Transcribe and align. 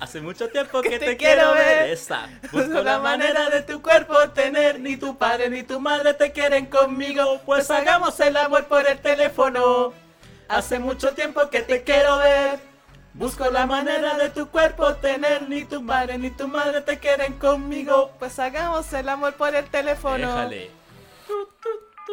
Hace 0.00 0.20
mucho 0.20 0.48
tiempo 0.48 0.82
que, 0.82 0.98
te, 0.98 1.16
quiero 1.16 1.52
ver. 1.54 1.90
Esa. 1.90 2.28
Busco 2.52 2.82
la 2.82 2.98
manera 2.98 3.48
de 3.48 3.62
tu 3.62 3.80
cuerpo 3.80 4.14
tener. 4.30 4.78
Ni 4.80 4.96
tu 4.96 5.16
padre 5.16 5.48
ni 5.48 5.62
tu 5.62 5.80
madre 5.80 6.14
te 6.14 6.32
quieren 6.32 6.66
conmigo. 6.66 7.40
Pues 7.46 7.70
hagamos 7.70 8.18
el 8.20 8.36
amor 8.36 8.66
por 8.66 8.86
el 8.86 8.98
teléfono. 8.98 9.92
Hace 10.48 10.78
mucho 10.78 11.12
tiempo 11.14 11.48
que 11.50 11.62
te 11.62 11.82
quiero 11.82 12.18
ver. 12.18 12.60
Busco 13.14 13.50
la 13.50 13.66
manera 13.66 14.18
de 14.18 14.28
tu 14.28 14.48
cuerpo 14.48 14.94
tener. 14.96 15.48
Ni 15.48 15.64
tu 15.64 15.84
padre 15.86 16.18
ni 16.18 16.30
tu 16.30 16.46
madre 16.46 16.82
te 16.82 16.98
quieren 16.98 17.32
conmigo. 17.38 18.12
Pues 18.18 18.38
hagamos 18.38 18.92
el 18.92 19.08
amor 19.08 19.34
por 19.34 19.54
el 19.54 19.64
teléfono. 19.64 20.18
Déjale. 20.18 20.70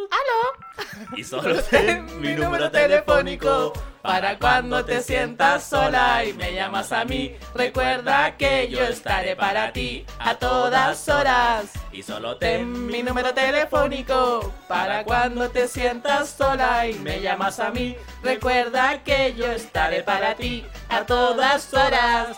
¡Aló! 0.10 1.18
Y 1.18 1.24
solo 1.24 1.62
ten 1.70 2.20
mi 2.20 2.34
número 2.34 2.72
telefónico 2.72 3.74
para 4.04 4.38
cuando 4.38 4.84
te 4.84 5.02
sientas 5.02 5.64
sola 5.64 6.26
y 6.26 6.34
me 6.34 6.54
llamas 6.54 6.92
a 6.92 7.06
mí. 7.06 7.36
Recuerda 7.56 8.36
que 8.36 8.68
yo 8.70 8.84
estaré 8.84 9.38
para 9.38 9.72
ti 9.72 10.06
a 10.20 10.36
todas 10.36 11.08
horas. 11.08 11.72
Y 11.94 12.04
solo 12.04 12.36
ten 12.36 12.86
mi 12.88 13.02
número 13.02 13.34
telefónico 13.34 14.54
para 14.68 15.06
cuando 15.06 15.50
te 15.50 15.70
sientas 15.70 16.32
sola 16.32 16.86
y 16.86 16.96
me 16.96 17.22
llamas 17.22 17.62
a 17.62 17.72
mí. 17.72 17.96
Recuerda 18.22 19.02
que 19.04 19.36
yo 19.36 19.46
estaré 19.46 20.04
para 20.04 20.36
ti 20.36 20.66
a 20.90 21.06
todas 21.06 21.74
horas. 21.74 22.38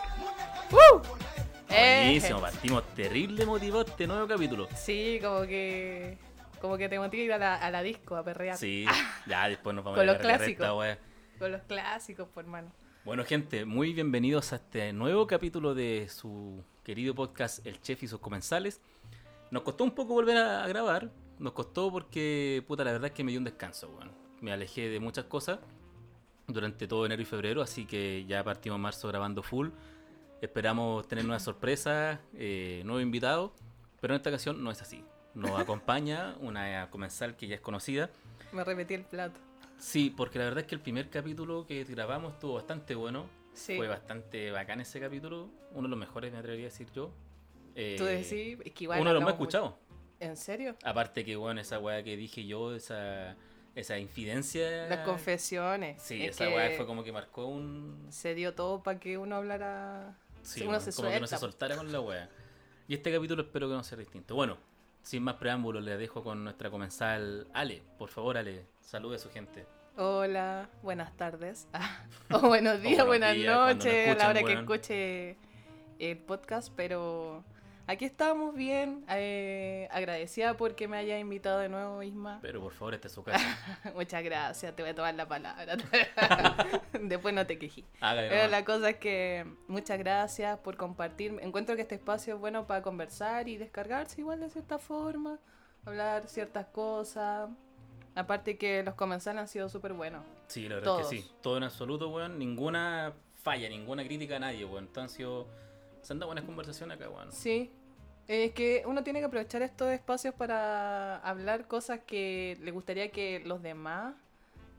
¡Uh! 0.72 1.00
Buenísimo, 1.68 2.42
partimos 2.42 2.84
terrible 2.94 3.44
motivado 3.44 3.86
este 3.88 4.06
nuevo 4.06 4.28
capítulo. 4.28 4.68
Sí, 4.76 5.20
como 5.22 5.42
que. 5.42 6.20
Como 6.62 6.78
que 6.78 6.90
te 6.90 7.00
motiva 7.00 7.22
a 7.22 7.26
ir 7.26 7.34
a 7.34 7.38
la, 7.38 7.56
a 7.56 7.72
la 7.72 7.82
disco 7.82 8.16
a 8.16 8.24
perrear. 8.24 8.56
Sí, 8.56 8.86
ya 9.26 9.48
después 9.50 9.76
nos 9.76 9.84
vamos 9.84 9.98
Con 9.98 10.08
a 10.08 10.14
los 10.14 10.22
clásicos. 10.22 10.98
Con 11.40 11.52
los 11.52 11.64
clásicos, 11.64 12.30
por 12.30 12.46
hermano. 12.46 12.72
Bueno, 13.04 13.26
gente, 13.26 13.66
muy 13.66 13.94
bienvenidos 13.94 14.54
a 14.54 14.56
este 14.56 14.94
nuevo 14.94 15.28
capítulo 15.28 15.76
de 15.76 16.08
su 16.08 16.64
querido 16.82 17.14
podcast 17.14 17.66
El 17.68 17.82
Chef 17.82 18.04
y 18.04 18.08
sus 18.08 18.22
comensales. 18.22 18.80
Nos 19.52 19.64
costó 19.64 19.84
un 19.84 19.92
poco 19.92 20.14
volver 20.14 20.38
a, 20.38 20.66
grabar. 20.68 21.12
Nos 21.38 21.52
costó 21.52 21.92
porque, 21.92 22.64
puta, 22.66 22.86
la 22.86 22.94
verdad 22.94 23.08
es 23.08 23.12
que 23.12 23.26
me 23.26 23.32
dio 23.32 23.40
un 23.40 23.44
descanso, 23.44 23.90
weón. 23.90 24.12
Me 24.40 24.54
alejé 24.54 24.88
de 24.88 25.02
muchas 25.02 25.26
cosas 25.26 25.60
durante 26.48 26.88
todo 26.88 27.06
enero 27.06 27.22
y 27.22 27.26
febrero, 27.26 27.62
así 27.62 27.86
que 27.86 28.26
ya 28.26 28.42
partimos 28.42 28.80
marzo 28.80 29.10
grabando 29.10 29.44
full. 29.44 29.70
Esperamos 30.42 31.06
tener 31.06 31.26
nuevas 31.26 31.44
sorpresas, 31.44 32.18
eh, 32.34 32.82
nuevos 32.86 33.04
invitados, 33.04 33.52
pero 34.00 34.14
en 34.14 34.18
esta 34.18 34.30
ocasión 34.30 34.64
no 34.64 34.72
es 34.72 34.82
así. 34.82 35.04
Nos 35.34 35.60
acompaña 35.60 36.36
una 36.40 36.90
comensal 36.90 37.36
que 37.36 37.48
ya 37.48 37.56
es 37.56 37.62
conocida. 37.62 38.10
Me 38.54 38.64
repetí 38.64 38.94
el 38.94 39.04
plato. 39.04 39.38
Sí, 39.86 40.10
porque 40.10 40.40
la 40.40 40.46
verdad 40.46 40.62
es 40.62 40.68
que 40.68 40.74
el 40.74 40.82
primer 40.82 41.12
capítulo 41.12 41.68
que 41.68 41.84
grabamos 41.84 42.34
estuvo 42.34 42.56
bastante 42.56 42.96
bueno. 42.96 43.30
Sí. 43.54 43.78
Fue 43.78 43.88
bastante 43.88 44.50
bacán 44.50 44.82
ese 44.82 45.00
capítulo. 45.00 45.48
Uno 45.74 45.84
de 45.84 45.90
los 45.90 46.00
mejores, 46.00 46.32
me 46.34 46.40
atrevería 46.40 46.66
a 46.66 46.70
decir 46.72 46.92
yo. 46.92 47.12
Eh, 47.76 47.94
Tú 47.96 48.06
decís, 48.06 48.58
es 48.66 48.74
que 48.74 48.86
igual. 48.86 49.00
uno 49.00 49.12
de 49.12 49.14
los 49.14 49.24
más 49.24 49.34
escuchados. 49.34 49.76
¿En 50.20 50.38
serio? 50.38 50.76
Aparte 50.84 51.24
que, 51.24 51.36
bueno, 51.36 51.62
esa 51.62 51.78
weá 51.78 52.02
que 52.02 52.18
dije 52.18 52.48
yo, 52.48 52.74
esa, 52.74 53.36
esa 53.76 54.00
infidencia. 54.00 54.88
Las 54.88 55.06
confesiones. 55.06 56.02
Sí, 56.02 56.26
Es 56.26 56.32
esa 56.42 56.50
weá 56.50 56.76
fue 56.76 56.88
como 56.88 57.04
que 57.04 57.12
marcó 57.12 57.46
un. 57.46 58.08
Se 58.10 58.34
dio 58.34 58.56
todo 58.56 58.82
para 58.82 59.00
que 59.00 59.20
uno 59.20 59.36
hablara. 59.36 60.18
Sí, 60.42 60.64
uno 60.64 60.80
se 60.80 60.94
como 60.94 61.10
que 61.12 61.20
no 61.20 61.28
se 61.28 61.38
soltara 61.38 61.76
con 61.78 61.92
la 61.92 62.02
weá. 62.02 62.28
Y 62.88 62.96
este 62.96 63.14
capítulo 63.14 63.44
espero 63.44 63.68
que 63.70 63.76
no 63.76 63.84
sea 63.84 64.00
distinto. 64.00 64.34
Bueno, 64.34 64.58
sin 65.04 65.22
más 65.22 65.36
preámbulos, 65.36 65.84
le 65.84 65.96
dejo 65.96 66.24
con 66.24 66.44
nuestra 66.44 66.72
comensal 66.72 67.48
Ale. 67.54 67.84
Por 68.00 68.10
favor, 68.10 68.36
Ale, 68.36 68.66
salude 68.82 69.18
a 69.18 69.20
su 69.20 69.30
gente. 69.30 69.75
Hola, 69.98 70.70
buenas 70.84 71.16
tardes. 71.16 71.68
o 72.32 72.40
buenos 72.48 72.82
días, 72.82 73.06
buenos 73.06 73.08
buenas 73.08 73.36
días, 73.36 73.56
noches, 73.56 74.10
a 74.10 74.16
la 74.16 74.30
hora 74.30 74.44
que 74.44 74.54
escuche 74.54 75.38
el 76.00 76.18
podcast, 76.18 76.74
pero 76.76 77.46
aquí 77.88 78.04
estamos 78.04 78.54
bien. 78.56 79.06
eh, 79.10 79.88
agradecida 79.92 80.58
porque 80.58 80.90
me 80.90 80.98
haya 80.98 81.18
invitado 81.18 81.60
de 81.60 81.70
nuevo, 81.70 82.04
Isma. 82.04 82.40
Pero 82.42 82.60
por 82.62 82.74
favor, 82.74 82.94
esta 82.94 83.08
es 83.08 83.14
su 83.14 83.24
casa. 83.24 83.40
Muchas 83.96 84.22
gracias, 84.22 84.76
te 84.76 84.82
voy 84.84 84.92
a 84.92 84.96
tomar 84.96 85.16
la 85.16 85.30
palabra. 85.30 85.78
Después 87.02 87.34
no 87.34 87.46
te 87.48 87.58
quejí. 87.58 87.86
Hágale 88.02 88.28
Pero 88.28 88.44
nomás. 88.44 88.52
la 88.52 88.66
cosa 88.66 88.90
es 88.90 88.98
que 88.98 89.46
muchas 89.70 89.98
gracias 89.98 90.60
por 90.60 90.76
compartir. 90.76 91.40
Encuentro 91.42 91.78
que 91.78 91.84
este 91.84 91.96
espacio 91.96 92.34
es 92.36 92.40
bueno 92.42 92.68
para 92.68 92.82
conversar 92.82 93.48
y 93.48 93.56
descargarse 93.56 94.20
igual 94.20 94.42
de 94.42 94.50
cierta 94.50 94.78
forma, 94.78 95.40
hablar 95.86 96.28
ciertas 96.28 96.66
cosas. 96.66 97.50
Aparte 98.16 98.58
que 98.58 98.82
los 98.84 98.96
comensales 98.96 99.42
han 99.42 99.48
sido 99.48 99.68
súper 99.70 99.94
buenos. 99.94 100.24
Sí, 100.48 100.68
la 100.70 100.76
verdad 100.76 101.02
es 101.02 101.08
que 101.08 101.18
sí. 101.22 101.32
Todo 101.42 101.58
en 101.58 101.64
absoluto, 101.64 102.10
weón. 102.10 102.40
Ninguna 102.40 103.14
falla, 103.44 103.68
ninguna 103.70 104.04
crítica 104.06 104.38
a 104.38 104.40
nadie, 104.40 104.64
weón. 104.66 104.86
Entonces, 104.86 105.12
han 105.12 105.18
sido- 105.18 105.48
se 106.02 106.14
han 106.14 106.20
dado 106.20 106.28
buenas 106.30 106.46
conversaciones 106.46 106.98
acá, 106.98 107.10
weón. 107.10 107.32
Sí. 107.32 107.72
Es 108.28 108.54
que 108.54 108.84
uno 108.88 109.04
tiene 109.04 109.20
que 109.20 109.26
aprovechar 109.26 109.62
estos 109.62 109.90
espacios 109.92 110.34
para 110.34 111.18
hablar 111.18 111.68
cosas 111.68 112.00
que 112.08 112.58
le 112.64 112.72
gustaría 112.72 113.12
que 113.12 113.42
los 113.46 113.62
demás, 113.62 114.16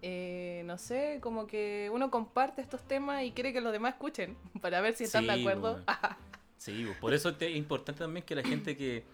eh, 0.02 0.62
no 0.66 0.78
sé, 0.78 1.18
como 1.20 1.46
que 1.46 1.88
uno 1.92 2.10
comparte 2.10 2.60
estos 2.60 2.82
temas 2.82 3.22
y 3.22 3.30
quiere 3.32 3.52
que 3.52 3.60
los 3.60 3.72
demás 3.72 3.94
escuchen 3.94 4.36
para 4.62 4.80
ver 4.80 4.94
si 4.94 5.04
están 5.04 5.26
de 5.26 5.34
Sí, 5.34 5.40
acuerdo. 5.40 5.72
weón. 5.74 5.84
Sí, 6.58 6.86
por 7.00 7.12
eso 7.14 7.28
es 7.38 7.54
importante 7.54 8.00
también 8.00 8.24
que 8.24 8.34
la 8.34 8.42
gente 8.42 8.76
que, 8.76 9.04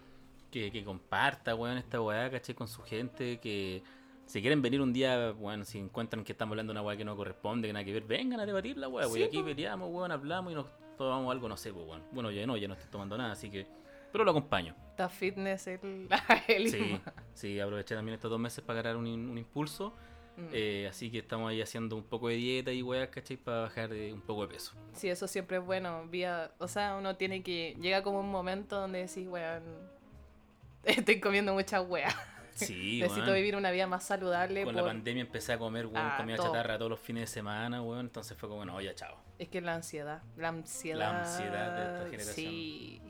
que, 0.49 0.71
que 0.71 0.83
comparta, 0.83 1.53
weón, 1.53 1.77
esta 1.77 2.01
weá, 2.01 2.31
caché, 2.31 2.55
con 2.55 2.67
su 2.69 2.81
gente, 2.81 3.37
que 3.39 3.83
si 4.25 4.41
quieren 4.41 4.61
venir 4.61 4.81
un 4.81 4.93
día, 4.93 5.31
bueno, 5.31 5.65
si 5.65 5.79
encuentran 5.79 6.23
que 6.23 6.31
estamos 6.31 6.53
hablando 6.53 6.73
de 6.73 6.79
una 6.79 6.87
weá 6.87 6.97
que 6.97 7.05
no 7.05 7.15
corresponde, 7.15 7.67
que 7.67 7.73
nada 7.73 7.85
que 7.85 7.93
ver, 7.93 8.03
vengan 8.03 8.39
a 8.39 8.45
debatir 8.45 8.77
la 8.77 8.87
weá, 8.87 9.07
Sí. 9.07 9.19
Y 9.19 9.23
aquí 9.23 9.39
po. 9.39 9.45
peleamos, 9.45 9.89
weón, 9.91 10.11
hablamos 10.11 10.51
y 10.51 10.55
nos 10.55 10.67
tomamos 10.97 11.31
algo, 11.31 11.49
no 11.49 11.57
sé, 11.57 11.73
pues, 11.73 11.85
weón. 11.87 12.03
Bueno, 12.11 12.31
ya 12.31 12.45
no, 12.47 12.57
ya 12.57 12.67
no 12.67 12.73
estoy 12.73 12.89
tomando 12.89 13.17
nada, 13.17 13.33
así 13.33 13.49
que... 13.49 13.67
Pero 14.11 14.23
lo 14.23 14.31
acompaño. 14.31 14.75
Está 14.91 15.09
fitness 15.09 15.67
el, 15.67 16.07
el 16.47 16.69
Sí, 16.69 16.99
sí, 17.33 17.59
aproveché 17.59 17.95
también 17.95 18.13
estos 18.13 18.29
dos 18.29 18.39
meses 18.39 18.63
para 18.63 18.81
ganar 18.81 18.97
un, 18.97 19.07
un 19.07 19.37
impulso. 19.37 19.93
Mm. 20.37 20.47
Eh, 20.51 20.87
así 20.89 21.11
que 21.11 21.19
estamos 21.19 21.49
ahí 21.49 21.61
haciendo 21.61 21.95
un 21.95 22.03
poco 22.03 22.27
de 22.27 22.35
dieta 22.35 22.71
y 22.71 22.81
weas, 22.81 23.09
¿cachai? 23.09 23.37
Para 23.37 23.61
bajar 23.61 23.93
eh, 23.93 24.11
un 24.11 24.21
poco 24.21 24.43
de 24.47 24.53
peso. 24.53 24.73
Sí, 24.93 25.09
eso 25.09 25.27
siempre 25.27 25.57
es 25.57 25.65
bueno. 25.65 26.07
Vía, 26.07 26.51
o 26.59 26.67
sea, 26.67 26.95
uno 26.95 27.15
tiene 27.15 27.43
que. 27.43 27.75
Llega 27.79 28.01
como 28.01 28.19
un 28.19 28.31
momento 28.31 28.79
donde 28.79 28.99
decís, 28.99 29.27
weón, 29.27 29.63
estoy 30.83 31.19
comiendo 31.19 31.53
mucha 31.53 31.81
wea. 31.81 32.15
Sí, 32.53 32.99
Necesito 33.03 33.33
vivir 33.33 33.55
una 33.55 33.71
vida 33.71 33.87
más 33.87 34.03
saludable. 34.03 34.63
Con 34.63 34.75
la 34.75 34.83
pandemia 34.83 35.21
empecé 35.21 35.53
a 35.53 35.57
comer, 35.57 35.85
weón, 35.87 35.97
Ah, 35.97 36.15
comida 36.17 36.37
todo. 36.37 36.47
chatarra 36.47 36.77
todos 36.77 36.91
los 36.91 36.99
fines 36.99 37.21
de 37.23 37.27
semana, 37.27 37.81
weón. 37.81 38.01
Entonces 38.01 38.37
fue 38.37 38.47
como, 38.49 38.63
no, 38.65 38.79
ya, 38.81 38.93
chao. 38.95 39.17
Es 39.39 39.49
que 39.49 39.61
la 39.61 39.75
ansiedad. 39.75 40.21
La 40.37 40.49
ansiedad. 40.49 40.99
La 40.99 41.19
ansiedad 41.21 41.75
de 41.75 41.83
esta 41.97 42.09
generación. 42.09 42.35
Sí. 42.35 43.01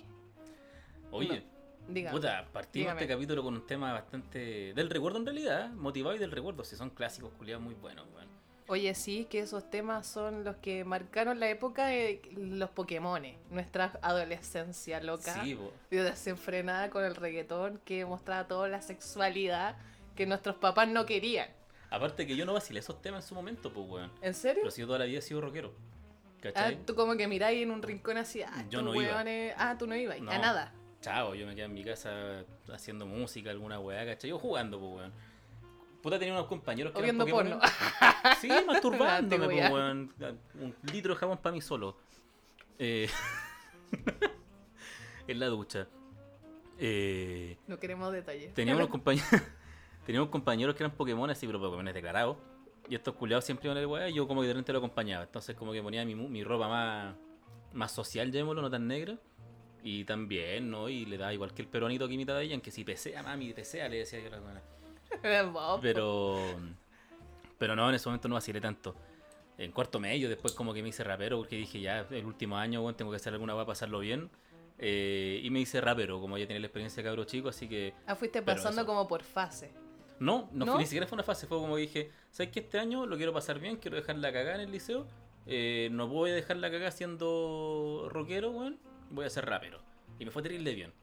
Oye, 1.11 1.43
Diga. 1.87 2.11
puta, 2.11 2.47
partimos 2.51 2.85
dígame. 2.85 3.01
este 3.01 3.13
capítulo 3.13 3.43
con 3.43 3.53
un 3.53 3.67
tema 3.67 3.91
bastante... 3.93 4.73
Del 4.73 4.89
recuerdo 4.89 5.19
en 5.19 5.25
realidad, 5.25 5.69
motivado 5.71 6.15
y 6.15 6.19
del 6.19 6.31
recuerdo. 6.31 6.63
Si 6.63 6.75
son 6.75 6.89
clásicos, 6.89 7.31
culiados 7.33 7.63
muy 7.63 7.75
buenos, 7.75 8.07
weón. 8.15 8.27
Oye, 8.73 8.95
sí, 8.95 9.27
que 9.29 9.37
esos 9.37 9.69
temas 9.69 10.07
son 10.07 10.43
los 10.43 10.55
que 10.55 10.83
marcaron 10.83 11.39
la 11.39 11.47
época 11.47 11.85
de 11.85 12.19
los 12.35 12.71
Pokémones. 12.71 13.35
Nuestra 13.51 13.99
adolescencia 14.01 14.99
loca. 14.99 15.43
Sí, 15.43 15.55
desenfrenada 15.91 16.89
con 16.89 17.05
el 17.05 17.15
reggaetón 17.15 17.79
que 17.85 18.03
mostraba 18.03 18.47
toda 18.47 18.67
la 18.69 18.81
sexualidad 18.81 19.75
que 20.15 20.25
nuestros 20.25 20.55
papás 20.55 20.87
no 20.87 21.05
querían. 21.05 21.49
Aparte 21.91 22.25
que 22.25 22.35
yo 22.35 22.47
no 22.47 22.53
vacilé 22.53 22.79
esos 22.79 22.99
temas 22.99 23.23
en 23.25 23.29
su 23.29 23.35
momento, 23.35 23.71
pues, 23.71 23.87
weón. 23.87 24.11
¿En 24.23 24.33
serio? 24.33 24.61
Pero 24.63 24.71
si 24.71 24.81
yo 24.81 24.87
toda 24.87 24.97
la 24.97 25.05
vida 25.05 25.19
he 25.19 25.21
sido 25.21 25.39
rockero. 25.41 25.71
Ah, 25.77 26.39
¿Cachai? 26.41 26.83
tú 26.83 26.95
como 26.95 27.15
que 27.15 27.27
miráis 27.27 27.61
en 27.61 27.69
un 27.69 27.83
rincón 27.83 28.17
así, 28.17 28.41
ah, 28.41 28.65
Yo 28.71 28.81
no 28.81 28.95
iba. 28.95 29.21
hueones- 29.23 29.53
Ah, 29.55 29.75
tú 29.77 29.85
no 29.85 29.95
ibas, 29.95 30.19
No. 30.19 30.31
a 30.31 30.39
nada. 30.39 30.73
Chao, 30.99 31.35
yo 31.35 31.45
me 31.45 31.53
quedé 31.53 31.65
en 31.65 31.73
mi 31.75 31.83
casa 31.83 32.43
haciendo 32.73 33.05
música, 33.05 33.51
alguna 33.51 33.79
weá, 33.79 34.03
¿cachai? 34.03 34.31
Yo 34.31 34.39
jugando, 34.39 34.79
pues, 34.79 34.93
weón. 34.93 35.13
Puta, 36.03 36.19
tenía 36.19 36.33
unos 36.33 36.45
compañeros 36.47 36.91
que 36.93 36.99
eran 36.99 37.17
viendo 37.17 37.25
Pokémon. 37.25 37.59
porno. 37.59 37.73
Sí, 38.41 38.49
masturbándome, 38.67 39.45
pues, 39.45 39.61
a- 39.65 39.71
weón. 39.73 40.13
Un 40.59 40.75
litro 40.91 41.13
de 41.13 41.19
jabón 41.19 41.37
para 41.39 41.53
mí 41.53 41.61
solo. 41.61 41.97
Eh, 42.77 43.09
en 45.27 45.39
la 45.39 45.47
ducha. 45.47 45.87
Eh, 46.77 47.57
No 47.67 47.79
queremos 47.79 48.11
detalles. 48.11 48.53
teníamos 48.53 48.81
unos 48.81 48.91
compañeros. 48.91 49.29
teníamos 50.05 50.29
compañeros 50.29 50.75
que 50.75 50.83
eran 50.83 50.95
Pokémon 50.95 51.29
así, 51.29 51.45
pero 51.47 51.59
Pokémon 51.59 51.85
declarados. 51.85 52.37
Y 52.89 52.95
estos 52.95 53.15
culiados 53.15 53.45
siempre 53.45 53.67
iban 53.67 53.77
a 53.77 53.81
la 53.81 53.87
weá 53.87 54.09
y 54.09 54.13
yo 54.15 54.27
como 54.27 54.41
que 54.41 54.47
de 54.47 54.53
repente 54.53 54.73
lo 54.73 54.79
acompañaba. 54.79 55.23
Entonces 55.23 55.55
como 55.55 55.71
que 55.71 55.81
ponía 55.81 56.03
mi, 56.03 56.15
mi 56.15 56.43
ropa 56.43 56.67
más, 56.67 57.15
más 57.71 57.91
social, 57.93 58.29
llamémoslo, 58.31 58.61
no 58.61 58.69
tan 58.69 58.87
negra. 58.87 59.17
Y 59.83 60.03
también, 60.05 60.69
¿no? 60.69 60.89
Y 60.89 61.05
le 61.05 61.17
daba 61.17 61.33
igual 61.33 61.53
que 61.53 61.61
el 61.61 61.67
peruanito 61.69 62.07
que 62.07 62.13
imita 62.13 62.35
de 62.37 62.43
ella, 62.45 62.55
en 62.55 62.61
que 62.61 62.71
si 62.71 62.83
pesea, 62.83 63.21
mami, 63.23 63.53
pesea, 63.53 63.87
le 63.89 63.97
decía 63.99 64.19
yo 64.19 64.27
a 64.27 64.31
la 64.31 64.41
Pero. 65.81 66.37
Pero 67.57 67.75
no, 67.75 67.89
en 67.89 67.95
ese 67.95 68.09
momento 68.09 68.27
no 68.27 68.35
vacilé 68.35 68.59
tanto. 68.59 68.95
En 69.57 69.71
cuarto 69.71 69.99
medio, 69.99 70.29
después 70.29 70.53
como 70.53 70.73
que 70.73 70.81
me 70.81 70.89
hice 70.89 71.03
rapero 71.03 71.37
porque 71.37 71.55
dije 71.55 71.79
ya, 71.79 72.07
el 72.09 72.25
último 72.25 72.57
año, 72.57 72.81
bueno, 72.81 72.95
tengo 72.95 73.11
que 73.11 73.17
hacer 73.17 73.33
alguna 73.33 73.53
para 73.53 73.65
pasarlo 73.65 73.99
bien. 73.99 74.29
Eh, 74.79 75.39
y 75.43 75.49
me 75.51 75.59
hice 75.59 75.79
rapero, 75.79 76.19
como 76.19 76.37
ya 76.37 76.47
tenía 76.47 76.59
la 76.59 76.65
experiencia 76.67 77.01
de 77.03 77.07
cabro 77.09 77.23
chico, 77.25 77.49
así 77.49 77.69
que. 77.69 77.93
Ah, 78.07 78.15
fuiste 78.15 78.41
pasando 78.41 78.81
eso. 78.81 78.87
como 78.87 79.07
por 79.07 79.23
fase. 79.23 79.71
No, 80.19 80.49
no, 80.51 80.65
¿No? 80.65 80.77
Ni 80.77 80.85
siquiera 80.85 81.05
fue 81.07 81.15
una 81.15 81.23
fase, 81.23 81.47
fue 81.47 81.57
como 81.59 81.77
dije, 81.77 82.11
¿sabes 82.31 82.51
que 82.51 82.61
este 82.61 82.79
año 82.79 83.05
lo 83.05 83.17
quiero 83.17 83.33
pasar 83.33 83.59
bien? 83.59 83.77
Quiero 83.77 83.97
dejar 83.97 84.17
la 84.17 84.31
cagada 84.31 84.55
en 84.55 84.61
el 84.61 84.71
liceo 84.71 85.05
eh, 85.45 85.89
no 85.91 86.07
voy 86.07 86.31
a 86.31 86.35
dejar 86.35 86.57
la 86.57 86.71
cagada 86.71 86.91
siendo 86.91 88.07
rockero, 88.09 88.51
weón. 88.51 88.79
Voy 89.09 89.25
a 89.25 89.29
ser 89.29 89.45
rapero. 89.45 89.79
Y 90.19 90.25
me 90.25 90.31
fue 90.31 90.41
terrible 90.41 90.73
bien, 90.73 90.93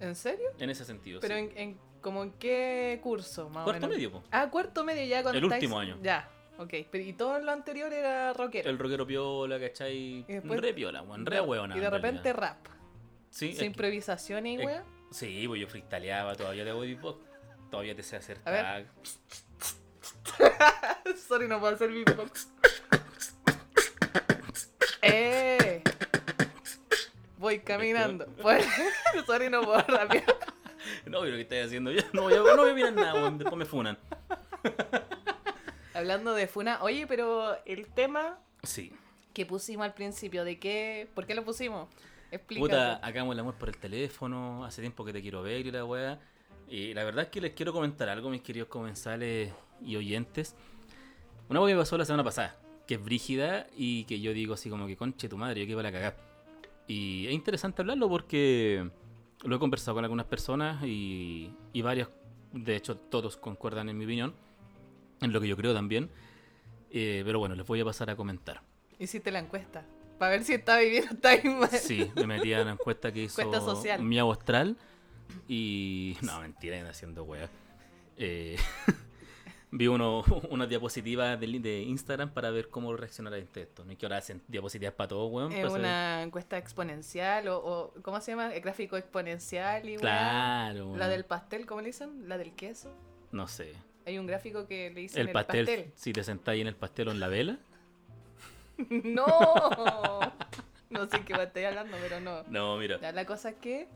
¿En 0.00 0.14
serio? 0.14 0.48
en 0.58 0.70
ese 0.70 0.84
sentido. 0.84 1.20
Pero 1.20 1.36
sí. 1.36 1.40
en, 1.42 1.56
en 1.56 1.78
como 2.00 2.22
en 2.22 2.32
qué 2.32 2.98
curso, 3.02 3.48
más 3.50 3.64
Cuarto 3.64 3.86
o 3.86 3.88
menos. 3.88 3.96
medio, 3.96 4.12
po. 4.12 4.22
Ah, 4.30 4.48
cuarto 4.50 4.84
medio 4.84 5.04
ya 5.04 5.22
cuando 5.22 5.38
El 5.38 5.44
estáis- 5.44 5.62
último 5.62 5.78
año. 5.78 5.98
Ya, 6.02 6.28
ok. 6.58 6.74
Pero, 6.90 7.04
y 7.04 7.12
todo 7.12 7.38
lo 7.38 7.50
anterior 7.52 7.92
era 7.92 8.32
rockero. 8.32 8.68
El 8.70 8.78
rockero 8.78 9.06
piola, 9.06 9.58
¿cachai? 9.60 9.96
Y 9.96 10.22
después- 10.26 10.60
re 10.60 10.72
piola, 10.74 11.02
weón. 11.02 11.26
Re 11.26 11.40
hueona. 11.40 11.76
Y 11.76 11.80
de 11.80 11.86
en 11.86 11.92
repente 11.92 12.32
realidad. 12.32 12.56
rap. 12.64 12.74
Sí, 13.30 13.46
es 13.50 13.52
Sin 13.52 13.58
que- 13.60 13.66
improvisación 13.66 14.46
y 14.46 14.56
es- 14.56 14.64
wea. 14.66 14.84
Sí, 15.10 15.44
pues 15.48 15.60
yo 15.60 15.66
freestyleaba, 15.68 16.34
todavía 16.36 16.64
te 16.64 16.72
beatbox. 16.72 17.18
Todavía 17.70 17.94
te 17.94 18.02
sé 18.02 18.16
hacer 18.16 18.38
A 18.44 18.50
ver. 18.50 18.62
tag. 18.62 18.86
Sorry, 21.28 21.46
no 21.48 21.60
puedo 21.60 21.74
hacer 21.74 21.90
beatbox. 21.90 22.48
¡Eh! 25.02 25.82
Voy 27.38 27.60
caminando. 27.60 28.26
Sorry, 29.26 29.48
no 29.50 29.62
puedo 29.62 29.80
rapear. 29.82 30.24
No, 31.06 31.20
pero 31.20 31.36
¿qué 31.36 31.42
estás 31.42 31.66
haciendo? 31.66 31.90
Yo 31.92 32.02
no 32.12 32.22
voy 32.22 32.34
a, 32.34 32.38
no 32.38 32.56
voy 32.56 32.70
a 32.70 32.74
mirar 32.74 32.92
nada. 32.92 33.30
Después 33.30 33.56
me 33.56 33.64
funan. 33.64 33.98
Hablando 35.94 36.34
de 36.34 36.46
Funa, 36.46 36.78
oye, 36.82 37.06
pero 37.06 37.56
el 37.64 37.86
tema 37.88 38.38
Sí. 38.62 38.92
que 39.34 39.44
pusimos 39.44 39.84
al 39.84 39.94
principio, 39.94 40.44
¿de 40.44 40.58
qué? 40.58 41.08
¿Por 41.14 41.26
qué 41.26 41.34
lo 41.34 41.44
pusimos? 41.44 41.88
Explícate. 42.30 42.60
Puta, 42.68 42.94
hagamos 42.96 43.34
el 43.34 43.40
amor 43.40 43.54
por 43.54 43.68
el 43.68 43.76
teléfono. 43.76 44.64
Hace 44.64 44.82
tiempo 44.82 45.04
que 45.04 45.12
te 45.12 45.20
quiero 45.20 45.42
ver 45.42 45.66
y 45.66 45.70
la 45.70 45.84
weá. 45.84 46.20
Y 46.68 46.94
la 46.94 47.02
verdad 47.02 47.24
es 47.24 47.30
que 47.30 47.40
les 47.40 47.52
quiero 47.54 47.72
comentar 47.72 48.08
algo, 48.08 48.30
mis 48.30 48.42
queridos 48.42 48.68
comensales 48.68 49.52
y 49.84 49.96
oyentes. 49.96 50.54
Una 51.48 51.60
weá 51.60 51.70
que 51.70 51.74
me 51.74 51.80
pasó 51.82 51.98
la 51.98 52.04
semana 52.04 52.22
pasada, 52.22 52.56
que 52.86 52.94
es 52.94 53.04
brígida 53.04 53.66
y 53.76 54.04
que 54.04 54.20
yo 54.20 54.32
digo 54.32 54.54
así 54.54 54.70
como 54.70 54.86
que 54.86 54.96
conche 54.96 55.28
tu 55.28 55.36
madre, 55.36 55.60
yo 55.60 55.66
que 55.66 55.72
iba 55.72 55.80
a 55.80 55.84
la 55.84 55.90
cagar. 55.92 56.16
Y 56.86 57.26
es 57.26 57.32
interesante 57.32 57.82
hablarlo 57.82 58.08
porque 58.08 58.88
lo 59.42 59.56
he 59.56 59.58
conversado 59.58 59.94
con 59.94 60.04
algunas 60.04 60.26
personas 60.26 60.82
y, 60.84 61.54
y 61.72 61.82
varias, 61.82 62.08
de 62.52 62.76
hecho 62.76 62.96
todos 62.96 63.36
concuerdan 63.36 63.88
en 63.88 63.98
mi 63.98 64.04
opinión, 64.04 64.34
en 65.20 65.32
lo 65.32 65.40
que 65.40 65.48
yo 65.48 65.56
creo 65.56 65.74
también. 65.74 66.10
Eh, 66.90 67.22
pero 67.24 67.38
bueno, 67.38 67.54
les 67.54 67.66
voy 67.66 67.80
a 67.80 67.84
pasar 67.84 68.10
a 68.10 68.16
comentar. 68.16 68.62
Hiciste 68.98 69.30
la 69.30 69.38
encuesta. 69.38 69.84
Para 70.18 70.32
ver 70.32 70.44
si 70.44 70.54
está 70.54 70.78
viviendo, 70.78 71.14
mal. 71.58 71.70
Sí, 71.70 72.10
me 72.16 72.26
metí 72.26 72.52
a 72.52 72.62
una 72.62 72.72
encuesta 72.72 73.12
que 73.12 73.24
hizo 73.24 73.40
Encuesta 73.40 73.64
social. 73.64 74.00
Astral 74.30 74.76
y... 75.48 76.16
No, 76.20 76.40
mentira, 76.40 76.86
haciendo 76.88 77.24
wea. 77.24 77.48
Eh, 78.16 78.58
vi 79.72 79.86
uno, 79.88 80.22
unas 80.50 80.68
diapositivas 80.68 81.38
de, 81.38 81.46
de 81.60 81.82
Instagram 81.82 82.30
para 82.30 82.50
ver 82.50 82.68
cómo 82.68 82.94
reaccionar 82.96 83.32
a 83.34 83.38
esto. 83.38 83.84
No 83.84 83.92
es 83.92 83.98
que 83.98 84.06
ahora 84.06 84.18
hacen 84.18 84.42
diapositivas 84.48 84.94
para 84.94 85.08
todo, 85.08 85.26
weón. 85.26 85.52
Es 85.52 85.70
una 85.70 86.22
encuesta 86.22 86.58
exponencial 86.58 87.48
o, 87.48 87.58
o- 87.58 87.94
¿cómo 88.02 88.20
se 88.20 88.32
llama? 88.32 88.54
El 88.54 88.60
gráfico 88.60 88.96
exponencial 88.96 89.88
y. 89.88 89.96
Claro. 89.96 90.96
La 90.96 91.06
weón. 91.06 91.10
del 91.10 91.24
pastel, 91.24 91.66
¿cómo 91.66 91.80
le 91.80 91.88
dicen? 91.88 92.28
La 92.28 92.38
del 92.38 92.52
queso. 92.52 92.92
No 93.32 93.46
sé. 93.48 93.74
Hay 94.06 94.18
un 94.18 94.26
gráfico 94.26 94.66
que 94.66 94.90
le 94.90 95.02
dicen 95.02 95.20
El 95.20 95.28
el 95.28 95.32
pastel, 95.32 95.66
pastel. 95.66 95.92
si 95.94 96.12
te 96.12 96.24
sentáis 96.24 96.60
en 96.62 96.66
el 96.66 96.74
pastel 96.74 97.08
o 97.08 97.10
en 97.12 97.20
la 97.20 97.28
vela. 97.28 97.58
¡No! 98.88 99.26
No 100.90 101.06
sé 101.06 101.20
qué 101.24 101.34
estoy 101.40 101.62
hablando, 101.62 101.96
pero 102.02 102.18
no. 102.18 102.42
No, 102.48 102.76
mira. 102.76 102.98
La 103.12 103.24
cosa 103.24 103.50
es 103.50 103.54
que 103.58 103.86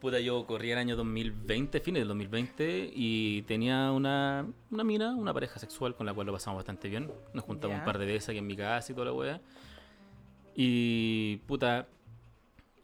Puta, 0.00 0.20
yo 0.20 0.46
corría 0.46 0.74
el 0.74 0.78
año 0.80 0.94
2020, 0.96 1.80
fines 1.80 2.00
del 2.02 2.08
2020, 2.08 2.90
y 2.94 3.42
tenía 3.42 3.90
una, 3.92 4.46
una 4.70 4.84
mina, 4.84 5.14
una 5.16 5.32
pareja 5.32 5.58
sexual 5.58 5.94
con 5.94 6.04
la 6.06 6.12
cual 6.12 6.26
lo 6.26 6.32
pasamos 6.34 6.58
bastante 6.58 6.88
bien. 6.88 7.10
Nos 7.32 7.44
juntamos 7.44 7.74
Ya. 7.76 7.78
un 7.80 7.84
par 7.86 7.98
de 7.98 8.04
veces 8.06 8.28
aquí 8.28 8.38
en 8.38 8.46
mi 8.46 8.56
casa 8.56 8.92
y 8.92 8.94
toda 8.94 9.06
la 9.06 9.12
wea. 9.14 9.40
Y, 10.54 11.36
puta, 11.46 11.86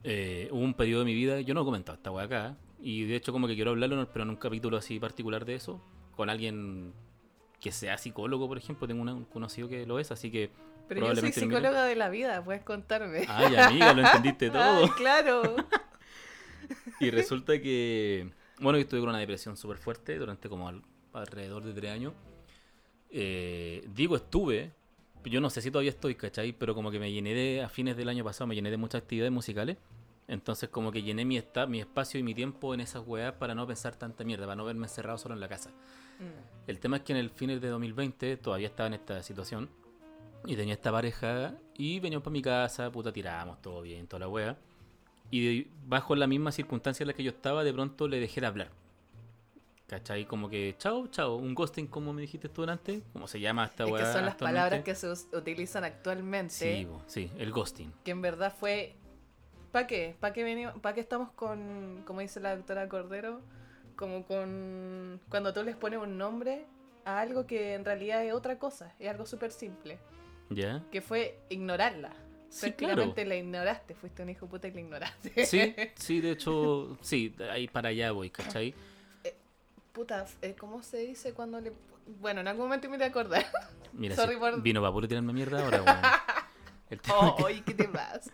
eh, 0.05 0.49
hubo 0.51 0.61
un 0.61 0.75
periodo 0.75 1.01
de 1.01 1.07
mi 1.07 1.15
vida, 1.15 1.41
yo 1.41 1.55
no 1.55 1.63
he 1.63 1.65
comentado 1.65 1.97
esta 1.97 2.11
wea 2.11 2.25
acá, 2.25 2.57
y 2.81 3.05
de 3.05 3.17
hecho 3.17 3.33
como 3.33 3.47
que 3.47 3.55
quiero 3.55 3.71
hablarlo, 3.73 4.09
pero 4.13 4.25
en 4.25 4.31
un 4.31 4.37
capítulo 4.37 4.77
así 4.79 4.99
particular 4.99 5.45
de 5.45 5.55
eso, 5.55 5.81
con 6.17 6.29
alguien 6.31 6.93
que 7.61 7.73
sea 7.73 7.97
psicólogo, 7.99 8.49
por 8.49 8.59
ejemplo, 8.59 8.89
tengo 8.89 9.03
una- 9.03 9.15
un 9.15 9.25
conocido 9.25 9.69
que 9.69 9.87
lo 9.87 9.99
es, 9.99 10.11
así 10.11 10.31
que... 10.31 10.51
Pero 10.89 11.07
yo 11.15 11.17
soy 11.21 11.33
psicóloga 11.33 11.85
de 11.85 11.95
la 11.95 12.09
vida, 12.09 12.43
puedes 12.45 12.63
contarme. 12.65 13.25
Ay, 13.29 13.55
amiga, 13.55 13.95
lo 13.95 14.03
entendiste 14.03 14.51
todo. 14.51 14.83
Ay, 14.83 14.89
claro. 14.97 15.55
Y 17.07 17.11
resulta 17.11 17.61
que, 17.61 18.31
bueno, 18.61 18.79
yo 18.79 18.83
estuve 18.83 19.01
con 19.01 19.09
una 19.11 19.19
depresión 19.19 19.57
súper 19.57 19.77
fuerte 19.79 20.19
durante 20.19 20.49
como 20.49 20.69
al- 20.69 20.83
alrededor 21.13 21.65
de 21.65 21.73
tres 21.73 21.91
años. 21.91 22.13
Eh, 23.11 23.87
digo 23.95 24.17
estuve, 24.17 24.73
yo 25.25 25.41
no 25.41 25.51
sé 25.51 25.61
si 25.61 25.71
todavía 25.71 25.91
estoy, 25.91 26.15
¿cachai? 26.15 26.53
Pero 26.53 26.75
como 26.75 26.91
que 26.91 26.99
me 26.99 27.13
llené 27.13 27.35
de, 27.35 27.63
a 27.63 27.69
fines 27.69 27.97
del 27.97 28.09
año 28.09 28.25
pasado, 28.25 28.47
me 28.47 28.55
llené 28.55 28.71
de 28.71 28.77
muchas 28.77 29.03
actividades 29.03 29.33
musicales. 29.33 29.77
Entonces 30.29 30.69
como 30.71 30.93
que 30.93 31.03
llené 31.03 31.25
mi, 31.25 31.37
esta, 31.37 31.67
mi 31.67 31.81
espacio 31.81 32.19
y 32.19 32.23
mi 32.23 32.35
tiempo 32.35 32.73
en 32.75 32.81
esas 32.81 33.07
weas 33.07 33.35
para 33.35 33.55
no 33.55 33.67
pensar 33.67 33.97
tanta 33.97 34.25
mierda, 34.25 34.47
para 34.47 34.57
no 34.57 34.65
verme 34.65 34.87
encerrado 34.87 35.19
solo 35.19 35.35
en 35.35 35.41
la 35.41 35.49
casa. 35.49 35.71
Mm. 35.71 36.69
El 36.71 36.79
tema 36.79 36.99
es 36.99 37.03
que 37.03 37.13
en 37.13 37.19
el 37.19 37.31
fines 37.31 37.61
de 37.61 37.69
2020 37.69 38.37
todavía 38.39 38.69
estaba 38.69 38.87
en 38.87 38.95
esta 38.95 39.23
situación. 39.23 39.69
Y 40.45 40.57
tenía 40.57 40.75
esta 40.75 40.91
pareja 40.91 41.55
y 41.77 42.01
veníamos 42.01 42.25
para 42.25 42.33
mi 42.33 42.43
casa, 42.43 42.91
puta, 42.91 43.13
tirábamos 43.13 43.63
todo 43.63 43.81
bien, 43.83 44.09
toda 44.09 44.21
la 44.21 44.29
wea. 44.29 44.57
Y 45.33 45.67
bajo 45.87 46.15
la 46.15 46.27
misma 46.27 46.53
circunstancia 46.53 47.05
en 47.05 47.09
la 47.09 47.15
que 47.15 47.25
yo 47.25 47.31
estaba, 47.31 47.65
de 47.65 47.73
pronto 47.73 48.07
le 48.07 48.21
dejé 48.21 48.43
de 48.43 48.47
hablar. 48.47 48.69
¿Cachai? 49.87 50.27
Como 50.27 50.49
que, 50.49 50.75
chao, 50.79 51.07
chao, 51.09 51.37
un 51.37 51.55
ghosting, 51.55 51.87
como 51.87 52.13
me 52.13 52.21
dijiste 52.21 52.49
tú 52.51 52.65
antes, 52.65 53.03
como 53.15 53.27
se 53.27 53.41
llama 53.41 53.65
esta 53.65 53.85
Es 53.85 53.91
wea. 53.91 54.05
que 54.05 54.13
son 54.13 54.27
las 54.27 54.35
palabras 54.37 54.85
que 54.85 54.95
se 54.95 55.11
utilizan 55.11 55.85
actualmente. 55.85 56.55
Sí, 56.55 56.87
sí, 57.07 57.31
el 57.39 57.51
ghosting. 57.51 57.93
Que 58.05 58.11
en 58.11 58.21
verdad 58.23 58.55
fue. 58.59 58.95
¿Para 59.71 59.87
qué? 59.87 60.15
¿Para 60.21 60.35
qué 60.35 60.45
venimos? 60.45 60.75
¿Para 60.81 60.95
qué 60.95 61.01
estamos 61.01 61.31
con, 61.33 62.03
como 62.07 62.21
dice 62.21 62.39
la 62.41 62.55
doctora 62.55 62.89
Cordero? 62.89 63.41
Como 63.97 64.27
con. 64.27 65.19
Cuando 65.31 65.55
tú 65.55 65.63
les 65.63 65.77
pones 65.77 65.99
un 65.99 66.19
nombre 66.19 66.67
a 67.07 67.21
algo 67.21 67.47
que 67.47 67.73
en 67.73 67.87
realidad 67.87 68.23
es 68.25 68.35
otra 68.35 68.59
cosa, 68.59 68.95
es 68.99 69.09
algo 69.09 69.25
súper 69.25 69.51
simple. 69.51 69.99
¿Ya? 70.51 70.83
Que 70.91 71.01
fue 71.01 71.39
ignorarla. 71.49 72.13
Sí, 72.53 72.61
Prácticamente 72.67 73.25
la 73.25 73.37
ignoraste, 73.37 73.95
fuiste 73.95 74.23
un 74.23 74.29
hijo 74.29 74.47
puta 74.47 74.69
y 74.69 74.73
la 74.73 74.81
ignoraste. 74.81 75.47
Sí, 75.47 75.75
sí, 75.97 76.21
de 76.21 76.33
hecho, 76.33 76.99
sí, 77.01 77.35
ahí 77.51 77.67
para 77.67 77.89
allá 77.89 78.13
voy, 78.13 78.29
¿cachai? 78.29 78.75
Puta, 79.93 80.27
eh, 80.43 80.55
¿cómo 80.59 80.83
se 80.83 80.99
dice 80.99 81.33
cuando 81.33 81.61
le.? 81.61 81.73
Bueno, 82.21 82.41
en 82.43 82.49
algún 82.49 82.65
momento 82.67 82.89
me 82.91 82.97
voy 82.97 83.05
a 83.05 83.09
acordar. 83.09 83.47
Mira, 83.93 84.17
Sorry 84.17 84.35
si 84.35 84.39
por- 84.41 84.61
vino 84.63 84.81
para 84.81 84.93
puro 84.93 85.09
tirarme 85.09 85.33
mierda 85.33 85.65
ahora, 85.65 85.83
weón. 85.83 85.99
El 86.91 87.01
tema 87.01 87.29
es 87.29 87.35
que- 87.37 87.43
Oh, 87.43 87.51
¿y 87.51 87.61
qué 87.63 87.75
te 87.75 87.89
pasa? 87.89 88.31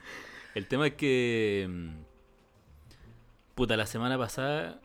El 0.54 0.66
tema 0.66 0.87
es 0.88 0.94
que. 0.94 1.66
mm, 1.68 1.90
Puta, 3.54 3.76
la 3.76 3.87
semana 3.87 4.18
pasada. 4.18 4.80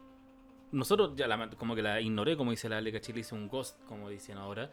Nosotros 0.71 1.13
ya 1.15 1.27
la, 1.27 1.49
como 1.51 1.75
que 1.75 1.81
la 1.83 2.01
ignoré, 2.01 2.35
como 2.37 2.49
dice 2.51 2.67
la 2.69 2.77
Ale 2.77 2.91
Cachile, 2.91 3.19
hice 3.19 3.35
un 3.35 3.47
ghost, 3.47 3.79
como 3.85 4.09
dicen 4.09 4.37
ahora. 4.37 4.71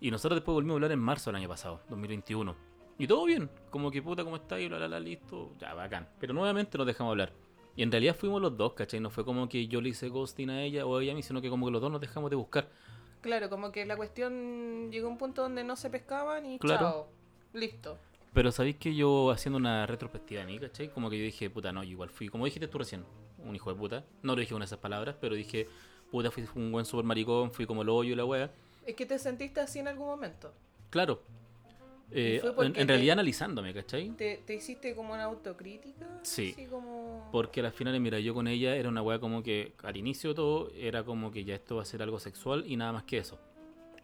Y 0.00 0.10
nosotros 0.10 0.36
después 0.38 0.54
volvimos 0.54 0.74
a 0.74 0.76
hablar 0.76 0.92
en 0.92 0.98
marzo 0.98 1.30
del 1.30 1.36
año 1.36 1.48
pasado, 1.48 1.82
2021. 1.90 2.54
Y 2.98 3.06
todo 3.06 3.24
bien, 3.24 3.50
como 3.70 3.90
que 3.90 4.00
puta, 4.02 4.22
¿cómo 4.24 4.36
está? 4.36 4.60
Y 4.60 4.68
bla, 4.68 4.78
bla, 4.78 4.86
bla, 4.86 5.00
listo, 5.00 5.52
ya, 5.58 5.74
bacán. 5.74 6.08
Pero 6.20 6.32
nuevamente 6.32 6.78
nos 6.78 6.86
dejamos 6.86 7.10
hablar. 7.12 7.32
Y 7.76 7.82
en 7.82 7.90
realidad 7.90 8.14
fuimos 8.14 8.40
los 8.40 8.56
dos, 8.56 8.74
¿cachai? 8.74 9.00
No 9.00 9.10
fue 9.10 9.24
como 9.24 9.48
que 9.48 9.66
yo 9.66 9.80
le 9.80 9.88
hice 9.88 10.08
ghosting 10.08 10.50
a 10.50 10.62
ella 10.62 10.86
o 10.86 11.00
ella 11.00 11.12
a 11.12 11.14
mí, 11.16 11.22
sino 11.22 11.40
que 11.42 11.50
como 11.50 11.66
que 11.66 11.72
los 11.72 11.80
dos 11.80 11.90
nos 11.90 12.00
dejamos 12.00 12.30
de 12.30 12.36
buscar. 12.36 12.68
Claro, 13.20 13.50
como 13.50 13.72
que 13.72 13.84
la 13.84 13.96
cuestión 13.96 14.90
llegó 14.92 15.08
a 15.08 15.10
un 15.10 15.18
punto 15.18 15.42
donde 15.42 15.64
no 15.64 15.74
se 15.76 15.90
pescaban 15.90 16.46
y 16.46 16.58
Claro. 16.58 16.80
chao. 16.80 17.08
Listo. 17.52 17.98
Pero 18.32 18.52
sabéis 18.52 18.76
que 18.76 18.94
yo 18.94 19.30
haciendo 19.30 19.56
una 19.58 19.86
retrospectiva 19.86 20.40
de 20.42 20.46
mí, 20.46 20.58
¿cachai? 20.58 20.88
Como 20.90 21.08
que 21.10 21.18
yo 21.18 21.24
dije, 21.24 21.50
puta, 21.50 21.72
no, 21.72 21.82
yo 21.82 21.90
igual 21.92 22.10
fui, 22.10 22.28
como 22.28 22.44
dijiste 22.44 22.68
tú 22.68 22.78
recién, 22.78 23.04
un 23.38 23.56
hijo 23.56 23.72
de 23.72 23.78
puta. 23.78 24.04
No 24.22 24.34
lo 24.34 24.40
dije 24.40 24.52
con 24.52 24.62
esas 24.62 24.78
palabras, 24.78 25.16
pero 25.20 25.34
dije, 25.34 25.68
puta, 26.10 26.30
fui 26.30 26.46
un 26.54 26.70
buen 26.70 26.84
super 26.84 27.04
maricón, 27.04 27.50
fui 27.50 27.66
como 27.66 27.82
el 27.82 27.88
hoyo 27.88 28.12
y 28.12 28.16
la 28.16 28.24
wea. 28.24 28.50
Es 28.86 28.94
que 28.94 29.06
te 29.06 29.18
sentiste 29.18 29.60
así 29.60 29.78
en 29.78 29.88
algún 29.88 30.06
momento. 30.06 30.52
Claro. 30.90 31.22
Eh, 32.10 32.40
en, 32.58 32.64
en 32.66 32.72
te- 32.74 32.84
realidad 32.84 33.14
analizándome, 33.14 33.74
¿cachai? 33.74 34.10
¿Te, 34.10 34.42
te 34.46 34.54
hiciste 34.54 34.94
como 34.94 35.14
una 35.14 35.24
autocrítica? 35.24 36.06
Sí. 36.22 36.52
Así 36.52 36.66
como... 36.66 37.28
Porque 37.32 37.60
al 37.60 37.72
final, 37.72 37.98
mira, 38.00 38.20
yo 38.20 38.34
con 38.34 38.46
ella 38.46 38.76
era 38.76 38.88
una 38.88 39.02
wea 39.02 39.18
como 39.18 39.42
que 39.42 39.72
al 39.82 39.96
inicio 39.96 40.30
de 40.30 40.34
todo 40.36 40.70
era 40.76 41.02
como 41.02 41.30
que 41.32 41.44
ya 41.44 41.54
esto 41.54 41.76
va 41.76 41.82
a 41.82 41.86
ser 41.86 42.02
algo 42.02 42.20
sexual 42.20 42.64
y 42.66 42.76
nada 42.76 42.92
más 42.92 43.04
que 43.04 43.18
eso. 43.18 43.38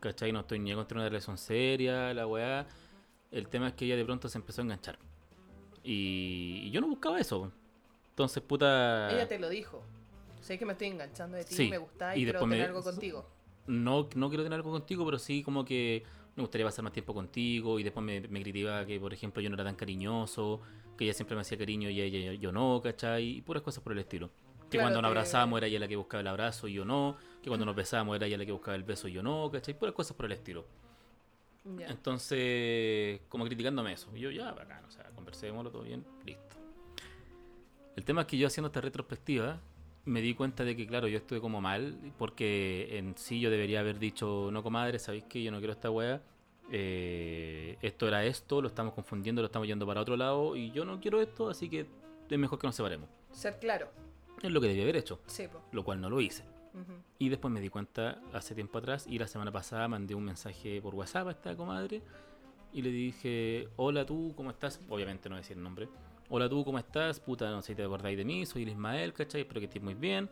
¿Cachai? 0.00 0.32
No 0.32 0.40
estoy 0.40 0.58
ni 0.58 0.72
contra 0.74 0.96
una 0.98 1.08
relación 1.08 1.36
seria, 1.38 2.12
la 2.14 2.26
weá. 2.26 2.66
El 3.30 3.48
tema 3.48 3.68
es 3.68 3.74
que 3.74 3.84
ella 3.84 3.96
de 3.96 4.04
pronto 4.04 4.28
se 4.28 4.38
empezó 4.38 4.62
a 4.62 4.64
enganchar. 4.64 4.98
Y, 5.84 6.62
y 6.64 6.70
yo 6.70 6.80
no 6.80 6.88
buscaba 6.88 7.20
eso. 7.20 7.52
Entonces, 8.10 8.42
puta. 8.42 9.10
Ella 9.12 9.28
te 9.28 9.38
lo 9.38 9.48
dijo. 9.48 9.82
Sé 10.40 10.58
que 10.58 10.64
me 10.66 10.72
estoy 10.72 10.88
enganchando 10.88 11.36
de 11.36 11.44
ti, 11.44 11.54
Sí, 11.54 11.68
me 11.68 11.78
gusta 11.78 12.16
y 12.16 12.22
y 12.22 12.24
quiero 12.24 12.46
me- 12.46 12.56
tener 12.56 12.68
algo 12.70 12.82
contigo. 12.82 13.26
no, 13.66 14.08
no 14.14 14.28
quiero 14.30 14.42
tener 14.42 14.56
algo 14.56 14.70
contigo, 14.72 15.04
pero 15.04 15.18
sí 15.18 15.42
como 15.42 15.64
que 15.64 16.02
me 16.40 16.44
gustaría 16.44 16.66
pasar 16.66 16.82
más 16.82 16.92
tiempo 16.92 17.14
contigo 17.14 17.78
y 17.78 17.82
después 17.82 18.04
me, 18.04 18.20
me 18.22 18.42
criticaba 18.42 18.84
que, 18.86 18.98
por 18.98 19.12
ejemplo, 19.12 19.42
yo 19.42 19.50
no 19.50 19.54
era 19.54 19.64
tan 19.64 19.76
cariñoso, 19.76 20.60
que 20.96 21.04
ella 21.04 21.14
siempre 21.14 21.34
me 21.34 21.42
hacía 21.42 21.58
cariño 21.58 21.88
y 21.90 22.00
ella 22.00 22.32
yo, 22.32 22.52
no, 22.52 22.80
¿cachai? 22.82 23.38
Y 23.38 23.42
puras 23.42 23.62
cosas 23.62 23.82
por 23.82 23.92
el 23.92 23.98
estilo. 23.98 24.28
Que 24.70 24.78
Claro, 24.78 24.86
cuando 24.86 25.02
nos 25.02 25.08
abrazábamos 25.08 25.58
era 25.58 25.66
ella 25.66 25.80
la 25.80 25.88
que 25.88 25.96
buscaba 25.96 26.20
el 26.20 26.26
abrazo 26.28 26.68
y 26.68 26.74
yo 26.74 26.84
no, 26.84 27.16
que 27.42 27.48
cuando 27.48 27.66
nos 27.66 27.74
besábamos 27.74 28.16
era 28.16 28.26
ella 28.26 28.38
la 28.38 28.46
que 28.46 28.52
buscaba 28.52 28.76
el 28.76 28.84
beso 28.84 29.08
y 29.08 29.12
yo 29.12 29.22
no, 29.22 29.50
¿cachai? 29.50 29.74
Puras 29.74 29.94
cosas 29.94 30.16
por 30.16 30.26
el 30.26 30.32
estilo. 30.32 30.64
Entonces, 31.64 33.20
como 33.28 33.44
criticándome 33.44 33.92
eso. 33.92 34.10
Y 34.14 34.20
yo, 34.20 34.30
ya, 34.30 34.52
bacán, 34.52 34.84
o 34.84 34.90
sea, 34.90 35.04
conversémoslo, 35.14 35.70
todo 35.70 35.82
bien, 35.82 36.04
listo. 36.24 36.56
El 37.96 38.04
tema 38.04 38.22
es 38.22 38.26
que 38.26 38.38
yo 38.38 38.46
haciendo 38.46 38.68
esta 38.68 38.80
retrospectiva, 38.80 39.60
me 40.04 40.20
di 40.22 40.34
cuenta 40.34 40.64
de 40.64 40.76
que, 40.76 40.86
claro, 40.86 41.08
yo 41.08 41.18
estuve 41.18 41.40
como 41.40 41.60
mal, 41.60 41.96
porque 42.18 42.96
en 42.98 43.16
sí 43.16 43.40
yo 43.40 43.50
debería 43.50 43.80
haber 43.80 43.98
dicho, 43.98 44.48
no, 44.52 44.62
comadre, 44.62 44.98
¿sabéis 44.98 45.24
qué? 45.28 45.42
Yo 45.42 45.50
no 45.50 45.58
quiero 45.58 45.72
esta 45.72 45.90
wea. 45.90 46.22
Eh, 46.72 47.76
esto 47.82 48.06
era 48.08 48.24
esto, 48.24 48.62
lo 48.62 48.68
estamos 48.68 48.94
confundiendo, 48.94 49.42
lo 49.42 49.46
estamos 49.46 49.66
yendo 49.66 49.86
para 49.86 50.00
otro 50.00 50.16
lado, 50.16 50.56
y 50.56 50.70
yo 50.70 50.84
no 50.84 51.00
quiero 51.00 51.20
esto, 51.20 51.50
así 51.50 51.68
que 51.68 51.86
es 52.28 52.38
mejor 52.38 52.58
que 52.58 52.66
nos 52.66 52.76
separemos. 52.76 53.08
Ser 53.32 53.58
claro. 53.58 53.88
Es 54.42 54.50
lo 54.50 54.60
que 54.60 54.68
debía 54.68 54.84
haber 54.84 54.96
hecho, 54.96 55.20
Sí, 55.26 55.48
po. 55.48 55.60
lo 55.72 55.84
cual 55.84 56.00
no 56.00 56.08
lo 56.08 56.20
hice. 56.20 56.44
Y 57.18 57.28
después 57.28 57.52
me 57.52 57.60
di 57.60 57.68
cuenta 57.68 58.20
hace 58.32 58.54
tiempo 58.54 58.78
atrás 58.78 59.04
y 59.08 59.18
la 59.18 59.26
semana 59.26 59.50
pasada 59.50 59.88
mandé 59.88 60.14
un 60.14 60.24
mensaje 60.24 60.80
por 60.80 60.94
WhatsApp 60.94 61.26
a 61.26 61.30
esta 61.32 61.56
comadre 61.56 62.00
y 62.72 62.80
le 62.80 62.90
dije, 62.90 63.68
hola 63.76 64.06
tú, 64.06 64.32
¿cómo 64.36 64.50
estás? 64.50 64.80
Obviamente 64.88 65.28
no 65.28 65.34
decir 65.36 65.56
el 65.56 65.64
nombre. 65.64 65.88
Hola 66.32 66.48
tú, 66.48 66.64
¿cómo 66.64 66.78
estás? 66.78 67.18
Puta, 67.18 67.50
no 67.50 67.60
sé 67.60 67.68
si 67.72 67.74
te 67.74 67.82
acordáis 67.82 68.16
de 68.16 68.24
mí, 68.24 68.46
soy 68.46 68.62
el 68.62 68.68
Ismael, 68.68 69.12
¿cachai? 69.12 69.40
Espero 69.40 69.58
que 69.60 69.66
estés 69.66 69.82
muy 69.82 69.94
bien. 69.94 70.30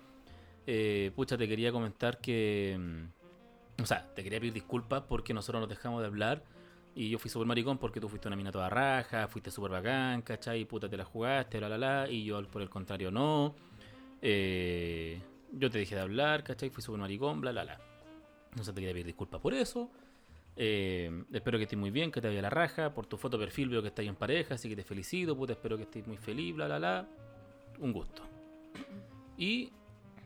Eh, 0.64 1.10
pucha, 1.16 1.36
te 1.36 1.48
quería 1.48 1.72
comentar 1.72 2.18
que... 2.20 2.76
mm, 2.78 3.82
O 3.82 3.86
sea, 3.86 4.06
te 4.14 4.22
quería 4.22 4.38
pedir 4.38 4.52
disculpas 4.52 5.02
porque 5.02 5.34
nosotros 5.34 5.60
nos 5.60 5.68
dejamos 5.68 6.00
de 6.00 6.06
hablar 6.06 6.44
y 6.94 7.10
yo 7.10 7.18
fui 7.18 7.28
súper 7.30 7.46
maricón 7.48 7.78
porque 7.78 8.00
tú 8.00 8.08
fuiste 8.08 8.28
una 8.28 8.36
mina 8.36 8.52
toda 8.52 8.70
raja, 8.70 9.26
fuiste 9.28 9.50
súper 9.50 9.72
bacán, 9.72 10.22
¿cachai? 10.22 10.64
Puta, 10.66 10.88
te 10.88 10.96
la 10.96 11.04
jugaste, 11.04 11.60
la 11.60 11.68
la 11.68 11.78
la, 11.78 12.08
y 12.08 12.24
yo 12.24 12.40
por 12.48 12.62
el 12.62 12.70
contrario 12.70 13.10
no. 13.10 13.56
Eh, 14.22 15.20
yo 15.52 15.68
te 15.70 15.78
dejé 15.78 15.96
de 15.96 16.00
hablar, 16.02 16.44
¿cachai? 16.44 16.70
Fui 16.70 16.82
súper 16.82 17.00
maricón, 17.00 17.40
bla, 17.40 17.50
bla, 17.50 17.64
bla. 17.64 17.80
No 18.56 18.62
sé, 18.62 18.72
te 18.72 18.80
quería 18.80 18.92
pedir 18.94 19.06
disculpas 19.06 19.40
por 19.40 19.52
eso. 19.52 19.90
Eh, 20.60 21.24
espero 21.32 21.56
que 21.56 21.64
estés 21.64 21.78
muy 21.78 21.92
bien, 21.92 22.10
que 22.10 22.20
te 22.20 22.26
vaya 22.26 22.42
la 22.42 22.50
raja. 22.50 22.92
Por 22.92 23.06
tu 23.06 23.16
foto 23.16 23.38
perfil 23.38 23.68
veo 23.68 23.80
que 23.80 23.88
estás 23.88 24.04
en 24.04 24.16
pareja, 24.16 24.56
así 24.56 24.68
que 24.68 24.74
te 24.74 24.82
felicito, 24.82 25.36
puta, 25.36 25.52
espero 25.52 25.76
que 25.76 25.84
estés 25.84 26.04
muy 26.06 26.16
feliz, 26.16 26.52
bla, 26.52 26.66
bla, 26.66 26.78
bla. 26.78 27.08
Un 27.78 27.92
gusto. 27.92 28.22
Y 29.36 29.70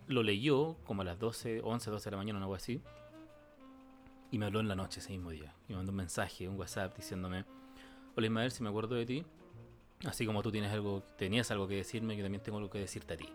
lo 0.08 0.22
leyó 0.22 0.76
como 0.84 1.02
a 1.02 1.04
las 1.04 1.18
12, 1.18 1.60
11, 1.62 1.90
12 1.90 2.04
de 2.04 2.10
la 2.12 2.16
mañana, 2.16 2.38
algo 2.40 2.54
así. 2.54 2.80
Y 4.30 4.38
me 4.38 4.46
habló 4.46 4.60
en 4.60 4.68
la 4.68 4.74
noche 4.74 5.00
ese 5.00 5.10
mismo 5.10 5.30
día. 5.30 5.54
Y 5.68 5.72
me 5.72 5.76
mandó 5.76 5.92
un 5.92 5.96
mensaje, 5.96 6.48
un 6.48 6.58
WhatsApp 6.58 6.96
diciéndome, 6.96 7.44
hola 8.16 8.26
Ismael, 8.26 8.50
si 8.52 8.62
me 8.62 8.70
acuerdo 8.70 8.94
de 8.94 9.04
ti, 9.04 9.26
así 10.06 10.24
como 10.24 10.42
tú 10.42 10.50
tienes 10.50 10.72
algo, 10.72 11.02
tenías 11.18 11.50
algo 11.50 11.68
que 11.68 11.76
decirme, 11.76 12.16
yo 12.16 12.22
también 12.22 12.42
tengo 12.42 12.56
algo 12.56 12.70
que 12.70 12.78
decirte 12.78 13.12
a 13.12 13.16
ti. 13.18 13.28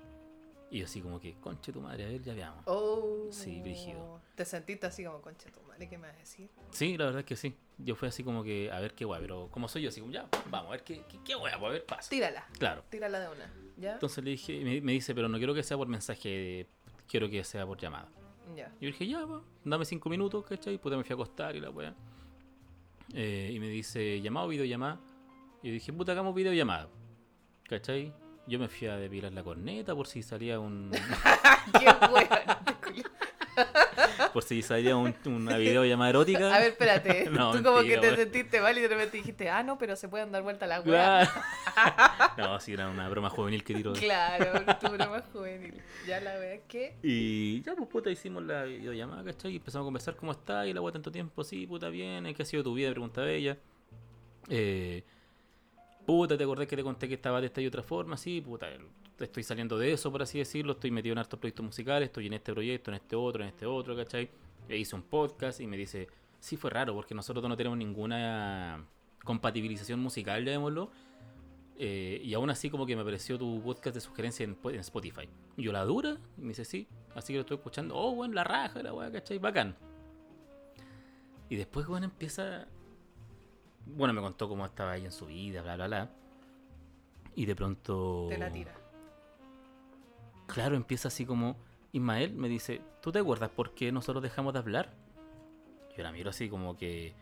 Y 0.70 0.80
yo 0.80 0.86
así 0.86 1.02
como 1.02 1.20
que, 1.20 1.36
conche 1.36 1.72
tu 1.72 1.82
madre, 1.82 2.06
a 2.06 2.08
ver, 2.10 2.22
ya 2.22 2.34
veamos. 2.34 2.64
Oh. 2.66 3.28
Sí, 3.32 3.62
brígido. 3.62 4.22
Te 4.36 4.44
sentiste 4.44 4.86
así 4.88 5.04
como, 5.04 5.22
concha 5.22 5.50
tu 5.50 5.62
madre, 5.62 5.88
¿qué 5.88 5.98
me 5.98 6.08
vas 6.08 6.16
a 6.16 6.20
decir? 6.20 6.50
Sí, 6.72 6.98
la 6.98 7.06
verdad 7.06 7.22
es 7.22 7.26
que 7.26 7.36
sí. 7.36 7.56
Yo 7.78 7.96
fui 7.96 8.08
así 8.08 8.24
como 8.24 8.44
que, 8.44 8.72
a 8.72 8.80
ver 8.80 8.94
qué 8.94 9.06
guay, 9.06 9.22
pero 9.22 9.50
como 9.50 9.68
soy 9.68 9.84
yo, 9.84 9.90
así 9.90 10.02
como, 10.02 10.12
ya, 10.12 10.28
vamos, 10.50 10.70
a 10.70 10.72
ver 10.72 10.84
qué, 10.84 11.04
qué, 11.08 11.20
qué 11.24 11.36
guay, 11.36 11.54
pues, 11.58 11.70
a 11.70 11.74
ver, 11.74 11.86
pasa. 11.86 12.10
Tírala. 12.10 12.46
Claro. 12.58 12.84
Tírala 12.90 13.20
de 13.20 13.30
una. 13.30 13.54
¿Ya? 13.78 13.94
Entonces 13.94 14.24
le 14.24 14.32
dije, 14.32 14.64
me, 14.64 14.82
me 14.82 14.92
dice, 14.92 15.16
pero 15.16 15.30
no 15.30 15.38
quiero 15.38 15.54
que 15.54 15.64
sea 15.64 15.78
por 15.78 15.88
mensaje, 15.88 16.68
quiero 17.08 17.30
que 17.30 17.44
sea 17.44 17.66
por 17.66 17.78
llamada. 17.78 18.10
Ya. 18.56 18.70
Yo 18.82 18.88
dije, 18.88 19.08
ya, 19.08 19.26
va, 19.26 19.42
dame 19.64 19.86
cinco 19.86 20.10
minutos, 20.10 20.46
¿cachai? 20.46 20.78
Puta, 20.78 20.98
me 20.98 21.04
fui 21.04 21.14
a 21.14 21.16
acostar 21.16 21.56
y 21.56 21.60
la 21.60 21.70
weá. 21.70 21.96
Eh, 23.14 23.52
y 23.54 23.60
me 23.60 23.70
dice, 23.70 24.20
llamado 24.22 24.48
o 24.48 24.50
videollamada. 24.50 25.00
Y 25.64 25.68
yo 25.68 25.74
dije, 25.74 25.94
puta, 25.94 26.12
hagamos 26.12 26.36
videollamada. 26.36 26.90
¿Cachai? 27.64 28.14
Yo 28.48 28.60
me 28.60 28.68
fui 28.68 28.88
a 28.88 28.96
depilar 28.98 29.34
la 29.34 29.44
corneta 29.44 29.94
por 29.96 30.08
si 30.08 30.24
salía 30.24 30.60
un. 30.60 30.92
Qué 31.80 33.04
por 34.34 34.44
si 34.44 34.62
salía 34.62 34.96
un- 34.96 35.16
una 35.26 35.58
videollamada 35.58 36.10
erótica. 36.12 36.54
A 36.56 36.60
ver, 36.60 36.70
espérate. 36.70 37.30
No, 37.38 37.52
Tú 37.52 37.64
como 37.64 37.82
que 37.82 37.98
te 37.98 38.16
sentiste 38.16 38.62
mal 38.62 38.78
y 38.78 38.82
de 38.82 38.88
repente 38.88 39.18
dijiste, 39.18 39.50
ah, 39.50 39.64
no, 39.64 39.78
pero 39.78 39.96
se 39.96 40.08
pueden 40.08 40.32
dar 40.32 40.44
vuelta 40.44 40.66
las 40.68 40.86
weas. 40.86 41.30
No, 42.38 42.60
sí, 42.60 42.74
era 42.74 42.88
una 42.90 43.10
broma 43.10 43.30
juvenil 43.30 43.64
que 43.64 43.74
tiró. 43.74 43.94
Claro, 43.94 44.64
tu 44.80 44.90
broma 44.90 45.22
juvenil. 45.34 45.82
Ya 46.08 46.20
la 46.22 46.36
wea 46.40 46.60
que. 46.68 46.96
Y 47.04 47.62
ya, 47.64 47.76
pues 47.76 47.90
puta, 47.90 48.10
hicimos 48.10 48.44
la 48.44 48.64
videollamada, 48.64 49.24
¿cachai? 49.24 49.54
Y 49.54 49.56
empezamos 49.58 49.86
a 49.86 49.88
conversar 49.88 50.16
cómo 50.16 50.32
está 50.32 50.66
y 50.68 50.74
la 50.74 50.82
weá 50.82 50.94
tanto 50.94 51.12
tiempo, 51.12 51.44
sí, 51.44 51.66
puta, 51.68 51.90
bien, 51.90 52.32
¿qué 52.34 52.44
ha 52.44 52.46
sido 52.46 52.64
tu 52.64 52.74
vida? 52.74 52.92
Preguntaba 52.92 53.30
ella. 53.30 53.58
Eh, 54.50 55.04
puta, 56.08 56.38
¿te 56.38 56.44
acordás 56.46 56.68
que 56.68 56.78
te 56.78 56.84
conté 56.84 57.08
que 57.10 57.16
estaba 57.16 57.42
de 57.42 57.48
esta 57.48 57.62
y 57.62 57.68
otra 57.68 57.84
forma? 57.84 58.16
Sí, 58.16 58.40
puta, 58.40 58.68
estoy 59.20 59.44
saliendo 59.44 59.78
de 59.78 59.92
eso, 59.92 60.10
por 60.10 60.22
así 60.22 60.38
decirlo, 60.38 60.72
estoy 60.72 60.90
metido 60.90 61.12
en 61.12 61.20
hartos 61.20 61.38
proyectos 61.38 61.66
musicales, 61.66 62.08
estoy 62.08 62.28
en 62.28 62.34
este 62.34 62.54
proyecto, 62.54 62.92
en 62.92 62.96
este 62.96 63.18
otro, 63.18 63.44
en 63.44 63.50
este 63.50 63.66
otro, 63.66 63.94
¿cachai? 63.94 64.30
E 64.70 64.78
hice 64.78 64.96
un 64.96 65.04
podcast 65.04 65.60
y 65.60 65.68
me 65.68 65.76
dice, 65.76 66.08
sí 66.40 66.56
fue 66.56 66.72
raro, 66.72 66.96
porque 66.96 67.14
nosotros 67.14 67.44
no 67.48 67.58
tenemos 67.58 67.78
ninguna 67.78 68.86
compatibilización 69.22 70.00
musical, 70.00 70.46
llamémoslo. 70.46 70.90
Eh, 71.78 72.22
y 72.24 72.34
aún 72.34 72.50
así 72.50 72.70
como 72.70 72.86
que 72.86 72.96
me 72.96 73.02
apareció 73.02 73.38
tu 73.38 73.62
podcast 73.62 73.94
de 73.94 74.02
sugerencia 74.02 74.46
en, 74.46 74.58
en 74.64 74.80
Spotify. 74.80 75.28
Y 75.58 75.64
yo 75.64 75.74
la 75.74 75.84
dura, 75.84 76.18
y 76.38 76.42
me 76.42 76.48
dice 76.48 76.64
sí, 76.64 76.88
así 77.16 77.34
que 77.34 77.38
lo 77.38 77.42
estoy 77.42 77.58
escuchando. 77.58 77.96
Oh, 77.98 78.16
bueno, 78.16 78.34
la 78.34 78.46
raja, 78.46 78.82
la 78.82 78.94
weá, 78.94 79.12
¿cachai? 79.12 79.40
Bacán. 79.40 79.76
Y 81.50 81.58
después, 81.58 81.86
bueno, 81.86 82.06
empieza... 82.06 82.66
Bueno, 83.96 84.14
me 84.14 84.22
contó 84.22 84.48
cómo 84.48 84.66
estaba 84.66 84.92
ahí 84.92 85.06
en 85.06 85.12
su 85.12 85.26
vida, 85.26 85.62
bla, 85.62 85.76
bla, 85.76 85.88
bla. 85.88 86.10
Y 87.36 87.46
de 87.46 87.56
pronto... 87.56 88.28
Te 88.30 88.38
la 88.38 88.52
tira. 88.52 88.74
Claro, 90.48 90.76
empieza 90.76 91.08
así 91.08 91.26
como... 91.26 91.58
Ismael 91.94 92.34
me 92.34 92.50
dice, 92.50 92.82
¿tú 93.02 93.12
te 93.12 93.20
acuerdas 93.20 93.50
por 93.50 93.74
qué 93.74 93.92
nosotros 93.92 94.22
dejamos 94.22 94.54
de 94.54 94.60
hablar? 94.60 94.94
Yo 95.96 96.04
la 96.04 96.12
miro 96.12 96.30
así 96.30 96.50
como 96.50 96.78
que... 96.78 97.14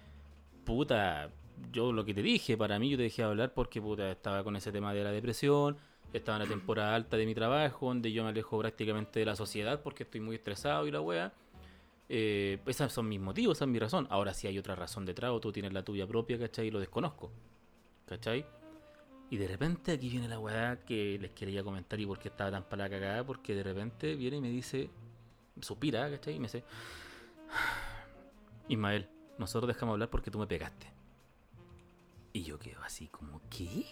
Puta, 0.66 1.30
yo 1.72 1.92
lo 1.92 2.06
que 2.06 2.14
te 2.14 2.22
dije, 2.22 2.58
para 2.58 2.80
mí 2.80 2.90
yo 2.90 2.98
te 2.98 3.04
dejé 3.04 3.22
de 3.22 3.30
hablar 3.30 3.54
porque 3.54 3.82
puta, 3.82 4.12
estaba 4.12 4.44
con 4.44 4.56
ese 4.56 4.72
tema 4.72 4.94
de 4.94 5.04
la 5.04 5.12
depresión, 5.12 5.78
estaba 6.14 6.38
en 6.38 6.44
la 6.44 6.50
temporada 6.50 6.96
alta 6.96 7.18
de 7.18 7.26
mi 7.26 7.36
trabajo, 7.36 7.88
donde 7.88 8.12
yo 8.12 8.24
me 8.24 8.30
alejo 8.30 8.58
prácticamente 8.58 9.20
de 9.20 9.26
la 9.26 9.36
sociedad 9.36 9.82
porque 9.82 10.04
estoy 10.04 10.22
muy 10.22 10.36
estresado 10.36 10.88
y 10.88 10.92
la 10.92 11.02
wea. 11.02 11.34
Eh, 12.08 12.60
esos 12.66 12.94
son 12.94 13.10
mis 13.10 13.20
motivos, 13.20 13.58
esa 13.58 13.66
es 13.66 13.72
mi 13.72 13.80
razón. 13.80 14.08
Ahora 14.10 14.34
si 14.34 14.48
hay 14.48 14.58
otra 14.58 14.76
razón 14.76 15.06
detrás 15.06 15.32
o 15.32 15.40
tú 15.40 15.52
tienes 15.52 15.74
la 15.74 15.84
tuya 15.84 16.08
propia, 16.08 16.38
¿cachai? 16.38 16.68
Y 16.68 16.72
lo 16.72 16.80
desconozco. 16.80 17.32
¿Cachai? 18.06 18.46
Y 19.30 19.38
de 19.38 19.48
repente 19.48 19.92
aquí 19.92 20.10
viene 20.10 20.28
la 20.28 20.40
weá 20.40 20.86
que 20.86 21.18
les 21.20 21.32
quería 21.32 21.64
comentar 21.64 22.00
y 22.00 22.06
por 22.06 22.20
qué 22.20 22.28
estaba 22.28 22.52
tan 22.52 22.64
para 22.64 22.84
la 22.84 22.90
cagada, 22.90 23.26
porque 23.26 23.56
de 23.56 23.64
repente 23.64 24.16
viene 24.16 24.38
y 24.38 24.42
me 24.42 24.50
dice, 24.50 24.90
supira, 25.62 26.10
¿cachai? 26.12 26.36
Y 26.36 26.40
me 26.40 26.46
dice, 26.46 26.64
Ismael, 28.68 29.10
nosotros 29.38 29.68
dejamos 29.68 29.94
hablar 29.94 30.10
porque 30.10 30.30
tú 30.30 30.38
me 30.38 30.48
pegaste. 30.48 30.88
Y 32.34 32.44
yo 32.44 32.60
quedo 32.60 32.82
así 32.84 33.08
como, 33.08 33.42
¿qué? 33.50 33.86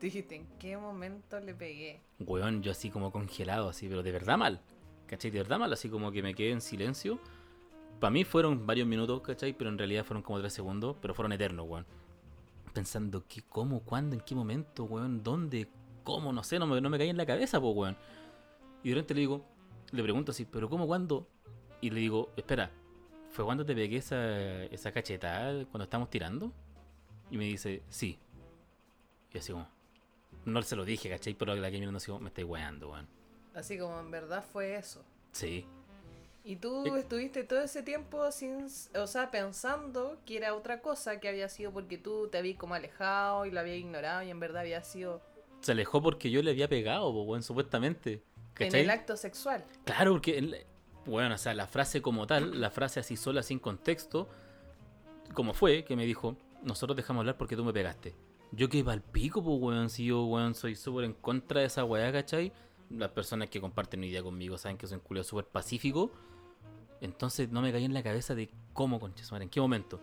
Dijiste, 0.00 0.36
¿en 0.36 0.46
qué 0.58 0.76
momento 0.76 1.38
le 1.40 1.54
pegué? 1.54 2.00
Weón, 2.20 2.62
yo 2.62 2.72
así 2.72 2.90
como 2.90 3.10
congelado, 3.10 3.68
así, 3.68 3.88
pero 3.88 4.02
de 4.02 4.12
verdad 4.12 4.38
mal. 4.38 4.60
¿Cachai? 5.06 5.30
De 5.30 5.38
verdad 5.38 5.58
mal, 5.58 5.72
así 5.72 5.88
como 5.88 6.10
que 6.10 6.22
me 6.22 6.34
quedé 6.34 6.50
en 6.50 6.60
silencio. 6.60 7.18
Para 8.00 8.10
mí 8.10 8.24
fueron 8.24 8.66
varios 8.66 8.86
minutos, 8.86 9.20
¿cachai? 9.22 9.52
Pero 9.52 9.70
en 9.70 9.78
realidad 9.78 10.04
fueron 10.04 10.22
como 10.22 10.40
tres 10.40 10.52
segundos, 10.52 10.96
pero 11.00 11.14
fueron 11.14 11.32
eternos, 11.32 11.66
weón. 11.68 11.86
Pensando, 12.72 13.24
¿qué, 13.28 13.42
cómo, 13.48 13.80
cuándo, 13.80 14.16
en 14.16 14.20
qué 14.20 14.34
momento, 14.34 14.84
weón? 14.84 15.22
¿Dónde? 15.22 15.68
¿Cómo? 16.02 16.32
No 16.32 16.42
sé, 16.42 16.58
no 16.58 16.66
me, 16.66 16.80
no 16.80 16.90
me 16.90 16.98
caía 16.98 17.10
en 17.10 17.16
la 17.16 17.26
cabeza, 17.26 17.60
pues, 17.60 17.74
weón. 17.74 17.96
Y 18.82 18.90
de 18.90 18.94
repente 18.96 19.14
le 19.14 19.20
digo, 19.20 19.44
le 19.92 20.02
pregunto 20.02 20.32
así, 20.32 20.44
¿pero 20.44 20.68
cómo, 20.68 20.86
cuándo? 20.86 21.26
Y 21.80 21.90
le 21.90 22.00
digo, 22.00 22.32
espera, 22.36 22.70
¿fue 23.30 23.44
cuando 23.44 23.64
te 23.64 23.74
pegué 23.74 23.98
esa, 23.98 24.64
esa 24.64 24.92
cachetada 24.92 25.64
cuando 25.66 25.84
estábamos 25.84 26.10
tirando? 26.10 26.52
Y 27.30 27.38
me 27.38 27.44
dice, 27.44 27.82
sí. 27.88 28.18
Y 29.32 29.38
así 29.38 29.52
como, 29.52 29.68
no 30.44 30.62
se 30.62 30.76
lo 30.76 30.84
dije, 30.84 31.08
¿cachai? 31.08 31.34
Pero 31.34 31.54
la 31.54 31.70
que 31.70 31.78
mirando 31.78 31.96
así 31.98 32.08
como, 32.08 32.20
me 32.20 32.28
estoy 32.28 32.44
weando, 32.44 32.90
weón. 32.90 33.06
Así 33.54 33.78
como 33.78 33.98
en 34.00 34.10
verdad 34.10 34.44
fue 34.52 34.74
eso. 34.76 35.02
Sí. 35.32 35.66
Y 36.44 36.56
tú 36.56 36.84
Eh. 36.86 36.98
estuviste 37.00 37.44
todo 37.44 37.60
ese 37.60 37.82
tiempo 37.82 38.30
sin, 38.30 38.66
o 38.96 39.06
sea, 39.06 39.30
pensando 39.30 40.18
que 40.26 40.36
era 40.36 40.54
otra 40.54 40.80
cosa, 40.82 41.18
que 41.20 41.28
había 41.28 41.48
sido 41.48 41.72
porque 41.72 41.96
tú 41.96 42.28
te 42.28 42.38
habías 42.38 42.58
como 42.58 42.74
alejado 42.74 43.46
y 43.46 43.50
lo 43.50 43.60
habías 43.60 43.78
ignorado 43.78 44.22
y 44.22 44.30
en 44.30 44.40
verdad 44.40 44.62
había 44.62 44.82
sido 44.82 45.22
Se 45.60 45.72
alejó 45.72 46.02
porque 46.02 46.30
yo 46.30 46.42
le 46.42 46.50
había 46.50 46.68
pegado, 46.68 47.08
weón, 47.10 47.42
supuestamente. 47.42 48.12
en 48.14 48.20
¿Cachai? 48.52 48.82
el 48.82 48.90
acto 48.90 49.16
sexual. 49.16 49.64
Claro, 49.84 50.12
porque, 50.12 50.36
en 50.38 50.54
bueno, 51.06 51.34
o 51.34 51.38
sea, 51.38 51.54
la 51.54 51.66
frase 51.66 52.02
como 52.02 52.26
tal, 52.26 52.60
la 52.60 52.70
frase 52.70 53.00
así 53.00 53.16
sola, 53.16 53.42
sin 53.42 53.58
contexto, 53.58 54.28
como 55.32 55.54
fue, 55.54 55.84
que 55.84 55.96
me 55.96 56.04
dijo, 56.04 56.36
nosotros 56.62 56.96
dejamos 56.96 57.22
hablar 57.22 57.36
porque 57.38 57.56
tú 57.56 57.64
me 57.64 57.72
pegaste. 57.72 58.14
Yo 58.52 58.68
que 58.68 58.80
el 58.80 59.00
pico, 59.02 59.42
pues, 59.42 59.58
weón, 59.60 59.88
si 59.90 60.04
yo, 60.06 60.24
weón, 60.24 60.54
soy 60.54 60.76
súper 60.76 61.04
en 61.04 61.14
contra 61.14 61.60
de 61.60 61.66
esa 61.66 61.84
weá, 61.84 62.12
¿cachai? 62.12 62.52
Las 62.96 63.10
personas 63.10 63.48
que 63.48 63.60
comparten 63.60 64.00
mi 64.00 64.08
idea 64.08 64.22
conmigo 64.22 64.56
saben 64.58 64.76
que 64.76 64.86
soy 64.86 64.96
un 64.96 65.02
culo 65.02 65.24
súper 65.24 65.46
pacífico. 65.46 66.12
Entonces 67.00 67.50
no 67.50 67.60
me 67.60 67.72
caí 67.72 67.84
en 67.84 67.92
la 67.94 68.02
cabeza 68.02 68.34
de 68.34 68.50
cómo, 68.72 68.98
madre, 68.98 69.44
en 69.44 69.50
qué 69.50 69.60
momento. 69.60 70.00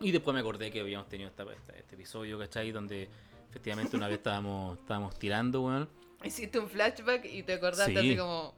Y 0.00 0.10
después 0.12 0.32
me 0.34 0.40
acordé 0.40 0.70
que 0.70 0.80
habíamos 0.80 1.08
tenido 1.08 1.28
esta- 1.28 1.44
esta- 1.52 1.76
este 1.76 1.94
episodio, 1.94 2.38
¿cachai? 2.38 2.72
Donde 2.72 3.08
efectivamente 3.50 3.96
una 3.96 4.08
vez 4.08 4.18
estábamos, 4.18 4.78
estábamos 4.78 5.18
tirando, 5.18 5.62
weón. 5.62 5.88
Hiciste 6.24 6.58
un 6.58 6.68
flashback 6.68 7.24
y 7.26 7.42
te 7.42 7.54
acordaste 7.54 7.92
Sí. 7.92 7.98
así 7.98 8.16
como, 8.16 8.54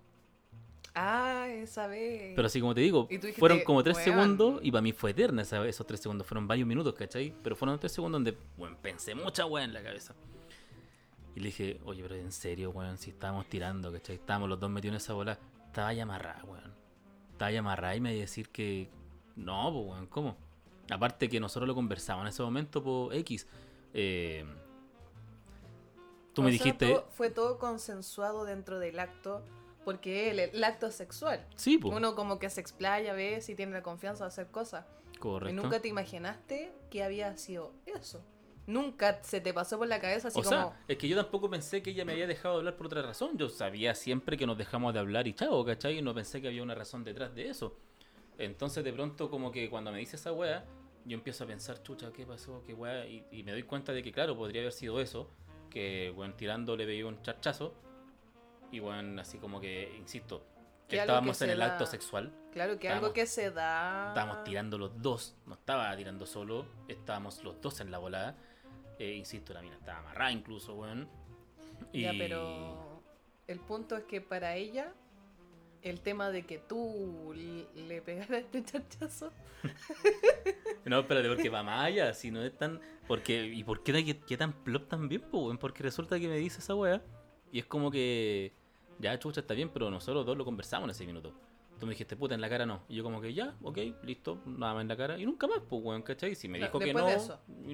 Ah, 0.94 1.46
esa 1.48 1.86
vez. 1.86 2.34
Pero 2.36 2.46
así 2.46 2.60
como 2.60 2.74
te 2.74 2.82
digo, 2.82 3.06
dijiste, 3.08 3.32
fueron 3.32 3.60
como 3.64 3.82
tres 3.82 3.96
"Weón". 3.96 4.04
segundos 4.04 4.60
y 4.62 4.70
para 4.70 4.82
mí 4.82 4.92
fue 4.92 5.12
eterna 5.12 5.40
esa- 5.40 5.66
esos 5.66 5.86
tres 5.86 6.00
segundos. 6.00 6.26
Fueron 6.26 6.46
varios 6.46 6.68
minutos, 6.68 6.92
¿cachai? 6.94 7.32
Pero 7.42 7.56
fueron 7.56 7.78
tres 7.80 7.92
segundos 7.92 8.16
donde, 8.22 8.36
bueno, 8.58 8.76
pensé 8.82 9.14
mucha 9.14 9.46
weá 9.46 9.64
en 9.64 9.72
la 9.72 9.82
cabeza. 9.82 10.14
Y 11.34 11.40
le 11.40 11.46
dije, 11.46 11.80
oye, 11.84 12.02
pero 12.02 12.14
en 12.16 12.30
serio, 12.32 12.70
weón, 12.70 12.98
si 12.98 13.10
estábamos 13.10 13.46
tirando, 13.48 13.90
¿cachai? 13.92 14.16
Estábamos 14.16 14.48
los 14.48 14.60
dos 14.60 14.70
metidos 14.70 14.92
en 14.92 14.96
esa 14.98 15.12
bola. 15.14 15.38
Estaba 15.66 15.92
ya 15.92 16.02
amarrada, 16.02 16.42
weón. 16.44 16.74
Estaba 17.32 17.50
ya 17.50 17.60
amarrada 17.60 17.96
y 17.96 18.00
me 18.00 18.12
iba 18.12 18.18
a 18.18 18.20
decir 18.20 18.50
que 18.50 18.90
no, 19.36 19.72
pues, 19.72 19.86
weón, 19.86 20.06
¿cómo? 20.08 20.36
Aparte 20.90 21.28
que 21.28 21.40
nosotros 21.40 21.66
lo 21.66 21.74
conversamos 21.74 22.22
en 22.22 22.28
ese 22.28 22.42
momento 22.42 22.82
por 22.82 23.14
X. 23.14 23.46
Eh, 23.94 24.44
tú 26.34 26.42
O 26.42 26.44
me 26.44 26.50
sea, 26.50 26.58
dijiste, 26.64 26.88
todo- 26.92 27.06
fue 27.12 27.30
todo 27.30 27.58
consensuado 27.58 28.44
dentro 28.44 28.78
del 28.78 28.98
acto, 29.00 29.42
porque 29.84 30.30
el, 30.30 30.38
el 30.40 30.64
acto 30.64 30.90
sexual. 30.90 31.46
sí, 31.56 31.78
pues, 31.78 31.94
Uno 31.96 32.14
como 32.14 32.38
que 32.38 32.50
se 32.50 32.60
explaya, 32.60 33.14
ve 33.14 33.40
si 33.40 33.54
tiene 33.54 33.72
la 33.72 33.82
confianza 33.82 34.24
de 34.24 34.28
hacer 34.28 34.48
cosas. 34.48 34.84
Y 35.14 35.18
correcto. 35.18 35.62
nunca 35.62 35.80
te 35.80 35.88
imaginaste 35.88 36.72
que 36.90 37.02
había 37.02 37.36
sido 37.36 37.72
eso. 37.86 38.22
Nunca 38.72 39.22
se 39.22 39.40
te 39.40 39.52
pasó 39.52 39.78
por 39.78 39.86
la 39.88 40.00
cabeza 40.00 40.28
así 40.28 40.38
O 40.40 40.42
como... 40.42 40.56
sea, 40.56 40.84
es 40.88 40.96
que 40.96 41.08
yo 41.08 41.16
tampoco 41.16 41.50
pensé 41.50 41.82
que 41.82 41.90
ella 41.90 42.04
me 42.04 42.12
había 42.12 42.26
dejado 42.26 42.54
de 42.54 42.58
hablar 42.60 42.76
por 42.76 42.86
otra 42.86 43.02
razón. 43.02 43.36
Yo 43.36 43.48
sabía 43.48 43.94
siempre 43.94 44.36
que 44.36 44.46
nos 44.46 44.56
dejamos 44.56 44.92
de 44.94 45.00
hablar 45.00 45.26
y 45.28 45.34
chao, 45.34 45.64
¿cachai? 45.64 45.98
Y 45.98 46.02
no 46.02 46.14
pensé 46.14 46.40
que 46.40 46.48
había 46.48 46.62
una 46.62 46.74
razón 46.74 47.04
detrás 47.04 47.34
de 47.34 47.48
eso. 47.48 47.76
Entonces, 48.38 48.82
de 48.82 48.92
pronto, 48.92 49.30
como 49.30 49.52
que 49.52 49.68
cuando 49.68 49.92
me 49.92 49.98
dice 49.98 50.16
esa 50.16 50.32
weá, 50.32 50.64
yo 51.04 51.16
empiezo 51.16 51.44
a 51.44 51.46
pensar, 51.46 51.82
chucha, 51.82 52.12
¿qué 52.12 52.24
pasó? 52.24 52.62
¿Qué 52.66 52.74
weá? 52.74 53.06
Y, 53.06 53.24
y 53.30 53.42
me 53.42 53.52
doy 53.52 53.64
cuenta 53.64 53.92
de 53.92 54.02
que, 54.02 54.10
claro, 54.12 54.36
podría 54.36 54.62
haber 54.62 54.72
sido 54.72 55.00
eso. 55.00 55.28
Que, 55.70 56.12
weón, 56.16 56.36
tirando 56.36 56.76
le 56.76 56.86
veía 56.86 57.06
un 57.06 57.20
charchazo. 57.22 57.74
Y, 58.70 58.80
weón, 58.80 59.18
así 59.18 59.38
como 59.38 59.60
que, 59.60 59.94
insisto, 59.98 60.46
Que 60.88 60.98
estábamos 60.98 61.38
que 61.38 61.44
en 61.44 61.50
el 61.50 61.58
da- 61.58 61.66
acto 61.72 61.86
sexual. 61.86 62.32
Claro 62.52 62.78
que 62.78 62.86
Estábamos- 62.88 63.04
algo 63.04 63.14
que 63.14 63.26
se 63.26 63.50
da... 63.50 64.08
Estábamos 64.08 64.44
tirando 64.44 64.76
los 64.78 65.00
dos, 65.00 65.34
no 65.46 65.54
estaba 65.54 65.94
tirando 65.96 66.26
solo, 66.26 66.66
estábamos 66.88 67.42
los 67.44 67.60
dos 67.60 67.80
en 67.80 67.90
la 67.90 67.98
volada. 67.98 68.36
Eh, 69.02 69.16
insisto, 69.16 69.52
la 69.52 69.62
mina 69.62 69.74
estaba 69.74 69.98
amarrada 69.98 70.30
incluso, 70.30 70.76
weón. 70.76 71.08
Y... 71.92 72.02
Ya, 72.02 72.12
pero 72.16 73.02
el 73.48 73.58
punto 73.58 73.96
es 73.96 74.04
que 74.04 74.20
para 74.20 74.54
ella, 74.54 74.92
el 75.82 76.00
tema 76.00 76.30
de 76.30 76.46
que 76.46 76.58
tú 76.58 77.34
le 77.34 78.00
pegaras 78.02 78.44
este 78.44 78.64
chachazo, 78.64 79.32
No, 80.84 81.00
espérate, 81.00 81.28
porque 81.28 81.48
va 81.48 81.64
más 81.64 81.86
allá, 81.86 82.14
si 82.14 82.30
no 82.30 82.44
es 82.44 82.56
tan... 82.56 82.80
Porque, 83.08 83.44
¿Y 83.44 83.64
por 83.64 83.82
qué, 83.82 84.20
qué 84.24 84.36
tan 84.36 84.52
plop 84.52 84.88
también, 84.88 85.20
po, 85.20 85.46
weón? 85.46 85.58
Porque 85.58 85.82
resulta 85.82 86.20
que 86.20 86.28
me 86.28 86.36
dice 86.36 86.60
esa 86.60 86.76
weá 86.76 87.02
y 87.50 87.58
es 87.58 87.66
como 87.66 87.90
que... 87.90 88.52
Ya, 89.00 89.18
chucha, 89.18 89.40
está 89.40 89.54
bien, 89.54 89.68
pero 89.68 89.90
nosotros 89.90 90.24
dos 90.24 90.36
lo 90.36 90.44
conversamos 90.44 90.84
en 90.86 90.90
ese 90.90 91.06
minuto. 91.06 91.34
Tú 91.82 91.86
me 91.86 91.94
dijiste, 91.94 92.14
puta, 92.14 92.36
en 92.36 92.40
la 92.40 92.48
cara 92.48 92.64
no. 92.64 92.84
Y 92.88 92.94
yo 92.94 93.02
como 93.02 93.20
que 93.20 93.34
ya, 93.34 93.56
ok, 93.60 93.76
listo, 94.04 94.40
nada 94.46 94.74
más 94.74 94.82
en 94.82 94.86
la 94.88 94.96
cara. 94.96 95.18
Y 95.18 95.26
nunca 95.26 95.48
más, 95.48 95.58
pues, 95.68 95.82
weón, 95.82 96.02
¿cachai? 96.02 96.36
Si 96.36 96.46
me 96.46 96.58
dijo 96.66 96.78
que 96.78 96.94
no, 96.94 97.08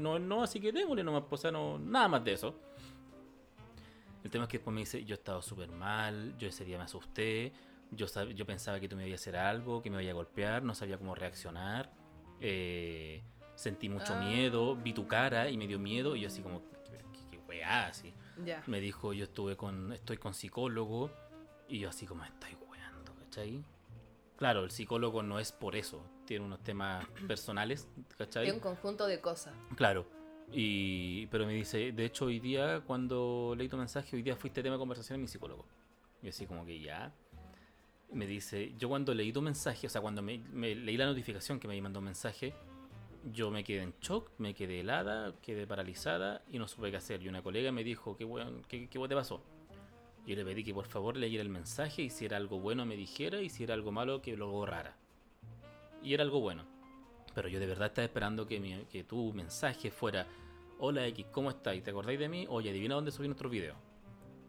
no, 0.01 0.19
no, 0.19 0.43
así 0.43 0.59
que 0.61 0.73
démosle 0.73 1.05
nomás, 1.05 1.25
pues, 1.29 1.41
o 1.41 1.43
sea, 1.43 1.51
no, 1.51 1.79
nada 1.79 2.09
más 2.09 2.25
de 2.25 2.33
eso. 2.33 2.59
El 4.25 4.31
tema 4.31 4.45
es 4.45 4.49
que 4.51 4.57
después 4.57 4.73
me 4.73 4.81
dice, 4.81 5.05
yo 5.05 5.15
he 5.15 5.19
estado 5.19 5.43
súper 5.43 5.71
mal, 5.71 6.35
yo 6.39 6.49
ese 6.49 6.65
día 6.65 6.79
me 6.79 6.85
asusté, 6.85 7.53
yo, 7.91 8.07
sab- 8.07 8.33
yo 8.33 8.47
pensaba 8.47 8.81
que 8.81 8.89
tú 8.89 8.97
me 8.97 9.07
ibas 9.07 9.21
a 9.21 9.23
hacer 9.23 9.37
algo, 9.37 9.83
que 9.83 9.91
me 9.91 10.03
iba 10.03 10.11
a 10.11 10.15
golpear, 10.15 10.63
no 10.63 10.75
sabía 10.75 10.97
cómo 10.97 11.15
reaccionar, 11.15 11.93
eh, 12.41 13.23
sentí 13.57 13.91
mucho 13.91 14.15
Ah. 14.15 14.21
miedo, 14.21 14.75
vi 14.75 14.95
tu 14.95 15.07
cara 15.07 15.51
y 15.51 15.59
me 15.59 15.67
dio 15.67 15.79
miedo 15.79 16.17
y 16.17 16.21
yo 16.23 16.29
así 16.29 16.41
como, 16.41 16.63
¿qué, 16.87 16.99
qué, 17.31 17.39
weá? 17.47 17.89
Así. 17.89 18.15
Me 18.67 18.81
dijo, 18.81 19.13
yo 19.13 19.25
estuve 19.25 19.55
con, 19.57 19.93
estoy 19.93 20.17
con 20.17 20.33
psicólogo 20.33 21.11
y 21.69 21.79
yo 21.81 21.91
así 21.91 22.07
como, 22.07 22.25
estoy 22.25 22.55
weando, 22.71 23.15
¿cachai? 23.15 23.63
Claro, 24.39 24.63
el 24.63 24.71
psicólogo 24.71 25.25
no 25.25 25.41
es 25.41 25.51
por 25.51 25.75
eso, 25.75 26.01
tiene 26.25 26.45
unos 26.45 26.63
temas 26.63 27.05
personales, 27.27 27.89
¿cachai? 28.17 28.47
Es 28.47 28.55
un 28.55 28.61
conjunto 28.61 29.07
de 29.07 29.21
cosas. 29.21 29.53
Claro. 29.75 30.07
Y, 30.53 31.27
pero 31.27 31.45
me 31.45 31.53
dice, 31.53 31.93
de 31.93 32.05
hecho 32.05 32.27
hoy 32.27 32.39
día 32.39 32.81
cuando 32.87 33.55
leí 33.59 33.69
tu 33.69 33.77
mensaje, 33.77 34.17
hoy 34.17 34.23
día 34.23 34.37
fuiste 34.37 34.63
tema 34.63 34.77
de 34.77 34.79
conversación 34.79 35.17
en 35.17 35.23
mi 35.23 35.29
psicólogo. 35.29 35.67
Y 36.23 36.29
así 36.29 36.47
como 36.47 36.65
que 36.65 36.81
ya. 36.81 37.13
Me 38.11 38.27
dice, 38.27 38.73
yo 38.79 38.89
cuando 38.89 39.13
leí 39.13 39.33
tu 39.33 39.43
mensaje, 39.43 39.87
o 39.87 39.91
sea, 39.91 40.01
cuando 40.01 40.23
me, 40.23 40.39
me 40.39 40.75
leí 40.75 40.97
la 40.97 41.05
notificación 41.05 41.61
que 41.61 41.69
me 41.69 41.79
mandó 41.83 41.99
un 41.99 42.07
mensaje, 42.07 42.55
yo 43.33 43.51
me 43.51 43.65
quedé 43.65 43.83
en 43.83 43.95
shock, 44.01 44.31
me 44.39 44.55
quedé 44.55 44.81
helada, 44.81 45.35
quedé 45.43 45.67
paralizada 45.67 46.43
y 46.51 46.59
no 46.59 46.69
supe 46.69 46.91
qué 46.91 46.97
hacer. 46.97 47.23
Y 47.23 47.29
una 47.29 47.43
colega 47.43 47.71
me 47.73 47.85
dijo, 47.85 48.17
¿qué, 48.17 48.25
weón, 48.25 48.63
qué, 48.69 48.89
qué 48.89 48.99
te 49.09 49.15
pasó? 49.15 49.43
Yo 50.29 50.37
le 50.37 50.45
pedí 50.45 50.63
que 50.63 50.75
por 50.75 50.85
favor 50.85 51.17
leyera 51.17 51.43
el 51.43 51.49
mensaje 51.49 52.03
y 52.03 52.11
si 52.11 52.27
era 52.27 52.37
algo 52.37 52.61
bueno 52.61 52.85
me 52.85 52.97
dijera 52.97 53.41
y 53.41 53.49
si 53.49 53.65
era 53.65 53.73
algo 53.73 53.93
malo 53.93 54.21
que 54.21 54.37
lo 54.37 54.51
borrara. 54.51 54.95
Y 56.03 56.13
era 56.13 56.23
algo 56.23 56.41
bueno. 56.41 56.67
Pero 57.35 57.49
yo 57.49 57.59
de 57.59 57.65
verdad 57.65 57.87
estaba 57.87 58.05
esperando 58.05 58.47
que, 58.47 59.07
tu 59.09 59.33
mensaje 59.33 59.91
fuera 59.91 60.27
Hola 60.81 61.07
X, 61.07 61.25
¿cómo 61.33 61.49
estáis? 61.49 61.83
¿Te 61.83 61.93
acordáis 61.93 62.19
de 62.19 62.29
mí? 62.29 62.45
Oye, 62.51 62.69
adivina 62.69 62.95
dónde 62.95 63.11
subí 63.11 63.27
nuestro 63.27 63.49
video. 63.49 63.75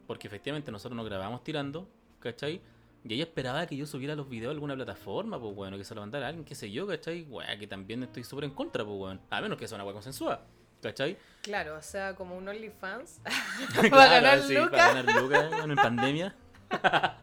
Porque 0.06 0.26
efectivamente 0.26 0.70
nosotros 0.70 0.94
nos 0.94 1.06
grabamos 1.06 1.42
tirando, 1.42 1.88
¿cachai? 2.18 2.60
Y 3.02 3.14
ella 3.14 3.24
esperaba 3.24 3.66
que 3.66 3.74
yo 3.74 3.86
subiera 3.86 4.14
los 4.14 4.28
videos 4.28 4.50
a 4.50 4.52
alguna 4.52 4.74
plataforma, 4.74 5.40
pues 5.40 5.54
bueno, 5.54 5.78
que 5.78 5.84
se 5.84 5.94
lo 5.94 6.02
mandara 6.02 6.28
alguien, 6.28 6.44
qué 6.44 6.54
sé 6.54 6.70
yo, 6.70 6.86
¿cachai? 6.86 7.22
Weá, 7.22 7.58
que 7.58 7.66
también 7.66 8.02
estoy 8.02 8.22
súper 8.22 8.44
en 8.44 8.50
contra, 8.50 8.84
pues 8.84 8.98
bueno. 8.98 9.20
A 9.30 9.40
menos 9.40 9.56
que 9.56 9.66
sea 9.66 9.76
una 9.76 9.84
weá 9.84 9.94
consensuada, 9.94 10.46
¿cachai? 10.82 11.16
Claro, 11.42 11.76
o 11.76 11.82
sea, 11.82 12.14
como 12.14 12.36
un 12.36 12.48
OnlyFans. 12.48 13.20
Claro, 13.72 13.90
para 13.90 14.10
ganar 14.10 14.42
sí, 14.42 14.54
lucas. 14.54 14.70
Para 14.70 14.94
ganar 15.02 15.22
lucas, 15.22 15.48
bueno, 15.50 15.72
en 15.72 15.76
pandemia. 15.76 16.34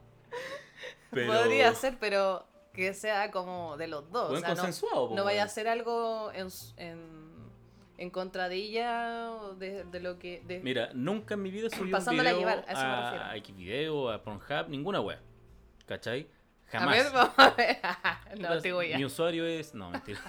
Pero- 1.11 1.33
Podría 1.33 1.73
ser, 1.73 1.97
pero 1.99 2.45
que 2.73 2.93
sea 2.93 3.31
como 3.31 3.77
de 3.77 3.87
los 3.87 4.11
dos. 4.11 4.29
Buen 4.29 4.43
o 4.43 4.45
sea, 4.45 4.55
no- 5.15 5.23
vaya 5.23 5.43
a 5.43 5.47
ser 5.47 5.67
algo 5.67 6.31
en, 6.33 6.47
en, 6.77 6.99
en 7.97 8.09
contra 8.11 8.49
de 8.49 8.57
de, 9.57 9.99
lo 10.01 10.19
que... 10.19 10.43
de- 10.45 10.59
Mira, 10.59 10.89
nunca 10.93 11.35
en 11.35 11.43
mi 11.43 11.49
vida 11.49 11.69
subí 11.69 11.83
un 11.85 11.91
Pasándola 11.91 12.29
a 12.31 12.33
video 12.33 12.47
llevar, 12.49 12.65
a 12.67 12.71
eso 12.71 12.81
a 12.81 13.33
Xvideo, 13.45 14.09
a 14.11 14.21
Pornhub, 14.21 14.67
ninguna 14.69 14.99
web. 15.01 15.19
¿Cachai? 15.85 16.27
a 16.67 16.79
Jamás. 16.79 16.95
ver, 17.03 17.13
vamos 17.13 17.33
a 17.37 17.49
ver. 17.51 17.77
no, 18.37 18.49
Las- 18.55 18.61
te 18.63 18.73
voy 18.73 18.93
Mi 18.95 19.03
a... 19.03 19.05
usuario 19.07 19.45
es... 19.45 19.73
No, 19.73 19.89
mentira. 19.89 20.19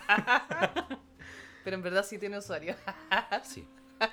Pero 1.69 1.77
en 1.77 1.83
verdad 1.83 2.03
sí 2.03 2.17
tiene 2.17 2.39
usuario. 2.39 2.75
sí. 3.45 3.63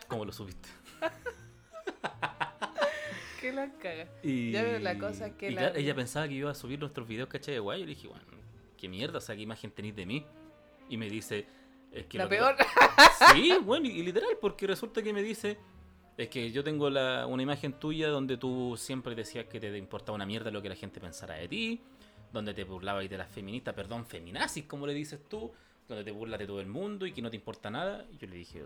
¿Cómo 0.10 0.26
lo 0.26 0.34
subiste? 0.34 0.68
que 3.40 3.54
la 3.54 3.72
caga. 3.78 4.10
Y... 4.22 4.52
Ya 4.52 4.62
veo, 4.62 4.80
la 4.80 4.98
cosa 4.98 5.38
que 5.38 5.52
la- 5.52 5.62
claro, 5.62 5.76
ella 5.78 5.96
pensaba 5.96 6.28
que 6.28 6.34
iba 6.34 6.52
a 6.52 6.54
subir 6.54 6.78
nuestros 6.78 7.08
videos, 7.08 7.30
¿cachai? 7.30 7.54
De 7.54 7.60
guay. 7.62 7.80
Yo 7.80 7.86
le 7.86 7.96
dije, 7.96 8.10
bueno, 8.10 8.26
qué 8.78 8.90
mierda, 8.90 9.20
o 9.20 9.22
sea, 9.22 9.38
qué 9.38 9.44
imagen 9.44 9.72
tenéis 9.72 9.96
de 9.96 10.06
mí. 10.06 10.26
Y 10.90 10.98
me 10.98 11.10
dice... 11.10 11.48
Es 11.94 12.08
que 12.08 12.18
La 12.18 12.28
peor. 12.28 12.58
Sí, 13.34 13.54
bueno, 13.64 13.88
y, 13.88 13.92
y 13.92 14.04
literal, 14.04 14.32
porque 14.42 14.68
resulta 14.68 15.02
que 15.02 15.14
me 15.14 15.24
dice, 15.24 15.58
es 16.18 16.28
que 16.28 16.52
yo 16.52 16.62
tengo 16.62 16.90
la, 16.90 17.26
una 17.26 17.42
imagen 17.42 17.72
tuya 17.72 18.10
donde 18.10 18.36
tú 18.36 18.76
siempre 18.78 19.16
decías 19.16 19.46
que 19.46 19.62
te 19.62 19.78
importaba 19.78 20.18
una 20.18 20.26
mierda 20.26 20.52
lo 20.52 20.62
que 20.62 20.68
la 20.68 20.76
gente 20.76 21.00
pensara 21.00 21.36
de 21.36 21.48
ti, 21.48 21.82
donde 22.34 22.54
te 22.54 22.66
burlabas 22.66 23.10
de 23.10 23.18
las 23.18 23.30
feministas, 23.30 23.74
perdón, 23.74 24.06
feminazis, 24.06 24.66
como 24.66 24.86
le 24.86 24.94
dices 24.94 25.22
tú, 25.30 25.54
donde 25.88 26.04
te 26.04 26.12
burlas 26.12 26.40
de 26.40 26.48
todo 26.48 26.60
el 26.60 26.68
mundo 26.68 27.06
y 27.06 27.12
que 27.12 27.22
no 27.22 27.30
te 27.30 27.36
importa 27.36 27.70
nada. 27.70 28.06
Y 28.12 28.18
yo 28.18 28.28
le 28.28 28.36
dije, 28.36 28.64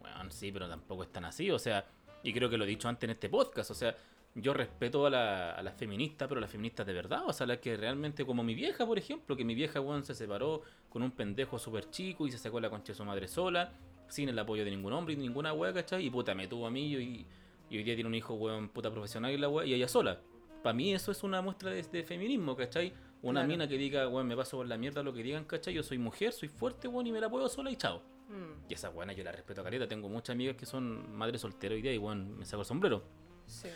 bueno, 0.00 0.30
sí, 0.30 0.52
pero 0.52 0.68
tampoco 0.68 1.02
es 1.02 1.12
tan 1.12 1.24
así, 1.24 1.50
o 1.50 1.58
sea, 1.58 1.86
y 2.22 2.32
creo 2.32 2.48
que 2.48 2.56
lo 2.56 2.64
he 2.64 2.68
dicho 2.68 2.88
antes 2.88 3.04
en 3.04 3.10
este 3.10 3.28
podcast, 3.28 3.70
o 3.70 3.74
sea, 3.74 3.96
yo 4.34 4.54
respeto 4.54 5.04
a, 5.06 5.10
la, 5.10 5.60
las 5.62 5.74
feministas, 5.74 6.26
pero 6.28 6.40
las 6.40 6.50
feministas 6.50 6.86
de 6.86 6.92
verdad, 6.92 7.22
o 7.26 7.32
sea, 7.32 7.46
las 7.46 7.58
que 7.58 7.76
realmente, 7.76 8.24
como 8.24 8.42
mi 8.42 8.54
vieja, 8.54 8.86
por 8.86 8.98
ejemplo, 8.98 9.36
que 9.36 9.44
mi 9.44 9.54
vieja, 9.54 9.80
weón, 9.80 10.04
se 10.04 10.14
separó 10.14 10.62
con 10.88 11.02
un 11.02 11.10
pendejo 11.10 11.58
súper 11.58 11.90
chico 11.90 12.26
y 12.26 12.30
se 12.30 12.38
sacó 12.38 12.58
la 12.58 12.70
concha 12.70 12.92
de 12.92 12.96
su 12.96 13.04
madre 13.04 13.28
sola, 13.28 13.72
sin 14.08 14.28
el 14.28 14.38
apoyo 14.38 14.64
de 14.64 14.70
ningún 14.70 14.92
hombre 14.92 15.14
y 15.14 15.16
ninguna 15.16 15.52
weá, 15.52 15.72
¿cachai? 15.72 16.06
Y 16.06 16.10
puta, 16.10 16.34
me 16.34 16.46
tuvo 16.46 16.66
a 16.66 16.70
mí 16.70 16.94
y, 16.94 17.26
y 17.68 17.76
hoy 17.76 17.82
día 17.82 17.94
tiene 17.94 18.08
un 18.08 18.14
hijo, 18.14 18.34
weón, 18.34 18.68
puta 18.70 18.90
profesional 18.90 19.32
y 19.32 19.38
la 19.38 19.48
weá, 19.48 19.66
y 19.66 19.74
ella 19.74 19.88
sola. 19.88 20.18
Para 20.62 20.74
mí 20.74 20.94
eso 20.94 21.12
es 21.12 21.22
una 21.22 21.42
muestra 21.42 21.70
de, 21.70 21.82
de 21.82 22.02
feminismo, 22.02 22.56
¿cachai? 22.56 22.94
Una 23.22 23.40
Claro. 23.40 23.48
mina 23.48 23.68
que 23.68 23.78
diga, 23.78 24.08
weón, 24.08 24.26
me 24.26 24.36
paso 24.36 24.56
por 24.56 24.66
la 24.66 24.76
mierda 24.76 25.02
lo 25.02 25.12
que 25.12 25.22
digan, 25.22 25.44
¿cachai? 25.44 25.72
Yo 25.74 25.82
soy 25.82 25.96
mujer, 25.98 26.32
soy 26.32 26.48
fuerte, 26.48 26.88
weón, 26.88 27.06
y 27.06 27.12
me 27.12 27.20
la 27.20 27.30
puedo 27.30 27.48
sola 27.48 27.70
y 27.70 27.76
chao. 27.76 28.02
Mm, 28.28 28.68
Y 28.70 28.74
esa 28.74 28.88
buena 28.88 29.12
yo 29.12 29.22
la 29.22 29.30
respeto 29.32 29.60
a 29.60 29.64
caleta. 29.64 29.86
Tengo 29.86 30.08
muchas 30.08 30.30
amigas 30.34 30.56
que 30.56 30.66
son 30.66 31.14
madres 31.16 31.40
solteras 31.40 31.76
hoy 31.76 31.82
día 31.82 31.92
y 31.92 31.98
bueno, 31.98 32.24
me 32.36 32.44
saco 32.44 32.62
el 32.62 32.66
sombrero. 32.66 33.02
sí. 33.46 33.68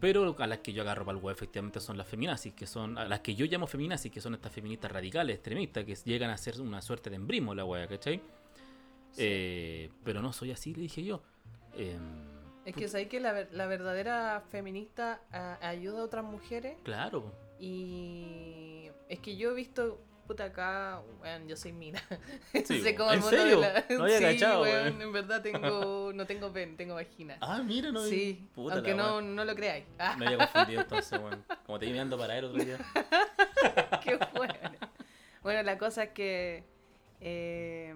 Pero 0.00 0.34
a 0.36 0.46
las 0.48 0.58
que 0.58 0.72
yo 0.72 0.82
agarro 0.82 1.04
para 1.04 1.16
el 1.16 1.22
web 1.22 1.32
efectivamente 1.36 1.78
son 1.78 1.96
las 1.96 2.08
feminazis, 2.08 2.52
que 2.54 2.66
son, 2.66 2.98
a 2.98 3.04
las 3.06 3.20
que 3.20 3.36
yo 3.36 3.46
llamo 3.46 3.68
feminazis, 3.68 4.10
que 4.10 4.20
son 4.20 4.34
estas 4.34 4.50
feministas 4.50 4.90
radicales, 4.90 5.36
extremistas, 5.36 5.84
que 5.84 5.94
llegan 5.94 6.30
a 6.30 6.36
ser 6.38 6.60
una 6.60 6.82
suerte 6.82 7.08
de 7.08 7.14
embrismo 7.14 7.54
la 7.54 7.64
wea, 7.64 7.86
¿cachai? 7.86 8.20
Eh, 9.16 9.90
pero 10.02 10.20
no 10.20 10.32
soy 10.32 10.50
así, 10.50 10.74
le 10.74 10.82
dije 10.82 11.04
yo. 11.04 11.22
Em, 11.76 12.00
Es 12.64 12.74
que 12.74 12.88
sabéis 12.88 13.08
que 13.10 13.20
la, 13.20 13.46
la 13.52 13.66
verdadera 13.66 14.42
feminista 14.50 15.20
a- 15.30 15.68
ayuda 15.68 16.00
a 16.00 16.04
otras 16.04 16.24
mujeres 16.24 16.76
claro, 16.82 17.32
y 17.64 18.90
es 19.08 19.20
que 19.20 19.36
yo 19.36 19.52
he 19.52 19.54
visto 19.54 20.00
puta, 20.26 20.44
acá, 20.46 21.00
weón, 21.20 21.46
yo 21.46 21.56
soy 21.56 21.72
mina. 21.72 22.02
Sí, 22.52 22.80
Sé 22.82 22.90
el 22.90 23.00
¿En 23.00 23.22
serio? 23.22 23.60
la- 23.60 23.84
No 23.90 24.04
había 24.04 24.18
sí, 24.18 24.24
cachado, 24.24 24.62
weón, 24.62 25.00
en 25.00 25.12
verdad 25.12 25.42
tengo, 25.42 26.10
no 26.14 26.26
tengo 26.26 26.52
pen, 26.52 26.76
tengo 26.76 26.94
vagina. 26.94 27.36
Ah, 27.40 27.62
mira, 27.64 27.92
no. 27.92 28.00
sí, 28.04 28.48
Puta 28.54 28.74
aunque 28.74 28.94
no, 28.94 29.20
no 29.20 29.44
lo 29.44 29.54
creáis. 29.54 29.84
Me 30.18 30.26
había 30.26 30.38
confundido 30.38 30.80
entonces, 30.82 31.18
weón. 31.20 31.44
Como 31.64 31.78
te 31.78 31.86
iba 31.86 31.92
mirando 31.92 32.18
para 32.18 32.36
él 32.36 32.46
otro 32.46 32.64
día. 32.64 32.78
qué 34.02 34.18
bueno. 34.34 34.54
Bueno, 35.42 35.62
la 35.62 35.78
cosa 35.78 36.04
es 36.04 36.10
que 36.10 36.64
eh, 37.20 37.94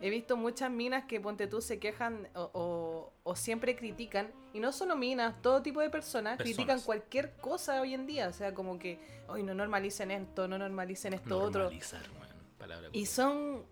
he 0.00 0.10
visto 0.10 0.36
muchas 0.36 0.70
minas 0.70 1.04
que, 1.06 1.20
ponte 1.20 1.46
tú, 1.46 1.60
se 1.60 1.78
quejan 1.78 2.28
o, 2.34 2.50
o- 2.52 3.12
o 3.22 3.36
siempre 3.36 3.74
critican, 3.76 4.30
y 4.52 4.60
no 4.60 4.72
solo 4.72 4.96
minas, 4.96 5.40
todo 5.42 5.62
tipo 5.62 5.80
de 5.80 5.90
personas, 5.90 6.36
Personas. 6.36 6.54
critican 6.56 6.80
cualquier 6.80 7.32
cosa 7.38 7.80
hoy 7.80 7.94
en 7.94 8.06
día, 8.06 8.28
o 8.28 8.32
sea, 8.32 8.54
como 8.54 8.78
que, 8.78 8.98
hoy 9.28 9.42
no 9.42 9.54
normalicen 9.54 10.10
esto, 10.10 10.46
no 10.48 10.58
normalicen 10.58 11.12
esto 11.14 11.38
otro. 11.42 11.62
Normalizar, 11.62 12.02
weón. 12.20 12.36
Palabra 12.58 12.88
Y 12.92 13.06
son. 13.06 13.64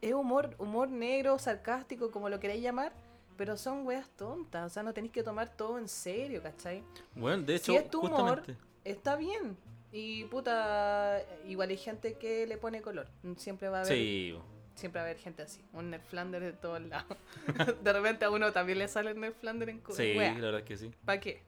Es 0.00 0.14
humor, 0.14 0.54
humor 0.58 0.88
negro, 0.88 1.38
sarcástico, 1.38 2.10
como 2.10 2.28
lo 2.30 2.40
queráis 2.40 2.62
llamar. 2.62 2.92
Pero 3.36 3.56
son 3.56 3.86
weas 3.86 4.08
tontas. 4.16 4.66
O 4.66 4.68
sea, 4.74 4.82
no 4.82 4.92
tenéis 4.94 5.12
que 5.12 5.22
tomar 5.22 5.54
todo 5.56 5.78
en 5.78 5.88
serio, 5.88 6.42
¿cachai? 6.42 6.82
Bueno, 7.14 7.42
de 7.42 7.54
hecho, 7.56 7.72
si 7.72 7.76
es 7.76 7.90
tu 7.90 8.00
humor, 8.00 8.38
justamente. 8.40 8.56
Está 8.84 9.16
bien. 9.16 9.56
Y 9.92 10.24
puta. 10.24 11.22
Igual 11.46 11.70
hay 11.70 11.76
gente 11.76 12.14
que 12.14 12.46
le 12.46 12.56
pone 12.58 12.80
color. 12.82 13.08
Siempre 13.36 13.68
va 13.68 13.78
a 13.78 13.80
haber. 13.82 13.94
Sí. 13.96 14.34
Siempre 14.80 15.00
va 15.00 15.06
a 15.06 15.10
haber 15.10 15.22
gente 15.22 15.42
así. 15.42 15.62
Un 15.72 15.90
Ned 15.90 16.00
Flanders 16.00 16.44
de 16.44 16.52
todos 16.52 16.80
lados. 16.82 17.16
de 17.84 17.92
repente 17.92 18.24
a 18.24 18.30
uno 18.30 18.52
también 18.52 18.78
le 18.78 18.88
sale 18.88 19.10
el 19.10 19.20
Ned 19.20 19.32
Flanders 19.34 19.70
en 19.72 19.82
sí, 19.94 20.16
wea. 20.16 20.32
la 20.34 20.40
verdad 20.40 20.60
es 20.60 20.66
que 20.66 20.76
sí. 20.76 20.90
¿Para 21.04 21.20
qué? 21.20 21.42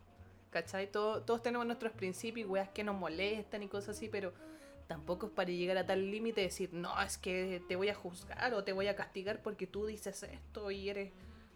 ¿Cachai? 0.50 0.90
Todo- 0.90 1.22
todos 1.22 1.42
tenemos 1.42 1.66
nuestros 1.66 1.92
principios 1.92 2.46
y 2.46 2.50
weas 2.50 2.68
que 2.68 2.84
nos 2.84 2.94
molestan 2.94 3.62
y 3.62 3.68
cosas 3.68 3.96
así, 3.96 4.08
pero 4.08 4.32
tampoco 4.86 5.26
es 5.26 5.32
para 5.32 5.48
llegar 5.50 5.78
a 5.78 5.86
tal 5.86 6.10
límite 6.10 6.42
de 6.42 6.48
decir, 6.48 6.74
no, 6.74 7.00
es 7.00 7.16
que 7.16 7.62
te 7.68 7.76
voy 7.76 7.88
a 7.88 7.94
juzgar 7.94 8.52
o 8.52 8.62
te 8.62 8.72
voy 8.72 8.86
a 8.88 8.94
castigar 8.94 9.40
porque 9.40 9.66
tú 9.66 9.86
dices 9.86 10.22
esto 10.24 10.70
y 10.70 10.90
eres. 10.90 11.10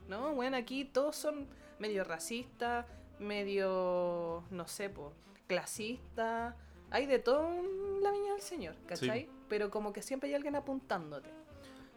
No, 0.09 0.33
bueno, 0.35 0.57
aquí 0.57 0.85
todos 0.87 1.15
son 1.17 1.47
medio 1.79 2.05
racistas, 2.05 2.87
medio, 3.19 4.45
no 4.51 4.67
sé, 4.67 4.89
po, 4.89 5.13
clasistas. 5.47 6.55
Hay 6.91 7.07
de 7.07 7.19
todo 7.19 7.53
en 7.53 8.03
la 8.03 8.11
viña 8.13 8.33
del 8.33 8.41
Señor, 8.41 8.75
¿cachai? 8.87 9.29
Pero 9.49 9.71
como 9.71 9.93
que 9.93 10.03
siempre 10.03 10.29
hay 10.29 10.35
alguien 10.37 10.55
apuntándote. 10.57 11.29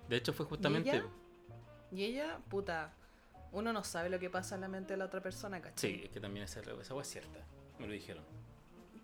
De 0.09 0.17
hecho, 0.17 0.33
fue 0.33 0.45
justamente. 0.45 0.89
ella? 0.89 1.05
Y 1.91 2.03
ella, 2.03 2.39
puta, 2.49 2.93
uno 3.51 3.71
no 3.73 3.83
sabe 3.83 4.09
lo 4.09 4.19
que 4.19 4.29
pasa 4.29 4.55
en 4.55 4.61
la 4.61 4.67
mente 4.67 4.93
de 4.93 4.97
la 4.97 5.05
otra 5.05 5.21
persona, 5.21 5.61
¿cachai? 5.61 5.93
Sí, 5.95 6.01
es 6.05 6.09
que 6.09 6.19
también 6.19 6.43
esa, 6.43 6.59
esa 6.59 6.93
hueá 6.93 7.01
es 7.03 7.07
cierta. 7.09 7.39
Me 7.79 7.87
lo 7.87 7.93
dijeron. 7.93 8.23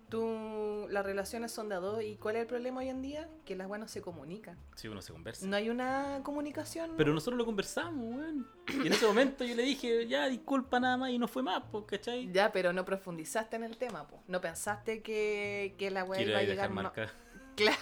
tú, 0.08 0.86
las 0.90 1.04
relaciones 1.04 1.50
son 1.50 1.68
de 1.68 1.74
a 1.74 1.78
dos. 1.78 2.02
¿Y 2.02 2.16
cuál 2.16 2.36
es 2.36 2.42
el 2.42 2.46
problema 2.48 2.80
hoy 2.80 2.88
en 2.88 3.02
día? 3.02 3.28
Que 3.44 3.56
las 3.56 3.66
buenas 3.66 3.90
se 3.90 4.02
comunican. 4.02 4.56
Sí, 4.76 4.86
uno 4.86 5.02
se 5.02 5.12
conversa. 5.12 5.46
No 5.46 5.56
hay 5.56 5.68
una 5.68 6.20
comunicación. 6.22 6.92
Pero 6.96 7.12
nosotros 7.12 7.38
lo 7.38 7.44
conversamos, 7.44 8.04
weón. 8.16 8.46
Y 8.68 8.86
en 8.86 8.92
ese 8.92 9.06
momento 9.06 9.44
yo 9.44 9.54
le 9.56 9.62
dije, 9.64 10.06
ya, 10.06 10.28
disculpa 10.28 10.78
nada 10.78 10.96
más, 10.96 11.10
y 11.10 11.18
no 11.18 11.26
fue 11.26 11.42
más, 11.42 11.62
pues, 11.72 11.84
¿cachai? 11.86 12.30
Ya, 12.32 12.52
pero 12.52 12.72
no 12.72 12.84
profundizaste 12.84 13.56
en 13.56 13.64
el 13.64 13.76
tema, 13.78 14.06
po. 14.06 14.22
No 14.28 14.40
pensaste 14.40 15.02
que, 15.02 15.74
que 15.78 15.90
la 15.90 16.04
weá 16.04 16.22
iba 16.22 16.38
a 16.38 16.42
llegar 16.42 16.56
dejar 16.56 16.70
no- 16.70 16.82
marca. 16.82 17.10
Claro. 17.56 17.78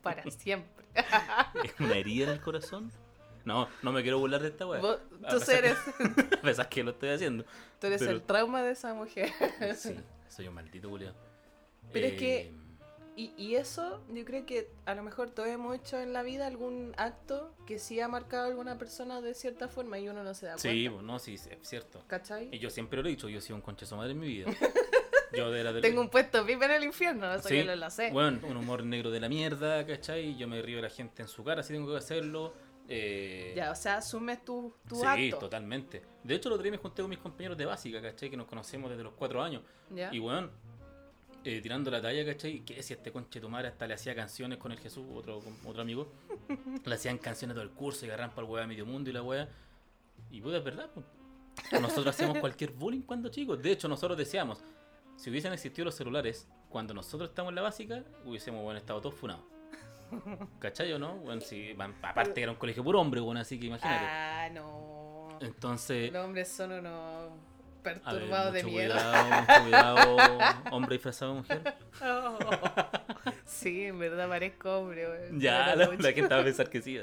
Para 0.00 0.22
siempre. 0.30 0.83
¿Es 1.64 1.80
una 1.80 1.96
herida 1.96 2.24
en 2.26 2.30
el 2.30 2.40
corazón? 2.40 2.90
No, 3.44 3.68
no 3.82 3.92
me 3.92 4.02
quiero 4.02 4.18
burlar 4.18 4.40
de 4.42 4.48
esta 4.48 4.66
weá. 4.66 4.80
Tú 4.80 4.96
eres, 5.50 5.76
que- 5.78 6.34
A 6.36 6.40
pesar 6.42 6.68
que 6.68 6.82
lo 6.82 6.92
estoy 6.92 7.10
haciendo. 7.10 7.44
tú 7.78 7.86
eres 7.88 7.98
pero- 8.00 8.12
el 8.12 8.22
trauma 8.22 8.62
de 8.62 8.72
esa 8.72 8.94
mujer. 8.94 9.30
Sí, 9.76 9.94
soy 10.28 10.48
un 10.48 10.54
maldito 10.54 10.88
culiao. 10.88 11.14
Pero 11.92 12.06
es 12.06 12.14
que- 12.14 12.40
Eh, 12.40 12.52
Y, 13.16 13.32
y 13.36 13.54
eso, 13.54 14.02
yo 14.12 14.24
creo 14.24 14.44
que 14.44 14.68
a 14.86 14.94
lo 14.96 15.04
mejor 15.04 15.30
todos 15.30 15.48
hemos 15.48 15.76
hecho 15.76 16.00
en 16.00 16.12
la 16.12 16.24
vida 16.24 16.48
algún 16.48 16.94
acto 16.96 17.54
que 17.64 17.78
sí 17.78 18.00
ha 18.00 18.08
marcado 18.08 18.42
a 18.44 18.48
alguna 18.48 18.76
persona 18.76 19.20
de 19.20 19.34
cierta 19.34 19.68
forma 19.68 20.00
y 20.00 20.08
uno 20.08 20.24
no 20.24 20.34
se 20.34 20.46
da 20.46 20.52
cuenta. 20.54 20.68
Sí, 20.70 20.88
no, 20.88 21.18
sí, 21.20 21.34
es 21.34 21.48
cierto. 21.62 22.00
Y 22.00 22.08
¿Cachai? 22.08 22.58
yo 22.58 22.70
siempre 22.70 23.00
lo 23.00 23.06
he 23.08 23.10
dicho, 23.12 23.28
yo 23.28 23.38
he 23.38 23.40
sido 23.40 23.54
un 23.54 23.62
conchazo 23.62 23.96
madre 23.96 24.12
en 24.12 24.18
mi 24.18 24.26
vida. 24.26 24.50
Yo 25.38 25.50
de 25.50 25.64
la 25.64 25.72
de 25.72 25.80
Tengo 25.80 26.00
un 26.00 26.08
puesto 26.08 26.44
VIP 26.44 26.62
en 26.62 26.70
el 26.70 26.84
infierno, 26.84 27.32
eso 27.32 27.48
Sí, 27.48 27.64
yo 27.64 27.76
lo 27.76 27.90
sé. 27.90 28.10
Bueno, 28.10 28.40
un 28.46 28.56
humor 28.56 28.84
negro 28.84 29.10
de 29.10 29.20
la 29.20 29.28
mierda, 29.28 29.84
¿cachai? 29.86 30.36
Yo 30.36 30.46
me 30.48 30.60
río 30.62 30.76
de 30.76 30.82
la 30.82 30.90
gente 30.90 31.22
en 31.22 31.28
su 31.28 31.42
cara 31.44 31.62
si 31.62 31.72
tengo 31.72 31.90
que 31.90 31.98
hacerlo. 31.98 32.54
Eh, 32.88 33.52
Ya, 33.56 33.70
o 33.70 33.74
sea, 33.74 33.96
asumes 33.98 34.44
tu, 34.44 34.74
tu 34.88 34.96
sí, 34.96 35.06
acto. 35.06 35.38
totalmente. 35.38 36.02
De 36.22 36.34
hecho, 36.34 36.48
el 36.48 36.54
otro 36.54 36.62
día 36.62 36.72
me 36.72 36.78
junté 36.78 37.02
con 37.02 37.08
mis 37.08 37.18
compañeros 37.18 37.56
de 37.56 37.64
básica, 37.64 38.00
¿cachai? 38.02 38.30
Que 38.30 38.36
nos 38.36 38.46
conocemos 38.46 38.90
desde 38.90 39.02
los 39.02 39.14
cuatro 39.14 39.42
años. 39.42 39.62
¿Ya? 39.90 40.12
Y 40.12 40.18
weón, 40.18 40.50
eh, 41.44 41.60
tirando 41.60 41.90
la 41.90 42.00
talla, 42.02 42.24
¿cachai? 42.26 42.60
Que 42.60 42.82
si 42.82 42.92
este 42.94 43.10
conche 43.10 43.40
tu 43.40 43.48
madre 43.48 43.68
hasta 43.68 43.86
le 43.86 43.94
hacía 43.94 44.14
canciones 44.14 44.58
con 44.58 44.72
el 44.72 44.78
Jesús, 44.78 45.04
otro, 45.14 45.42
otro 45.64 45.82
amigo. 45.82 46.08
le 46.84 46.94
hacían 46.94 47.18
canciones 47.18 47.54
todo 47.54 47.64
el 47.64 47.70
curso 47.70 48.04
y 48.04 48.08
agarran 48.08 48.30
para 48.30 48.46
el 48.46 48.52
weá 48.52 48.66
medio 48.66 48.84
mundo 48.84 49.08
y 49.10 49.12
la 49.12 49.22
weá. 49.22 49.48
Y 50.30 50.40
puta, 50.40 50.58
es 50.58 50.64
verdad, 50.64 50.90
pues. 50.92 51.06
Nosotros 51.80 52.08
hacíamos 52.08 52.38
cualquier 52.38 52.70
bullying 52.72 53.02
cuando 53.02 53.28
chicos. 53.28 53.62
De 53.62 53.72
hecho, 53.72 53.88
nosotros 53.88 54.18
decíamos, 54.18 54.58
si 55.16 55.30
hubiesen 55.30 55.52
existido 55.52 55.84
los 55.86 55.94
celulares, 55.94 56.48
cuando 56.68 56.94
nosotros 56.94 57.30
estábamos 57.30 57.52
en 57.52 57.56
la 57.56 57.62
básica, 57.62 58.02
hubiésemos 58.24 58.62
bueno, 58.62 58.78
estado 58.78 59.00
todos 59.00 59.14
funados. 59.14 59.42
¿Cachai 60.58 60.92
o 60.92 60.98
no? 60.98 61.16
Bueno, 61.16 61.42
aparte 62.02 62.42
era 62.42 62.52
un 62.52 62.58
colegio 62.58 62.82
puro 62.84 63.00
hombre, 63.00 63.20
bueno, 63.20 63.40
así 63.40 63.58
que 63.58 63.66
imagínate. 63.66 64.04
Ah, 64.06 64.48
no. 64.52 65.38
Entonces, 65.40 66.12
Los 66.12 66.24
hombres 66.24 66.48
son 66.48 66.72
unos 66.72 67.30
perturbados 67.82 68.52
de 68.54 68.64
mierda. 68.64 69.44
cuidado, 69.62 70.16
cuidado, 70.16 70.38
hombre 70.72 70.94
disfrazado 70.94 71.34
de 71.34 71.38
mujer. 71.40 71.74
Oh. 72.02 72.38
Sí, 73.44 73.84
en 73.84 73.98
verdad 73.98 74.28
parezco 74.28 74.78
hombre. 74.78 75.06
Ya, 75.32 75.74
la, 75.76 75.86
la 75.86 76.12
gente 76.12 76.34
va 76.34 76.40
a 76.40 76.44
pensar 76.44 76.70
que 76.70 76.80
sí. 76.82 76.98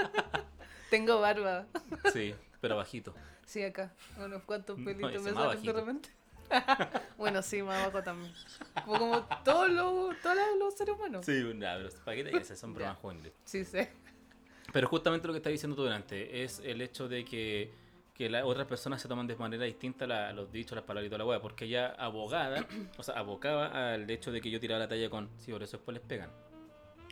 Tengo 0.90 1.20
barba. 1.20 1.66
Sí, 2.12 2.34
pero 2.60 2.76
bajito. 2.76 3.14
Sí, 3.46 3.62
acá. 3.62 3.92
Unos 4.18 4.42
cuantos 4.42 4.78
No, 4.78 4.84
pelitos 4.84 5.12
ese 5.12 5.22
me 5.22 5.32
salen 5.32 5.62
de 5.62 5.72
repente. 5.72 6.08
bueno, 7.18 7.42
sí, 7.42 7.62
más 7.62 7.82
abajo 7.82 8.02
también. 8.02 8.32
Como, 8.84 8.98
como 8.98 9.26
todos 9.44 9.70
los, 9.70 10.20
todos 10.20 10.36
los 10.58 10.74
seres 10.74 10.94
humanos. 10.96 11.24
Sí, 11.26 11.42
nah, 11.54 11.76
pero 11.76 11.90
¿para 12.04 12.16
qué 12.16 12.24
te 12.24 12.38
dices? 12.38 12.58
Son 12.58 12.74
bromas 12.74 12.96
juveniles. 12.98 13.32
Sí, 13.44 13.64
sí. 13.64 13.78
Pero 14.72 14.88
justamente 14.88 15.26
lo 15.26 15.32
que 15.32 15.38
estás 15.38 15.52
diciendo 15.52 15.76
tú 15.76 15.84
delante 15.84 16.42
es 16.44 16.60
el 16.64 16.80
hecho 16.80 17.08
de 17.08 17.24
que, 17.24 17.72
que 18.14 18.30
las 18.30 18.44
otras 18.44 18.66
personas 18.66 19.02
se 19.02 19.08
toman 19.08 19.26
de 19.26 19.34
manera 19.36 19.64
distinta 19.64 20.06
la- 20.06 20.32
los 20.32 20.52
dichos, 20.52 20.76
las 20.76 20.84
palabras 20.84 21.06
y 21.06 21.10
toda 21.10 21.18
la 21.18 21.24
weá. 21.26 21.40
Porque 21.40 21.64
ella 21.64 21.88
abogada, 21.98 22.66
o 22.98 23.02
sea, 23.02 23.14
abocaba 23.18 23.92
al 23.94 24.08
hecho 24.08 24.30
de 24.32 24.40
que 24.40 24.50
yo 24.50 24.60
tiraba 24.60 24.78
la 24.80 24.88
talla 24.88 25.10
con, 25.10 25.28
sí, 25.38 25.50
por 25.52 25.62
eso 25.62 25.76
después 25.78 25.94
les 25.96 26.04
pegan. 26.06 26.30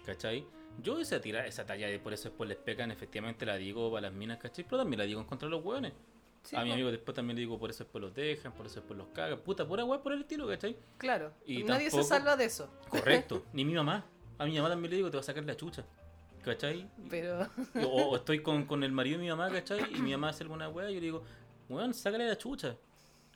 ¿Cachai? 0.06 0.46
Yo 0.80 0.98
esa, 1.00 1.20
tira, 1.20 1.44
esa 1.46 1.66
talla 1.66 1.88
de 1.88 1.98
por 1.98 2.12
eso 2.12 2.28
después 2.28 2.48
les 2.48 2.56
pegan, 2.58 2.90
efectivamente 2.92 3.44
la 3.44 3.56
digo 3.56 3.90
para 3.90 4.02
las 4.02 4.12
minas, 4.12 4.38
¿cachai? 4.38 4.64
Pero 4.64 4.78
también 4.78 4.98
la 4.98 5.04
digo 5.04 5.20
en 5.20 5.26
contra 5.26 5.46
de 5.46 5.50
los 5.50 5.64
hueones. 5.64 5.92
Sí, 6.42 6.56
a 6.56 6.62
mi 6.64 6.72
amigo 6.72 6.90
después 6.90 7.14
también 7.14 7.36
le 7.36 7.40
digo 7.40 7.58
por 7.58 7.68
eso 7.70 7.84
después 7.84 8.00
los 8.00 8.14
dejan, 8.14 8.52
por 8.52 8.64
eso 8.66 8.76
después 8.76 8.96
los 8.96 9.08
cagan. 9.08 9.38
Puta, 9.40 9.66
pura 9.66 9.84
weá 9.84 10.00
por 10.02 10.12
el 10.12 10.20
estilo, 10.22 10.46
¿cachai? 10.48 10.76
Claro. 10.96 11.32
Y 11.44 11.62
Nadie 11.64 11.86
tampoco- 11.90 12.02
se 12.02 12.08
salva 12.08 12.36
de 12.36 12.44
eso. 12.46 12.70
Correcto. 12.88 13.44
Ni 13.52 13.64
mi 13.64 13.74
mamá. 13.74 14.04
A 14.38 14.46
mi 14.46 14.56
mamá 14.56 14.68
también 14.70 14.90
le 14.90 14.96
digo, 14.96 15.10
te 15.10 15.16
va 15.16 15.20
a 15.20 15.24
sacar 15.24 15.44
la 15.44 15.56
chucha. 15.56 15.84
¿Cachai? 16.44 16.88
Pero. 17.10 17.46
O, 17.84 17.86
o 18.10 18.16
estoy 18.16 18.40
con, 18.42 18.64
con 18.64 18.82
el 18.84 18.92
marido 18.92 19.18
de 19.18 19.24
mi 19.24 19.28
mamá, 19.30 19.50
¿cachai? 19.50 19.80
Y 19.94 20.00
mi 20.00 20.12
mamá 20.12 20.30
hace 20.30 20.44
alguna 20.44 20.68
weá 20.68 20.90
y 20.90 20.94
yo 20.94 21.00
le 21.00 21.06
digo, 21.06 21.22
weón, 21.68 21.92
sácale 21.92 22.26
la 22.26 22.38
chucha. 22.38 22.76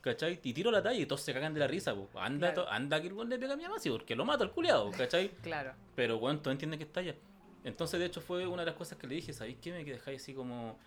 ¿Cachai? 0.01 0.39
Y 0.43 0.53
tiro 0.53 0.71
la 0.71 0.81
talla 0.81 0.99
y 0.99 1.05
todos 1.05 1.21
se 1.21 1.33
cagan 1.33 1.53
de 1.53 1.59
la 1.59 1.67
risa, 1.67 1.93
po. 1.95 2.09
Anda, 2.19 2.53
Claro. 2.53 2.63
to- 2.67 2.71
anda 2.73 2.99
que 3.01 3.07
el 3.07 3.13
weón 3.13 3.29
le 3.29 3.37
pega 3.37 3.53
a 3.53 3.57
mi 3.57 3.63
mamá, 3.63 3.79
sí, 3.79 3.89
porque 3.89 4.15
lo 4.15 4.25
mato 4.25 4.43
al 4.43 4.51
culiado, 4.51 4.89
¿cachai? 4.91 5.29
Claro. 5.41 5.73
Pero 5.95 6.17
weón, 6.17 6.39
todos 6.41 6.53
entienden 6.53 6.77
que 6.79 6.85
es 6.85 6.91
talla. 6.91 7.15
Entonces, 7.63 7.99
de 7.99 8.07
hecho, 8.07 8.19
fue 8.19 8.45
una 8.47 8.63
de 8.63 8.65
las 8.67 8.75
cosas 8.75 8.97
que 8.97 9.07
le 9.07 9.15
dije, 9.15 9.31
¿sabéis 9.31 9.57
qué? 9.61 9.71
Me 9.71 9.83
dejáis 9.85 10.21
así 10.21 10.33
como, 10.33 10.77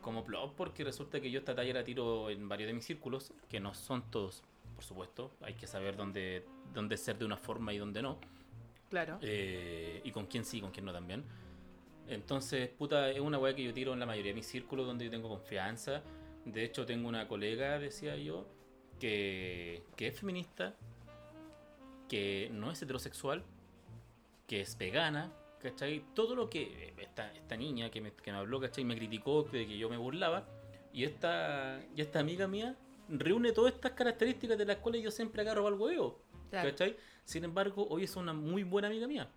como 0.00 0.24
plop, 0.24 0.54
porque 0.56 0.84
resulta 0.84 1.20
que 1.20 1.30
yo 1.30 1.40
esta 1.40 1.54
talla 1.54 1.74
la 1.74 1.84
tiro 1.84 2.30
en 2.30 2.48
varios 2.48 2.68
de 2.68 2.74
mis 2.74 2.84
círculos, 2.84 3.32
que 3.48 3.60
no 3.60 3.74
son 3.74 4.10
todos, 4.10 4.42
por 4.74 4.84
supuesto. 4.84 5.32
Hay 5.42 5.54
que 5.54 5.66
saber 5.66 5.96
dónde, 5.96 6.44
dónde 6.72 6.96
ser 6.96 7.18
de 7.18 7.24
una 7.24 7.36
forma 7.36 7.72
y 7.72 7.78
dónde 7.78 8.02
no. 8.02 8.18
Claro. 8.88 9.18
Eh, 9.22 10.00
y 10.04 10.10
con 10.10 10.26
quién 10.26 10.44
sí, 10.44 10.60
con 10.60 10.70
quién 10.70 10.84
no 10.84 10.92
también. 10.92 11.24
Entonces, 12.08 12.68
puta, 12.68 13.10
es 13.10 13.20
una 13.20 13.38
weá 13.38 13.54
que 13.54 13.62
yo 13.62 13.72
tiro 13.72 13.92
en 13.92 14.00
la 14.00 14.06
mayoría 14.06 14.32
de 14.32 14.36
mis 14.36 14.46
círculos 14.46 14.86
donde 14.86 15.04
yo 15.04 15.10
tengo 15.10 15.28
confianza. 15.28 16.02
De 16.44 16.64
hecho, 16.64 16.84
tengo 16.84 17.08
una 17.08 17.28
colega, 17.28 17.78
decía 17.78 18.16
yo, 18.16 18.46
que, 18.98 19.84
que 19.96 20.08
es 20.08 20.18
feminista, 20.18 20.74
que 22.08 22.50
no 22.52 22.72
es 22.72 22.82
heterosexual, 22.82 23.44
que 24.48 24.60
es 24.62 24.76
vegana, 24.76 25.32
¿cachai? 25.62 26.04
Todo 26.14 26.34
lo 26.34 26.50
que 26.50 26.94
esta, 26.98 27.32
esta 27.34 27.56
niña 27.56 27.90
que 27.90 28.00
me, 28.00 28.12
que 28.12 28.32
me 28.32 28.38
habló, 28.38 28.60
¿cachai? 28.60 28.84
Me 28.84 28.96
criticó 28.96 29.42
de 29.44 29.66
que 29.66 29.78
yo 29.78 29.88
me 29.88 29.96
burlaba. 29.96 30.46
Y 30.92 31.04
esta, 31.04 31.80
y 31.94 32.00
esta 32.00 32.20
amiga 32.20 32.48
mía 32.48 32.76
reúne 33.08 33.52
todas 33.52 33.74
estas 33.74 33.92
características 33.92 34.58
de 34.58 34.64
las 34.64 34.76
cuales 34.78 35.02
yo 35.02 35.10
siempre 35.10 35.42
agarro 35.42 35.66
al 35.66 35.74
huevo. 35.74 36.20
Claro. 36.50 36.70
¿Cachai? 36.70 36.96
Sin 37.24 37.44
embargo, 37.44 37.86
hoy 37.88 38.04
es 38.04 38.16
una 38.16 38.32
muy 38.32 38.64
buena 38.64 38.88
amiga 38.88 39.06
mía. 39.06 39.28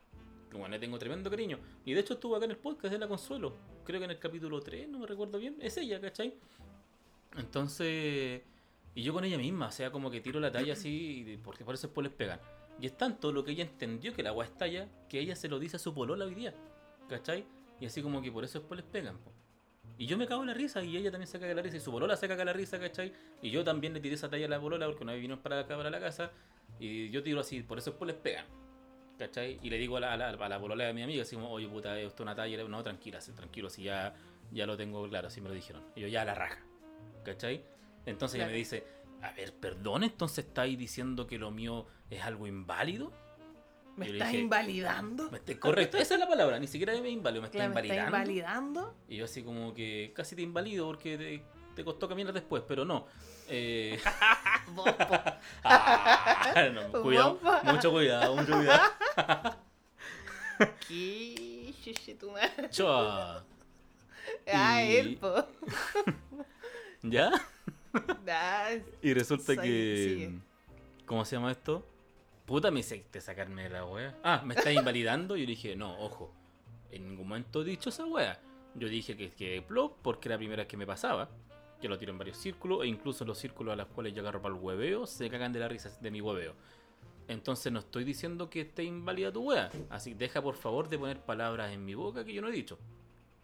Bueno, 0.52 0.70
le 0.70 0.80
tengo 0.80 0.98
tremendo 1.00 1.30
cariño. 1.30 1.60
Y 1.86 1.94
de 1.94 2.00
hecho 2.00 2.14
estuvo 2.14 2.36
acá 2.36 2.46
en 2.46 2.52
el 2.52 2.58
podcast 2.58 2.92
de 2.92 3.00
La 3.00 3.08
Consuelo. 3.08 3.56
Creo 3.84 4.00
que 4.00 4.06
en 4.06 4.12
el 4.12 4.20
capítulo 4.20 4.62
3, 4.62 4.88
no 4.88 5.00
me 5.00 5.08
recuerdo 5.08 5.40
bien. 5.40 5.58
Es 5.60 5.78
ella, 5.78 6.00
¿cachai? 6.00 6.36
Entonces... 7.38 8.42
Y 8.96 9.02
yo 9.02 9.12
con 9.12 9.24
ella 9.24 9.40
misma, 9.40 9.68
o 9.68 9.72
sea, 9.72 9.92
como 9.92 10.12
que 10.12 10.22
tiro 10.22 10.40
la 10.40 10.52
talla 10.52 10.74
así, 10.74 11.26
y 11.28 11.38
porque 11.38 11.66
por 11.66 11.74
eso 11.74 11.88
después 11.88 12.04
les 12.04 12.14
pegan. 12.14 12.40
Y 12.80 12.86
es 12.88 12.98
tanto 12.98 13.32
lo 13.32 13.44
que 13.44 13.52
ella 13.52 13.64
entendió 13.64 14.14
que 14.14 14.24
la 14.24 14.30
agua 14.30 14.46
estalla 14.46 14.90
que 15.10 15.20
ella 15.20 15.36
se 15.36 15.48
lo 15.48 15.60
dice 15.60 15.78
a 15.78 15.80
su 15.80 15.94
polola 15.94 16.26
hoy 16.26 16.36
día. 16.36 16.54
¿Cachai? 17.08 17.46
Y 17.80 17.86
así 17.86 18.02
como 18.02 18.22
que 18.22 18.32
por 18.32 18.44
eso 18.44 18.60
después 18.60 18.80
les 18.82 18.90
pegan. 18.90 19.18
po. 19.20 19.32
Y 19.98 20.06
yo 20.08 20.18
me 20.18 20.26
cago 20.26 20.42
en 20.42 20.48
la 20.48 20.54
risa 20.54 20.84
y 20.84 20.98
ella 20.98 21.12
también 21.12 21.28
se 21.28 21.40
caga 21.40 21.52
en 21.52 21.58
la 21.58 21.62
risa 21.62 21.78
y 21.78 21.80
su 21.80 21.92
polola 21.92 22.16
se 22.18 22.28
caga 22.28 22.42
en 22.42 22.48
la 22.48 22.54
risa, 22.54 22.80
¿cachai? 22.80 23.14
Y 23.42 23.52
yo 23.52 23.64
también 23.64 23.94
le 23.94 24.00
tiré 24.00 24.16
esa 24.16 24.30
talla 24.30 24.46
a 24.48 24.50
la 24.50 24.60
polola 24.60 24.88
porque 24.88 25.04
una 25.04 25.14
vez 25.14 25.22
vino 25.22 25.42
para 25.42 25.60
acá 25.60 25.78
para 25.78 25.90
la 25.90 26.00
casa 26.00 26.32
y 26.80 27.10
yo 27.12 27.22
tiro 27.22 27.40
así, 27.40 27.62
por 27.62 27.78
eso 27.78 27.92
después 27.92 28.08
les 28.08 28.18
pegan. 28.18 28.46
¿Cachai? 29.20 29.60
Y 29.62 29.70
le 29.70 29.78
digo 29.78 29.98
a 29.98 30.00
la, 30.00 30.14
a 30.14 30.18
la, 30.18 30.30
a 30.30 30.50
la 30.50 30.60
polola 30.60 30.86
de 30.86 30.94
mi 30.94 31.04
amiga, 31.04 31.22
así 31.22 31.36
como, 31.36 31.52
oye 31.52 31.68
puta, 31.68 32.00
esto 32.00 32.16
es 32.16 32.20
una 32.22 32.36
talla. 32.36 32.64
No, 32.64 32.82
tranquila, 32.82 33.20
tranquilo, 33.20 33.70
si 33.70 33.84
ya, 33.84 34.16
ya 34.52 34.66
lo 34.66 34.76
tengo 34.76 35.08
claro, 35.08 35.28
así 35.28 35.40
me 35.40 35.50
lo 35.50 35.56
dijeron. 35.56 35.84
Y 35.96 36.02
yo 36.02 36.08
ya 36.08 36.24
a 36.24 36.26
la 36.26 36.34
raja. 36.34 36.60
¿Cachai? 37.24 37.64
Entonces 38.06 38.40
ella 38.40 38.48
me 38.48 38.54
dice, 38.54 38.84
a 39.22 39.32
ver, 39.32 39.54
perdón, 39.54 40.04
entonces 40.04 40.46
estáis 40.46 40.78
diciendo 40.78 41.28
que 41.28 41.38
lo 41.38 41.52
mío 41.52 41.86
es 42.15 42.23
algo 42.23 42.47
inválido. 42.47 43.12
¿Me 43.95 44.08
estás 44.10 44.30
dije, 44.30 44.41
invalidando? 44.41 45.30
Me 45.30 45.38
está- 45.38 45.60
Correcto, 45.60 45.97
esa 45.97 46.15
es 46.15 46.19
la 46.19 46.28
palabra, 46.28 46.58
ni 46.60 46.65
siquiera 46.67 46.93
me 46.99 47.10
inválido, 47.10 47.41
me 47.43 47.47
está 47.47 47.58
Claro, 47.60 47.73
¿Me 47.76 47.82
estás 47.82 47.95
invalidando. 47.97 48.17
invalidando? 48.17 48.95
Y 49.08 49.17
yo 49.17 49.26
así 49.26 49.43
como 49.43 49.73
que 49.76 50.12
casi 50.15 50.36
te 50.36 50.41
invalido 50.41 50.88
porque 50.88 51.15
te, 51.17 51.43
te 51.76 51.84
costó 51.86 52.08
caminar 52.10 52.34
después, 52.34 52.63
pero 52.67 52.86
no. 52.86 53.06
Eh, 53.49 53.99
ah, 55.63 56.69
no, 56.73 56.91
cuidado, 57.04 57.39
mucho 57.65 57.91
cuidado, 57.91 58.36
mucho 58.36 58.54
cuidado. 58.54 59.58
¿Qué? 60.88 61.73
Chua. 62.71 63.43
Ah, 64.52 64.84
Y- 64.84 64.95
él, 64.95 65.17
po. 65.17 65.45
¿Ya? 67.04 67.30
Y 69.02 69.13
resulta 69.13 69.45
Sigue, 69.54 69.62
que... 69.62 70.06
sigue. 70.10 70.32
¿Cómo 71.06 71.26
se 71.26 71.36
llama 71.36 71.52
esto? 71.52 71.86
Puta, 72.45 72.71
me 72.71 72.82
hiciste 72.82 73.21
sacarme 73.21 73.63
de 73.63 73.69
la 73.69 73.86
wea. 73.86 74.17
Ah, 74.23 74.41
me 74.45 74.53
estás 74.53 74.73
invalidando. 74.73 75.38
Yo 75.38 75.45
dije, 75.45 75.75
no, 75.75 75.97
ojo. 75.99 76.34
En 76.91 77.08
ningún 77.08 77.27
momento 77.27 77.62
he 77.62 77.65
dicho 77.65 77.89
esa 77.89 78.06
wea. 78.06 78.39
Yo 78.75 78.89
dije 78.89 79.15
que, 79.15 79.32
que 79.32 79.62
plop 79.62 79.97
porque 80.01 80.27
era 80.27 80.36
la 80.36 80.39
primera 80.39 80.62
vez 80.63 80.67
que 80.67 80.75
me 80.75 80.86
pasaba. 80.86 81.29
Que 81.79 81.88
lo 81.88 81.97
tiro 81.97 82.12
en 82.12 82.17
varios 82.17 82.38
círculos. 82.38 82.84
E 82.84 82.88
incluso 82.88 83.23
los 83.23 83.38
círculos 83.38 83.73
a 83.73 83.75
los 83.77 83.88
cuales 83.88 84.13
yo 84.13 84.21
agarro 84.21 84.41
para 84.41 84.53
el 84.53 84.62
hueveo 84.62 85.08
se 85.08 85.29
cagan 85.29 85.53
de 85.53 85.60
la 85.60 85.69
risa 85.69 85.89
de 86.01 86.12
mi 86.12 86.19
hueveo. 86.19 86.53
Entonces 87.29 87.71
no 87.71 87.79
estoy 87.79 88.03
diciendo 88.03 88.49
que 88.49 88.62
esté 88.62 88.84
inválida 88.84 89.32
tu 89.32 89.43
wea. 89.43 89.71
Así 89.89 90.13
deja 90.13 90.41
por 90.41 90.56
favor 90.56 90.89
de 90.89 90.99
poner 90.99 91.21
palabras 91.21 91.71
en 91.71 91.86
mi 91.86 91.95
boca 91.95 92.25
que 92.25 92.34
yo 92.34 92.41
no 92.41 92.49
he 92.49 92.51
dicho. 92.51 92.77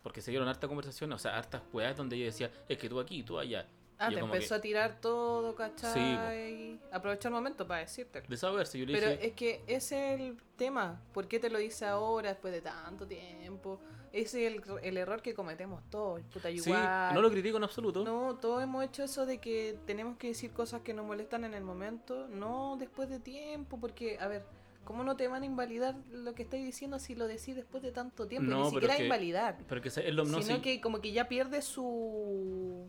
Porque 0.04 0.22
se 0.22 0.32
dieron 0.32 0.48
harta 0.48 0.68
conversación, 0.68 1.12
o 1.14 1.20
sea, 1.20 1.38
hartas 1.38 1.62
weas 1.72 1.96
donde 1.96 2.16
ella 2.16 2.26
decía, 2.26 2.52
es 2.68 2.78
que 2.78 2.90
tú 2.90 3.00
aquí, 3.00 3.24
tú 3.24 3.40
allá. 3.40 3.68
Ah, 4.02 4.10
te 4.10 4.20
empezó 4.20 4.56
que- 4.56 4.60
a 4.60 4.62
tirar 4.62 5.02
todo, 5.02 5.54
¿cachai? 5.56 6.80
Aprovechó 6.92 7.28
el 7.28 7.34
momento 7.34 7.68
para 7.68 7.82
decirte. 7.82 8.22
Desahogarse, 8.28 8.80
yo 8.80 8.86
le 8.86 8.94
Pero 8.94 9.12
dije, 9.12 9.28
es 9.28 9.34
que 9.34 9.62
ese 9.68 10.14
es 10.14 10.22
el 10.22 10.38
tema. 10.56 11.02
¿Por 11.14 11.28
qué 11.28 11.38
te 11.40 11.50
lo 11.50 11.60
dice 11.60 11.86
ahora, 11.86 12.30
después 12.30 12.54
de 12.54 12.62
tanto 12.62 13.06
tiempo? 13.06 13.80
Ese 14.14 14.48
es 14.48 14.54
el, 14.54 14.64
el 14.84 14.98
error 14.98 15.22
que 15.22 15.34
cometemos 15.34 15.84
todos. 15.90 16.22
Puta, 16.34 16.48
sí, 16.50 16.56
igual. 16.56 17.14
no 17.14 17.22
lo 17.22 17.30
critico 17.30 17.58
en 17.58 17.64
absoluto. 17.66 18.04
No, 18.06 18.36
todos 18.38 18.64
hemos 18.64 18.84
hecho 18.86 19.04
eso 19.04 19.26
de 19.26 19.40
que 19.40 19.78
tenemos 19.86 20.18
que 20.18 20.28
decir 20.30 20.52
cosas 20.52 20.82
que 20.82 20.94
nos 20.94 21.06
molestan 21.06 21.44
en 21.44 21.54
el 21.54 21.64
momento, 21.64 22.28
no 22.30 22.78
después 22.80 23.10
de 23.10 23.20
tiempo, 23.20 23.78
porque, 23.80 24.18
a 24.20 24.28
ver, 24.28 24.44
¿cómo 24.86 25.04
no 25.04 25.16
te 25.18 25.28
van 25.28 25.44
a 25.44 25.46
invalidar 25.46 25.96
lo 26.12 26.34
que 26.34 26.42
estáis 26.44 26.64
diciendo 26.66 26.98
si 27.00 27.14
lo 27.16 27.28
decís 27.28 27.56
después 27.56 27.84
de 27.84 27.92
tanto 27.92 28.28
tiempo? 28.28 28.50
No, 28.50 28.64
Ni 28.64 28.72
siquiera 28.72 28.96
que- 28.96 29.04
invalidar, 29.04 29.58
Pero 29.68 29.82
que 29.82 29.90
es 29.90 29.98
lo 30.14 30.24
no, 30.24 30.42
sino 30.42 30.56
sí, 30.56 30.62
que 30.62 30.80
como 30.82 31.02
que 31.02 31.12
ya 31.12 31.28
pierde 31.28 31.62
su... 31.62 32.88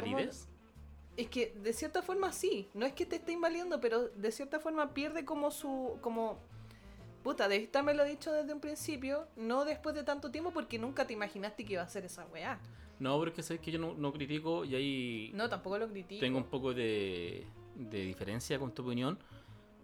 validez. 0.00 0.48
Es 1.16 1.28
que 1.28 1.52
de 1.62 1.72
cierta 1.72 2.02
forma 2.02 2.32
sí, 2.32 2.68
no 2.74 2.86
es 2.86 2.92
que 2.92 3.04
te 3.04 3.16
esté 3.16 3.32
invalidando, 3.32 3.80
pero 3.80 4.08
de 4.08 4.30
cierta 4.32 4.60
forma 4.60 4.94
pierde 4.94 5.24
como 5.24 5.50
su... 5.50 5.98
como 6.00 6.38
Puta, 7.24 7.48
debiste 7.48 7.76
haberlo 7.76 8.04
dicho 8.04 8.32
desde 8.32 8.52
un 8.54 8.60
principio, 8.60 9.26
no 9.36 9.64
después 9.64 9.94
de 9.94 10.04
tanto 10.04 10.30
tiempo, 10.30 10.52
porque 10.52 10.78
nunca 10.78 11.06
te 11.06 11.12
imaginaste 11.14 11.64
que 11.64 11.72
iba 11.74 11.82
a 11.82 11.88
ser 11.88 12.04
esa 12.04 12.24
weá. 12.26 12.60
No, 13.00 13.18
pero 13.18 13.30
es 13.30 13.36
que 13.36 13.42
sabes 13.42 13.60
que 13.60 13.72
yo 13.72 13.78
no, 13.78 13.94
no 13.94 14.12
critico 14.12 14.64
y 14.64 14.74
ahí 14.76 15.30
No, 15.34 15.48
tampoco 15.48 15.78
lo 15.78 15.88
critico. 15.88 16.20
tengo 16.20 16.38
un 16.38 16.44
poco 16.44 16.72
de, 16.72 17.44
de 17.74 17.98
diferencia 18.04 18.58
con 18.58 18.72
tu 18.72 18.82
opinión. 18.82 19.18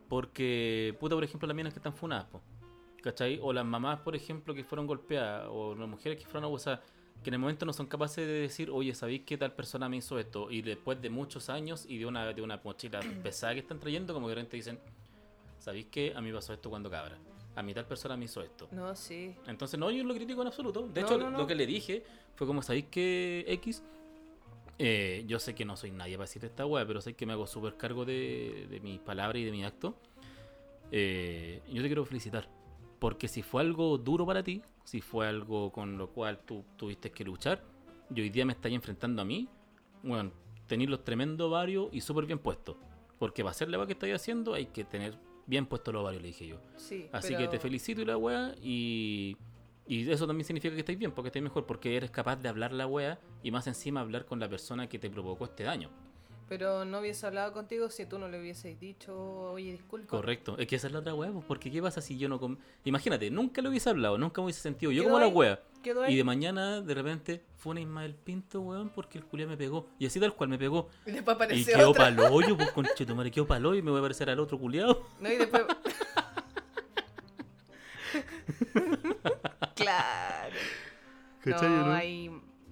Porque, 0.09 0.97
puta, 1.01 1.15
por 1.17 1.25
ejemplo, 1.25 1.47
las 1.49 1.57
minas 1.57 1.73
que 1.73 1.81
están 1.81 1.95
funadas, 1.95 2.27
po, 2.27 2.41
¿cachai? 3.03 3.39
O 3.43 3.53
las 3.53 3.65
mamás, 3.65 4.01
por 4.01 4.15
ejemplo, 4.15 4.55
que 4.55 4.63
fueron 4.63 4.87
golpeadas, 4.87 5.49
o 5.51 5.75
las 5.75 5.89
mujeres 5.89 6.19
que 6.19 6.25
fueron 6.25 6.45
abusadas, 6.45 6.81
que 7.25 7.31
en 7.31 7.35
el 7.35 7.41
momento 7.41 7.67
no 7.67 7.73
son 7.73 7.87
capaces 7.87 8.25
de 8.27 8.33
decir, 8.35 8.71
oye, 8.71 8.95
¿sabéis 8.95 9.23
que 9.23 9.37
tal 9.37 9.53
persona 9.53 9.89
me 9.89 9.97
hizo 9.97 10.19
esto? 10.21 10.51
Y 10.51 10.63
después 10.63 11.01
de 11.03 11.11
muchos 11.11 11.49
años 11.51 11.85
y 11.89 11.99
de 11.99 12.07
una, 12.07 12.33
de 12.33 12.41
una 12.43 12.61
mochila 12.63 13.01
pesada 13.25 13.55
que 13.55 13.61
están 13.61 13.81
trayendo, 13.81 14.15
como 14.15 14.27
que 14.27 14.31
de 14.31 14.35
repente 14.37 14.57
dicen, 14.57 14.79
¿sabéis 15.59 15.87
que 15.87 16.13
a 16.15 16.21
mí 16.21 16.31
pasó 16.33 16.53
esto 16.53 16.71
cuando 16.71 16.89
cabra? 16.91 17.19
A 17.57 17.63
mí 17.63 17.73
tal 17.75 17.87
persona 17.87 18.17
me 18.17 18.27
hizo 18.27 18.43
esto. 18.43 18.69
No, 18.73 18.95
sí. 18.95 19.35
Entonces, 19.47 19.79
no, 19.81 19.91
yo 19.91 20.05
lo 20.05 20.15
critico 20.15 20.43
en 20.43 20.49
absoluto. 20.49 20.87
De 20.89 21.01
No, 21.01 21.07
hecho, 21.07 21.19
no, 21.19 21.31
no. 21.31 21.39
lo 21.39 21.47
que 21.47 21.55
le 21.55 21.67
dije 21.67 22.05
fue 22.37 22.47
como, 22.47 22.63
¿sabéis 22.63 22.87
que 22.91 23.45
X? 23.49 23.83
Eh, 24.79 25.25
yo 25.29 25.39
sé 25.39 25.55
que 25.55 25.65
no 25.65 25.77
soy 25.77 25.93
nadie 25.93 26.17
para 26.17 26.25
decir 26.27 26.45
esta 26.45 26.67
weá, 26.67 26.85
pero 26.85 27.01
sé 27.01 27.15
que 27.15 27.27
me 27.27 27.33
hago 27.33 27.47
súper 27.47 27.77
cargo 27.77 28.05
de, 28.05 28.67
de 28.69 28.81
mis 28.81 28.99
palabras 28.99 29.41
y 29.41 29.45
de 29.45 29.53
mi 29.53 29.65
acto. 29.65 29.95
Eh, 30.91 31.63
yo 31.71 31.81
te 31.81 31.89
quiero 31.89 32.05
felicitar. 32.05 32.49
Porque 32.99 33.29
si 33.29 33.43
fue 33.43 33.63
algo 33.63 33.99
duro 33.99 34.25
para 34.27 34.43
ti, 34.43 34.63
si 34.85 35.01
fue 35.01 35.27
algo 35.27 35.71
con 35.73 35.99
lo 35.99 36.09
cual 36.11 36.39
tú 36.45 36.65
tuviste 36.77 37.11
que 37.11 37.25
luchar, 37.25 37.63
y 38.15 38.21
hoy 38.21 38.31
día 38.31 38.45
me 38.45 38.53
estáis 38.53 38.75
enfrentando 38.75 39.23
a 39.23 39.25
mí, 39.25 39.49
bueno, 40.03 40.31
tenéis 40.67 40.91
los 40.91 41.05
tremendos 41.05 41.51
varios 41.51 41.89
y 41.93 42.01
súper 42.01 42.27
bien 42.27 42.39
puestos. 42.39 42.77
Porque 43.19 43.43
para 43.43 43.53
hacer 43.53 43.69
la 43.69 43.79
weá 43.79 43.87
que 43.87 43.93
estáis 43.95 44.15
haciendo 44.15 44.55
hay 44.55 44.67
que 44.67 44.85
tener 44.85 45.17
bien 45.47 45.67
puestos 45.67 45.93
los 45.95 46.05
varios, 46.05 46.23
le 46.23 46.29
dije 46.29 46.47
yo. 46.47 46.57
Sí, 46.77 47.07
Así 47.13 47.29
pero- 47.29 47.41
que 47.41 47.49
te 47.49 47.59
felicito 47.59 48.03
y 48.03 48.05
la 48.05 48.17
wea 48.17 48.55
y, 48.63 49.37
y 49.87 50.09
eso 50.11 50.27
también 50.27 50.45
significa 50.47 50.75
que 50.75 50.81
estáis 50.81 50.99
bien, 50.99 51.13
porque 51.13 51.29
estáis 51.29 51.43
mejor, 51.43 51.67
porque 51.67 51.97
eres 51.97 52.11
capaz 52.11 52.37
de 52.37 52.49
hablar 52.49 52.73
la 52.73 52.87
wea 52.87 53.19
y 53.43 53.51
más 53.51 53.67
encima 53.67 54.01
hablar 54.01 54.25
con 54.27 54.41
la 54.41 54.49
persona 54.49 54.89
que 54.89 54.99
te 54.99 55.11
provocó 55.11 55.45
este 55.45 55.65
daño. 55.65 55.91
Pero 56.49 56.85
no 56.85 56.99
hubiese 57.01 57.27
hablado 57.27 57.53
contigo 57.53 57.89
si 57.89 58.05
tú 58.05 58.19
no 58.19 58.29
le 58.29 58.39
hubieses 58.39 58.79
dicho, 58.79 59.19
oye, 59.53 59.73
disculpa. 59.73 60.09
Correcto. 60.09 60.57
Es 60.59 60.67
que 60.67 60.77
esa 60.77 60.89
es 60.89 60.93
la 60.93 60.99
otra 60.99 61.15
wea, 61.15 61.33
pues, 61.33 61.45
porque 61.47 61.71
¿qué 61.71 61.81
pasa 61.81 62.01
si 62.03 62.19
yo 62.19 62.29
no... 62.29 62.39
com- 62.39 62.59
Imagínate, 62.85 63.31
nunca 63.31 63.63
lo 63.63 63.71
hubiese 63.71 63.89
hablado, 63.89 64.19
nunca 64.19 64.41
me 64.41 64.47
hubiese 64.47 64.61
sentido 64.61 64.93
yo 64.93 65.05
como 65.05 65.19
la 65.19 65.27
ahí. 65.27 65.59
Quedó 65.83 66.03
ahí. 66.03 66.13
Y 66.13 66.17
de 66.19 66.25
mañana, 66.25 66.81
de 66.83 66.95
repente, 66.95 67.45
fue 67.57 67.71
una 67.73 67.81
Ismael 67.81 68.15
Pinto, 68.15 68.61
weón, 68.61 68.91
porque 68.91 69.17
el 69.19 69.25
culiao 69.25 69.49
me 69.49 69.57
pegó. 69.57 69.89
Y 69.99 70.07
así 70.07 70.21
tal 70.21 70.35
cual 70.35 70.51
me 70.51 70.59
pegó. 70.59 70.89
Y 71.07 71.13
después 71.13 71.35
Y 71.35 71.37
apareció 71.37 71.77
quedó 71.77 71.91
otra. 71.91 72.05
pa'l 72.15 72.21
hoyo, 72.21 72.57
pues 72.57 72.71
conchetumare, 72.75 73.31
quedó 73.31 73.47
pa'l 73.47 73.65
hoyo 73.65 73.79
y 73.79 73.83
me 73.83 73.91
voy 73.91 74.01
a 74.01 74.03
parecer 74.03 74.29
al 74.29 74.39
otro 74.39 74.59
culiao. 74.59 75.03
No, 75.21 75.33
y 75.33 75.37
después. 75.37 75.63
claro. 79.75 80.55
¿Cachai, 81.43 81.69
No, 81.69 81.87
no? 81.87 81.95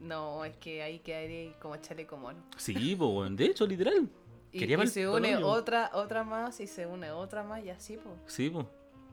No, 0.02 0.44
es 0.44 0.56
que 0.56 0.82
ahí 0.82 0.98
quedaría 0.98 1.52
como 1.60 1.76
chaleco 1.76 2.16
mono. 2.16 2.42
Sí, 2.56 2.96
pues, 2.96 3.36
de 3.36 3.44
hecho, 3.46 3.66
literal. 3.66 4.08
Y, 4.50 4.64
y 4.64 4.86
se 4.88 5.08
une 5.08 5.36
otra, 5.36 5.90
otra 5.94 6.24
más 6.24 6.60
y 6.60 6.66
se 6.66 6.86
une 6.86 7.10
otra 7.10 7.42
más 7.42 7.64
y 7.64 7.70
así, 7.70 7.96
pues. 7.96 8.16
Sí, 8.26 8.50
pues. 8.50 8.66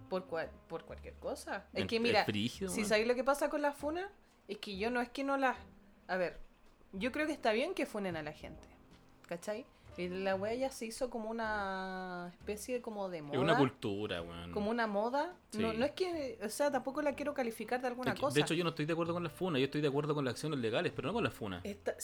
Por, 0.10 0.25
cual, 0.25 0.49
por 0.67 0.84
cualquier 0.86 1.13
cosa. 1.15 1.67
Es 1.73 1.86
que 1.86 1.99
mira, 1.99 2.25
si 2.25 2.84
sabéis 2.84 3.08
lo 3.08 3.13
que 3.13 3.23
pasa 3.23 3.49
con 3.49 3.62
las 3.62 3.75
funas, 3.75 4.10
es 4.47 4.58
que 4.58 4.78
yo 4.78 4.89
no 4.89 4.99
es 4.99 5.10
que 5.10 5.23
no 5.23 5.38
las. 5.38 5.56
A 6.08 6.17
ver, 6.17 6.39
yo 6.91 7.12
creo 7.12 7.28
que 7.28 7.34
está 7.34 7.52
bien 7.52 7.75
que 7.75 7.86
funen 7.86 8.17
a 8.17 8.23
la 8.23 8.34
gente. 8.34 8.67
¿Cachai? 9.28 9.67
Y 9.97 10.08
la 10.10 10.36
wea 10.36 10.54
ya 10.56 10.71
se 10.71 10.86
hizo 10.86 11.10
como 11.10 11.30
una 11.30 12.32
especie 12.34 12.82
como 12.82 13.10
de 13.10 13.21
moda. 13.21 13.34
Es 13.36 13.39
una 13.41 13.58
cultura, 13.58 14.21
weón. 14.21 14.52
como 14.52 14.69
una 14.71 14.88
moda. 14.88 15.36
No, 15.58 15.71
Sí. 15.71 15.78
no 15.78 15.86
es 15.86 15.91
que, 15.91 16.39
o 16.43 16.49
sea, 16.49 16.71
tampoco 16.71 17.02
la 17.02 17.13
quiero 17.15 17.34
calificar 17.34 17.82
de 17.82 17.88
alguna 17.88 18.12
Es 18.12 18.15
que, 18.15 18.21
cosa. 18.21 18.36
De 18.36 18.41
hecho, 18.41 18.54
yo 18.54 18.63
no 18.63 18.69
estoy 18.69 18.86
de 18.86 18.93
acuerdo 18.93 19.13
con 19.13 19.23
las 19.23 19.34
funas, 19.34 19.60
yo 19.60 19.65
estoy 19.65 19.82
de 19.82 19.88
acuerdo 19.89 20.15
con 20.15 20.23
las 20.25 20.34
acciones 20.34 20.60
legales, 20.60 20.93
pero 20.95 21.08
no 21.10 21.13
con 21.13 21.23
las 21.23 21.34
funas. 21.34 21.63
Esta- 21.65 21.95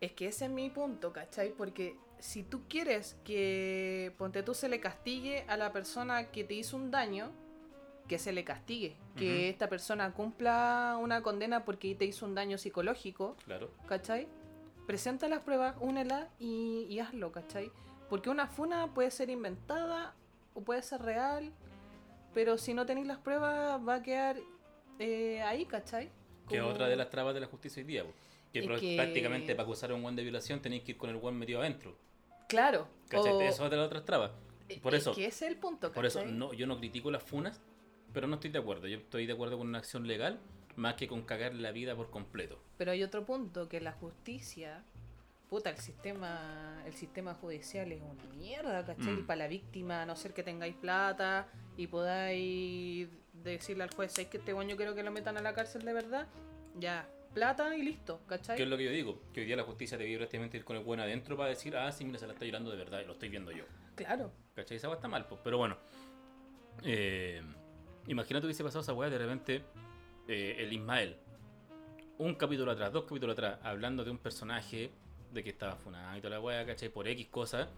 es 0.00 0.12
que 0.12 0.28
ese 0.28 0.44
es 0.46 0.50
mi 0.50 0.70
punto, 0.70 1.12
¿cachai? 1.12 1.52
Porque 1.52 1.96
si 2.18 2.42
tú 2.42 2.62
quieres 2.68 3.16
que, 3.24 4.14
ponte 4.16 4.42
tú, 4.42 4.54
se 4.54 4.68
le 4.68 4.80
castigue 4.80 5.44
a 5.48 5.56
la 5.56 5.72
persona 5.72 6.30
que 6.30 6.44
te 6.44 6.54
hizo 6.54 6.76
un 6.76 6.90
daño, 6.90 7.30
que 8.08 8.18
se 8.18 8.32
le 8.32 8.44
castigue. 8.44 8.96
Que 9.16 9.48
esta 9.48 9.68
persona 9.68 10.12
cumpla 10.12 10.98
una 11.00 11.22
condena 11.22 11.64
porque 11.64 11.94
te 11.94 12.04
hizo 12.04 12.26
un 12.26 12.34
daño 12.34 12.58
psicológico, 12.58 13.36
Claro. 13.44 13.70
¿cachai? 13.86 14.26
Presenta 14.86 15.28
las 15.28 15.40
pruebas, 15.40 15.76
únelas 15.80 16.28
y, 16.38 16.86
y 16.88 16.98
hazlo, 16.98 17.32
¿cachai? 17.32 17.70
Porque 18.08 18.30
una 18.30 18.46
funa 18.48 18.92
puede 18.92 19.10
ser 19.10 19.30
inventada 19.30 20.14
o 20.54 20.62
puede 20.62 20.82
ser 20.82 21.00
real, 21.02 21.52
pero 22.34 22.58
si 22.58 22.74
no 22.74 22.84
tenéis 22.84 23.06
las 23.06 23.18
pruebas 23.18 23.80
va 23.86 23.94
a 23.94 24.02
quedar 24.02 24.36
eh, 24.98 25.40
ahí, 25.42 25.64
¿cachai? 25.66 26.10
Que 26.48 26.56
es 26.58 26.62
otra 26.62 26.88
de 26.88 26.96
las 26.96 27.08
trabas 27.10 27.32
de 27.34 27.40
la 27.40 27.46
justicia 27.46 27.80
hoy 27.80 27.86
día, 27.86 28.04
que, 28.52 28.58
Es 28.64 28.80
que- 28.80 28.96
prácticamente 28.96 29.54
para 29.54 29.62
acusar 29.64 29.90
a 29.92 29.94
un 29.94 30.02
buen 30.02 30.16
de 30.16 30.22
violación 30.24 30.60
tenéis 30.60 30.82
que 30.82 30.92
ir 30.92 30.98
con 30.98 31.08
el 31.10 31.16
buen 31.16 31.38
metido 31.38 31.60
adentro. 31.60 31.96
Claro. 32.48 32.86
¿Cachai? 33.08 33.32
o- 33.32 33.40
Eso 33.40 33.64
es 33.64 33.70
de 33.70 33.76
las 33.76 33.86
otras 33.86 34.04
trabas. 34.04 34.32
Por 34.82 34.94
es 34.94 35.02
eso, 35.02 35.14
que 35.14 35.26
ese 35.26 35.46
es 35.46 35.52
el 35.52 35.58
punto, 35.58 35.92
por 35.92 36.04
eso 36.06 36.18
¿cachai? 36.20 36.32
no, 36.34 36.52
yo 36.54 36.66
no 36.66 36.78
critico 36.78 37.10
las 37.10 37.22
funas, 37.22 37.60
pero 38.12 38.26
no 38.26 38.34
estoy 38.34 38.50
de 38.50 38.58
acuerdo. 38.58 38.86
Yo 38.88 38.98
estoy 38.98 39.26
de 39.26 39.32
acuerdo 39.32 39.56
con 39.58 39.66
una 39.68 39.78
acción 39.78 40.06
legal 40.06 40.38
más 40.76 40.94
que 40.94 41.08
con 41.08 41.22
cagar 41.22 41.54
la 41.54 41.72
vida 41.72 41.94
por 41.94 42.10
completo. 42.10 42.58
Pero 42.78 42.92
hay 42.92 43.02
otro 43.02 43.24
punto, 43.24 43.68
que 43.68 43.80
la 43.80 43.92
justicia, 43.92 44.84
puta, 45.48 45.70
el 45.70 45.78
sistema, 45.78 46.82
el 46.86 46.94
sistema 46.94 47.34
judicial 47.34 47.92
es 47.92 48.00
una 48.00 48.24
mierda, 48.36 48.84
¿cachai? 48.84 49.14
Mm. 49.14 49.26
Para 49.26 49.38
la 49.38 49.48
víctima, 49.48 50.02
a 50.02 50.06
no 50.06 50.16
ser 50.16 50.32
que 50.32 50.42
tengáis 50.42 50.74
plata 50.74 51.48
y 51.76 51.86
podáis 51.86 53.08
decirle 53.32 53.84
al 53.84 53.94
juez, 53.94 54.18
es 54.18 54.26
que 54.28 54.38
este 54.38 54.52
yo 54.52 54.76
quiero 54.76 54.94
que 54.94 55.02
lo 55.02 55.10
metan 55.10 55.36
a 55.36 55.42
la 55.42 55.54
cárcel 55.54 55.82
de 55.82 55.92
verdad, 55.92 56.28
ya, 56.78 57.08
plata 57.32 57.76
y 57.76 57.82
listo, 57.82 58.20
¿cachai? 58.26 58.56
¿Qué 58.56 58.62
es 58.62 58.68
lo 58.68 58.76
que 58.76 58.84
yo 58.84 58.90
digo? 58.90 59.22
Que 59.32 59.40
hoy 59.40 59.46
día 59.46 59.56
la 59.56 59.64
justicia 59.64 59.98
debía 59.98 60.18
prácticamente 60.18 60.56
ir 60.56 60.64
con 60.64 60.76
el 60.76 60.84
buen 60.84 61.00
adentro 61.00 61.36
para 61.36 61.48
decir, 61.48 61.76
ah, 61.76 61.90
sí, 61.92 62.04
mira, 62.04 62.18
se 62.18 62.26
la 62.26 62.34
está 62.34 62.44
llorando 62.44 62.70
de 62.70 62.76
verdad 62.76 63.00
y 63.00 63.06
lo 63.06 63.12
estoy 63.12 63.28
viendo 63.28 63.50
yo. 63.52 63.64
Claro. 63.94 64.32
¿Cachai? 64.54 64.76
Esa 64.76 64.88
weá 64.88 64.96
está 64.96 65.08
mal, 65.08 65.26
pues. 65.26 65.40
Pero 65.42 65.58
bueno. 65.58 65.76
Eh, 66.82 67.42
imagínate 68.06 68.46
hubiese 68.46 68.64
pasado 68.64 68.80
esa 68.80 68.92
weá 68.92 69.10
de 69.10 69.18
repente 69.18 69.62
eh, 70.28 70.56
el 70.58 70.72
Ismael. 70.72 71.16
Un 72.18 72.34
capítulo 72.34 72.70
atrás, 72.70 72.92
dos 72.92 73.04
capítulos 73.04 73.34
atrás, 73.34 73.58
hablando 73.62 74.04
de 74.04 74.10
un 74.10 74.18
personaje 74.18 74.90
de 75.32 75.42
que 75.42 75.50
estaba 75.50 75.76
funado 75.76 76.16
y 76.16 76.20
toda 76.20 76.30
la 76.36 76.40
weá, 76.40 76.64
¿cachai? 76.64 76.88
Por 76.88 77.08
X 77.08 77.26
cosas. 77.28 77.68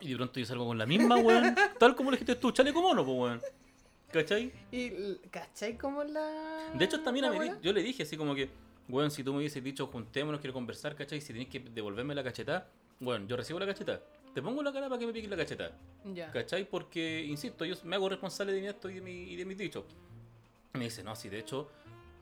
Y 0.00 0.10
de 0.10 0.16
pronto 0.16 0.40
yo 0.40 0.46
salgo 0.46 0.66
con 0.66 0.78
la 0.78 0.86
misma 0.86 1.16
weón. 1.16 1.54
tal 1.78 1.94
como 1.94 2.10
le 2.10 2.16
dijiste 2.16 2.36
tú, 2.36 2.52
chaleco 2.52 2.80
mono, 2.80 3.04
pues 3.04 3.18
weón. 3.18 3.40
¿Cachai? 4.12 4.52
Y, 4.72 5.16
¿cachai 5.30 5.76
como 5.76 6.02
la... 6.02 6.72
De 6.74 6.84
hecho, 6.84 7.00
también 7.00 7.26
a 7.26 7.30
mí, 7.30 7.50
yo 7.62 7.72
le 7.72 7.82
dije 7.82 8.02
así 8.02 8.16
como 8.16 8.34
que, 8.34 8.48
weón, 8.88 9.10
si 9.10 9.22
tú 9.22 9.32
me 9.32 9.38
hubieses 9.38 9.62
dicho 9.62 9.86
juntémonos, 9.86 10.40
quiero 10.40 10.54
conversar, 10.54 10.96
¿cachai? 10.96 11.20
Si 11.20 11.32
tenés 11.32 11.48
que 11.48 11.60
devolverme 11.60 12.14
la 12.14 12.24
cacheta, 12.24 12.68
bueno, 12.98 13.26
yo 13.26 13.36
recibo 13.36 13.58
la 13.60 13.66
cacheta. 13.66 14.00
Te 14.34 14.42
pongo 14.42 14.62
la 14.62 14.72
cara 14.72 14.88
para 14.88 14.98
que 14.98 15.06
me 15.06 15.12
piques 15.12 15.30
la 15.30 15.36
cacheta. 15.36 15.72
Ya. 16.04 16.30
¿Cachai? 16.30 16.68
Porque, 16.68 17.24
insisto, 17.24 17.64
yo 17.64 17.74
me 17.84 17.96
hago 17.96 18.08
responsable 18.08 18.52
de 18.52 18.60
mi 18.60 18.68
acto 18.68 18.88
y 18.90 18.94
de, 18.94 19.00
mi, 19.00 19.24
y 19.24 19.36
de 19.36 19.44
mis 19.44 19.58
dichos. 19.58 19.84
Me 20.72 20.84
dice, 20.84 21.02
no, 21.02 21.16
si 21.16 21.28
de 21.28 21.38
hecho 21.38 21.70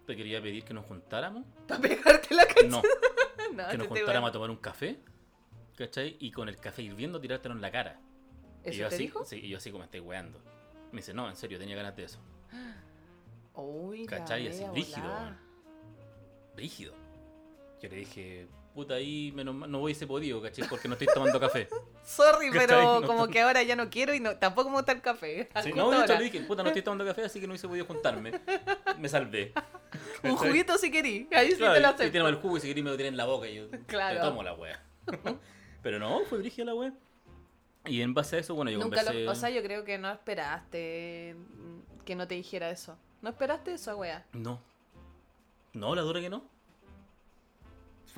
te 0.07 0.17
quería 0.17 0.41
pedir 0.41 0.65
que 0.65 0.73
nos 0.75 0.87
juntáramos. 0.87 1.45
¿Para 1.67 1.81
pegarte 1.81 2.35
la 2.35 2.47
cara? 2.47 2.67
No, 2.69 2.83
No, 3.53 3.69
que 3.69 3.77
nos 3.79 3.87
este 3.87 3.95
te 3.95 4.01
juntáramos 4.01 4.31
a 4.31 4.33
tomar 4.33 4.51
un 4.51 4.57
café. 4.57 4.99
¿Cachai? 5.77 6.17
Y 6.21 6.31
con 6.31 6.49
el 6.49 6.57
café 6.57 6.83
hirviendo 6.83 7.21
tirártelo 7.21 7.55
en 7.55 7.61
la 7.61 7.71
cara. 7.71 8.01
y 8.65 8.71
¿Eso 8.71 8.79
yo 8.79 8.89
te 8.89 8.95
así, 8.95 9.05
dijo? 9.05 9.25
Sí, 9.25 9.37
y 9.37 9.49
yo 9.49 9.59
así 9.59 9.71
como 9.71 9.85
estoy 9.85 10.01
weando. 10.01 10.41
Me 10.93 10.99
dice, 10.99 11.15
no, 11.15 11.29
en 11.29 11.37
serio, 11.37 11.59
tenía 11.59 11.77
ganas 11.77 11.95
de 11.97 12.05
eso. 12.05 12.19
Uy, 13.55 14.07
¿Cachai? 14.07 14.49
Así, 14.49 14.65
rígido, 14.75 15.07
weón. 15.07 15.39
Rígido. 16.57 16.95
Yo 17.81 17.89
le 17.89 17.97
dije, 17.97 18.49
puta, 18.75 18.95
ahí 18.95 19.33
menos 19.35 19.55
mal- 19.55 19.71
no 19.71 19.81
hubiese 19.83 20.07
podido, 20.07 20.41
¿cachai? 20.41 20.69
Porque 20.69 20.87
no 20.89 20.95
estoy 20.95 21.09
tomando 21.13 21.39
café. 21.41 21.69
Sorry, 22.05 22.51
¿Cachai? 22.51 22.67
pero 22.67 23.01
No 23.01 23.07
como 23.07 23.29
que 23.29 23.41
ahora 23.41 23.63
ya 23.63 23.75
no 23.77 23.91
quiero 23.91 24.15
y 24.15 24.21
no, 24.21 24.37
tampoco 24.37 24.71
me 24.71 24.77
gusta 24.77 24.93
el 24.93 25.01
café. 25.03 25.49
Sí, 25.63 25.73
no, 25.73 25.93
ahora. 25.93 26.07
le 26.19 26.25
dije, 26.25 26.41
puta, 26.41 26.63
no 26.63 26.69
estoy 26.69 26.83
tomando 26.83 27.05
café, 27.05 27.25
así 27.25 27.41
que 27.41 27.47
no 27.47 27.53
hubiese 27.53 27.67
podido 27.69 27.85
juntarme. 27.87 28.33
Me 28.99 29.09
salvé. 29.09 29.53
Un 30.23 30.37
juguito 30.37 30.77
si 30.79 30.91
querí. 30.91 31.29
Ahí 31.33 31.51
sí 31.53 31.57
Claro, 31.57 31.75
te 31.75 31.81
lo 31.81 31.87
y- 31.87 31.91
y 31.91 31.95
acepto. 31.95 32.13
tiene 32.13 32.29
el 32.29 32.35
jugo 32.37 32.57
y 32.57 32.61
si 32.61 32.69
querés 32.69 32.85
me 32.85 32.91
lo 32.91 32.97
tiene 32.97 33.09
en 33.09 33.17
la 33.17 33.25
boca 33.27 33.49
y 33.49 33.55
yo 33.57 33.69
Claro. 33.87 34.21
te 34.21 34.27
tomo 34.27 34.43
la 34.43 34.55
wea. 34.55 34.83
Pero 35.83 35.99
no, 35.99 36.21
fue 36.29 36.39
brígida 36.39 36.65
la 36.67 36.75
wea. 36.75 36.93
Y 37.87 38.03
en 38.03 38.13
base 38.13 38.37
a 38.37 38.39
eso, 38.41 38.55
bueno, 38.55 38.71
yo 38.71 38.79
Nunca 38.79 38.97
conversé... 38.99 39.25
lo, 39.25 39.31
o 39.33 39.35
sea, 39.35 39.49
yo 39.51 39.63
creo 39.63 39.85
que 39.85 39.97
no 39.99 40.11
esperaste 40.11 41.37
que 42.05 42.15
no 42.17 42.27
te 42.29 42.35
dijera 42.35 42.71
eso. 42.71 42.99
¿No 43.23 43.31
esperaste 43.31 43.73
eso, 43.73 43.97
wea? 43.97 44.27
No. 44.33 44.61
No, 45.73 45.95
la 45.95 46.03
dura 46.03 46.21
que 46.21 46.29
no. 46.31 46.45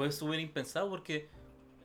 Fue 0.00 0.10
súper 0.12 0.40
impensado 0.40 0.88
porque, 0.88 1.28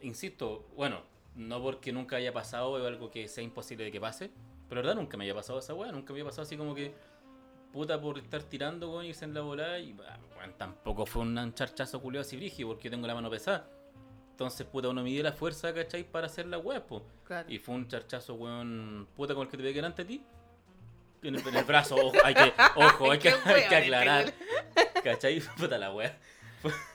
insisto, 0.02 0.66
bueno, 0.78 1.02
no 1.36 1.62
porque 1.62 1.92
nunca 1.92 2.16
haya 2.16 2.32
pasado 2.32 2.72
o 2.72 2.78
algo 2.78 3.12
que 3.12 3.28
sea 3.28 3.44
imposible 3.44 3.84
de 3.84 3.92
que 3.92 4.00
pase, 4.00 4.32
pero 4.70 4.80
la 4.80 4.88
verdad 4.88 5.02
nunca 5.02 5.18
me 5.18 5.26
haya 5.26 5.36
pasado 5.36 5.60
esa 5.60 5.74
wea, 5.74 5.92
nunca 5.92 6.14
me 6.14 6.20
había 6.20 6.30
pasado 6.30 6.44
así 6.44 6.56
como 6.56 6.74
que, 6.74 6.94
puta, 7.74 8.00
por 8.00 8.18
estar 8.18 8.42
tirando, 8.44 8.90
con 8.90 9.04
irse 9.04 9.26
en 9.26 9.34
la 9.34 9.42
volada 9.42 9.80
y, 9.80 9.92
bah, 9.92 10.18
weón, 10.38 10.54
tampoco 10.54 11.06
fue 11.06 11.24
un 11.24 11.54
charchazo 11.56 12.02
culiado 12.02 12.22
así 12.22 12.38
brígido 12.38 12.70
porque 12.70 12.86
yo 12.86 12.92
tengo 12.92 13.06
la 13.06 13.16
mano 13.16 13.30
pesada. 13.30 13.70
Entonces, 14.32 14.66
puta, 14.66 14.88
uno 14.88 15.04
mide 15.04 15.22
la 15.22 15.34
fuerza, 15.34 15.74
¿cachai? 15.74 16.10
Para 16.10 16.28
hacer 16.28 16.46
la 16.46 16.58
wea, 16.58 16.88
po. 16.88 17.06
Claro. 17.26 17.52
Y 17.52 17.58
fue 17.60 17.76
un 17.76 17.90
charchazo, 17.90 18.36
weón, 18.36 19.10
puta, 19.14 19.34
como 19.34 19.44
el 19.44 19.50
que 19.50 19.58
te 19.58 19.64
pegué 19.64 19.76
delante 19.76 20.06
de 20.06 20.08
ti. 20.08 20.26
En 21.22 21.36
el, 21.36 21.46
en 21.46 21.56
el 21.58 21.66
brazo, 21.66 21.98
ojo, 21.98 22.16
hay 22.24 22.34
que, 22.34 22.54
ojo, 22.78 23.12
hay 23.12 23.20
que, 23.20 23.34
hay 23.44 23.68
que 23.68 23.76
aclarar. 23.76 24.34
¿Cachai? 25.04 25.42
Puta 25.58 25.78
la 25.78 25.92
wea. 25.92 26.18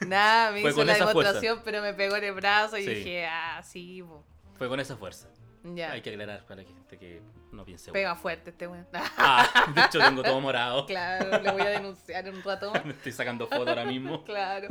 Nada, 0.07 0.53
me 0.53 0.61
hizo 0.61 0.85
la 0.85 0.93
esa 0.93 1.05
fuerza. 1.09 1.33
demostración, 1.33 1.63
pero 1.65 1.83
me 1.83 1.95
pegó 1.95 2.17
en 2.17 2.25
el 2.25 2.33
brazo 2.35 2.77
y 2.79 2.85
Sí. 2.85 2.91
dije, 2.95 3.27
ah, 3.27 3.63
sí, 3.63 4.03
po. 4.03 4.25
Fue 4.57 4.69
con 4.69 4.79
esa 4.81 4.97
fuerza. 4.97 5.29
ya. 5.63 5.93
Hay 5.93 6.01
que 6.03 6.11
aclarar 6.11 6.43
para 6.47 6.63
la 6.63 6.69
gente 6.69 6.99
que 6.99 7.21
no 7.53 7.65
piense. 7.65 7.93
Pega 7.93 8.15
fuerte 8.17 8.51
este 8.51 8.67
weón. 8.67 8.87
Ah, 9.19 9.73
de 9.75 9.81
hecho 9.83 9.99
tengo 9.99 10.23
todo 10.23 10.41
morado. 10.41 10.87
claro, 10.87 11.43
le 11.43 11.51
voy 11.53 11.63
a 11.63 11.69
denunciar 11.71 12.27
en 12.27 12.35
un 12.37 12.43
rato. 12.43 12.73
Me 12.85 12.93
estoy 12.93 13.13
sacando 13.13 13.47
fotos 13.47 13.69
ahora 13.69 13.85
mismo. 13.85 14.25
Claro. 14.25 14.69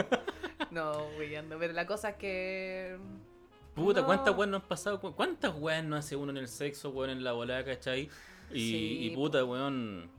No, 0.71 1.07
weyando. 1.17 1.57
Pero 1.59 1.73
la 1.73 1.85
cosa 1.85 2.09
es 2.09 2.15
que. 2.17 2.97
Puta, 3.75 4.01
No. 4.01 4.07
¿cuántas 4.07 4.35
weas 4.35 4.49
no 4.49 4.57
han 4.57 4.63
pasado? 4.67 4.99
¿Cu- 4.99 5.13
¿Cuántas 5.15 5.53
weas 5.55 5.83
no 5.83 5.95
hace 5.95 6.15
uno 6.15 6.31
en 6.31 6.38
el 6.38 6.47
sexo, 6.47 6.89
weón, 6.89 7.12
en 7.12 7.23
la 7.23 7.31
volada, 7.33 7.63
cachai? 7.63 8.09
Y, 8.51 8.59
Sí, 8.71 8.97
y 9.03 9.09
puta, 9.15 9.43
weón. 9.45 10.09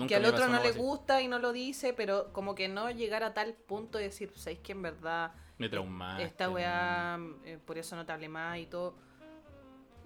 Nunca 0.00 0.08
que 0.08 0.16
al 0.16 0.24
otro 0.24 0.48
no 0.48 0.60
le 0.62 0.68
así. 0.70 0.78
gusta 0.78 1.22
y 1.22 1.28
no 1.28 1.38
lo 1.38 1.52
dice, 1.52 1.92
pero 1.92 2.32
como 2.32 2.54
que 2.54 2.68
no 2.68 2.90
llegar 2.90 3.22
a 3.22 3.32
tal 3.34 3.54
punto 3.54 3.98
de 3.98 4.04
decir, 4.04 4.32
¿sabéis 4.36 4.58
que 4.60 4.72
en 4.72 4.82
verdad 4.82 5.32
Me 5.58 5.68
traumaste. 5.68 6.24
esta 6.24 6.50
weá, 6.50 7.18
eh, 7.44 7.58
por 7.64 7.78
eso 7.78 7.94
no 7.96 8.04
te 8.04 8.12
hable 8.12 8.28
más 8.28 8.58
y 8.58 8.66
todo? 8.66 8.94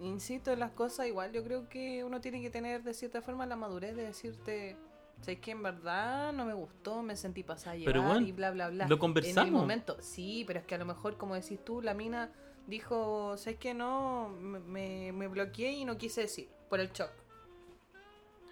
Insisto 0.01 0.51
en 0.53 0.59
las 0.59 0.73
cosas, 0.73 1.07
igual 1.07 1.33
yo 1.33 1.45
creo 1.45 1.69
que 1.69 2.03
uno 2.05 2.21
tiene 2.21 2.43
que 2.43 2.51
tener 2.51 2.83
de 2.83 2.93
cierta 2.95 3.23
forma 3.23 3.47
la 3.47 3.55
madurez 3.57 3.95
de 3.95 4.03
decirte, 4.03 4.77
¿sabéis 5.21 5.39
que 5.39 5.53
en 5.53 5.63
verdad 5.63 6.33
no 6.33 6.45
me 6.45 6.53
gustó, 6.55 7.01
me 7.03 7.17
sentí 7.17 7.45
pasada 7.45 7.77
llevar 7.77 7.99
weón, 8.01 8.27
y 8.27 8.33
bla, 8.33 8.51
bla, 8.51 8.69
bla? 8.71 8.89
lo 8.89 8.95
En 8.97 9.01
conversamos. 9.01 9.47
el 9.47 9.53
momento, 9.53 9.97
sí, 10.01 10.43
pero 10.49 10.59
es 10.59 10.67
que 10.67 10.75
a 10.75 10.79
lo 10.79 10.85
mejor, 10.85 11.17
como 11.17 11.37
decís 11.37 11.65
tú, 11.65 11.81
la 11.81 11.95
mina 11.95 12.33
dijo, 12.67 13.37
¿sabes 13.37 13.59
que 13.59 13.73
no? 13.73 14.31
Me, 14.41 14.59
me, 14.59 15.13
me 15.13 15.29
bloqueé 15.29 15.71
y 15.73 15.85
no 15.85 15.97
quise 15.97 16.23
decir, 16.23 16.49
por 16.69 16.81
el 16.81 16.91
shock. 16.91 17.11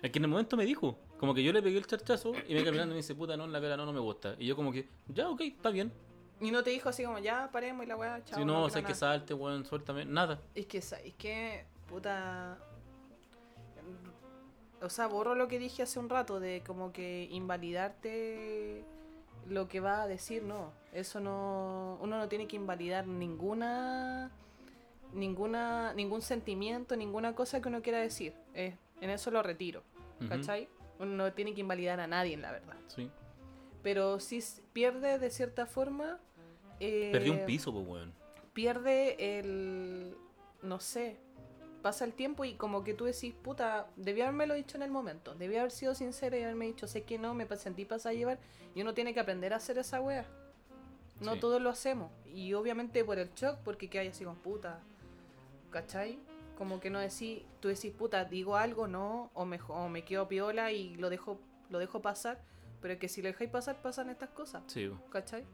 Es 0.01 0.11
que 0.13 0.19
en 0.19 0.25
el 0.25 0.31
momento 0.31 0.57
me 0.57 0.65
dijo. 0.65 0.99
Como 1.23 1.35
que 1.35 1.45
yo 1.45 1.53
le 1.53 1.63
pegué 1.63 1.79
el 1.79 1.87
charchazo 1.87 2.33
y 2.49 2.53
me 2.53 2.65
caminando 2.65 2.95
y 2.95 2.97
me 2.97 2.97
dice, 2.97 3.15
puta, 3.15 3.37
no, 3.37 3.45
en 3.45 3.53
la 3.53 3.61
cara 3.61 3.77
no, 3.77 3.87
no 3.87 3.93
me 3.93 4.01
gusta. 4.01 4.35
Y 4.41 4.47
yo 4.49 4.57
como 4.57 4.73
que, 4.73 4.89
ya, 5.07 5.29
ok, 5.29 5.41
está 5.43 5.71
bien. 5.71 5.93
Y 6.41 6.51
no 6.51 6.65
te 6.65 6.71
dijo 6.71 6.89
así 6.89 7.05
como, 7.05 7.21
ya, 7.21 7.49
paremos 7.53 7.87
y 7.87 7.89
la 7.89 7.95
weá, 7.95 8.25
chao. 8.25 8.41
si 8.41 8.45
no, 8.45 8.55
quiero 8.55 8.71
sé 8.71 8.79
que 8.81 8.83
nada". 8.83 8.95
salte, 8.97 9.33
weón, 9.33 9.65
suéltame. 9.65 10.05
Nada. 10.05 10.41
Es 10.57 10.67
que, 10.67 10.83
¿sabes 10.83 11.15
que 11.15 11.65
Puta... 11.89 12.59
O 14.81 14.91
sea, 14.91 15.07
borro 15.07 15.37
lo 15.37 15.47
que 15.47 15.61
dije 15.61 15.85
hace 15.85 16.01
un 16.01 16.09
rato 16.09 16.41
de 16.41 16.65
como 16.67 16.93
que 16.93 17.29
invalidarte 17.31 18.83
lo 19.49 19.69
que 19.69 19.79
va 19.79 20.03
a 20.03 20.09
decir, 20.09 20.43
no. 20.43 20.73
Eso 20.93 21.21
no... 21.21 21.99
Uno 22.01 22.19
no 22.19 22.27
tiene 22.27 22.49
que 22.49 22.57
invalidar 22.57 23.07
ninguna... 23.07 24.33
Ninguna, 25.13 25.95
ningún 25.95 26.21
sentimiento, 26.21 26.97
ninguna 26.97 27.37
cosa 27.37 27.63
que 27.63 27.69
uno 27.69 27.81
quiera 27.81 28.01
decir. 28.01 28.35
Eh, 28.55 28.75
en 29.01 29.11
eso 29.11 29.31
lo 29.31 29.41
retiro, 29.45 29.85
¿cachai? 30.29 30.69
Uno 31.03 31.13
no 31.17 31.33
tiene 31.33 31.53
que 31.55 31.61
invalidar 31.61 32.01
a 32.01 32.07
nadie, 32.07 32.37
la 32.37 32.53
verdad. 32.53 32.77
Sí. 32.89 33.11
Pero 33.83 34.21
si 34.21 34.43
pierde 34.73 35.19
de 35.19 35.31
cierta 35.31 35.67
forma... 35.67 36.21
eh, 36.81 37.11
Perdí 37.13 37.31
un 37.31 37.45
piso, 37.45 37.73
pues, 37.73 37.87
weón. 37.87 38.13
pierde 38.53 39.39
el. 39.39 40.17
No 40.63 40.79
sé. 40.81 41.19
Pasa 41.83 42.05
el 42.05 42.13
tiempo 42.13 42.45
y 42.45 42.55
como 42.55 42.85
que 42.85 42.95
tú 42.95 43.07
decís, 43.07 43.35
puta, 43.35 43.89
debía 43.97 44.29
haberme 44.29 44.55
dicho 44.55 44.77
en 44.77 44.85
el 44.85 44.91
momento. 44.93 45.35
Debía 45.35 45.61
haber 45.63 45.73
sido 45.73 45.97
sincera 45.97 46.39
y 46.39 46.43
haberme 46.45 46.67
dicho, 46.67 46.87
sé 46.87 47.03
que 47.03 47.19
no, 47.19 47.35
me 47.35 47.45
sentí 47.57 47.85
pasar 47.85 48.13
a 48.13 48.15
llevar. 48.15 48.39
Y 48.77 48.83
uno 48.83 48.95
tiene 48.95 49.13
que 49.13 49.19
aprender 49.19 49.53
a 49.53 49.57
hacer 49.57 49.79
esa 49.79 50.01
wea. 50.01 50.25
No 51.21 51.35
Sí. 51.35 51.41
todos 51.41 51.61
lo 51.61 51.71
hacemos. 51.71 52.13
Y 52.33 52.55
obviamente 52.55 53.05
por 53.05 53.19
el 53.19 53.35
shock, 53.35 53.59
porque 53.65 53.91
que 53.91 53.99
hay 53.99 54.09
así 54.09 54.25
con 54.25 54.37
puta. 54.37 54.79
¿Cachai? 55.71 56.21
Como 56.57 56.81
que 56.81 56.91
no 56.91 56.99
decís, 57.01 57.43
tú 57.61 57.69
decís, 57.69 57.93
puta, 57.93 58.25
digo 58.25 58.57
algo, 58.57 58.87
no, 58.87 59.31
o 59.35 59.45
me, 59.45 59.59
o 59.69 59.89
me 59.89 60.05
quedo 60.05 60.29
piola 60.29 60.73
y 60.73 60.95
lo 60.97 61.11
dejo, 61.11 61.41
lo 61.71 61.79
dejo 61.79 62.03
pasar. 62.03 62.43
Pero 62.81 62.99
que 62.99 63.09
si 63.09 63.23
lo 63.23 63.29
dejáis 63.29 63.51
pasar, 63.51 63.81
pasan 63.81 64.11
estas 64.11 64.31
cosas. 64.31 64.63
Sí. 64.67 64.91
¿Cachai? 65.11 65.45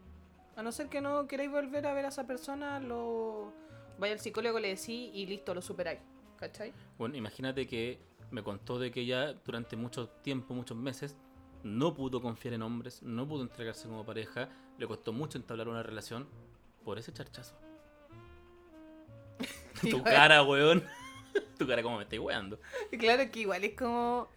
A 0.55 0.63
no 0.63 0.71
ser 0.71 0.89
que 0.89 0.99
no 0.99 1.27
queráis 1.27 1.51
volver 1.51 1.85
a 1.87 1.93
ver 1.93 2.05
a 2.05 2.09
esa 2.09 2.27
persona, 2.27 2.79
lo 2.79 3.53
vaya 3.97 4.13
al 4.13 4.19
psicólogo, 4.19 4.59
le 4.59 4.69
decís 4.69 5.11
y 5.13 5.25
listo, 5.25 5.53
lo 5.53 5.61
superáis. 5.61 5.99
¿Cachai? 6.37 6.73
Bueno, 6.97 7.15
imagínate 7.15 7.67
que 7.67 7.99
me 8.31 8.43
contó 8.43 8.79
de 8.79 8.91
que 8.91 9.01
ella 9.01 9.33
durante 9.33 9.75
mucho 9.75 10.09
tiempo, 10.09 10.53
muchos 10.53 10.77
meses, 10.77 11.17
no 11.63 11.93
pudo 11.93 12.21
confiar 12.21 12.53
en 12.53 12.61
hombres, 12.61 13.03
no 13.03 13.27
pudo 13.27 13.43
entregarse 13.43 13.87
como 13.87 14.05
pareja, 14.05 14.49
le 14.77 14.87
costó 14.87 15.11
mucho 15.11 15.37
entablar 15.37 15.67
una 15.67 15.83
relación 15.83 16.27
por 16.83 16.97
ese 16.97 17.11
charchazo. 17.11 17.55
tu 19.89 20.03
cara, 20.03 20.43
weón. 20.43 20.83
tu 21.57 21.67
cara 21.67 21.83
como 21.83 21.97
me 21.97 22.03
estoy 22.03 22.19
weando. 22.19 22.59
Claro 22.97 23.29
que 23.31 23.39
igual 23.41 23.63
es 23.63 23.75
como. 23.75 24.27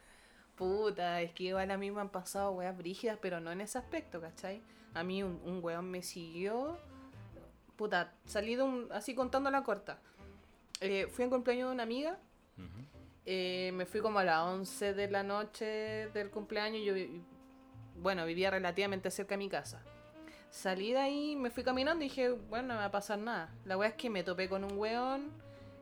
Puta, 0.57 1.23
es 1.23 1.33
que 1.33 1.45
igual 1.45 1.71
a 1.71 1.79
mí 1.79 1.91
me 1.91 2.01
han 2.01 2.11
pasado 2.11 2.53
weas 2.53 2.77
brígidas, 2.77 3.19
pero 3.21 3.41
no 3.41 3.51
en 3.51 3.63
ese 3.63 3.79
aspecto, 3.79 4.21
¿cachai? 4.21 4.63
A 4.95 5.03
mí 5.03 5.23
un, 5.23 5.41
un 5.45 5.61
weón 5.63 5.91
me 5.91 6.03
siguió. 6.03 6.79
Puta, 7.77 8.13
salí 8.27 8.55
de 8.55 8.63
un. 8.63 8.89
así 8.93 9.15
contando 9.15 9.51
la 9.51 9.63
corta. 9.63 10.01
Eh, 10.81 11.07
fui 11.11 11.23
a 11.23 11.27
un 11.27 11.31
cumpleaños 11.31 11.69
de 11.69 11.75
una 11.75 11.83
amiga. 11.85 12.19
Eh, 13.25 13.71
me 13.75 13.87
fui 13.87 14.01
como 14.01 14.19
a 14.19 14.25
las 14.25 14.45
11 14.47 14.95
de 14.95 15.09
la 15.09 15.23
noche 15.23 16.09
del 16.13 16.31
cumpleaños. 16.31 16.83
Yo, 16.85 16.95
bueno, 17.97 18.27
vivía 18.27 18.51
relativamente 18.51 19.11
cerca 19.11 19.35
de 19.35 19.39
mi 19.39 19.49
casa. 19.49 19.83
Salí 20.53 20.93
de 20.93 20.99
ahí, 20.99 21.35
me 21.35 21.49
fui 21.51 21.65
caminando 21.65 22.05
y 22.05 22.09
dije, 22.09 22.29
bueno, 22.31 22.69
no 22.69 22.75
me 22.75 22.81
va 22.81 22.85
a 22.85 22.91
pasar 22.91 23.19
nada. 23.19 23.49
La 23.65 23.79
weá 23.79 23.89
es 23.89 23.95
que 23.95 24.11
me 24.11 24.23
topé 24.23 24.51
con 24.51 24.65
un 24.65 24.77
weón 24.79 25.31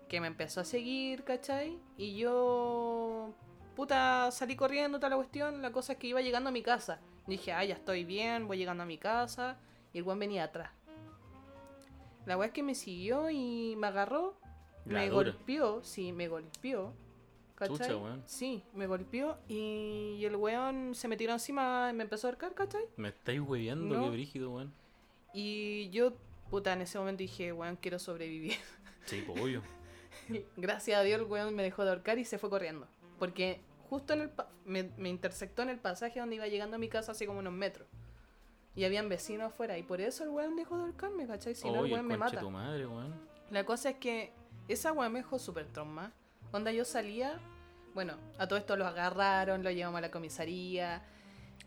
que 0.08 0.20
me 0.20 0.28
empezó 0.28 0.60
a 0.60 0.64
seguir, 0.64 1.24
¿cachai? 1.24 1.76
Y 1.96 2.16
yo, 2.16 3.34
puta, 3.74 4.30
salí 4.30 4.54
corriendo, 4.54 4.98
toda 4.98 5.10
la 5.10 5.16
cuestión. 5.16 5.60
La 5.60 5.72
cosa 5.72 5.94
es 5.94 5.98
que 5.98 6.06
iba 6.06 6.20
llegando 6.20 6.50
a 6.50 6.52
mi 6.52 6.62
casa. 6.62 7.00
Dije, 7.26 7.52
ah, 7.52 7.64
ya 7.64 7.74
estoy 7.74 8.04
bien, 8.04 8.46
voy 8.46 8.58
llegando 8.58 8.84
a 8.84 8.86
mi 8.86 8.96
casa. 8.96 9.56
Y 9.92 9.98
el 9.98 10.04
weón 10.04 10.20
venía 10.20 10.44
atrás. 10.44 10.70
La 12.24 12.38
weá 12.38 12.46
es 12.46 12.52
que 12.52 12.62
me 12.62 12.76
siguió 12.76 13.28
y 13.28 13.74
me 13.76 13.88
agarró, 13.88 14.36
La 14.86 15.00
me 15.00 15.08
dura. 15.08 15.32
golpeó, 15.32 15.82
sí, 15.82 16.12
me 16.12 16.28
golpeó. 16.28 16.94
¿Cachai? 17.60 17.76
Chucha, 17.76 17.96
weón. 17.96 18.22
Sí, 18.26 18.62
me 18.74 18.86
golpeó 18.86 19.38
y 19.46 20.22
el 20.24 20.34
weón 20.34 20.94
se 20.94 21.06
me 21.08 21.16
tiró 21.16 21.32
encima 21.34 21.88
y 21.90 21.94
me 21.94 22.02
empezó 22.04 22.26
a 22.26 22.30
ahorcar, 22.30 22.54
¿cachai? 22.54 22.82
Me 22.96 23.08
estáis 23.10 23.40
hueveando, 23.40 23.96
No. 23.96 24.04
qué 24.04 24.10
brígido, 24.10 24.50
weón. 24.50 24.72
Y 25.32 25.88
yo, 25.90 26.14
puta, 26.50 26.72
en 26.72 26.80
ese 26.80 26.98
momento 26.98 27.18
dije, 27.20 27.52
weón, 27.52 27.76
quiero 27.76 27.98
sobrevivir. 27.98 28.54
Sí, 29.06 29.22
pues, 29.26 29.40
obvio. 29.40 29.62
Gracias 30.56 30.98
a 30.98 31.02
Dios 31.02 31.20
el 31.20 31.26
weón 31.26 31.54
me 31.54 31.62
dejó 31.62 31.84
de 31.84 31.90
ahorcar 31.90 32.18
y 32.18 32.24
se 32.24 32.38
fue 32.38 32.50
corriendo. 32.50 32.86
Porque 33.18 33.60
justo 33.88 34.12
en 34.12 34.20
el 34.22 34.30
pa- 34.30 34.48
me, 34.64 34.84
me 34.98 35.08
intersectó 35.08 35.62
en 35.62 35.70
el 35.70 35.78
pasaje 35.78 36.20
donde 36.20 36.36
iba 36.36 36.46
llegando 36.46 36.76
a 36.76 36.78
mi 36.78 36.88
casa 36.88 37.12
hace 37.12 37.26
como 37.26 37.38
unos 37.40 37.52
metros. 37.52 37.88
Y 38.76 38.84
habían 38.84 39.08
vecinos 39.08 39.48
afuera. 39.48 39.76
Y 39.78 39.82
por 39.82 40.00
eso 40.00 40.22
el 40.22 40.30
weón 40.30 40.54
dejó 40.54 40.76
de 40.76 40.82
ahorcarme, 40.84 41.26
¿cachai? 41.26 41.54
Si 41.54 41.68
no, 41.68 41.84
el 41.84 41.92
weón 41.92 42.06
me 42.06 42.16
mata. 42.16 42.40
tu 42.40 42.50
madre, 42.50 42.86
weón. 42.86 43.12
La 43.50 43.64
cosa 43.64 43.90
es 43.90 43.96
que 43.96 44.32
esa 44.68 44.92
weón 44.92 45.12
me 45.12 45.18
dejó 45.20 45.38
súper 45.38 45.66
trauma. 45.66 46.12
Onda 46.52 46.72
yo 46.72 46.84
salía, 46.84 47.38
bueno, 47.94 48.14
a 48.38 48.46
todo 48.48 48.58
esto 48.58 48.76
lo 48.76 48.86
agarraron, 48.86 49.62
lo 49.62 49.70
llevamos 49.70 49.98
a 49.98 50.02
la 50.02 50.10
comisaría. 50.10 51.02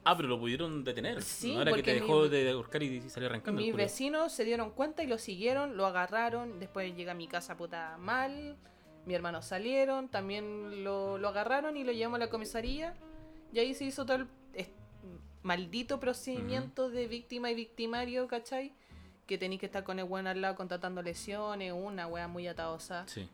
Ah, 0.06 0.18
pero 0.18 0.28
lo 0.28 0.38
pudieron 0.40 0.84
detener. 0.84 1.22
Sí, 1.22 1.56
no 1.56 1.62
era 1.62 1.72
que 1.74 1.84
te 1.84 1.94
dejó 1.94 2.24
mi- 2.24 2.30
de 2.30 2.50
ahorcar 2.52 2.84
y 2.84 3.02
salió 3.10 3.30
arrancando. 3.30 3.62
Mis 3.62 3.74
vecinos 3.74 4.34
se 4.34 4.44
dieron 4.44 4.72
cuenta 4.72 5.02
y 5.04 5.08
lo 5.08 5.18
siguieron, 5.18 5.78
lo 5.78 5.86
agarraron. 5.86 6.60
Después 6.60 6.94
llega 6.96 7.14
a 7.14 7.16
mi 7.16 7.28
casa 7.28 7.56
puta 7.56 7.96
mal. 7.98 8.58
Mi 9.06 9.14
hermano 9.16 9.42
salieron, 9.42 10.10
también 10.10 10.84
lo, 10.84 11.18
lo 11.18 11.28
agarraron 11.30 11.78
y 11.78 11.84
lo 11.86 11.92
llevamos 11.94 12.18
a 12.18 12.26
la 12.26 12.30
comisaría. 12.30 12.94
Y 13.54 13.60
ahí 13.60 13.74
se 13.74 13.86
hizo 13.86 14.06
todo 14.06 14.18
el 14.18 14.28
maldito 15.42 16.00
procedimiento 16.00 16.90
de 16.90 17.08
víctima 17.08 17.52
y 17.52 17.56
victimario, 17.56 18.28
¿cachai? 18.28 18.74
Que 19.26 19.38
tenéis 19.38 19.60
que 19.60 19.66
estar 19.68 19.84
con 19.84 20.00
el 20.00 20.06
weón 20.06 20.28
al 20.28 20.42
lado 20.42 20.56
contratando 20.56 21.02
lesiones, 21.02 21.74
una 21.74 22.08
wea 22.08 22.28
muy 22.28 22.48
ataosa. 22.48 23.06
Sí. 23.08 23.28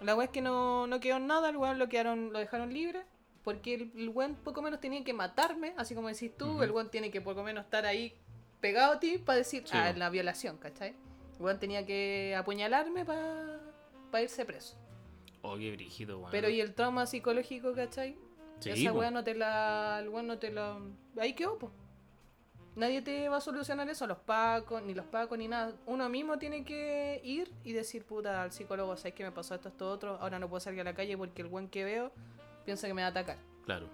La 0.00 0.14
wea 0.14 0.26
es 0.26 0.30
que 0.30 0.40
no, 0.40 0.86
no 0.86 1.00
quedó 1.00 1.18
nada, 1.18 1.48
el 1.50 1.56
weón 1.56 1.78
lo, 1.78 1.88
quedaron, 1.88 2.32
lo 2.32 2.38
dejaron 2.38 2.72
libre. 2.72 3.04
Porque 3.42 3.74
el, 3.74 3.92
el 3.96 4.08
weón 4.10 4.36
poco 4.36 4.62
menos 4.62 4.80
tenía 4.80 5.02
que 5.04 5.12
matarme, 5.12 5.74
así 5.76 5.94
como 5.94 6.08
decís 6.08 6.36
tú, 6.36 6.62
el 6.62 6.70
weón 6.70 6.90
tiene 6.90 7.10
que 7.10 7.20
poco 7.20 7.42
menos 7.42 7.64
estar 7.64 7.86
ahí 7.86 8.14
pegado 8.60 8.94
a 8.94 9.00
ti 9.00 9.18
para 9.18 9.38
decir, 9.38 9.62
Sí, 9.66 9.76
ah, 9.76 9.92
la 9.96 10.10
violación, 10.10 10.58
¿cachai? 10.58 10.94
El 11.36 11.42
weón 11.42 11.58
tenía 11.58 11.86
que 11.86 12.34
apuñalarme 12.36 13.04
para 13.04 14.22
irse 14.22 14.44
preso. 14.44 14.76
Oh, 15.42 15.56
qué 15.56 15.72
brígido, 15.72 16.18
weón. 16.18 16.30
Pero 16.30 16.48
y 16.48 16.60
el 16.60 16.74
trauma 16.74 17.06
psicológico, 17.06 17.72
¿cachai? 17.74 18.16
Sí, 18.60 18.70
Esa 18.70 18.92
weá 18.92 19.10
no 19.10 19.22
te 19.22 19.34
la. 19.34 20.00
El 20.02 20.08
weón 20.08 20.26
no 20.26 20.38
te 20.38 20.50
la. 20.50 20.78
Ahí 21.18 21.34
quedó, 21.34 21.58
po. 21.58 21.70
Nadie 22.78 23.02
te 23.02 23.28
va 23.28 23.38
a 23.38 23.40
solucionar 23.40 23.88
eso, 23.88 24.06
los 24.06 24.18
pacos, 24.18 24.80
ni 24.84 24.94
los 24.94 25.04
pacos, 25.04 25.36
ni 25.36 25.48
nada. 25.48 25.72
Uno 25.86 26.08
mismo 26.08 26.38
tiene 26.38 26.64
que 26.64 27.20
ir 27.24 27.52
y 27.64 27.72
decir, 27.72 28.04
puta, 28.04 28.40
al 28.40 28.52
psicólogo, 28.52 28.96
¿sabes 28.96 29.14
que 29.14 29.24
me 29.24 29.32
pasó 29.32 29.56
esto, 29.56 29.68
esto, 29.68 29.90
otro? 29.90 30.16
Ahora 30.20 30.38
no 30.38 30.48
puedo 30.48 30.60
salir 30.60 30.82
a 30.82 30.84
la 30.84 30.94
calle 30.94 31.18
porque 31.18 31.42
el 31.42 31.48
buen 31.48 31.68
que 31.68 31.82
veo 31.82 32.12
piensa 32.64 32.86
que 32.86 32.94
me 32.94 33.02
va 33.02 33.08
a 33.08 33.10
atacar. 33.10 33.36
Claro. 33.64 33.88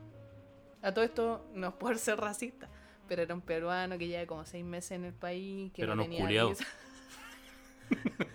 A 0.82 0.92
todo 0.92 1.02
esto, 1.02 1.46
no 1.54 1.68
es 1.68 1.72
por 1.72 1.96
ser 1.96 2.18
racista, 2.18 2.68
pero 3.08 3.22
era 3.22 3.34
un 3.34 3.40
peruano 3.40 3.96
que 3.96 4.06
lleva 4.06 4.26
como 4.26 4.44
seis 4.44 4.66
meses 4.66 4.90
en 4.90 5.04
el 5.06 5.14
país, 5.14 5.72
que 5.72 5.80
Pero 5.80 5.96
no 5.96 6.02
tenía. 6.02 6.28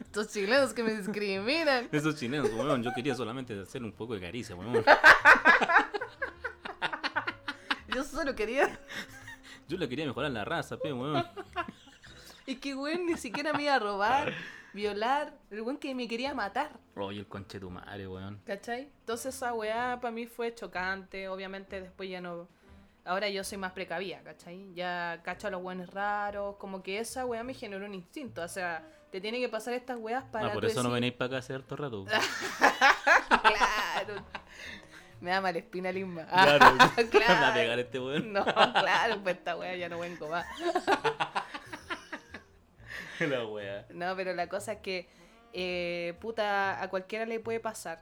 Estos 0.01 0.29
chilenos 0.29 0.73
que 0.73 0.81
me 0.81 0.95
discriminan. 0.95 1.89
Esos 1.91 2.15
chilenos, 2.15 2.51
weón, 2.53 2.81
yo 2.81 2.91
quería 2.95 3.13
solamente 3.13 3.53
hacer 3.61 3.83
un 3.83 3.91
poco 3.91 4.15
de 4.15 4.21
caricia, 4.21 4.55
weón. 4.55 4.83
Yo 7.93 8.03
solo 8.03 8.33
quería. 8.33 8.79
Yo 9.69 9.77
le 9.77 9.87
quería 9.87 10.05
mejorar 10.07 10.31
la 10.31 10.43
raza, 10.43 10.77
pe, 10.77 10.91
weón. 10.91 11.23
Y 12.47 12.55
que 12.55 12.73
weón 12.73 13.05
ni 13.05 13.15
siquiera 13.15 13.53
me 13.53 13.61
iba 13.63 13.75
a 13.75 13.79
robar, 13.79 14.33
violar. 14.73 15.31
El 15.51 15.61
weón 15.61 15.77
que 15.77 15.93
me 15.93 16.07
quería 16.07 16.33
matar. 16.33 16.71
Oye, 16.95 17.19
el 17.19 17.27
conche 17.27 17.59
tu 17.59 17.69
madre, 17.69 18.07
weón. 18.07 18.41
¿Cachai? 18.43 18.89
Entonces 19.01 19.35
esa 19.35 19.53
weá 19.53 19.99
para 20.01 20.11
mí 20.11 20.25
fue 20.25 20.55
chocante. 20.55 21.29
Obviamente 21.29 21.79
después 21.79 22.09
ya 22.09 22.19
no. 22.19 22.47
Ahora 23.05 23.29
yo 23.29 23.43
soy 23.43 23.59
más 23.59 23.73
precavida, 23.73 24.23
¿cachai? 24.23 24.73
Ya 24.73 25.21
cacho 25.23 25.45
a 25.45 25.51
los 25.51 25.61
weones 25.61 25.91
raros. 25.91 26.55
Como 26.55 26.81
que 26.81 26.97
esa 26.97 27.27
weá 27.27 27.43
me 27.43 27.53
generó 27.53 27.85
un 27.85 27.93
instinto. 27.93 28.41
O 28.41 28.47
sea, 28.47 28.83
te 29.11 29.21
tiene 29.21 29.39
que 29.39 29.49
pasar 29.49 29.75
estas 29.75 29.99
weas 29.99 30.23
para. 30.23 30.47
Ah, 30.47 30.53
por 30.53 30.65
eso 30.65 30.81
no 30.81 30.89
venéis 30.89 31.13
para 31.13 31.27
acá 31.27 31.37
hace 31.37 31.53
harto 31.53 31.75
rato. 31.75 32.05
Claro. 33.29 34.25
Me 35.21 35.31
da 35.31 35.41
mala 35.41 35.57
espina 35.57 35.91
Lisma. 35.91 36.25
Claro, 36.27 36.65
me 36.75 36.77
va 36.77 37.09
claro. 37.09 37.45
a 37.45 37.53
pegar 37.53 37.79
este 37.79 37.99
weón. 37.99 38.31
No, 38.33 38.43
claro, 38.45 39.19
pues 39.21 39.35
esta 39.37 39.57
weá 39.57 39.75
ya 39.75 39.89
no 39.89 39.99
vengo 39.99 40.27
más. 40.29 40.45
La 43.19 43.45
wea. 43.45 43.85
No, 43.89 44.15
pero 44.15 44.33
la 44.33 44.47
cosa 44.47 44.73
es 44.73 44.79
que, 44.79 45.09
eh, 45.51 46.15
puta, 46.21 46.81
a 46.81 46.89
cualquiera 46.89 47.25
le 47.25 47.41
puede 47.41 47.59
pasar. 47.59 48.01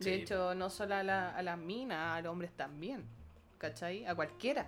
De 0.00 0.04
Sí. 0.04 0.10
hecho, 0.22 0.54
no 0.56 0.68
solo 0.68 0.96
a, 0.96 1.04
la- 1.04 1.30
a 1.30 1.42
las 1.42 1.56
minas, 1.58 2.18
a 2.18 2.20
los 2.20 2.32
hombres 2.32 2.50
también. 2.56 3.04
¿Cachai? 3.58 4.04
A 4.06 4.14
cualquiera. 4.16 4.66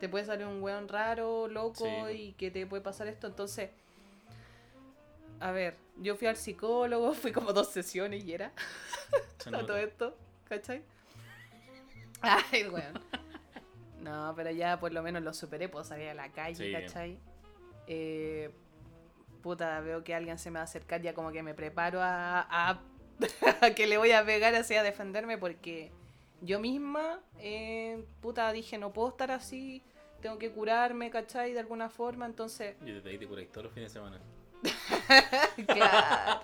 Te 0.00 0.08
puede 0.08 0.24
salir 0.24 0.46
un 0.46 0.60
weón 0.62 0.88
raro, 0.88 1.46
loco, 1.46 1.84
Sí. 2.08 2.12
y 2.12 2.32
que 2.32 2.50
te 2.50 2.66
puede 2.66 2.82
pasar 2.82 3.06
esto. 3.06 3.28
Entonces, 3.28 3.70
a 5.38 5.52
ver, 5.52 5.76
yo 5.98 6.16
fui 6.16 6.26
al 6.26 6.36
psicólogo, 6.36 7.12
fui 7.14 7.30
como 7.30 7.52
dos 7.52 7.70
sesiones 7.70 8.24
y 8.24 8.32
era 8.34 8.50
a 9.46 9.50
todo 9.64 9.76
esto, 9.76 10.16
¿cachai? 10.50 10.82
Ay, 12.20 12.68
weón. 12.68 12.92
No, 14.00 14.32
pero 14.34 14.50
ya 14.50 14.80
por 14.80 14.92
lo 14.94 15.02
menos 15.02 15.22
lo 15.22 15.34
superé, 15.34 15.68
puedo 15.68 15.84
salir 15.84 16.08
a 16.08 16.14
la 16.14 16.32
calle, 16.32 16.54
Sí. 16.54 16.72
¿cachai? 16.72 17.18
Eh, 17.86 18.50
puta, 19.42 19.78
veo 19.80 20.02
que 20.02 20.14
alguien 20.14 20.38
se 20.38 20.50
me 20.50 20.54
va 20.54 20.62
a 20.62 20.64
acercar, 20.64 21.02
ya 21.02 21.12
como 21.12 21.32
que 21.32 21.42
me 21.42 21.52
preparo 21.52 22.00
a, 22.00 22.40
a, 22.40 22.80
a 23.60 23.70
que 23.74 23.86
le 23.86 23.98
voy 23.98 24.12
a 24.12 24.24
pegar 24.24 24.54
así 24.54 24.74
a 24.74 24.82
defenderme 24.82 25.36
porque 25.36 25.92
yo 26.40 26.60
misma, 26.60 27.20
eh, 27.40 28.02
puta, 28.22 28.50
dije, 28.52 28.78
no 28.78 28.90
puedo 28.94 29.10
estar 29.10 29.30
así, 29.30 29.82
tengo 30.22 30.38
que 30.38 30.50
curarme, 30.50 31.10
¿cachai? 31.10 31.52
De 31.52 31.60
alguna 31.60 31.90
forma, 31.90 32.24
entonces, 32.24 32.76
Yo 32.80 32.94
desde 32.94 33.10
ahí 33.10 33.18
te 33.18 33.28
curé 33.28 33.44
todos 33.46 33.64
los 33.64 33.74
fines 33.74 33.92
de 33.92 34.00
semana. 34.00 34.18
claro. 35.66 36.40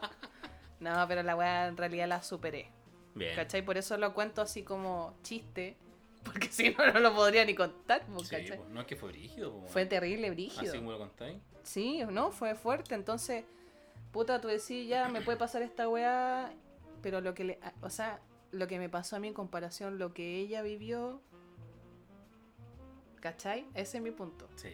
No, 0.81 1.09
pero 1.09 1.23
la 1.23 1.37
weá 1.37 1.69
en 1.69 1.77
realidad 1.79 2.07
la 2.07 2.21
superé. 2.23 2.71
Bien. 3.17 3.35
¿Cachai? 3.35 3.63
Por 3.63 3.77
eso 3.77 3.97
lo 3.97 4.15
cuento 4.15 4.43
así 4.43 4.63
como 4.63 5.17
chiste. 5.23 5.77
Porque 6.25 6.49
si 6.49 6.71
no, 6.71 6.93
no 6.93 7.01
lo 7.01 7.15
podría 7.15 7.45
ni 7.45 7.55
contar, 7.55 8.03
Sí, 8.19 8.29
¿cachai? 8.31 8.59
pues, 8.59 8.69
no 8.71 8.81
es 8.81 8.87
que 8.87 8.97
fue 8.97 9.09
brígido, 9.11 9.53
pues, 9.61 9.73
Fue 9.73 9.87
terrible, 9.87 10.31
brígido. 10.31 10.71
Así 10.71 10.79
como 10.79 10.93
lo 10.93 10.99
contáis. 10.99 11.39
Sí, 11.63 12.03
no, 12.11 12.31
fue 12.31 12.55
fuerte. 12.55 12.95
Entonces, 12.95 13.45
puta, 14.13 14.41
tú 14.41 14.49
decís, 14.49 14.89
ya 14.89 15.09
me 15.09 15.21
puede 15.23 15.39
pasar 15.39 15.63
esta 15.63 15.89
weá. 15.89 16.53
Pero 17.03 17.21
lo 17.21 17.35
que 17.35 17.45
le. 17.45 17.59
O 17.81 17.91
sea, 17.91 18.21
lo 18.53 18.67
que 18.67 18.79
me 18.79 18.89
pasó 18.89 19.17
a 19.17 19.19
mí 19.19 19.29
en 19.29 19.35
comparación 19.35 19.99
lo 19.99 20.13
que 20.13 20.39
ella 20.39 20.63
vivió. 20.63 21.21
¿Cachai? 23.21 23.67
Ese 23.75 23.99
es 23.99 24.03
mi 24.03 24.11
punto. 24.11 24.49
Sí. 24.57 24.69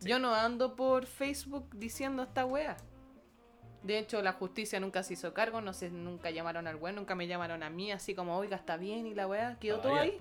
Sí. 0.00 0.08
Yo 0.08 0.18
no 0.18 0.34
ando 0.34 0.76
por 0.76 1.06
Facebook 1.06 1.68
diciendo 1.74 2.22
esta 2.22 2.44
weá. 2.44 2.76
De 3.82 3.98
hecho, 3.98 4.20
la 4.22 4.32
justicia 4.32 4.80
nunca 4.80 5.02
se 5.02 5.14
hizo 5.14 5.32
cargo, 5.32 5.60
no 5.60 5.72
sé, 5.72 5.90
nunca 5.90 6.30
llamaron 6.30 6.66
al 6.66 6.76
weón, 6.76 6.96
nunca 6.96 7.14
me 7.14 7.26
llamaron 7.28 7.62
a 7.62 7.70
mí, 7.70 7.92
así 7.92 8.14
como, 8.14 8.36
oiga, 8.36 8.56
está 8.56 8.76
bien 8.76 9.06
y 9.06 9.14
la 9.14 9.26
weá, 9.26 9.56
quedó 9.60 9.80
todo 9.80 9.94
ahí. 9.94 10.18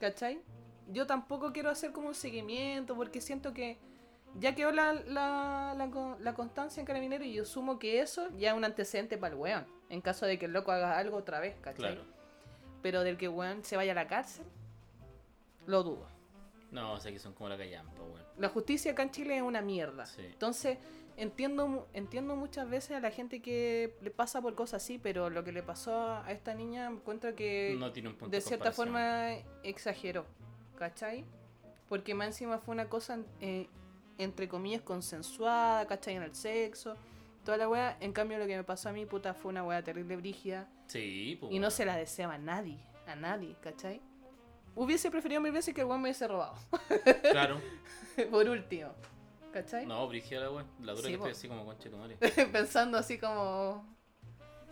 ¿cachai? 0.00 0.40
Yo 0.88 1.06
tampoco 1.06 1.52
quiero 1.52 1.68
hacer 1.70 1.92
como 1.92 2.08
un 2.08 2.14
seguimiento, 2.14 2.94
porque 2.96 3.20
siento 3.20 3.52
que 3.52 3.76
ya 4.38 4.54
quedó 4.54 4.72
la, 4.72 4.92
la, 4.94 5.74
la, 5.76 5.90
con- 5.90 6.22
la 6.24 6.32
constancia 6.34 6.80
en 6.80 6.86
carabinero 6.86 7.24
y 7.24 7.32
yo 7.34 7.44
sumo 7.44 7.78
que 7.78 8.00
eso 8.00 8.28
ya 8.36 8.50
es 8.50 8.56
un 8.56 8.64
antecedente 8.64 9.18
para 9.18 9.34
el 9.34 9.40
weón, 9.40 9.66
en 9.90 10.00
caso 10.00 10.24
de 10.26 10.38
que 10.38 10.46
el 10.46 10.52
loco 10.52 10.72
haga 10.72 10.96
algo 10.98 11.16
otra 11.18 11.38
vez, 11.40 11.56
¿cachai? 11.60 11.94
Claro. 11.94 12.02
Pero 12.82 13.02
del 13.02 13.16
que 13.18 13.26
el 13.26 13.32
weón 13.32 13.62
se 13.64 13.76
vaya 13.76 13.92
a 13.92 13.94
la 13.94 14.06
cárcel, 14.06 14.46
lo 15.66 15.82
dudo. 15.82 16.06
No, 16.70 16.92
o 16.94 17.00
sea 17.00 17.12
que 17.12 17.18
son 17.18 17.32
como 17.34 17.48
la 17.48 17.56
callampa, 17.58 18.02
weón. 18.02 18.22
La 18.38 18.48
justicia 18.48 18.92
acá 18.92 19.02
en 19.02 19.10
Chile 19.10 19.36
es 19.36 19.42
una 19.42 19.60
mierda. 19.62 20.06
Sí. 20.06 20.22
Entonces, 20.24 20.78
entiendo 21.16 21.88
entiendo 21.92 22.36
muchas 22.36 22.68
veces 22.68 22.92
a 22.92 23.00
la 23.00 23.10
gente 23.10 23.40
que 23.40 23.94
le 24.02 24.10
pasa 24.10 24.40
por 24.42 24.54
cosas 24.54 24.82
así, 24.82 24.98
pero 24.98 25.30
lo 25.30 25.44
que 25.44 25.52
le 25.52 25.62
pasó 25.62 25.94
a 25.98 26.30
esta 26.30 26.54
niña 26.54 26.88
encuentro 26.88 27.34
que 27.34 27.74
No 27.78 27.92
tiene 27.92 28.10
un 28.10 28.16
punto 28.16 28.34
de 28.34 28.40
cierta 28.40 28.72
forma 28.72 29.32
exageró, 29.62 30.26
¿cachai? 30.78 31.24
Porque 31.88 32.14
más 32.14 32.28
encima 32.28 32.58
fue 32.58 32.74
una 32.74 32.88
cosa, 32.88 33.18
eh, 33.40 33.68
entre 34.18 34.48
comillas, 34.48 34.82
consensuada, 34.82 35.86
¿cachai? 35.86 36.16
En 36.16 36.22
el 36.22 36.34
sexo, 36.34 36.96
toda 37.44 37.56
la 37.56 37.68
weá. 37.68 37.96
En 38.00 38.12
cambio, 38.12 38.38
lo 38.38 38.46
que 38.46 38.56
me 38.56 38.64
pasó 38.64 38.88
a 38.88 38.92
mí, 38.92 39.06
puta, 39.06 39.34
fue 39.34 39.50
una 39.50 39.62
weá 39.62 39.82
terrible 39.82 40.16
brígida 40.16 40.68
Sí, 40.88 41.36
pues. 41.40 41.52
y 41.52 41.58
no 41.60 41.70
se 41.70 41.84
la 41.84 41.96
deseaba 41.96 42.34
a 42.34 42.38
nadie, 42.38 42.78
a 43.06 43.14
nadie, 43.14 43.54
¿cachai? 43.60 44.00
hubiese 44.76 45.10
preferido 45.10 45.40
mil 45.40 45.52
veces 45.52 45.74
que 45.74 45.80
el 45.80 45.86
weón 45.86 46.02
me 46.02 46.08
hubiese 46.08 46.28
robado. 46.28 46.54
Claro. 47.32 47.58
Por 48.30 48.48
último. 48.48 48.90
¿Cachai? 49.56 49.86
No, 49.86 50.06
Brigia 50.06 50.38
la. 50.40 50.64
La 50.82 50.92
dura 50.92 51.06
Sí, 51.06 51.12
que 51.12 51.18
po. 51.18 51.26
estoy 51.26 51.30
así 51.32 51.48
como 51.48 51.64
conche 51.64 51.88
tu 51.88 51.96
madre. 51.96 52.16
Pensando 52.52 52.98
así 52.98 53.16
como... 53.18 53.86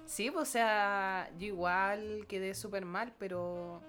Sí, 0.05 0.31
pues, 0.31 0.49
o 0.49 0.53
sea, 0.53 1.31
yo 1.39 1.47
igual 1.47 2.27
quedé 2.29 2.55
súper 2.55 2.85
mal, 2.85 3.15
pero 3.19 3.81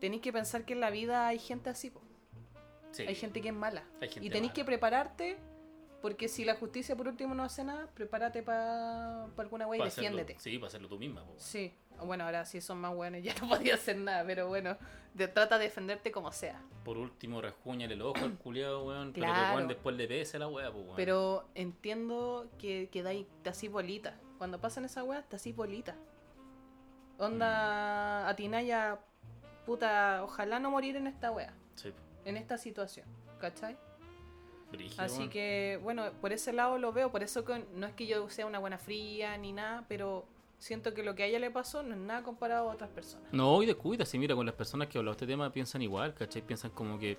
tenéis 0.00 0.22
que 0.22 0.32
pensar 0.32 0.64
que 0.64 0.72
en 0.72 0.80
la 0.80 0.88
vida 0.88 1.26
hay 1.26 1.38
gente 1.38 1.68
así. 1.68 1.92
Sí. 2.92 3.02
hay 3.06 3.14
gente 3.14 3.42
que 3.42 3.48
es 3.48 3.54
mala. 3.54 3.84
Y 4.22 4.30
tenéis 4.30 4.52
que 4.52 4.64
prepararte, 4.64 5.36
porque 6.02 6.28
si 6.28 6.44
la 6.44 6.54
justicia 6.56 6.96
por 6.96 7.08
último 7.08 7.34
no 7.34 7.42
hace 7.42 7.62
nada, 7.64 7.86
prepárate 7.94 8.42
para 8.42 9.24
alguna 9.36 9.66
wey 9.66 9.78
y 9.78 9.82
Pa' 9.82 9.88
hacerlo- 9.88 10.10
defiéndete. 10.16 10.40
Sí, 10.40 10.58
para 10.58 10.68
hacerlo 10.68 10.88
tú 10.88 10.98
misma. 10.98 11.24
po. 11.24 11.34
Sí, 11.36 11.74
bueno, 12.04 12.24
ahora 12.24 12.44
sí 12.46 12.60
son 12.60 12.78
más 12.78 12.94
buenos, 12.94 13.22
ya 13.22 13.34
no 13.40 13.48
podía 13.48 13.74
hacer 13.74 13.96
nada, 13.98 14.24
pero 14.26 14.48
bueno, 14.48 14.76
de- 15.14 15.28
trata 15.28 15.58
de 15.58 15.64
defenderte 15.64 16.10
como 16.10 16.32
sea. 16.32 16.62
Por 16.84 16.96
último, 16.96 17.40
rasguñale 17.42 17.94
el 17.94 18.02
ojo 18.02 18.24
al 18.24 18.36
culiado, 18.38 18.84
weón. 18.86 19.12
Pero 19.12 19.26
Claro. 19.26 19.48
que 19.50 19.56
weón 19.56 19.68
después 19.68 19.96
le 19.96 20.08
pese 20.08 20.38
la 20.38 20.48
weá, 20.48 20.70
pues 20.72 20.84
weón. 20.84 20.96
Pero 20.96 21.48
entiendo 21.54 22.48
que, 22.58 22.88
que 22.90 23.02
dais, 23.02 23.26
te 23.42 23.50
así 23.50 23.68
bolita. 23.68 24.14
Cuando 24.38 24.58
pasan 24.60 24.86
esa 24.86 25.04
weá, 25.04 25.22
te 25.22 25.36
así 25.36 25.52
bolita. 25.52 25.92
Mm. 27.18 27.22
Onda, 27.22 28.28
atinaya, 28.28 28.98
puta, 29.66 30.22
ojalá 30.24 30.58
no 30.58 30.70
morir 30.70 30.96
en 30.96 31.06
esta 31.06 31.30
weá, 31.30 31.52
Sí, 31.74 31.92
en 32.24 32.36
esta 32.38 32.56
situación, 32.56 33.06
¿cachai? 33.40 33.76
Brígido, 34.70 35.02
Así 35.02 35.28
que, 35.28 35.78
bueno, 35.82 36.04
por 36.20 36.32
ese 36.32 36.52
lado 36.52 36.78
lo 36.78 36.92
veo, 36.92 37.10
por 37.10 37.22
eso 37.22 37.44
que 37.44 37.64
no 37.74 37.86
es 37.86 37.94
que 37.94 38.06
yo 38.06 38.28
sea 38.30 38.46
una 38.46 38.58
buena 38.58 38.78
fría 38.78 39.36
ni 39.36 39.52
nada, 39.52 39.84
pero 39.88 40.26
siento 40.58 40.94
que 40.94 41.02
lo 41.02 41.14
que 41.14 41.24
a 41.24 41.26
ella 41.26 41.38
le 41.38 41.50
pasó 41.50 41.82
no 41.82 41.94
es 41.94 42.00
nada 42.00 42.22
comparado 42.22 42.70
a 42.70 42.74
otras 42.74 42.90
personas. 42.90 43.32
No, 43.32 43.62
y 43.62 43.66
descuida, 43.66 44.04
si 44.04 44.18
mira, 44.18 44.34
con 44.34 44.46
las 44.46 44.54
personas 44.54 44.88
que 44.88 44.98
hablan 44.98 45.12
de 45.12 45.16
este 45.16 45.26
tema 45.26 45.50
piensan 45.50 45.82
igual, 45.82 46.14
¿cachai? 46.14 46.42
Piensan 46.42 46.70
como 46.70 46.98
que. 46.98 47.18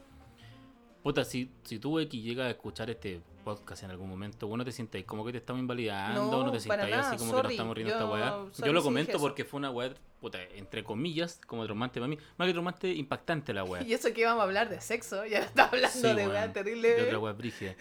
Puta, 1.03 1.23
si, 1.25 1.51
si 1.63 1.79
tú 1.79 1.99
X 1.99 2.23
llegas 2.23 2.45
a 2.47 2.49
escuchar 2.51 2.89
este 2.89 3.21
podcast 3.43 3.83
en 3.83 3.89
algún 3.89 4.07
momento, 4.07 4.47
vos 4.47 4.55
no 4.57 4.63
te 4.63 4.71
sientas 4.71 5.03
como 5.03 5.25
que 5.25 5.31
te 5.31 5.39
estamos 5.39 5.59
invalidando, 5.59 6.25
No, 6.31 6.43
no, 6.43 6.51
te 6.51 6.59
para 6.67 6.83
sientas 6.83 7.07
así 7.07 7.17
como 7.17 7.35
que 7.37 7.43
nos 7.43 7.51
estamos 7.51 7.75
riendo 7.75 7.93
esta 7.93 8.09
weá. 8.09 8.45
Yo 8.63 8.71
lo 8.73 8.83
comento 8.83 9.17
porque 9.19 9.43
fue 9.43 9.57
una 9.57 9.71
weá, 9.71 9.93
puta, 10.19 10.43
entre 10.43 10.83
comillas, 10.83 11.41
como 11.47 11.65
traumante 11.65 11.99
para 11.99 12.07
mí. 12.07 12.17
Más 12.37 12.45
que 12.47 12.53
traumante, 12.53 12.93
impactante 12.93 13.51
la 13.53 13.63
weá. 13.63 13.81
Y 13.87 13.93
eso 13.93 14.13
que 14.13 14.21
íbamos 14.21 14.41
a 14.41 14.43
hablar 14.43 14.69
de 14.69 14.79
sexo, 14.79 15.25
ya 15.25 15.39
está 15.43 15.65
hablando 15.65 15.89
Sí, 15.89 16.13
de 16.15 16.27
weá 16.27 16.53
terrible. 16.53 16.89
de 16.93 17.03
otra 17.03 17.19
weá 17.19 17.33
brígida. 17.33 17.75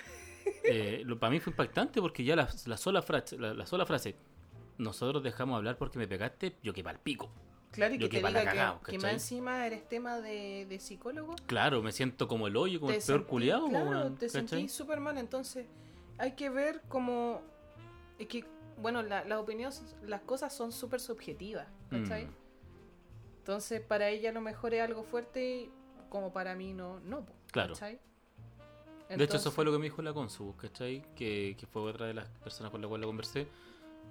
Eh, 0.64 1.02
lo, 1.04 1.18
para 1.18 1.30
mí 1.30 1.40
fue 1.40 1.50
impactante 1.52 2.00
porque 2.00 2.24
ya 2.24 2.34
la, 2.36 2.48
la 2.64 2.76
sola 2.78 3.02
frase, 3.02 3.36
la, 3.38 3.52
la 3.52 3.66
sola 3.66 3.84
frase, 3.84 4.16
nosotros 4.78 5.22
dejamos 5.22 5.56
hablar 5.58 5.76
porque 5.76 5.98
me 5.98 6.08
pegaste, 6.08 6.56
yo 6.62 6.72
que 6.72 6.80
el 6.80 6.98
pico. 6.98 7.30
Claro, 7.72 7.94
y 7.94 7.98
Yo 7.98 8.08
que 8.08 8.20
te 8.20 8.26
diga 8.26 8.44
cagao, 8.44 8.80
que, 8.82 8.92
que 8.92 8.98
más 8.98 9.12
encima 9.12 9.64
eres 9.66 9.88
tema 9.88 10.20
de, 10.20 10.66
de 10.68 10.80
psicólogo. 10.80 11.36
Claro, 11.46 11.82
me 11.82 11.92
siento 11.92 12.26
como 12.26 12.46
el 12.48 12.56
hoyo, 12.56 12.80
como 12.80 12.92
el 12.92 13.00
peor 13.00 13.26
culiado, 13.26 13.68
claro, 13.68 13.90
weón, 13.90 14.16
te 14.16 14.26
¿cachai? 14.26 14.48
sentí 14.48 14.68
súper 14.68 14.98
mal, 15.00 15.16
entonces 15.18 15.66
hay 16.18 16.32
que 16.32 16.50
ver 16.50 16.82
como... 16.88 17.42
Es 18.18 18.26
que, 18.26 18.44
bueno, 18.78 19.02
la- 19.02 19.24
las 19.24 19.38
opiniones, 19.38 19.96
las 20.02 20.20
cosas 20.22 20.52
son 20.54 20.72
súper 20.72 21.00
subjetivas, 21.00 21.68
¿cachai? 21.90 22.26
Mm. 22.26 22.30
Entonces, 23.38 23.80
para 23.80 24.08
ella 24.08 24.32
lo 24.32 24.40
mejor 24.40 24.74
es 24.74 24.82
algo 24.82 25.02
fuerte, 25.04 25.70
como 26.08 26.32
para 26.32 26.54
mí 26.54 26.72
no, 26.74 27.00
no, 27.00 27.24
Claro. 27.52 27.74
¿cachai? 27.74 27.98
De 29.08 29.24
hecho, 29.24 29.38
eso 29.38 29.50
fue 29.50 29.64
lo 29.64 29.72
que 29.72 29.78
me 29.78 29.84
dijo 29.84 30.02
la 30.02 30.12
Consu, 30.12 30.54
¿cachai? 30.56 31.02
Que, 31.16 31.56
que 31.58 31.66
fue 31.66 31.82
otra 31.82 32.06
de 32.06 32.14
las 32.14 32.28
personas 32.28 32.70
con 32.70 32.80
la 32.80 32.86
cual 32.86 33.00
la 33.00 33.06
conversé. 33.08 33.48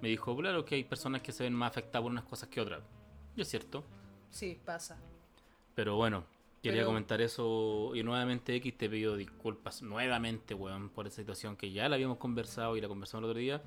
Me 0.02 0.08
dijo, 0.08 0.36
claro, 0.36 0.64
que 0.64 0.74
hay 0.74 0.84
personas 0.84 1.22
que 1.22 1.32
se 1.32 1.44
ven 1.44 1.54
más 1.54 1.70
afectadas 1.70 2.02
por 2.02 2.10
unas 2.12 2.24
cosas 2.24 2.48
que 2.50 2.60
otras. 2.60 2.80
Y 3.40 3.42
es 3.42 3.48
cierto. 3.48 3.82
Sí, 4.28 4.60
pasa. 4.66 4.98
Pero 5.74 5.96
bueno, 5.96 6.24
quería 6.62 6.80
Pero- 6.80 6.88
comentar 6.88 7.22
eso. 7.22 7.92
Y 7.94 8.02
nuevamente, 8.02 8.54
X, 8.56 8.76
te 8.76 8.90
pido 8.90 9.16
disculpas 9.16 9.80
nuevamente, 9.80 10.52
weón, 10.52 10.90
por 10.90 11.06
esa 11.06 11.16
situación 11.16 11.56
que 11.56 11.72
ya 11.72 11.88
la 11.88 11.94
habíamos 11.94 12.18
conversado 12.18 12.76
y 12.76 12.82
la 12.82 12.88
conversamos 12.88 13.24
el 13.24 13.30
otro 13.30 13.40
día. 13.40 13.62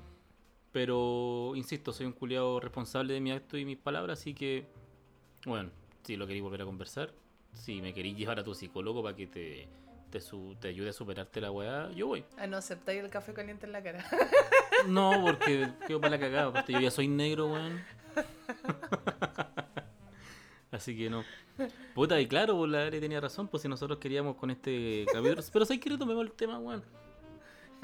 Pero, 0.70 1.54
insisto, 1.56 1.92
soy 1.92 2.06
un 2.06 2.12
culiado 2.12 2.60
responsable 2.60 3.14
de 3.14 3.20
mi 3.20 3.32
acto 3.32 3.56
y 3.56 3.64
mis 3.64 3.76
palabras, 3.78 4.20
así 4.20 4.32
que, 4.32 4.66
bueno, 5.44 5.70
si 6.04 6.16
lo 6.16 6.24
queréis 6.26 6.44
volver 6.44 6.62
a 6.62 6.64
conversar, 6.66 7.12
si 7.52 7.82
me 7.82 7.92
queréis 7.92 8.16
llevar 8.16 8.38
a 8.38 8.44
tu 8.44 8.54
psicólogo 8.54 9.02
para 9.02 9.16
que 9.16 9.26
te, 9.26 9.68
te, 10.10 10.20
su- 10.20 10.56
te 10.60 10.68
ayude 10.68 10.90
a 10.90 10.92
superarte 10.92 11.40
la 11.40 11.50
weá, 11.50 11.90
yo 11.90 12.06
voy. 12.06 12.24
A 12.38 12.46
no 12.46 12.56
aceptáis 12.58 13.02
el 13.02 13.10
café 13.10 13.32
caliente 13.34 13.66
en 13.66 13.72
la 13.72 13.82
cara. 13.82 14.04
No, 14.88 15.20
porque 15.24 15.68
quedo 15.86 16.00
para 16.00 16.10
la 16.12 16.20
cagada. 16.20 16.48
Aparte, 16.48 16.72
yo 16.72 16.80
ya 16.80 16.90
soy 16.90 17.08
negro, 17.08 17.46
weón. 17.52 17.80
Así 20.70 20.96
que 20.96 21.08
no. 21.08 21.24
Puta, 21.94 22.20
y 22.20 22.26
claro, 22.26 22.56
pues, 22.56 22.70
la 22.70 22.86
Ari 22.86 23.00
tenía 23.00 23.20
razón, 23.20 23.48
pues 23.48 23.62
si 23.62 23.68
nosotros 23.68 23.98
queríamos 23.98 24.36
con 24.36 24.50
este 24.50 25.06
capítulo. 25.12 25.42
Pero 25.52 25.64
si 25.64 25.78
que 25.78 25.90
retomemos 25.90 26.24
el 26.24 26.32
tema, 26.32 26.58
weón. 26.58 26.82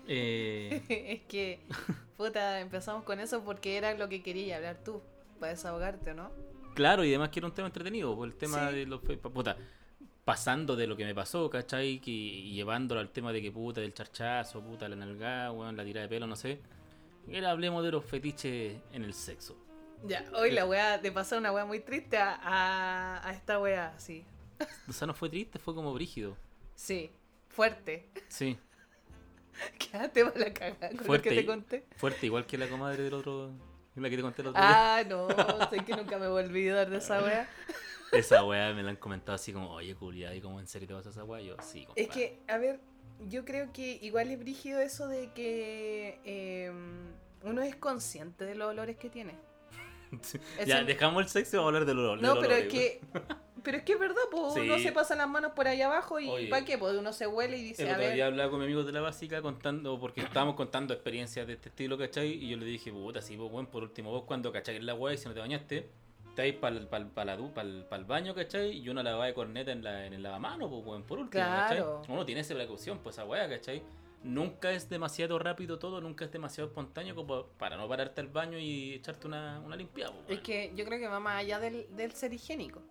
Eh, 0.08 0.82
es 0.88 1.20
que, 1.28 1.60
puta, 2.16 2.60
empezamos 2.60 3.04
con 3.04 3.20
eso 3.20 3.44
porque 3.44 3.76
era 3.76 3.94
lo 3.94 4.08
que 4.08 4.22
quería 4.22 4.56
hablar 4.56 4.78
tú, 4.84 5.00
para 5.38 5.52
desahogarte, 5.52 6.14
¿no? 6.14 6.30
claro, 6.74 7.04
y 7.04 7.08
además 7.10 7.28
que 7.28 7.40
era 7.40 7.46
un 7.46 7.54
tema 7.54 7.66
entretenido, 7.66 8.16
pues 8.16 8.32
el 8.32 8.38
tema 8.38 8.70
Sí. 8.70 8.76
de 8.76 8.86
los. 8.86 9.00
Puta, 9.00 9.56
pasando 10.24 10.74
de 10.76 10.86
lo 10.86 10.96
que 10.96 11.04
me 11.04 11.14
pasó, 11.14 11.48
¿cachai? 11.50 12.00
Que, 12.00 12.10
y 12.10 12.54
llevándolo 12.54 13.00
al 13.00 13.10
tema 13.10 13.32
de 13.32 13.42
que 13.42 13.52
puta, 13.52 13.80
del 13.80 13.92
charchazo, 13.94 14.60
puta, 14.62 14.88
la 14.88 14.96
nalgada, 14.96 15.52
weón, 15.52 15.76
la 15.76 15.84
tirada 15.84 16.06
de 16.06 16.08
pelo, 16.08 16.26
no 16.26 16.36
sé. 16.36 16.60
Era 17.28 17.50
hablemos 17.50 17.84
de 17.84 17.92
los 17.92 18.04
fetiches 18.04 18.78
en 18.92 19.04
el 19.04 19.14
sexo. 19.14 19.56
Ya, 20.04 20.24
hoy 20.34 20.50
la 20.50 20.64
weá, 20.64 20.98
de 20.98 21.12
pasar 21.12 21.38
una 21.38 21.52
weá 21.52 21.64
muy 21.64 21.80
triste 21.80 22.16
a, 22.16 22.34
a, 22.42 23.28
a 23.28 23.32
esta 23.32 23.60
weá, 23.60 23.94
sí. 23.98 24.24
O 24.88 24.92
sea, 24.92 25.06
no 25.06 25.14
fue 25.14 25.28
triste, 25.28 25.58
fue 25.58 25.74
como 25.74 25.92
brígido. 25.92 26.36
Sí, 26.74 27.10
fuerte. 27.48 28.08
Sí. 28.28 28.58
Quédate 29.78 30.24
para 30.24 30.38
la 30.38 30.54
cagada 30.54 30.88
con 30.90 31.06
Fuerte 31.06 31.30
lo 31.30 31.34
que 31.34 31.40
te 31.40 31.46
conté. 31.46 31.86
Fuerte, 31.96 32.26
igual 32.26 32.46
que 32.46 32.58
la 32.58 32.68
comadre 32.68 33.02
del 33.02 33.14
otro. 33.14 33.50
La 33.96 34.08
que 34.08 34.16
te 34.16 34.22
conté 34.22 34.40
el 34.42 34.48
otro 34.48 34.62
día. 34.62 34.96
Ah, 34.96 35.04
no, 35.04 35.28
sé 35.68 35.84
que 35.84 35.94
nunca 35.94 36.16
me 36.18 36.28
voy 36.28 36.42
a 36.42 36.46
olvidar 36.46 36.88
de 36.88 36.98
esa 36.98 37.22
weá. 37.22 37.48
Esa 38.12 38.44
weá 38.44 38.72
me 38.72 38.82
la 38.82 38.90
han 38.90 38.96
comentado 38.96 39.36
así 39.36 39.52
como, 39.52 39.70
oye, 39.70 39.94
culiada, 39.94 40.34
¿y 40.34 40.40
cómo 40.40 40.58
en 40.58 40.66
serio 40.66 40.88
te 40.88 40.94
vas 40.94 41.06
a 41.06 41.10
esa 41.10 41.22
weá? 41.22 41.42
Yo, 41.42 41.54
sí, 41.62 41.84
compadre. 41.84 42.02
Es 42.02 42.08
que, 42.08 42.40
a 42.48 42.58
ver, 42.58 42.80
yo 43.28 43.44
creo 43.44 43.72
que 43.72 44.00
igual 44.02 44.32
es 44.32 44.38
brígido 44.38 44.80
eso 44.80 45.06
de 45.06 45.32
que 45.32 46.18
eh, 46.24 46.72
uno 47.44 47.62
es 47.62 47.76
consciente 47.76 48.44
de 48.44 48.56
los 48.56 48.68
olores 48.68 48.96
que 48.96 49.10
tiene. 49.10 49.36
Ya, 50.66 50.84
dejamos 50.84 51.22
el 51.22 51.28
sexo 51.28 51.56
y 51.56 51.58
vamos 51.58 51.68
a 51.72 51.76
hablar 51.76 51.86
del 51.86 51.98
olor. 51.98 52.20
No, 52.22 52.34
del 52.34 52.42
pero 52.42 52.54
olor, 52.54 52.66
es 52.66 52.72
que. 52.72 53.00
Pero 53.62 53.76
es 53.76 53.84
que 53.84 53.92
es 53.92 53.98
verdad, 53.98 54.22
pues 54.30 54.54
Sí. 54.54 54.60
uno 54.60 54.78
se 54.78 54.90
pasa 54.90 55.14
las 55.14 55.28
manos 55.28 55.52
por 55.52 55.68
ahí 55.68 55.82
abajo 55.82 56.18
y. 56.18 56.46
¿para 56.46 56.64
qué? 56.64 56.78
Pues 56.78 56.94
uno 56.96 57.12
se 57.12 57.26
huele 57.26 57.58
y 57.58 57.62
dice, 57.62 57.82
El 57.82 57.90
otro 57.94 58.10
día 58.10 58.26
hablaba 58.26 58.50
con 58.50 58.58
mi 58.60 58.64
amigo 58.64 58.84
de 58.84 58.92
la 58.92 59.00
básica 59.02 59.42
contando, 59.42 60.00
porque 60.00 60.22
estábamos 60.22 60.54
contando 60.54 60.94
experiencias 60.94 61.46
de 61.46 61.54
este 61.54 61.68
estilo, 61.68 61.98
¿cachai? 61.98 62.28
Y 62.42 62.48
yo 62.48 62.56
le 62.56 62.64
dije, 62.64 62.90
puta, 62.90 63.20
sí, 63.20 63.36
pues, 63.36 63.52
weón, 63.52 63.66
por 63.66 63.82
último, 63.82 64.10
vos 64.10 64.24
cuando 64.24 64.50
cachai 64.50 64.76
en 64.76 64.86
la 64.86 64.94
weá 64.94 65.14
y 65.14 65.18
si 65.18 65.28
no 65.28 65.34
te 65.34 65.40
bañaste, 65.40 65.90
te 66.34 66.42
vais 66.42 66.54
para 66.54 67.34
el, 67.34 68.04
baño, 68.06 68.34
¿cachai? 68.34 68.78
Y 68.78 68.88
una 68.88 69.02
lavada 69.02 69.26
de 69.26 69.34
corneta 69.34 69.72
en, 69.72 69.84
la, 69.84 70.06
en 70.06 70.14
el 70.14 70.22
lavamano, 70.22 70.70
pues, 70.70 70.82
weón, 70.86 71.02
por 71.02 71.18
último, 71.18 71.42
Claro. 71.44 71.98
¿cachai? 72.00 72.14
Uno 72.14 72.24
tiene 72.24 72.40
esa 72.40 72.54
precaución, 72.54 72.98
pues, 73.00 73.16
esa 73.16 73.26
weá, 73.26 73.46
¿cachai? 73.48 73.82
Nunca 74.22 74.72
es 74.72 74.88
demasiado 74.90 75.38
rápido 75.38 75.78
todo, 75.78 76.00
nunca 76.00 76.26
es 76.26 76.30
demasiado 76.30 76.68
espontáneo 76.68 77.14
como 77.14 77.46
para 77.58 77.76
no 77.76 77.88
pararte 77.88 78.20
al 78.20 78.28
baño 78.28 78.58
y 78.58 78.94
echarte 78.94 79.26
una, 79.26 79.60
una 79.60 79.76
limpiada, 79.76 80.12
Es 80.28 80.40
que 80.40 80.72
yo 80.76 80.84
creo 80.84 80.98
que 80.98 81.08
va 81.08 81.20
más 81.20 81.40
allá 81.40 81.58
del, 81.58 81.86
del 81.96 82.12
ser 82.12 82.34
higiénico. 82.34 82.82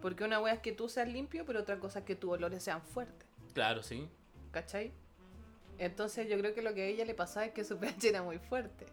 Porque 0.00 0.22
una 0.22 0.40
wea 0.40 0.54
es 0.54 0.60
que 0.60 0.72
tú 0.72 0.88
seas 0.88 1.08
limpio, 1.08 1.44
pero 1.44 1.60
otra 1.60 1.80
cosa 1.80 2.00
es 2.00 2.04
que 2.04 2.14
tus 2.14 2.30
olores 2.30 2.62
sean 2.62 2.82
fuertes. 2.82 3.28
Claro, 3.52 3.82
sí. 3.82 4.08
¿Cachai? 4.52 4.92
Entonces 5.78 6.28
yo 6.28 6.38
creo 6.38 6.54
que 6.54 6.62
lo 6.62 6.74
que 6.74 6.82
a 6.82 6.86
ella 6.86 7.04
le 7.04 7.14
pasaba 7.14 7.46
es 7.46 7.52
que 7.52 7.64
su 7.64 7.78
pH 7.80 8.08
era 8.08 8.22
muy 8.22 8.38
fuerte. 8.38 8.86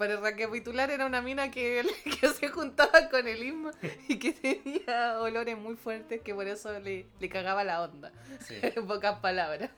Para 0.00 0.16
recapitular, 0.18 0.90
era 0.90 1.04
una 1.04 1.20
mina 1.20 1.50
que, 1.50 1.84
que 2.20 2.28
se 2.30 2.48
juntaba 2.48 3.10
con 3.10 3.28
el 3.28 3.42
Isma 3.42 3.70
y 4.08 4.18
que 4.18 4.32
tenía 4.32 5.20
olores 5.20 5.58
muy 5.58 5.76
fuertes 5.76 6.22
que 6.22 6.34
por 6.34 6.46
eso 6.46 6.80
le, 6.80 7.06
le 7.20 7.28
cagaba 7.28 7.64
la 7.64 7.82
onda. 7.82 8.10
sí. 8.40 8.54
En 8.62 8.86
pocas 8.86 9.18
palabras. 9.18 9.68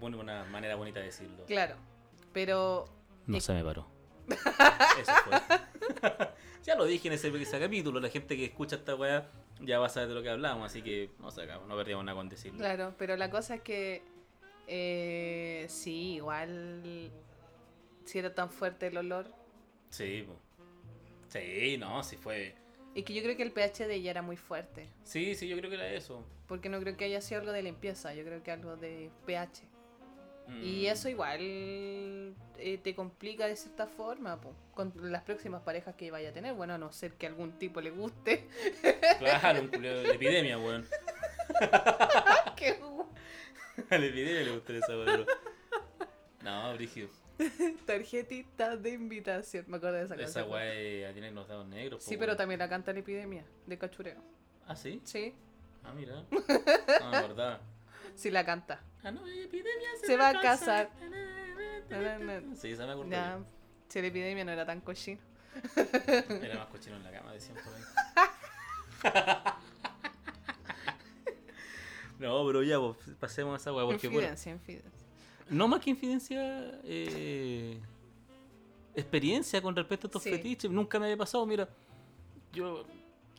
Bueno, 0.00 0.18
una 0.18 0.42
manera 0.46 0.74
bonita 0.74 0.98
de 0.98 1.06
decirlo. 1.06 1.44
Claro. 1.46 1.76
Pero 2.32 2.88
No 3.28 3.36
Eh, 3.36 3.40
se 3.40 3.52
me 3.54 3.62
paró. 3.62 3.86
Eso 4.28 5.12
fue. 5.24 5.40
ya 6.64 6.74
lo 6.74 6.84
dije 6.84 7.06
en 7.06 7.14
ese, 7.14 7.28
ese 7.40 7.60
capítulo. 7.60 8.00
La 8.00 8.08
gente 8.08 8.36
que 8.36 8.46
escucha 8.46 8.74
esta 8.74 8.96
weá 8.96 9.30
ya 9.60 9.78
va 9.78 9.86
a 9.86 9.88
saber 9.88 10.08
de 10.08 10.14
lo 10.16 10.22
que 10.24 10.30
hablamos. 10.30 10.66
Así 10.68 10.82
que 10.82 11.10
no 11.20 11.30
sé, 11.30 11.46
no 11.46 11.76
perdíamos 11.76 12.04
nada 12.04 12.16
con 12.16 12.28
decirlo. 12.28 12.58
Claro, 12.58 12.92
pero 12.98 13.16
la 13.16 13.30
cosa 13.30 13.54
es 13.54 13.60
que 13.60 14.02
eh, 14.66 15.64
sí, 15.68 16.14
igual 16.14 17.12
si 18.04 18.18
era 18.18 18.34
tan 18.34 18.50
fuerte 18.50 18.88
el 18.88 18.96
olor. 18.96 19.38
Sí, 19.90 20.24
po. 20.26 20.36
Sí, 21.28 21.76
no, 21.78 22.02
sí 22.02 22.16
fue. 22.16 22.54
Es 22.94 23.04
que 23.04 23.14
yo 23.14 23.22
creo 23.22 23.36
que 23.36 23.42
el 23.44 23.52
pH 23.52 23.86
de 23.86 23.94
ella 23.96 24.10
era 24.10 24.22
muy 24.22 24.36
fuerte. 24.36 24.88
Sí, 25.04 25.34
sí, 25.34 25.46
yo 25.48 25.56
creo 25.56 25.70
que 25.70 25.76
era 25.76 25.88
eso. 25.92 26.24
Porque 26.48 26.68
no 26.68 26.80
creo 26.80 26.96
que 26.96 27.04
haya 27.04 27.20
sido 27.20 27.40
algo 27.40 27.52
de 27.52 27.62
limpieza, 27.62 28.12
yo 28.14 28.24
creo 28.24 28.42
que 28.42 28.50
algo 28.50 28.76
de 28.76 29.10
pH. 29.26 29.62
Y 30.64 30.82
Mm. 30.82 30.86
eso 30.86 31.08
igual 31.08 32.34
eh, 32.58 32.78
te 32.82 32.94
complica 32.96 33.46
de 33.46 33.54
cierta 33.54 33.86
forma 33.86 34.40
po, 34.40 34.52
con 34.74 34.92
las 35.12 35.22
próximas 35.22 35.62
parejas 35.62 35.94
que 35.94 36.10
vaya 36.10 36.30
a 36.30 36.32
tener. 36.32 36.54
Bueno, 36.54 36.74
a 36.74 36.78
no 36.78 36.90
ser 36.90 37.12
que 37.12 37.28
algún 37.28 37.52
tipo 37.58 37.80
le 37.80 37.90
guste. 37.92 38.48
Claro, 39.20 39.60
un 39.62 39.70
de 39.70 40.10
epidemia, 40.10 40.58
weón. 40.58 40.84
Qué 42.56 42.80
A 43.90 43.98
la 43.98 44.06
epidemia 44.06 44.42
le 44.42 44.50
gusta 44.52 44.72
esa 44.72 44.98
weón. 44.98 45.26
No, 46.42 46.74
Brígido. 46.74 47.08
Tarjetita 47.86 48.76
de 48.76 48.90
invitación. 48.90 49.64
Me 49.68 49.76
acuerdo 49.78 49.96
de 49.98 50.04
esa 50.04 50.14
Esa 50.14 50.24
canción. 50.24 50.50
weá 50.50 51.12
tiene 51.12 51.30
los 51.30 51.48
dedos 51.48 51.66
negros. 51.66 52.02
Sí, 52.02 52.14
po, 52.16 52.20
pero 52.20 52.36
también 52.36 52.58
la 52.58 52.68
canta 52.68 52.92
la 52.92 52.98
epidemia 53.00 53.44
de 53.66 53.78
cachureo. 53.78 54.20
Ah, 54.66 54.76
sí. 54.76 55.00
Sí, 55.04 55.34
Ah, 55.82 55.92
mira. 55.94 56.22
No 56.30 57.10
me 57.10 57.16
acordaba. 57.16 57.60
sí 58.14 58.30
la 58.30 58.44
canta. 58.44 58.82
Ah, 59.02 59.10
no, 59.10 59.26
epidemia 59.26 59.88
Se 60.04 60.16
va 60.16 60.28
a 60.28 60.40
casar. 60.40 60.90
Sí, 62.60 62.68
esa 62.72 62.84
me 62.86 62.92
acuerdo. 62.92 63.46
Si 63.88 64.00
la 64.00 64.06
epidemia 64.08 64.44
no 64.44 64.52
era 64.52 64.66
tan 64.66 64.80
cochino. 64.82 65.20
Era 65.74 66.58
más 66.58 66.66
cochino 66.68 66.96
en 66.96 67.02
la 67.02 67.10
cama, 67.10 67.32
decían 67.32 67.56
por 67.64 67.74
ahí. 67.74 67.82
No, 72.18 72.46
pero 72.46 72.62
ya, 72.62 72.78
pues, 72.78 72.98
pasemos 73.18 73.54
a 73.54 73.56
esa 73.56 73.72
weá. 73.72 73.84
Porque, 73.86 74.06
bueno, 74.08 74.20
Infidencia, 74.28 74.52
infidencia. 74.52 74.99
No 75.50 75.68
más 75.68 75.80
que 75.80 75.90
infidencia, 75.90 76.80
eh, 76.84 77.78
experiencia 78.94 79.60
con 79.60 79.74
respecto 79.76 80.06
a 80.06 80.08
estos 80.08 80.22
Sí. 80.22 80.30
fetiches. 80.30 80.70
Nunca 80.70 80.98
me 80.98 81.06
había 81.06 81.16
pasado, 81.16 81.44
mira. 81.46 81.68
Yo 82.52 82.84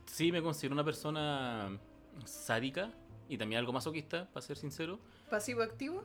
sí 0.06 0.32
me 0.32 0.42
considero 0.42 0.74
una 0.74 0.84
persona 0.84 1.78
sádica 2.26 2.92
y 3.28 3.38
también 3.38 3.60
algo 3.60 3.74
masoquista, 3.74 4.28
para 4.34 4.46
ser 4.46 4.58
sincero. 4.58 5.00
¿Pasivo 5.30 5.62
activo? 5.64 6.04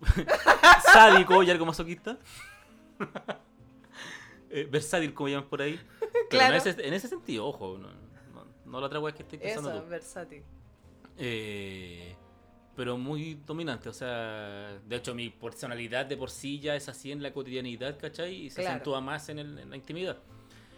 Sádico 0.92 1.42
y 1.42 1.50
algo 1.50 1.66
masoquista. 1.66 2.18
Eh, 4.50 4.66
versátil, 4.70 5.12
como 5.12 5.28
llaman 5.28 5.46
por 5.46 5.60
ahí. 5.60 5.78
Pero 6.00 6.12
Claro. 6.30 6.54
en, 6.54 6.60
ese, 6.66 6.88
en 6.88 6.94
ese 6.94 7.06
sentido, 7.06 7.46
ojo, 7.46 7.76
no, 7.76 7.88
no, 8.32 8.46
no 8.64 8.80
la 8.80 8.86
otra 8.86 8.98
wea 8.98 9.12
que 9.14 9.22
estoy 9.22 9.38
pensando 9.38 9.70
Eso, 9.72 9.82
tú. 9.82 9.88
versátil. 9.90 10.42
Eh, 11.18 12.16
pero 12.78 12.96
muy 12.96 13.34
dominante, 13.44 13.88
o 13.88 13.92
sea, 13.92 14.78
de 14.86 14.96
hecho 14.96 15.12
mi 15.12 15.30
personalidad 15.30 16.06
de 16.06 16.16
por 16.16 16.30
sí 16.30 16.60
ya 16.60 16.76
es 16.76 16.88
así 16.88 17.10
en 17.10 17.20
la 17.24 17.32
cotidianidad, 17.32 17.98
¿cachai? 17.98 18.32
Y 18.44 18.50
se 18.50 18.60
Claro. 18.60 18.76
acentúa 18.76 19.00
más 19.00 19.28
en, 19.30 19.40
el- 19.40 19.58
en 19.58 19.68
la 19.70 19.74
intimidad. 19.76 20.16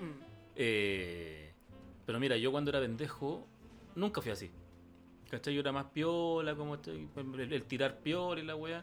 Mm. 0.00 0.24
Eh, 0.56 1.52
pero 2.06 2.18
mira, 2.18 2.38
yo 2.38 2.50
cuando 2.52 2.70
era 2.70 2.80
pendejo, 2.80 3.46
nunca 3.94 4.22
fui 4.22 4.32
así. 4.32 4.50
¿Cachai? 5.30 5.52
Yo 5.52 5.60
era 5.60 5.72
más 5.72 5.84
piola, 5.92 6.54
como 6.56 6.76
estoy, 6.76 7.06
el, 7.16 7.52
el 7.52 7.62
tirar 7.64 7.98
piola 7.98 8.40
y 8.40 8.44
la 8.46 8.56
wea. 8.56 8.82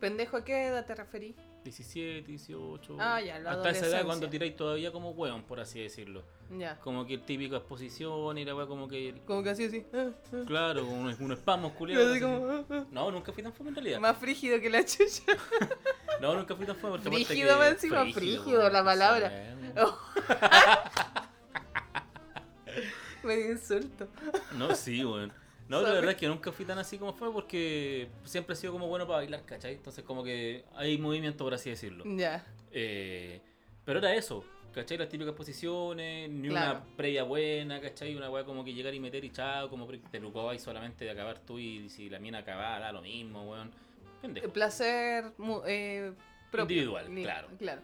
¿Pendejo 0.00 0.38
a 0.38 0.44
qué 0.44 0.68
edad 0.68 0.86
te 0.86 0.94
referí? 0.94 1.36
17, 1.64 2.26
18. 2.26 2.96
Ah, 2.98 3.20
ya, 3.20 3.36
Hasta 3.36 3.70
esa 3.70 3.86
edad 3.86 4.04
cuando 4.04 4.28
tiráis 4.28 4.56
todavía 4.56 4.90
como 4.90 5.10
hueón, 5.10 5.42
por 5.44 5.60
así 5.60 5.80
decirlo. 5.80 6.24
Ya. 6.58 6.78
Como 6.80 7.06
que 7.06 7.14
el 7.14 7.22
típico 7.22 7.56
exposición 7.56 8.36
y 8.38 8.44
la 8.44 8.54
wea 8.54 8.66
como 8.66 8.88
que. 8.88 9.22
Como 9.26 9.42
que 9.42 9.50
así, 9.50 9.64
así. 9.64 9.86
ah, 9.94 10.10
ah. 10.32 10.42
Claro, 10.46 10.82
como 10.84 11.00
un, 11.00 11.16
un 11.18 11.32
spam 11.32 11.62
muscular. 11.62 11.98
Así 11.98 12.20
como, 12.20 12.46
ah, 12.48 12.64
ah. 12.70 12.84
No, 12.90 13.10
nunca 13.10 13.32
fui 13.32 13.42
tan 13.42 13.52
fome 13.52 13.70
en 13.70 13.76
realidad. 13.76 14.00
Más 14.00 14.16
frígido 14.18 14.60
que 14.60 14.70
la 14.70 14.84
chucha. 14.84 15.22
No, 16.20 16.34
nunca 16.36 16.54
fui 16.54 16.66
tan 16.66 16.76
fome 16.76 16.98
Frígido 17.00 17.58
más 17.58 17.72
encima, 17.72 18.04
frígido, 18.12 18.68
la 18.70 18.84
palabra. 18.84 19.56
Me 23.24 23.36
dio 23.36 23.52
insulto. 23.52 24.06
No, 24.56 24.74
sí, 24.76 25.04
weón. 25.04 25.32
No, 25.72 25.82
la 25.82 25.92
verdad 25.92 26.10
es 26.12 26.16
que 26.16 26.28
nunca 26.28 26.52
fui 26.52 26.64
tan 26.64 26.78
así 26.78 26.98
como 26.98 27.12
fue 27.14 27.32
porque 27.32 28.08
siempre 28.24 28.54
he 28.54 28.56
sido 28.56 28.72
como 28.72 28.86
bueno 28.88 29.06
para 29.06 29.18
bailar, 29.18 29.44
¿cachai? 29.44 29.74
Entonces 29.74 30.04
como 30.04 30.22
que 30.22 30.64
hay 30.74 30.98
movimiento, 30.98 31.44
por 31.44 31.54
así 31.54 31.70
decirlo. 31.70 32.04
Ya. 32.16 32.44
Eh, 32.70 33.40
pero 33.84 33.98
era 33.98 34.14
eso, 34.14 34.44
¿cachai? 34.74 34.98
Las 34.98 35.08
típicas 35.08 35.34
posiciones, 35.34 36.30
ni 36.30 36.48
Claro. 36.48 36.80
una 36.80 36.96
previa 36.96 37.22
buena, 37.24 37.80
¿cachai? 37.80 38.14
Una 38.14 38.30
weá 38.30 38.44
como 38.44 38.64
que 38.64 38.72
llegar 38.74 38.94
y 38.94 39.00
meter 39.00 39.24
y 39.24 39.30
chao, 39.30 39.68
como 39.70 39.86
pre- 39.86 39.98
te 39.98 40.18
preocupabas 40.18 40.62
solamente 40.62 41.04
de 41.04 41.10
acabar 41.10 41.38
tú 41.40 41.58
y 41.58 41.88
si 41.88 42.08
la 42.10 42.18
mina 42.18 42.38
acababa, 42.38 42.78
da 42.78 42.92
lo 42.92 43.02
mismo, 43.02 43.50
weón. 43.50 43.70
Pendejo. 44.20 44.52
Placer 44.52 45.32
eh, 45.66 46.12
propio. 46.50 46.74
Individual, 46.76 47.12
Ni- 47.14 47.22
claro. 47.24 47.48
Claro. 47.58 47.82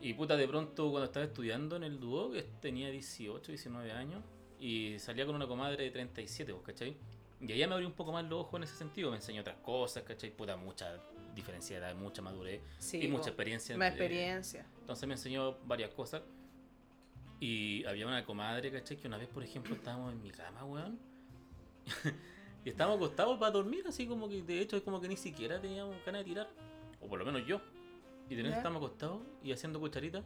Y 0.00 0.14
puta, 0.14 0.36
de 0.36 0.46
pronto 0.46 0.90
cuando 0.90 1.06
estaba 1.06 1.26
estudiando 1.26 1.74
en 1.76 1.82
el 1.82 1.98
dúo, 1.98 2.30
que 2.30 2.42
tenía 2.60 2.88
18, 2.90 3.50
19 3.50 3.90
años, 3.92 4.22
y 4.60 4.98
salía 4.98 5.26
con 5.26 5.34
una 5.34 5.46
comadre 5.46 5.84
de 5.84 5.90
37, 5.90 6.52
¿vos 6.52 6.62
¿cachai? 6.62 6.96
Y 7.40 7.52
ella 7.52 7.68
me 7.68 7.74
abrió 7.74 7.88
un 7.88 7.94
poco 7.94 8.12
más 8.12 8.24
los 8.24 8.40
ojos 8.40 8.58
en 8.58 8.64
ese 8.64 8.74
sentido, 8.74 9.10
me 9.10 9.16
enseñó 9.16 9.42
otras 9.42 9.58
cosas, 9.58 10.02
¿cachai? 10.02 10.30
Puta, 10.30 10.56
mucha 10.56 11.00
diferencia 11.34 11.78
de 11.78 11.86
edad, 11.86 11.94
mucha 11.94 12.20
madurez 12.20 12.60
Sí, 12.78 13.00
y 13.00 13.08
mucha 13.08 13.28
experiencia. 13.28 13.76
Más 13.76 13.90
experiencia. 13.90 14.66
Entonces 14.80 15.06
me 15.06 15.14
enseñó 15.14 15.56
varias 15.64 15.90
cosas. 15.90 16.22
Y 17.40 17.84
había 17.84 18.08
una 18.08 18.24
comadre, 18.24 18.72
¿cachai? 18.72 18.96
Que 18.96 19.06
una 19.06 19.16
vez, 19.16 19.28
por 19.28 19.44
ejemplo, 19.44 19.74
estábamos 19.74 20.12
en 20.12 20.20
mi 20.20 20.30
cama, 20.30 20.64
weón. 20.64 20.98
y 22.64 22.68
estábamos 22.68 22.96
acostados 22.96 23.38
para 23.38 23.52
dormir, 23.52 23.84
así 23.86 24.06
como 24.06 24.28
que, 24.28 24.42
de 24.42 24.60
hecho, 24.60 24.76
es 24.76 24.82
como 24.82 25.00
que 25.00 25.06
ni 25.06 25.16
siquiera 25.16 25.60
teníamos 25.60 25.94
ganas 26.04 26.22
de 26.22 26.24
tirar. 26.24 26.48
O 27.00 27.06
por 27.06 27.20
lo 27.20 27.24
menos 27.24 27.46
yo. 27.46 27.60
Y 28.28 28.34
de 28.34 28.42
repente 28.42 28.58
estábamos 28.58 28.82
acostados 28.82 29.22
y 29.44 29.52
haciendo 29.52 29.78
cucharitas. 29.78 30.24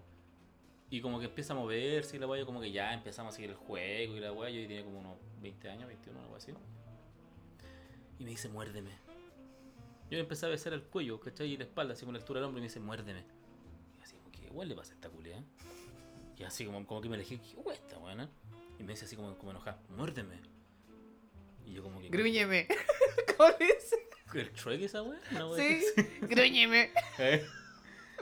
Y 0.93 1.01
como 1.01 1.19
que 1.19 1.25
empieza 1.25 1.55
a 1.55 1.57
moverse 1.57 2.17
y 2.17 2.19
la 2.19 2.27
weá, 2.27 2.45
como 2.45 2.61
que 2.61 2.71
ya 2.71 2.93
empezamos 2.93 3.33
a 3.33 3.37
seguir 3.37 3.49
el 3.49 3.57
juego 3.57 4.15
y 4.15 4.21
la 4.21 4.31
weá. 4.31 4.51
Yo 4.51 4.61
tenía 4.61 4.85
como 4.85 5.01
unos 5.01 5.17
20 5.41 5.71
años, 5.71 5.89
21, 5.89 6.21
algo 6.21 6.37
así. 6.37 6.53
Y 8.19 8.25
me 8.25 8.31
dice, 8.33 8.51
muérdeme. 8.51 8.91
Yo 10.11 10.19
le 10.19 10.21
empecé 10.21 10.45
a 10.45 10.51
besar 10.51 10.75
el 10.75 10.83
cuello, 10.83 11.19
¿cachai? 11.19 11.51
Y 11.51 11.57
la 11.57 11.65
espalda, 11.65 11.95
así 11.95 12.05
con 12.05 12.13
la 12.13 12.21
altura 12.21 12.41
del 12.41 12.45
hombro, 12.47 12.59
y 12.59 12.61
me 12.61 12.67
dice, 12.69 12.79
muérdeme. 12.79 13.25
Y 13.99 14.03
así 14.03 14.17
como 14.17 14.31
que, 14.33 14.45
igual 14.45 14.69
le 14.69 14.75
pasa 14.75 14.93
a 14.93 14.97
esta 14.97 15.09
culea. 15.09 15.43
Y 16.37 16.43
así 16.43 16.67
como, 16.67 16.87
como 16.87 17.01
que 17.01 17.09
me 17.09 17.17
elegí, 17.17 17.39
¿qué 17.39 17.57
esta 17.73 17.99
weá? 17.99 18.29
Y 18.79 18.83
me 18.83 18.93
dice 18.93 19.07
así 19.07 19.17
como, 19.17 19.35
como 19.39 19.53
enojada, 19.53 19.81
muérdeme. 19.89 20.43
Y 21.65 21.73
yo 21.73 21.83
como 21.83 22.03
que... 22.03 22.11
Grúñeme. 22.11 22.69
¿Cómo 23.39 23.49
dice? 23.59 23.97
¿El 24.35 24.53
Shrek 24.53 24.83
esa 24.83 25.03
weá? 25.03 25.19
Weá 25.31 25.57
Sí. 25.57 25.87
Grúñeme. 26.21 26.91
¿Eh? 27.19 27.47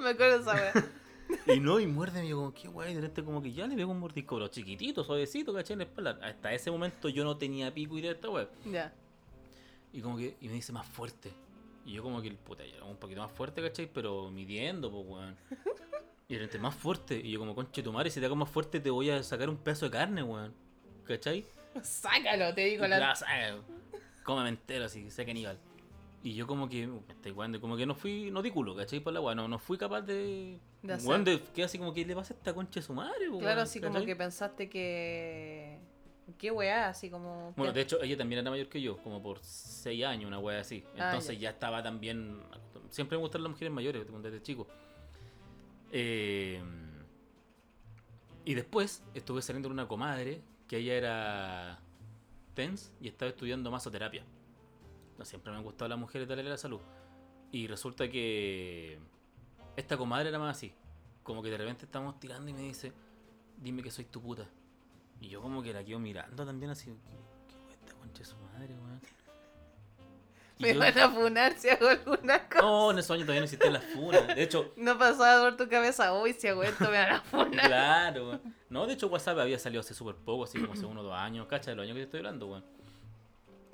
Me 0.00 0.10
acuerdo 0.10 0.36
de 0.38 0.42
esa 0.42 0.54
wea. 0.54 0.99
Y 1.46 1.60
no, 1.60 1.80
y 1.80 1.86
muérdeme, 1.86 2.26
y 2.26 2.30
yo 2.30 2.36
como, 2.36 2.54
qué 2.54 2.68
guay, 2.68 2.94
de 2.94 3.00
repente 3.00 3.24
como 3.24 3.42
que 3.42 3.52
ya 3.52 3.66
le 3.66 3.76
pego 3.76 3.90
un 3.90 4.00
mordisco, 4.00 4.36
pero 4.36 4.48
chiquitito, 4.48 5.04
suavecito, 5.04 5.52
¿cachai? 5.52 5.74
En 5.74 5.78
la 5.78 5.84
espalda. 5.84 6.18
Hasta 6.22 6.52
ese 6.52 6.70
momento 6.70 7.08
yo 7.08 7.24
no 7.24 7.36
tenía 7.36 7.72
pico 7.72 7.98
idea 7.98 8.10
de 8.10 8.16
esta 8.16 8.30
weá. 8.30 8.48
Ya. 8.64 8.92
Y 9.92 10.00
como 10.00 10.16
que, 10.16 10.36
y 10.40 10.48
me 10.48 10.54
dice 10.54 10.72
más 10.72 10.86
fuerte. 10.86 11.32
Y 11.84 11.92
yo 11.94 12.02
como 12.02 12.20
que, 12.22 12.30
puta, 12.32 12.64
ya 12.64 12.84
un 12.84 12.96
poquito 12.96 13.20
más 13.20 13.32
fuerte, 13.32 13.62
¿cachai? 13.62 13.90
Pero 13.92 14.30
midiendo, 14.30 14.90
pues, 14.90 15.04
weón. 15.06 15.36
Y 16.28 16.34
de 16.34 16.38
repente 16.40 16.58
más 16.58 16.74
fuerte. 16.74 17.20
Y 17.22 17.32
yo 17.32 17.40
como, 17.40 17.54
conche 17.54 17.82
tu 17.82 17.92
madre, 17.92 18.10
si 18.10 18.20
te 18.20 18.26
hago 18.26 18.36
más 18.36 18.48
fuerte 18.48 18.78
te 18.78 18.90
voy 18.90 19.10
a 19.10 19.22
sacar 19.22 19.48
un 19.48 19.56
pedazo 19.56 19.86
de 19.86 19.90
carne, 19.90 20.22
weón. 20.22 20.54
¿Cachai? 21.04 21.44
Sácalo, 21.82 22.54
te 22.54 22.64
digo 22.66 22.84
Y 22.84 22.88
la. 22.88 22.98
la 22.98 23.16
saca, 23.16 23.56
cómeme 24.22 24.50
entero, 24.50 24.84
así, 24.84 25.10
sea 25.10 25.24
caníbal. 25.24 25.58
Y 26.22 26.34
yo 26.34 26.46
como 26.46 26.68
que, 26.68 26.88
estoy 27.08 27.32
weando, 27.32 27.60
como 27.60 27.76
que 27.76 27.86
no 27.86 27.94
fui, 27.94 28.30
no 28.30 28.42
di 28.42 28.50
culo, 28.50 28.76
¿cachai? 28.76 29.00
Por 29.00 29.12
la 29.12 29.20
weá, 29.20 29.34
no, 29.34 29.48
no 29.48 29.58
fui 29.58 29.78
capaz 29.78 30.02
de... 30.02 30.58
De 30.82 30.92
hacer. 30.92 31.08
weón, 31.08 31.24
de, 31.24 31.40
que 31.42 31.62
así 31.62 31.78
como 31.78 31.94
que 31.94 32.04
le 32.04 32.14
pasa 32.14 32.34
a 32.34 32.36
esta 32.36 32.52
concha 32.52 32.80
de 32.80 32.86
su 32.86 32.92
madre, 32.92 33.26
Claro, 33.26 33.38
weón, 33.38 33.58
así 33.58 33.80
como 33.80 34.04
que 34.04 34.16
pensaste 34.16 34.68
que. 34.68 35.78
Qué 36.38 36.50
weá, 36.50 36.88
así 36.88 37.10
como. 37.10 37.52
Bueno, 37.56 37.72
de 37.72 37.80
hecho, 37.80 38.02
ella 38.02 38.16
también 38.16 38.40
era 38.40 38.50
mayor 38.50 38.68
que 38.68 38.80
yo, 38.80 38.98
como 38.98 39.22
por 39.22 39.40
6 39.42 40.04
años, 40.04 40.28
una 40.28 40.38
wea 40.38 40.60
así. 40.60 40.84
Ah, 40.98 41.08
Entonces 41.08 41.36
ya. 41.36 41.42
ya. 41.42 41.50
estaba 41.50 41.82
también. 41.82 42.40
Siempre 42.90 43.16
me 43.16 43.22
gustaron 43.22 43.44
las 43.44 43.52
mujeres 43.52 43.72
mayores, 43.72 44.06
desde 44.22 44.42
chico. 44.42 44.66
Eh, 45.92 46.62
y 48.44 48.54
después 48.54 49.02
estuve 49.14 49.42
saliendo 49.42 49.68
con 49.68 49.74
una 49.74 49.88
comadre 49.88 50.40
que 50.68 50.78
ella 50.78 50.94
era 50.94 51.80
TENS 52.54 52.92
y 53.00 53.08
estaba 53.08 53.30
estudiando 53.30 53.70
masoterapia. 53.70 54.24
Siempre 55.24 55.50
me 55.52 55.58
han 55.58 55.64
gustado 55.64 55.88
las 55.88 55.98
mujeres 55.98 56.26
de 56.28 56.42
la 56.42 56.56
salud. 56.56 56.80
Y 57.52 57.66
resulta 57.66 58.08
que 58.08 58.98
esta 59.76 59.96
comadre 59.96 60.28
era 60.28 60.38
más 60.38 60.56
así. 60.56 60.72
Como 61.22 61.42
que 61.42 61.50
de 61.50 61.58
repente 61.58 61.84
estamos 61.84 62.18
tirando 62.20 62.48
y 62.50 62.52
me 62.54 62.62
dice, 62.62 62.92
dime 63.56 63.82
que 63.82 63.90
soy 63.90 64.04
tu 64.04 64.20
puta. 64.20 64.46
Y 65.20 65.28
yo 65.28 65.42
como 65.42 65.62
que 65.62 65.72
la 65.72 65.84
quedo 65.84 65.98
mirando 65.98 66.46
también 66.46 66.70
así, 66.70 66.86
¿qué, 66.86 66.94
qué 67.68 67.74
esta 67.74 67.94
concha 67.94 68.18
de 68.20 68.24
su 68.24 68.36
madre, 68.36 68.74
weón? 68.74 69.00
Me 70.58 70.74
yo- 70.74 70.80
van 70.80 70.98
a 70.98 71.08
funar 71.10 71.54
si 71.58 71.68
hago 71.70 71.88
alguna 71.88 72.46
cosa. 72.48 72.60
No, 72.62 72.90
en 72.90 72.98
esos 72.98 73.10
años 73.12 73.24
todavía 73.24 73.40
no 73.40 73.44
existían 73.44 73.72
las 73.72 73.84
funas. 73.84 74.26
De 74.28 74.42
hecho, 74.42 74.72
No 74.76 74.98
pasaba 74.98 75.42
por 75.48 75.56
tu 75.56 75.68
cabeza, 75.70 76.12
uy, 76.18 76.34
si 76.34 76.48
hago 76.48 76.62
esto 76.62 76.84
me 76.84 76.98
van 76.98 77.12
a 77.14 77.20
funar. 77.22 77.66
claro, 77.66 78.28
weón. 78.28 78.54
No, 78.68 78.86
de 78.86 78.92
hecho 78.94 79.08
WhatsApp 79.08 79.38
había 79.38 79.58
salido 79.58 79.80
hace 79.80 79.94
súper 79.94 80.16
poco, 80.16 80.44
así 80.44 80.58
como 80.60 80.74
hace 80.74 80.84
uno 80.86 81.00
o 81.00 81.04
dos 81.04 81.14
años, 81.14 81.46
cacha, 81.46 81.70
de 81.70 81.76
los 81.76 81.84
años 81.84 81.94
que 81.94 82.00
te 82.00 82.04
estoy 82.04 82.18
hablando, 82.18 82.46
weón. 82.48 82.64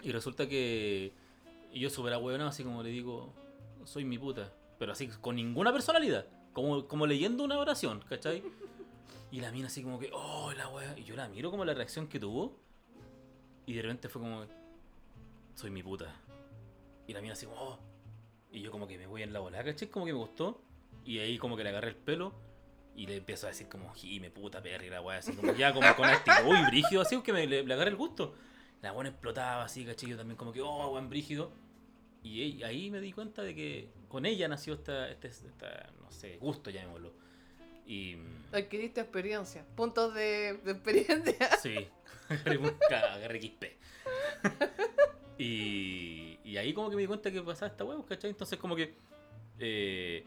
Y 0.02 0.12
resulta 0.12 0.48
que 0.48 1.12
y 1.76 1.80
yo 1.80 1.90
súper 1.90 2.14
ahueonado, 2.14 2.48
así 2.48 2.64
como 2.64 2.82
le 2.82 2.88
digo, 2.88 3.34
soy 3.84 4.06
mi 4.06 4.16
puta. 4.16 4.50
Pero 4.78 4.92
así, 4.92 5.08
con 5.08 5.36
ninguna 5.36 5.74
personalidad. 5.74 6.26
Como, 6.54 6.88
como 6.88 7.06
leyendo 7.06 7.44
una 7.44 7.58
oración, 7.58 8.02
¿cachai? 8.08 8.42
Y 9.30 9.42
la 9.42 9.52
mina 9.52 9.66
así 9.66 9.82
como 9.82 9.98
que, 9.98 10.08
oh, 10.10 10.54
la 10.56 10.70
wea. 10.70 10.98
Y 10.98 11.04
yo 11.04 11.14
la 11.16 11.28
miro 11.28 11.50
como 11.50 11.66
la 11.66 11.74
reacción 11.74 12.08
que 12.08 12.18
tuvo. 12.18 12.56
Y 13.66 13.74
de 13.74 13.82
repente 13.82 14.08
fue 14.08 14.22
como, 14.22 14.46
soy 15.54 15.68
mi 15.68 15.82
puta. 15.82 16.06
Y 17.06 17.12
la 17.12 17.20
mina 17.20 17.34
así 17.34 17.44
como, 17.44 17.60
oh. 17.60 17.78
Y 18.50 18.62
yo 18.62 18.70
como 18.70 18.86
que 18.86 18.96
me 18.96 19.06
voy 19.06 19.22
en 19.22 19.34
la 19.34 19.40
bola, 19.40 19.62
¿cachai? 19.62 19.88
Como 19.88 20.06
que 20.06 20.14
me 20.14 20.18
gustó. 20.18 20.62
Y 21.04 21.18
ahí 21.18 21.36
como 21.36 21.58
que 21.58 21.62
le 21.62 21.68
agarré 21.68 21.90
el 21.90 21.96
pelo 21.96 22.32
y 22.94 23.06
le 23.06 23.16
empiezo 23.16 23.48
a 23.48 23.50
decir 23.50 23.68
como, 23.68 23.92
jime, 23.92 24.30
puta 24.30 24.62
perra 24.62 24.86
y 24.86 24.88
la 24.88 25.02
weá, 25.02 25.18
así 25.18 25.34
como 25.34 25.52
ya 25.52 25.74
como 25.74 25.94
con 25.94 26.06
actitud 26.06 26.56
y 26.56 26.64
brígido, 26.70 27.02
así 27.02 27.20
que 27.20 27.34
me, 27.34 27.46
le, 27.46 27.64
le 27.64 27.74
agarré 27.74 27.90
el 27.90 27.96
gusto. 27.96 28.34
La 28.80 28.92
buena 28.92 29.10
explotaba 29.10 29.64
así, 29.64 29.84
¿cachai? 29.84 30.08
Yo 30.08 30.16
también 30.16 30.38
como 30.38 30.52
que, 30.52 30.62
oh, 30.62 30.88
buen 30.88 31.10
brígido. 31.10 31.65
Y 32.26 32.62
ahí- 32.64 32.90
me 32.90 33.00
di 33.00 33.12
cuenta 33.12 33.42
de 33.42 33.54
que 33.54 33.88
con 34.08 34.26
ella 34.26 34.48
nació 34.48 34.74
esta, 34.74 35.08
este, 35.10 35.28
esta, 35.28 35.90
no 36.00 36.10
sé, 36.10 36.38
gusto, 36.38 36.70
llamémoslo. 36.70 37.12
Y 37.86 38.16
Adquiriste 38.52 39.00
experiencia. 39.00 39.64
Puntos 39.76 40.12
de, 40.14 40.54
de 40.64 40.72
experiencia. 40.72 41.56
sí, 41.62 41.76
agarré, 42.90 43.40
XP. 43.40 43.64
y, 45.38 46.38
y 46.44 46.56
ahí 46.56 46.72
como 46.72 46.90
que 46.90 46.96
me 46.96 47.02
di 47.02 47.08
cuenta 47.08 47.30
que 47.30 47.42
pasaba 47.42 47.70
esta 47.70 47.84
hueá, 47.84 48.02
¿cachai? 48.08 48.30
Entonces 48.30 48.58
como 48.58 48.74
que... 48.74 48.94
eh, 49.58 50.24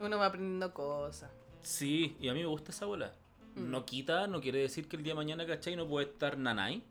Uno 0.00 0.18
va 0.18 0.26
aprendiendo 0.26 0.72
cosas. 0.72 1.30
Sí, 1.62 2.16
y 2.20 2.28
a 2.28 2.34
mí 2.34 2.40
me 2.40 2.46
gusta 2.46 2.70
esa 2.70 2.86
bola. 2.86 3.12
Mm. 3.54 3.70
No 3.70 3.84
quita, 3.84 4.26
no 4.26 4.40
quiere 4.40 4.58
decir 4.60 4.88
que 4.88 4.96
el 4.96 5.02
día 5.02 5.12
de 5.12 5.16
mañana, 5.16 5.46
¿cachai? 5.46 5.76
No 5.76 5.86
puede 5.88 6.06
estar 6.06 6.38
nanay, 6.38 6.82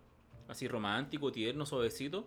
así 0.47 0.67
romántico, 0.67 1.31
tierno, 1.31 1.65
suavecito. 1.65 2.25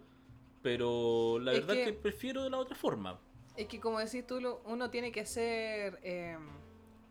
Pero 0.64 1.38
la 1.40 1.52
Es 1.52 1.58
verdad 1.60 1.74
que- 1.74 1.84
que... 1.84 1.92
prefiero 1.92 2.42
de 2.42 2.48
la 2.48 2.56
otra 2.58 2.74
forma. 2.74 3.20
Es 3.54 3.66
que 3.68 3.78
como 3.78 3.98
decís 4.00 4.26
tú, 4.26 4.40
uno 4.64 4.88
tiene 4.90 5.12
que 5.12 5.26
ser 5.26 6.00
eh, 6.02 6.38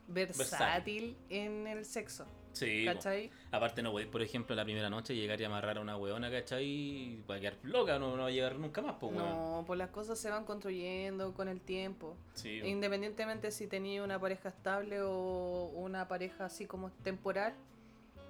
versátil 0.07 1.15
en 1.29 1.67
el 1.67 1.85
sexo. 1.85 2.25
Sí. 2.51 2.83
¿Cachai? 2.85 3.29
Aparte 3.51 3.81
no 3.83 3.91
podéis, 3.91 4.09
por 4.09 4.21
ejemplo, 4.23 4.55
la 4.55 4.63
primera 4.63 4.89
noche 4.89 5.15
llegar 5.15 5.39
y 5.39 5.43
amarrar 5.43 5.77
a 5.77 5.81
una 5.81 5.97
weona, 5.97 6.31
¿cachai? 6.31 6.65
Y 6.65 7.23
va 7.29 7.35
a 7.35 7.39
quedar 7.39 7.57
loca, 7.63 7.97
no, 7.99 8.15
no 8.15 8.23
va 8.23 8.27
a 8.27 8.31
llegar 8.31 8.55
nunca 8.57 8.81
más, 8.81 8.95
pues. 8.99 9.11
No, 9.13 9.63
pues 9.67 9.77
las 9.77 9.89
cosas 9.91 10.17
se 10.19 10.29
van 10.31 10.45
construyendo 10.45 11.33
con 11.33 11.47
el 11.47 11.61
tiempo. 11.61 12.17
Sí. 12.33 12.59
Independientemente 12.63 13.51
si 13.51 13.67
tenía 13.67 14.03
una 14.03 14.19
pareja 14.19 14.49
estable 14.49 14.99
o 15.01 15.71
una 15.75 16.07
pareja 16.07 16.45
así 16.45 16.65
como 16.65 16.89
temporal, 17.03 17.53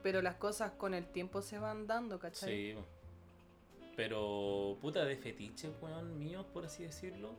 pero 0.03 0.21
las 0.21 0.35
cosas 0.35 0.71
con 0.73 0.93
el 0.93 1.05
tiempo 1.05 1.41
se 1.41 1.59
van 1.59 1.87
dando, 1.87 2.19
¿cachai? 2.19 2.73
Sí. 2.73 2.75
Pero, 3.95 4.77
puta, 4.81 5.05
de 5.05 5.15
fetiche, 5.15 5.69
weón, 5.81 6.17
mío, 6.17 6.45
por 6.53 6.65
así 6.65 6.83
decirlo. 6.83 7.35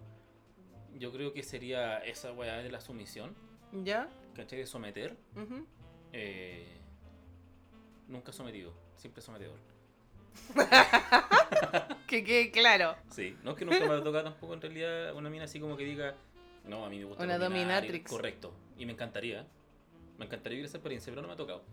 Yo 0.96 1.10
creo 1.12 1.32
que 1.32 1.42
sería 1.42 1.98
esa 1.98 2.32
weá 2.32 2.58
de 2.58 2.70
la 2.70 2.80
sumisión, 2.80 3.34
¿Ya? 3.82 4.08
¿cachai? 4.36 4.60
De 4.60 4.66
someter. 4.66 5.16
Eh, 6.12 6.68
nunca 8.06 8.32
sometido, 8.32 8.72
siempre 8.96 9.20
sometedor. 9.20 9.58
Que 12.06 12.22
quede 12.22 12.50
claro. 12.50 12.94
Sí, 13.10 13.36
no 13.42 13.52
es 13.52 13.56
que 13.56 13.64
nunca 13.64 13.80
me 13.80 13.94
ha 13.94 14.02
tocado 14.02 14.24
tampoco 14.24 14.54
en 14.54 14.60
realidad 14.60 15.14
una 15.14 15.30
mina 15.30 15.44
así 15.44 15.58
como 15.58 15.76
que 15.76 15.84
diga, 15.84 16.14
no, 16.64 16.84
a 16.84 16.90
mí 16.90 16.98
me 16.98 17.06
gusta 17.06 17.24
Una 17.24 17.38
dominar", 17.38 17.82
y- 17.84 17.88
dominatrix. 17.88 18.10
Correcto, 18.10 18.52
y 18.78 18.86
me 18.86 18.92
encantaría, 18.92 19.44
me 20.18 20.26
encantaría 20.26 20.56
vivir 20.56 20.66
esa 20.66 20.76
experiencia, 20.76 21.10
pero 21.10 21.22
no 21.22 21.28
me 21.28 21.34
ha 21.34 21.36
tocado. 21.36 21.64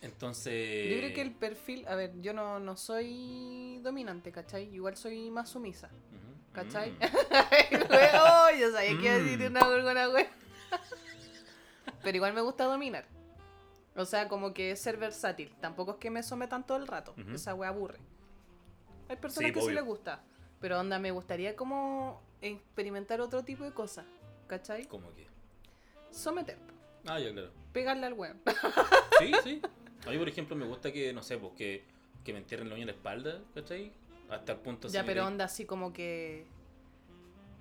Entonces... 0.00 0.90
Yo 0.90 0.98
creo 0.98 1.14
que 1.14 1.20
el 1.22 1.32
perfil, 1.32 1.86
a 1.88 1.94
ver, 1.96 2.12
yo 2.20 2.32
no, 2.32 2.60
no 2.60 2.76
soy 2.76 3.80
dominante, 3.82 4.30
¿cachai? 4.32 4.72
Igual 4.74 4.96
soy 4.96 5.30
más 5.30 5.48
sumisa, 5.50 5.88
Ujú. 5.88 6.52
¿cachai? 6.52 6.92
Mm. 6.92 6.96
oh, 8.20 8.48
yo 8.58 8.70
sabía 8.72 8.96
que 8.98 9.04
iba 9.04 9.14
a 9.14 9.18
decir 9.18 9.38
Mm. 9.40 9.46
una 9.50 9.64
gorgona, 9.66 10.06
güey. 10.06 10.26
Pero 12.02 12.16
igual 12.16 12.32
me 12.32 12.40
gusta 12.42 12.64
dominar. 12.64 13.06
O 13.96 14.04
sea, 14.04 14.28
como 14.28 14.54
que 14.54 14.70
es 14.70 14.80
ser 14.80 14.96
versátil. 14.96 15.52
Tampoco 15.60 15.92
es 15.92 15.96
que 15.98 16.10
me 16.10 16.22
sometan 16.22 16.64
todo 16.64 16.78
el 16.78 16.86
rato. 16.86 17.14
Esa 17.34 17.54
wea 17.54 17.70
aburre. 17.70 17.98
Hay 19.08 19.16
personas 19.16 19.48
Sí, 19.48 19.54
que 19.54 19.60
sí 19.60 19.66
obvio. 19.66 19.74
les 19.76 19.84
gusta. 19.84 20.22
Pero 20.60 20.78
onda, 20.78 20.98
me 21.00 21.10
gustaría 21.10 21.56
como 21.56 22.22
experimentar 22.40 23.20
otro 23.20 23.42
tipo 23.42 23.64
de 23.64 23.72
cosas. 23.72 24.04
¿Cachai? 24.46 24.86
¿Cómo 24.86 25.12
que? 25.14 25.26
Someter. 26.12 26.56
Ah, 27.06 27.18
ya, 27.18 27.32
claro. 27.32 27.50
Pegarle 27.72 28.06
al 28.06 28.12
weón. 28.14 28.40
Sí, 29.18 29.32
sí. 29.42 29.62
A 30.06 30.10
mí, 30.10 30.18
por 30.18 30.28
ejemplo, 30.28 30.56
me 30.56 30.66
gusta 30.66 30.92
que, 30.92 31.12
no 31.12 31.22
sé, 31.22 31.38
pues 31.38 31.52
que, 31.54 31.84
me 32.32 32.38
entierren 32.38 32.68
la 32.68 32.74
uña 32.74 32.82
en 32.82 32.88
la 32.88 32.92
espalda, 32.92 33.40
¿cachai? 33.54 33.92
Hasta 34.30 34.52
el 34.52 34.58
punto 34.58 34.88
ya, 34.88 35.00
si 35.00 35.06
me 35.06 35.12
pero 35.12 35.26
onda 35.26 35.44
así 35.46 35.64
como 35.64 35.92
que. 35.92 36.46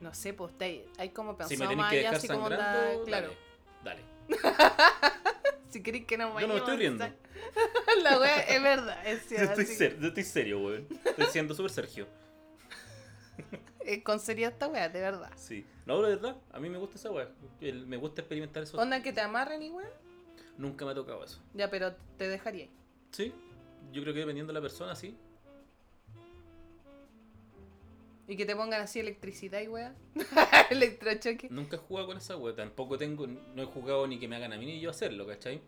No 0.02 0.14
sé, 0.14 0.34
pues 0.34 0.54
hay 0.98 1.10
como 1.10 1.32
Si 1.32 1.38
pensado 1.38 1.60
me 1.60 1.66
tenéis 1.66 1.78
más 1.78 1.92
que 1.92 2.00
allá, 2.00 2.10
dejar 2.12 2.18
así 2.18 2.28
como 2.28 2.46
onda. 2.46 2.94
Claro. 3.06 3.32
dale. 3.84 4.02
Si 5.70 5.84
queréis 5.84 6.06
que 6.06 6.18
nos 6.18 6.40
Yo 6.40 6.48
no 6.48 6.54
me 6.54 6.60
estoy 6.62 6.78
riendo. 6.78 7.06
La 8.04 8.20
wea 8.20 8.40
es 8.40 8.64
verdad, 8.64 9.06
es 9.06 9.24
Yo 9.30 9.30
cierto. 9.30 9.50
estoy, 9.52 9.64
así- 9.66 9.76
ser- 9.76 10.00
yo 10.00 10.08
estoy 10.08 10.24
serio, 10.24 10.60
weón. 10.60 10.88
Estoy 11.04 11.26
siendo 11.26 11.54
súper 11.54 11.72
Sergio. 11.72 12.08
con 14.04 14.20
seriedad 14.20 14.54
esta 14.54 14.68
wea, 14.68 14.88
de 14.90 15.00
verdad. 15.02 15.32
Sí. 15.36 15.66
No, 15.86 16.02
la 16.02 16.08
verdad, 16.10 16.38
a 16.52 16.60
mí 16.60 16.70
me 16.70 16.78
gusta 16.78 16.96
esa. 16.98 17.10
El- 17.62 17.86
Me 17.86 17.98
gusta 17.98 18.22
experimentar 18.22 18.64
eso. 18.64 18.78
Onda 18.78 19.02
que 19.04 19.12
te 19.14 19.20
amarren 19.22 19.62
y 19.62 19.70
weón. 19.70 19.90
Nunca 20.58 20.86
me 20.86 20.92
ha 20.92 20.96
tocado 20.96 21.24
eso. 21.24 21.40
Ya, 21.54 21.70
pero 21.70 21.96
te 22.18 22.28
dejaría. 22.28 22.68
Sí. 23.12 23.34
Yo 23.92 24.02
creo 24.02 24.14
que 24.14 24.22
dependiendo 24.22 24.52
de 24.52 24.60
la 24.60 24.62
persona, 24.62 24.96
sí. 24.96 25.16
Y 28.28 28.36
que 28.36 28.46
te 28.46 28.56
pongan 28.56 28.82
así 28.82 29.00
electricidad 29.00 29.62
y 29.62 29.68
weá. 29.68 29.96
Electrochoque. 30.70 31.48
Nunca 31.50 31.78
he 31.78 31.80
jugado 31.80 32.08
con 32.08 32.18
esa 32.18 32.36
weá. 32.36 32.54
Tampoco 32.54 32.98
tengo, 32.98 33.26
no 33.26 33.62
he 33.62 33.66
jugado 33.66 34.06
ni 34.08 34.20
que 34.20 34.28
me 34.28 34.36
hagan 34.36 34.52
a 34.52 34.58
mí 34.58 34.66
ni 34.66 34.82
yo 34.82 34.90
hacerlo, 34.90 35.26
¿cachai? 35.26 35.62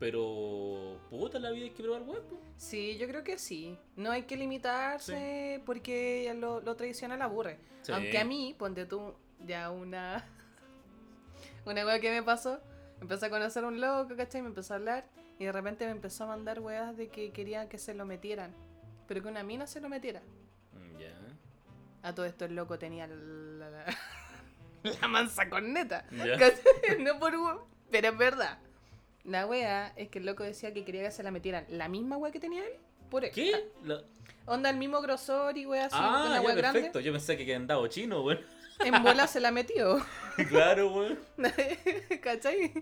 Pero, 0.00 0.98
puta, 1.10 1.38
la 1.38 1.50
vida 1.50 1.64
hay 1.64 1.70
que 1.70 1.82
probar 1.82 2.02
weá, 2.02 2.20
po. 2.20 2.38
Sí, 2.56 2.96
yo 2.98 3.06
creo 3.06 3.22
que 3.22 3.38
sí. 3.38 3.76
No 3.96 4.10
hay 4.10 4.22
que 4.22 4.36
limitarse 4.36 5.62
porque 5.66 6.34
lo, 6.38 6.60
lo 6.60 6.74
tradicional 6.74 7.22
aburre. 7.22 7.58
Sí. 7.82 7.92
Aunque 7.92 8.18
a 8.18 8.24
mí, 8.24 8.54
ponte 8.58 8.86
tú 8.86 9.14
ya 9.46 9.70
una. 9.70 10.24
Una 11.66 11.84
wea 11.84 12.00
que 12.00 12.10
me 12.10 12.22
pasó. 12.22 12.60
Empecé 13.00 13.26
a 13.26 13.30
conocer 13.30 13.64
a 13.64 13.68
un 13.68 13.80
loco, 13.80 14.16
¿cachai? 14.16 14.42
Me 14.42 14.48
empezó 14.48 14.74
a 14.74 14.76
hablar. 14.76 15.04
Y 15.38 15.44
de 15.44 15.52
repente 15.52 15.84
me 15.86 15.92
empezó 15.92 16.24
a 16.24 16.28
mandar 16.28 16.60
weas 16.60 16.96
de 16.96 17.08
que 17.08 17.30
quería 17.30 17.68
que 17.68 17.78
se 17.78 17.94
lo 17.94 18.04
metieran. 18.04 18.52
Pero 19.06 19.22
que 19.22 19.28
una 19.28 19.42
mina 19.42 19.66
se 19.66 19.80
lo 19.80 19.88
metiera. 19.88 20.20
Mm, 20.72 20.98
Ya. 20.98 21.14
A 22.02 22.14
todo 22.14 22.26
esto 22.26 22.44
el 22.44 22.54
loco 22.54 22.78
tenía 22.78 23.06
la, 23.06 23.14
la, 23.16 23.96
la 25.00 25.08
mansa 25.08 25.48
corneta. 25.48 26.04
Ya. 26.12 26.36
¿Cachai? 26.38 26.98
No 27.00 27.18
por 27.18 27.32
hue- 27.34 27.60
Pero 27.90 28.08
es 28.08 28.18
verdad. 28.18 28.58
La 29.24 29.46
wea 29.46 29.92
es 29.96 30.08
que 30.08 30.18
el 30.20 30.26
loco 30.26 30.42
decía 30.42 30.72
que 30.72 30.84
quería 30.84 31.02
que 31.02 31.10
se 31.10 31.22
la 31.22 31.30
metieran 31.30 31.66
la 31.68 31.88
misma 31.88 32.16
wea 32.16 32.32
que 32.32 32.40
tenía 32.40 32.64
él. 32.64 32.72
Por 33.10 33.24
él. 33.24 33.30
¿Qué? 33.32 33.70
La- 33.84 34.02
Onda 34.46 34.70
el 34.70 34.76
mismo 34.78 35.00
grosor 35.02 35.58
y 35.58 35.66
wea 35.66 35.86
así. 35.86 35.96
Ah, 35.98 36.24
una 36.26 36.36
ya, 36.36 36.40
wea 36.40 36.54
perfecto. 36.54 36.80
grande. 36.80 37.02
Yo 37.02 37.12
pensé 37.12 37.36
que 37.36 37.44
quedan 37.44 37.66
dado 37.66 37.86
chino, 37.88 38.22
weón. 38.22 38.40
En 38.84 39.02
bola 39.02 39.26
se 39.26 39.40
la 39.40 39.50
metió. 39.50 40.04
claro, 40.48 40.92
weón. 40.92 41.18
¿Cachai? 42.22 42.72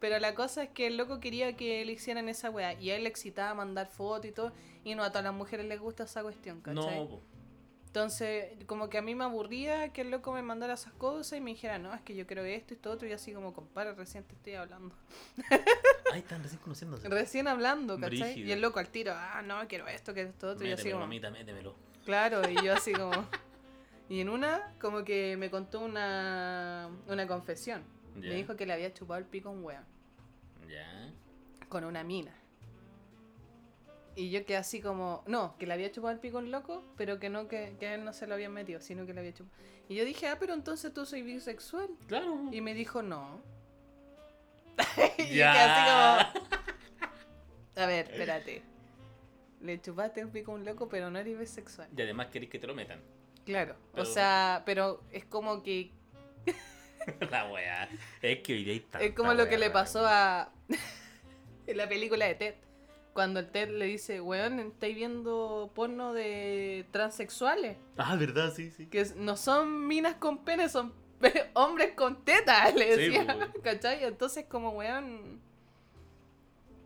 Pero 0.00 0.18
la 0.18 0.34
cosa 0.34 0.64
es 0.64 0.70
que 0.70 0.88
el 0.88 0.96
loco 0.96 1.20
quería 1.20 1.56
que 1.56 1.84
le 1.84 1.92
hicieran 1.92 2.28
esa 2.28 2.50
wea. 2.50 2.72
Y 2.74 2.90
a 2.90 2.96
él 2.96 3.04
le 3.04 3.08
excitaba 3.08 3.54
mandar 3.54 3.88
fotos 3.88 4.26
y 4.26 4.32
todo. 4.32 4.52
Y 4.84 4.94
no 4.94 5.04
a 5.04 5.10
todas 5.10 5.24
las 5.24 5.34
mujeres 5.34 5.66
les 5.66 5.78
gusta 5.78 6.04
esa 6.04 6.22
cuestión, 6.22 6.60
¿cachai? 6.60 6.98
No, 6.98 7.08
po. 7.08 7.22
Entonces, 7.86 8.46
como 8.66 8.88
que 8.88 8.96
a 8.96 9.02
mí 9.02 9.14
me 9.14 9.24
aburría 9.24 9.92
que 9.92 10.00
el 10.00 10.10
loco 10.10 10.32
me 10.32 10.40
mandara 10.40 10.72
esas 10.72 10.94
cosas 10.94 11.38
y 11.38 11.42
me 11.42 11.50
dijera, 11.50 11.78
no, 11.78 11.92
es 11.92 12.00
que 12.00 12.16
yo 12.16 12.26
quiero 12.26 12.42
esto 12.42 12.72
y 12.72 12.76
esto 12.76 12.90
otro. 12.90 13.06
Y 13.06 13.12
así 13.12 13.34
como, 13.34 13.52
compadre, 13.52 13.92
recién 13.92 14.24
te 14.24 14.34
estoy 14.34 14.54
hablando. 14.54 14.94
Ay, 16.10 16.20
están 16.20 16.42
recién 16.42 16.62
conociéndose. 16.62 17.06
Recién 17.10 17.48
hablando, 17.48 18.00
¿cachai? 18.00 18.18
Brígido. 18.18 18.48
Y 18.48 18.52
el 18.52 18.62
loco 18.62 18.78
al 18.78 18.88
tiro, 18.88 19.12
ah, 19.14 19.42
no, 19.42 19.68
quiero 19.68 19.86
esto, 19.88 20.14
quiero 20.14 20.30
esto 20.30 20.52
otro. 20.52 20.66
y 20.66 20.72
así 20.72 20.84
Métemelo, 20.84 20.96
como, 20.96 21.06
mamita, 21.06 21.30
métemelo. 21.30 21.74
claro, 22.06 22.48
y 22.48 22.64
yo 22.64 22.72
así 22.72 22.92
como... 22.94 23.12
Y 24.08 24.20
en 24.20 24.28
una, 24.28 24.74
como 24.80 25.04
que 25.04 25.36
me 25.36 25.50
contó 25.50 25.80
una, 25.80 26.90
una 27.06 27.26
confesión. 27.26 27.82
Me 28.14 28.34
dijo 28.34 28.56
que 28.56 28.66
le 28.66 28.74
había 28.74 28.92
chupado 28.92 29.18
el 29.18 29.26
pico 29.26 29.48
a 29.48 29.52
un 29.52 29.64
weón. 29.64 29.84
Ya. 30.68 31.12
con 31.68 31.84
una 31.84 32.04
mina. 32.04 32.34
Y 34.14 34.30
yo 34.30 34.44
quedé 34.44 34.58
así 34.58 34.80
como, 34.80 35.24
no, 35.26 35.56
que 35.58 35.66
le 35.66 35.72
había 35.72 35.90
chupado 35.90 36.12
el 36.12 36.20
pico 36.20 36.38
un 36.38 36.50
loco, 36.50 36.84
pero 36.96 37.18
que 37.18 37.30
no, 37.30 37.48
que, 37.48 37.76
que 37.80 37.86
a 37.86 37.94
él 37.94 38.04
no 38.04 38.12
se 38.12 38.26
lo 38.26 38.34
habían 38.34 38.52
metido, 38.52 38.80
sino 38.80 39.06
que 39.06 39.14
le 39.14 39.20
había 39.20 39.32
chupado. 39.32 39.56
Y 39.88 39.94
yo 39.94 40.04
dije, 40.04 40.28
ah, 40.28 40.36
pero 40.38 40.54
entonces 40.54 40.92
tú 40.92 41.06
soy 41.06 41.22
bisexual. 41.22 41.88
Claro. 42.06 42.48
Y 42.52 42.60
me 42.60 42.74
dijo, 42.74 43.02
no. 43.02 43.40
y 45.18 45.24
quedé 45.24 45.44
así 45.44 45.90
como, 45.90 46.42
a 47.76 47.86
ver, 47.86 48.10
espérate. 48.10 48.62
Le 49.60 49.80
chupaste 49.80 50.20
el 50.20 50.28
pico 50.28 50.52
a 50.52 50.56
un 50.56 50.64
loco, 50.64 50.88
pero 50.88 51.10
no 51.10 51.18
eres 51.18 51.38
bisexual. 51.38 51.88
Y 51.96 52.02
además 52.02 52.26
queréis 52.28 52.50
que 52.50 52.58
te 52.58 52.66
lo 52.66 52.74
metan. 52.74 53.00
Claro. 53.44 53.76
Pero- 53.92 54.02
O 54.02 54.06
sea, 54.06 54.62
pero 54.66 55.02
es 55.10 55.24
como 55.24 55.62
que 55.62 55.90
La 57.30 57.50
weá. 57.52 57.88
Es 58.20 58.38
que 58.40 58.52
hoy 58.54 58.80
tanta 58.80 59.04
Es 59.04 59.14
como 59.14 59.34
lo 59.34 59.48
que 59.48 59.58
le 59.58 59.70
pasó 59.70 60.06
a. 60.06 60.50
en 61.66 61.76
la 61.76 61.88
película 61.88 62.26
de 62.26 62.34
Ted. 62.36 62.54
Cuando 63.12 63.40
el 63.40 63.50
Ted 63.50 63.68
le 63.70 63.84
dice, 63.86 64.20
weón, 64.22 64.58
estáis 64.60 64.94
viendo 64.96 65.70
porno 65.74 66.12
de 66.14 66.86
transexuales. 66.92 67.76
Ah, 67.98 68.16
verdad, 68.16 68.52
sí, 68.54 68.70
sí. 68.70 68.86
Que 68.86 69.04
no 69.16 69.36
son 69.36 69.86
minas 69.86 70.14
con 70.14 70.44
pene, 70.44 70.68
son 70.70 70.94
hombres 71.54 71.92
con 71.94 72.24
tetas, 72.24 72.74
le 72.74 72.94
Sí, 72.94 73.00
decía. 73.10 73.36
pues. 73.52 73.62
¿Cachai? 73.62 74.04
Entonces, 74.04 74.46
como 74.46 74.70
weón. 74.70 75.40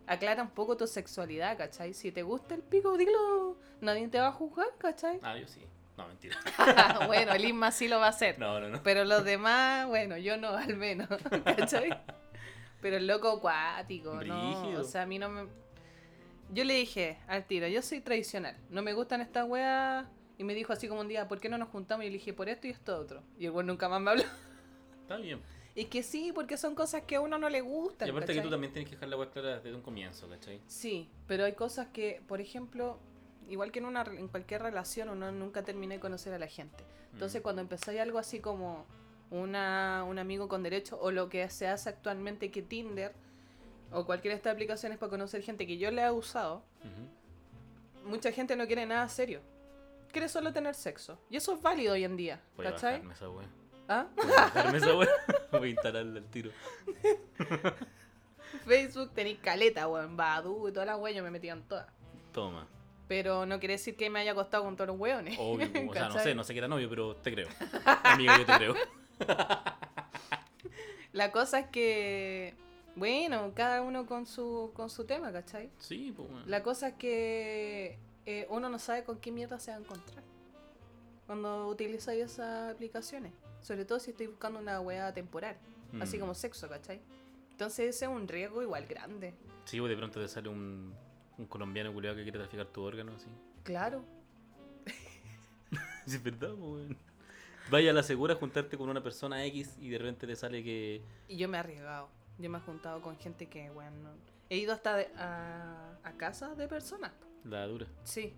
Aclara 0.07 0.41
un 0.41 0.49
poco 0.51 0.77
tu 0.77 0.87
sexualidad, 0.87 1.57
¿cachai? 1.57 1.93
Si 1.93 2.11
te 2.11 2.23
gusta 2.23 2.55
el 2.55 2.61
pico, 2.63 2.97
dilo. 2.97 3.57
Nadie 3.81 4.07
te 4.07 4.19
va 4.19 4.27
a 4.27 4.31
juzgar, 4.31 4.67
¿cachai? 4.77 5.19
Ah, 5.21 5.37
yo 5.37 5.47
sí. 5.47 5.61
No, 5.97 6.07
mentira. 6.07 6.37
bueno, 7.07 7.33
el 7.33 7.45
Isma 7.45 7.71
sí 7.71 7.87
lo 7.87 7.99
va 7.99 8.05
a 8.05 8.09
hacer. 8.09 8.37
No, 8.37 8.59
no, 8.59 8.69
no. 8.69 8.83
Pero 8.83 9.03
los 9.03 9.25
demás, 9.25 9.87
bueno, 9.87 10.17
yo 10.17 10.37
no, 10.37 10.49
al 10.49 10.77
menos. 10.77 11.07
¿Cachai? 11.43 11.89
Pero 12.81 12.97
el 12.97 13.07
loco 13.07 13.29
acuático, 13.29 14.23
¿no? 14.23 14.69
O 14.79 14.83
sea, 14.83 15.03
a 15.03 15.05
mí 15.07 15.17
no 15.17 15.29
me. 15.29 15.47
Yo 16.53 16.63
le 16.63 16.75
dije 16.75 17.17
al 17.27 17.45
tiro, 17.45 17.67
yo 17.67 17.81
soy 17.81 17.99
tradicional. 17.99 18.55
No 18.69 18.81
me 18.83 18.93
gustan 18.93 19.21
estas 19.21 19.47
weas. 19.47 20.05
Y 20.37 20.43
me 20.43 20.53
dijo 20.53 20.71
así 20.71 20.87
como 20.87 21.01
un 21.01 21.07
día, 21.07 21.27
¿por 21.27 21.39
qué 21.39 21.49
no 21.49 21.57
nos 21.57 21.69
juntamos? 21.69 22.05
Y 22.05 22.09
le 22.09 22.13
dije, 22.13 22.31
por 22.31 22.47
esto 22.47 22.67
y 22.67 22.69
esto 22.69 22.95
otro. 22.95 23.23
Y 23.39 23.45
el 23.45 23.51
weón 23.51 23.65
nunca 23.65 23.89
más 23.89 23.99
me 23.99 24.11
habló. 24.11 24.23
Está 25.01 25.17
bien. 25.17 25.41
Y 25.73 25.85
que 25.85 26.03
sí, 26.03 26.31
porque 26.33 26.57
son 26.57 26.75
cosas 26.75 27.03
que 27.03 27.15
a 27.15 27.21
uno 27.21 27.39
no 27.39 27.49
le 27.49 27.61
gustan. 27.61 28.07
Y 28.07 28.11
aparte 28.11 28.27
que 28.27 28.33
¿cachai? 28.33 28.43
tú 28.43 28.51
también 28.51 28.71
tienes 28.71 28.89
que 28.89 28.95
dejar 28.95 29.09
la 29.09 29.17
web 29.17 29.31
clara 29.31 29.59
desde 29.59 29.75
un 29.75 29.81
comienzo, 29.81 30.29
¿cachai? 30.29 30.61
Sí, 30.67 31.09
pero 31.27 31.45
hay 31.45 31.53
cosas 31.53 31.87
que, 31.87 32.21
por 32.27 32.39
ejemplo, 32.39 32.99
igual 33.49 33.71
que 33.71 33.79
en, 33.79 33.85
una, 33.85 34.03
en 34.03 34.27
cualquier 34.27 34.61
relación, 34.61 35.09
uno 35.09 35.31
nunca 35.31 35.63
termina 35.63 35.95
de 35.95 35.99
conocer 35.99 36.33
a 36.33 36.39
la 36.39 36.47
gente. 36.47 36.83
Entonces, 37.13 37.41
Mm. 37.41 37.43
cuando 37.43 37.61
empezáis 37.61 37.99
algo 37.99 38.19
así 38.19 38.39
como 38.39 38.85
una, 39.31 40.05
un 40.07 40.19
amigo 40.19 40.47
con 40.47 40.63
derecho, 40.63 40.97
o 41.01 41.11
lo 41.11 41.29
que 41.29 41.49
se 41.49 41.67
hace 41.67 41.89
actualmente 41.89 42.51
que 42.51 42.61
Tinder, 42.61 43.13
o 43.91 44.05
cualquiera 44.05 44.33
de 44.33 44.37
estas 44.37 44.53
aplicaciones 44.53 44.97
para 44.97 45.09
conocer 45.09 45.41
gente 45.41 45.65
que 45.65 45.77
yo 45.77 45.89
le 45.91 46.03
he 46.03 46.11
usado, 46.11 46.63
mucha 48.05 48.31
gente 48.31 48.55
no 48.55 48.67
quiere 48.67 48.85
nada 48.85 49.07
serio. 49.09 49.41
Quiere 50.11 50.29
solo 50.29 50.53
tener 50.53 50.73
sexo. 50.75 51.19
Y 51.29 51.35
eso 51.37 51.53
es 51.53 51.61
válido 51.61 51.93
hoy 51.93 52.03
en 52.05 52.15
día, 52.15 52.41
Voy 52.55 52.65
¿cachai? 52.65 52.93
bajarme 52.93 53.13
esa 53.13 53.29
wea. 53.29 53.47
¿Ah? 53.89 54.07
Voy 54.15 54.25
a 54.31 54.35
bajarme 54.41 54.77
esa 54.77 54.95
wea. 54.97 55.09
Voy 55.51 55.67
a 55.69 55.71
instalarla 55.71 56.19
al 56.19 56.25
tiro. 56.29 56.51
Facebook 58.65 59.11
tenéis 59.13 59.39
caleta, 59.39 59.87
weón, 59.87 60.15
Badu 60.17 60.67
y 60.67 60.71
todas 60.71 60.87
las 60.87 60.99
weas, 60.99 61.15
yo 61.15 61.23
me 61.23 61.31
metía 61.31 61.53
en 61.53 61.63
todas. 61.63 61.87
Toma. 62.31 62.67
Pero 63.07 63.45
no 63.45 63.59
quiere 63.59 63.73
decir 63.75 63.95
que 63.95 64.09
me 64.09 64.19
haya 64.19 64.33
acostado 64.33 64.63
con 64.63 64.75
todos 64.75 64.89
los 64.89 64.99
weones. 64.99 65.37
Obvio, 65.39 65.67
o 65.89 65.93
sea, 65.93 66.09
no 66.09 66.19
sé, 66.19 66.35
no 66.35 66.43
sé 66.43 66.53
qué 66.53 66.59
era 66.59 66.67
novio, 66.67 66.89
pero 66.89 67.15
te 67.15 67.31
creo. 67.33 67.47
Amiga, 68.03 68.37
yo 68.37 68.45
te 68.45 68.53
creo. 68.57 68.75
La 71.13 71.31
cosa 71.31 71.59
es 71.59 71.67
que, 71.67 72.53
bueno, 72.95 73.51
cada 73.55 73.81
uno 73.81 74.05
con 74.05 74.25
su, 74.25 74.71
con 74.75 74.89
su 74.89 75.05
tema, 75.05 75.31
¿cachai? 75.31 75.69
Sí, 75.79 76.13
pues 76.15 76.29
bueno. 76.29 76.45
La 76.47 76.61
cosa 76.63 76.89
es 76.89 76.93
que 76.95 77.97
eh, 78.25 78.45
uno 78.49 78.69
no 78.69 78.77
sabe 78.77 79.03
con 79.03 79.17
qué 79.19 79.31
mierda 79.31 79.59
se 79.59 79.71
va 79.71 79.77
a 79.77 79.79
encontrar 79.79 80.23
cuando 81.25 81.67
utilizáis 81.67 82.23
esas 82.23 82.73
aplicaciones. 82.73 83.31
Sobre 83.61 83.83
todo 83.85 83.99
si 83.99 84.11
estoy 84.11 84.27
buscando 84.27 84.59
una 84.59 84.79
weá 84.79 85.13
temporal, 85.13 85.57
así 85.99 86.17
Mm. 86.17 86.19
como 86.21 86.33
sexo, 86.35 86.69
¿cachai? 86.69 87.01
Entonces 87.51 87.95
ese 87.95 88.05
es 88.05 88.11
un 88.11 88.27
riesgo 88.27 88.61
igual 88.61 88.85
grande. 88.85 89.33
Sí, 89.65 89.79
pues 89.79 89.89
de 89.89 89.97
pronto 89.97 90.21
te 90.21 90.27
sale 90.27 90.47
un, 90.49 90.93
un 91.37 91.45
colombiano 91.45 91.93
culiado 91.93 92.15
que 92.15 92.23
quiere 92.23 92.39
traficar 92.39 92.65
tu 92.67 92.81
órgano, 92.81 93.13
así. 93.15 93.27
Claro. 93.63 94.03
Es 96.05 96.21
verdad, 96.23 96.53
weón. 96.53 96.97
Vaya 97.69 97.91
a 97.91 97.93
la 97.93 98.01
segura 98.03 98.35
a 98.35 98.37
juntarte 98.37 98.77
con 98.77 98.87
una 98.89 99.03
persona 99.03 99.43
X 99.45 99.75
y 99.81 99.89
de 99.89 99.97
repente 99.97 100.25
te 100.25 100.35
sale 100.37 100.63
que. 100.63 101.01
Y 101.27 101.35
yo 101.37 101.49
me 101.49 101.57
he 101.57 101.59
arriesgado. 101.59 102.07
Yo 102.39 102.49
me 102.49 102.59
he 102.59 102.61
juntado 102.61 103.01
con 103.01 103.17
gente 103.17 103.47
que, 103.47 103.69
bueno, 103.71 104.11
he 104.49 104.57
ido 104.57 104.71
hasta 104.73 104.95
de- 104.95 105.09
a, 105.17 105.97
a 106.03 106.11
casas 106.13 106.55
de 106.57 106.67
personas. 106.69 107.11
La 107.43 107.67
dura. 107.67 107.87
Sí. 108.03 108.33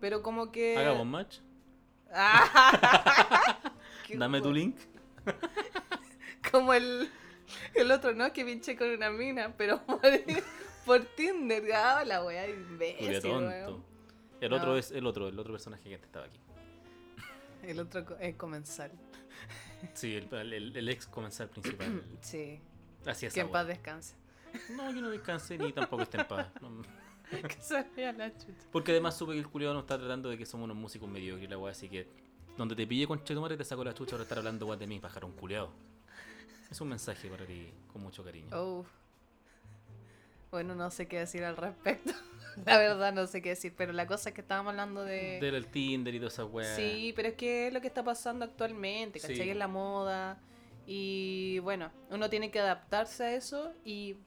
Pero 0.00 0.22
como 0.22 0.50
que... 0.50 0.76
Hagamos 0.76 1.06
match. 1.06 1.38
Dame 4.14 4.40
tu 4.40 4.52
link. 4.52 4.76
Como 6.50 6.74
el, 6.74 7.08
el 7.74 7.90
otro, 7.92 8.12
¿no? 8.14 8.32
Que 8.32 8.44
pinché 8.44 8.76
con 8.76 8.88
una 8.90 9.10
mina, 9.10 9.54
pero 9.56 9.80
por, 10.84 11.04
Tinder. 11.16 11.62
Ah, 11.74 12.04
la 12.04 12.22
weá 12.24 12.48
imbécil, 12.48 13.20
tonto. 13.20 13.46
weón. 13.48 13.84
El 14.40 14.50
No. 14.50 14.56
otro 14.56 14.76
es 14.76 14.90
el 14.90 15.06
otro, 15.06 15.28
el 15.28 15.38
otro 15.38 15.52
personaje 15.52 15.84
que 15.88 15.94
antes 15.94 16.06
estaba 16.08 16.26
aquí. 16.26 16.38
El 17.62 17.78
otro 17.80 18.18
es 18.18 18.34
comensal. 18.36 18.90
Sí, 19.94 20.14
el, 20.14 20.32
el- 20.32 20.76
el 20.76 20.88
ex 20.88 21.06
comensal 21.06 21.48
principal. 21.48 22.02
Sí. 22.20 22.60
Así 23.06 23.26
es. 23.26 23.34
Que 23.34 23.40
en 23.40 23.50
paz 23.50 23.66
descanse. 23.66 24.14
No, 24.76 24.92
yo 24.92 25.00
no 25.00 25.10
descansé 25.10 25.58
ni 25.58 25.72
tampoco 25.72 26.02
esté 26.02 26.20
en 26.20 26.26
paz. 26.28 26.46
No. 26.60 26.82
que 27.48 27.56
se 27.60 27.82
vea 27.96 28.12
la 28.12 28.30
chucha. 28.36 28.66
Porque 28.70 28.92
además 28.92 29.16
supe 29.16 29.32
que 29.32 29.38
el 29.38 29.48
culiado 29.48 29.74
nos 29.74 29.84
está 29.84 29.96
tratando 29.98 30.28
de 30.28 30.36
que 30.38 30.44
somos 30.46 30.64
unos 30.66 30.76
músicos 30.76 31.08
mediocres, 31.08 31.48
la 31.48 31.56
weá, 31.58 31.72
así 31.72 31.88
que 31.88 32.06
donde 32.58 32.76
te 32.76 32.86
pille 32.86 33.06
con 33.06 33.24
Chetumare 33.24 33.56
te 33.56 33.64
saco 33.64 33.82
la 33.82 33.94
chucha 33.94 34.12
por 34.12 34.20
estar 34.22 34.36
hablando 34.38 34.66
weá 34.66 34.76
de 34.76 34.86
mí, 34.86 35.00
pájaro 35.00 35.26
un 35.26 35.32
culiado. 35.32 35.70
Es 36.70 36.80
un 36.80 36.88
mensaje 36.88 37.28
para 37.28 37.46
ti 37.46 37.72
con 37.92 38.02
mucho 38.02 38.22
cariño. 38.22 38.48
Oh. 38.52 38.84
Bueno, 40.52 40.74
no 40.74 40.90
sé 40.90 41.08
qué 41.08 41.18
decir 41.18 41.42
al 41.44 41.56
respecto. 41.56 42.12
La 42.66 42.76
verdad 42.76 43.14
no 43.14 43.26
sé 43.26 43.40
qué 43.40 43.48
decir, 43.48 43.72
pero 43.74 43.94
la 43.94 44.06
cosa 44.06 44.28
es 44.28 44.34
que 44.34 44.42
estábamos 44.42 44.72
hablando 44.72 45.02
de... 45.02 45.40
Del 45.40 45.66
Tinder 45.68 46.14
y 46.14 46.18
toda 46.18 46.28
esa 46.28 46.44
weá. 46.44 46.76
Sí, 46.76 47.14
pero 47.16 47.28
es 47.28 47.34
que 47.34 47.68
es 47.68 47.72
lo 47.72 47.80
que 47.80 47.86
está 47.86 48.04
pasando 48.04 48.44
actualmente, 48.44 49.18
¿cachai? 49.18 49.36
Sí. 49.36 49.48
Es 49.50 49.56
la 49.56 49.68
moda. 49.68 50.38
Y 50.86 51.58
bueno, 51.60 51.90
uno 52.10 52.28
tiene 52.28 52.50
que 52.50 52.60
adaptarse 52.60 53.24
a 53.24 53.34
eso 53.34 53.72
y 53.86 54.18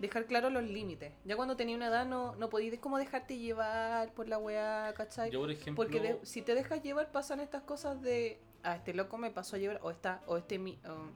dejar 0.00 0.26
claro 0.26 0.50
los 0.50 0.64
límites. 0.64 1.14
Ya 1.24 1.34
cuando 1.36 1.56
tenía 1.56 1.74
una 1.74 1.86
edad 1.86 2.04
no, 2.04 2.36
no 2.36 2.50
podías 2.50 2.78
como 2.78 2.98
dejarte 2.98 3.38
llevar 3.38 4.12
por 4.12 4.28
la 4.28 4.36
weá, 4.36 4.92
¿cachai? 4.94 5.30
Yo, 5.30 5.40
por 5.40 5.50
ejemplo, 5.50 5.82
Porque 5.82 6.00
de- 6.00 6.18
si 6.26 6.42
te 6.42 6.54
dejas 6.54 6.82
llevar 6.82 7.10
pasan 7.10 7.40
estas 7.40 7.62
cosas 7.62 8.02
de, 8.02 8.38
ah, 8.64 8.76
este 8.76 8.92
loco 8.92 9.16
me 9.16 9.30
pasó 9.30 9.56
a 9.56 9.58
llevar, 9.58 9.80
o 9.82 9.90
esta, 9.90 10.20
o 10.26 10.36
este 10.36 10.58
mi- 10.58 10.78
o, 10.86 11.08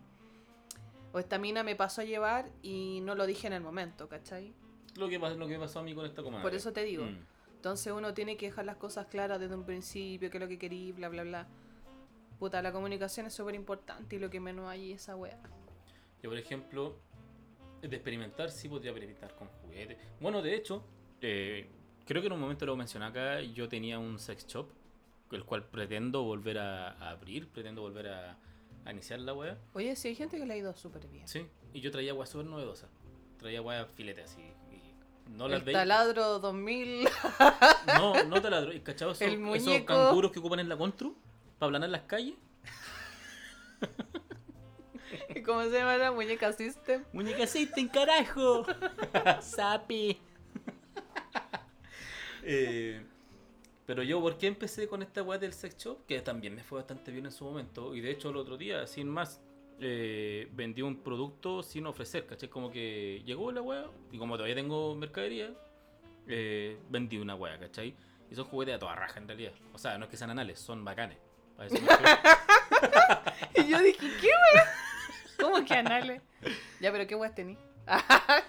o 1.12 1.18
esta 1.18 1.38
mina 1.38 1.62
me 1.62 1.76
pasó 1.76 2.00
a 2.00 2.04
llevar 2.04 2.50
y 2.62 3.00
no 3.02 3.14
lo 3.14 3.26
dije 3.26 3.46
en 3.46 3.52
el 3.52 3.62
momento, 3.62 4.08
¿cachai? 4.08 4.54
lo 4.96 5.08
que, 5.08 5.18
lo 5.18 5.48
que 5.48 5.58
pasó 5.58 5.80
a 5.80 5.82
mí 5.82 5.94
con 5.94 6.06
esta 6.06 6.22
comadre. 6.22 6.42
Por 6.42 6.54
eso 6.54 6.72
te 6.72 6.84
digo. 6.84 7.04
Mm. 7.04 7.18
Entonces 7.56 7.92
uno 7.92 8.14
tiene 8.14 8.36
que 8.36 8.46
dejar 8.46 8.64
las 8.64 8.76
cosas 8.76 9.06
claras 9.06 9.38
desde 9.38 9.54
un 9.54 9.64
principio, 9.64 10.30
qué 10.30 10.38
es 10.38 10.40
lo 10.40 10.48
que 10.48 10.58
querí, 10.58 10.92
bla, 10.92 11.08
bla, 11.08 11.22
bla. 11.22 11.46
Puta, 12.38 12.62
la 12.62 12.72
comunicación 12.72 13.26
es 13.26 13.34
súper 13.34 13.54
importante 13.54 14.16
y 14.16 14.18
lo 14.18 14.30
que 14.30 14.40
menos 14.40 14.68
hay 14.68 14.92
es 14.92 15.02
esa 15.02 15.16
weá. 15.16 15.38
Yo, 16.22 16.30
por 16.30 16.38
ejemplo, 16.38 16.96
de 17.82 17.94
experimentar, 17.94 18.50
sí 18.50 18.68
podría 18.68 18.92
experimentar 18.92 19.34
con 19.34 19.48
juguetes. 19.48 19.98
Bueno, 20.20 20.40
de 20.40 20.54
hecho, 20.54 20.82
eh, 21.20 21.68
creo 22.06 22.22
que 22.22 22.28
en 22.28 22.32
un 22.32 22.40
momento 22.40 22.64
lo 22.64 22.76
mencioné 22.76 23.06
acá, 23.06 23.42
yo 23.42 23.68
tenía 23.68 23.98
un 23.98 24.18
sex 24.18 24.46
shop, 24.46 24.70
el 25.32 25.44
cual 25.44 25.64
pretendo 25.64 26.22
volver 26.22 26.58
a, 26.58 26.92
a 26.92 27.10
abrir, 27.10 27.48
pretendo 27.48 27.82
volver 27.82 28.08
a, 28.08 28.38
a 28.90 28.92
iniciar 28.92 29.20
la 29.20 29.32
wea. 29.34 29.58
Oye, 29.72 29.96
sí 29.96 30.08
hay 30.08 30.14
gente 30.14 30.38
que 30.38 30.44
le 30.46 30.54
ha 30.54 30.56
ido 30.56 30.74
súper 30.74 31.06
bien. 31.08 31.26
Sí, 31.26 31.46
y 31.72 31.80
yo 31.80 31.90
traía 31.90 32.12
weas 32.14 32.28
súper 32.28 32.46
novedosas. 32.46 32.90
Traía 33.38 33.62
weas 33.62 33.86
filetes 33.94 34.30
así. 34.32 34.42
Y 34.72 35.30
no 35.30 35.48
las 35.48 35.60
El 35.60 35.64
veis. 35.64 35.76
taladro 35.78 36.38
2000. 36.40 37.08
No, 37.96 38.24
no 38.24 38.42
taladro. 38.42 38.72
¿Y 38.72 38.80
cachado 38.80 39.12
esos, 39.12 39.22
El 39.22 39.34
esos 39.34 39.40
muñeco. 39.66 39.86
canguros 39.86 40.30
que 40.32 40.38
ocupan 40.38 40.60
en 40.60 40.68
la 40.68 40.76
Contru? 40.76 41.16
Para 41.58 41.68
aplanar 41.68 41.90
las 41.90 42.02
calles. 42.02 42.34
¿Cómo 45.44 45.62
se 45.64 45.70
llama 45.70 45.96
la 45.96 46.12
muñeca 46.12 46.52
System? 46.52 47.04
Muñeca 47.12 47.46
System, 47.46 47.88
carajo. 47.88 48.64
Sapi. 49.40 50.18
Eh, 52.42 53.04
pero 53.90 54.04
yo, 54.04 54.20
¿por 54.20 54.38
qué 54.38 54.46
empecé 54.46 54.86
con 54.86 55.02
esta 55.02 55.20
weá 55.20 55.36
del 55.36 55.52
sex 55.52 55.76
shop? 55.76 56.06
Que 56.06 56.20
también 56.20 56.54
me 56.54 56.62
fue 56.62 56.78
bastante 56.78 57.10
bien 57.10 57.26
en 57.26 57.32
su 57.32 57.44
momento. 57.44 57.92
Y 57.92 58.00
de 58.00 58.12
hecho, 58.12 58.30
el 58.30 58.36
otro 58.36 58.56
día, 58.56 58.86
sin 58.86 59.08
más, 59.08 59.40
eh, 59.80 60.46
vendí 60.52 60.80
un 60.80 61.02
producto 61.02 61.64
sin 61.64 61.88
ofrecer, 61.88 62.24
¿cachai? 62.24 62.48
Como 62.48 62.70
que 62.70 63.20
llegó 63.26 63.50
la 63.50 63.62
weá, 63.62 63.86
y 64.12 64.18
como 64.18 64.36
todavía 64.36 64.54
tengo 64.54 64.94
mercadería, 64.94 65.50
eh, 66.28 66.78
vendí 66.88 67.18
una 67.18 67.34
weá, 67.34 67.58
¿cachai? 67.58 67.96
Y 68.30 68.36
son 68.36 68.44
juguetes 68.44 68.76
a 68.76 68.78
toda 68.78 68.94
raja 68.94 69.18
en 69.18 69.26
realidad. 69.26 69.54
O 69.72 69.78
sea, 69.78 69.98
no 69.98 70.04
es 70.04 70.10
que 70.12 70.16
sean 70.16 70.30
anales, 70.30 70.60
son 70.60 70.84
bacanes. 70.84 71.18
Y 73.56 73.68
yo 73.68 73.80
dije, 73.80 74.06
¿qué 74.20 74.28
weá? 74.28 74.64
¿Cómo 75.40 75.64
que 75.64 75.74
anales? 75.74 76.22
Ya, 76.78 76.92
pero 76.92 77.08
¿qué 77.08 77.16
weá 77.16 77.34
tení? 77.34 77.58
A 77.88 78.44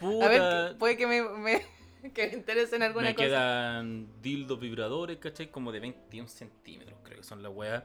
ver, 0.00 0.78
puede 0.78 0.96
que 0.96 1.06
me, 1.06 1.20
me- 1.20 1.75
que 2.14 2.28
me 2.28 2.34
interese 2.34 2.76
en 2.76 2.82
alguna 2.82 3.08
me 3.08 3.14
cosa. 3.14 3.26
quedan 3.26 4.08
dildos 4.22 4.58
vibradores, 4.60 5.18
¿cachai? 5.18 5.50
Como 5.50 5.72
de 5.72 5.80
21 5.80 6.28
centímetros, 6.28 6.98
creo 7.02 7.18
que 7.18 7.24
son 7.24 7.42
las 7.42 7.52
weas. 7.52 7.84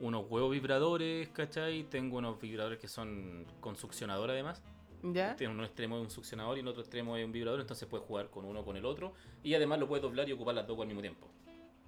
Unos 0.00 0.24
huevos 0.28 0.50
vibradores, 0.50 1.28
¿cachai? 1.28 1.84
Tengo 1.84 2.18
unos 2.18 2.40
vibradores 2.40 2.78
que 2.78 2.88
son 2.88 3.46
con 3.60 3.76
succionador 3.76 4.30
además. 4.30 4.62
¿Ya? 5.02 5.34
Tiene 5.36 5.54
un 5.54 5.64
extremo 5.64 5.96
de 5.96 6.02
un 6.02 6.10
succionador 6.10 6.56
y 6.56 6.60
el 6.60 6.68
otro 6.68 6.82
extremo 6.82 7.16
de 7.16 7.24
un 7.24 7.32
vibrador, 7.32 7.60
entonces 7.60 7.88
puedes 7.88 8.06
jugar 8.06 8.30
con 8.30 8.44
uno 8.44 8.60
o 8.60 8.64
con 8.64 8.76
el 8.76 8.84
otro. 8.84 9.12
Y 9.42 9.54
además 9.54 9.78
lo 9.78 9.88
puedes 9.88 10.02
doblar 10.02 10.28
y 10.28 10.32
ocupar 10.32 10.54
las 10.54 10.66
dos 10.66 10.78
al 10.80 10.86
mismo 10.86 11.00
tiempo. 11.00 11.28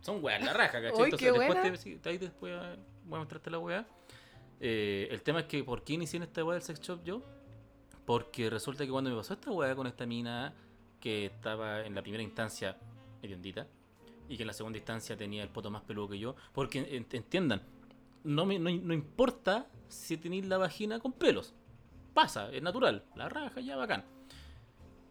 Son 0.01 0.23
weas 0.23 0.45
la 0.45 0.53
raja, 0.53 0.83
¿cachai? 0.83 0.93
Uy, 1.01 1.05
entonces 1.05 1.33
después 1.33 1.63
te, 1.63 1.77
sí, 1.77 2.01
ahí 2.05 2.19
después 2.19 2.55
voy 3.05 3.17
a 3.17 3.19
mostrarte 3.19 3.51
la 3.51 3.59
wea. 3.59 3.87
Eh, 4.61 5.09
el 5.11 5.23
tema 5.23 5.41
es 5.41 5.47
que, 5.47 5.63
¿por 5.65 5.83
qué 5.83 5.95
inicié 5.95 6.19
en 6.19 6.25
esta 6.25 6.45
wea 6.45 6.55
del 6.55 6.63
sex 6.63 6.81
shop 6.81 7.03
yo? 7.05 7.23
Porque 8.05 8.51
resulta 8.51 8.85
que 8.85 8.91
cuando 8.91 9.11
me 9.11 9.17
pasó 9.17 9.35
esta 9.35 9.51
wea 9.51 9.75
con 9.75 9.87
esta 9.87 10.07
mina 10.07 10.55
que 11.05 11.27
estaba 11.27 11.85
en 11.85 11.95
la 11.95 12.01
primera 12.01 12.23
instancia 12.23 12.79
hediondita 13.21 13.67
y 14.27 14.39
que 14.39 14.43
en 14.43 14.47
la 14.47 14.55
segunda 14.55 14.79
instancia 14.79 15.15
tenía 15.19 15.43
el 15.43 15.51
poto 15.51 15.71
más 15.71 15.83
peludo 15.83 16.09
que 16.09 16.19
yo, 16.19 16.35
porque 16.55 16.79
en- 16.79 17.07
entiendan, 17.13 17.61
no, 18.25 18.47
me, 18.47 18.59
no, 18.59 18.71
no 18.71 18.95
importa 18.95 19.67
si 19.87 20.17
tenéis 20.17 20.47
la 20.47 20.57
vagina 20.57 20.99
con 21.01 21.13
pelos, 21.13 21.53
pasa, 22.15 22.51
es 22.51 22.63
natural, 22.63 23.05
la 23.17 23.29
raja 23.29 23.61
ya 23.61 23.77
bacán. 23.77 24.03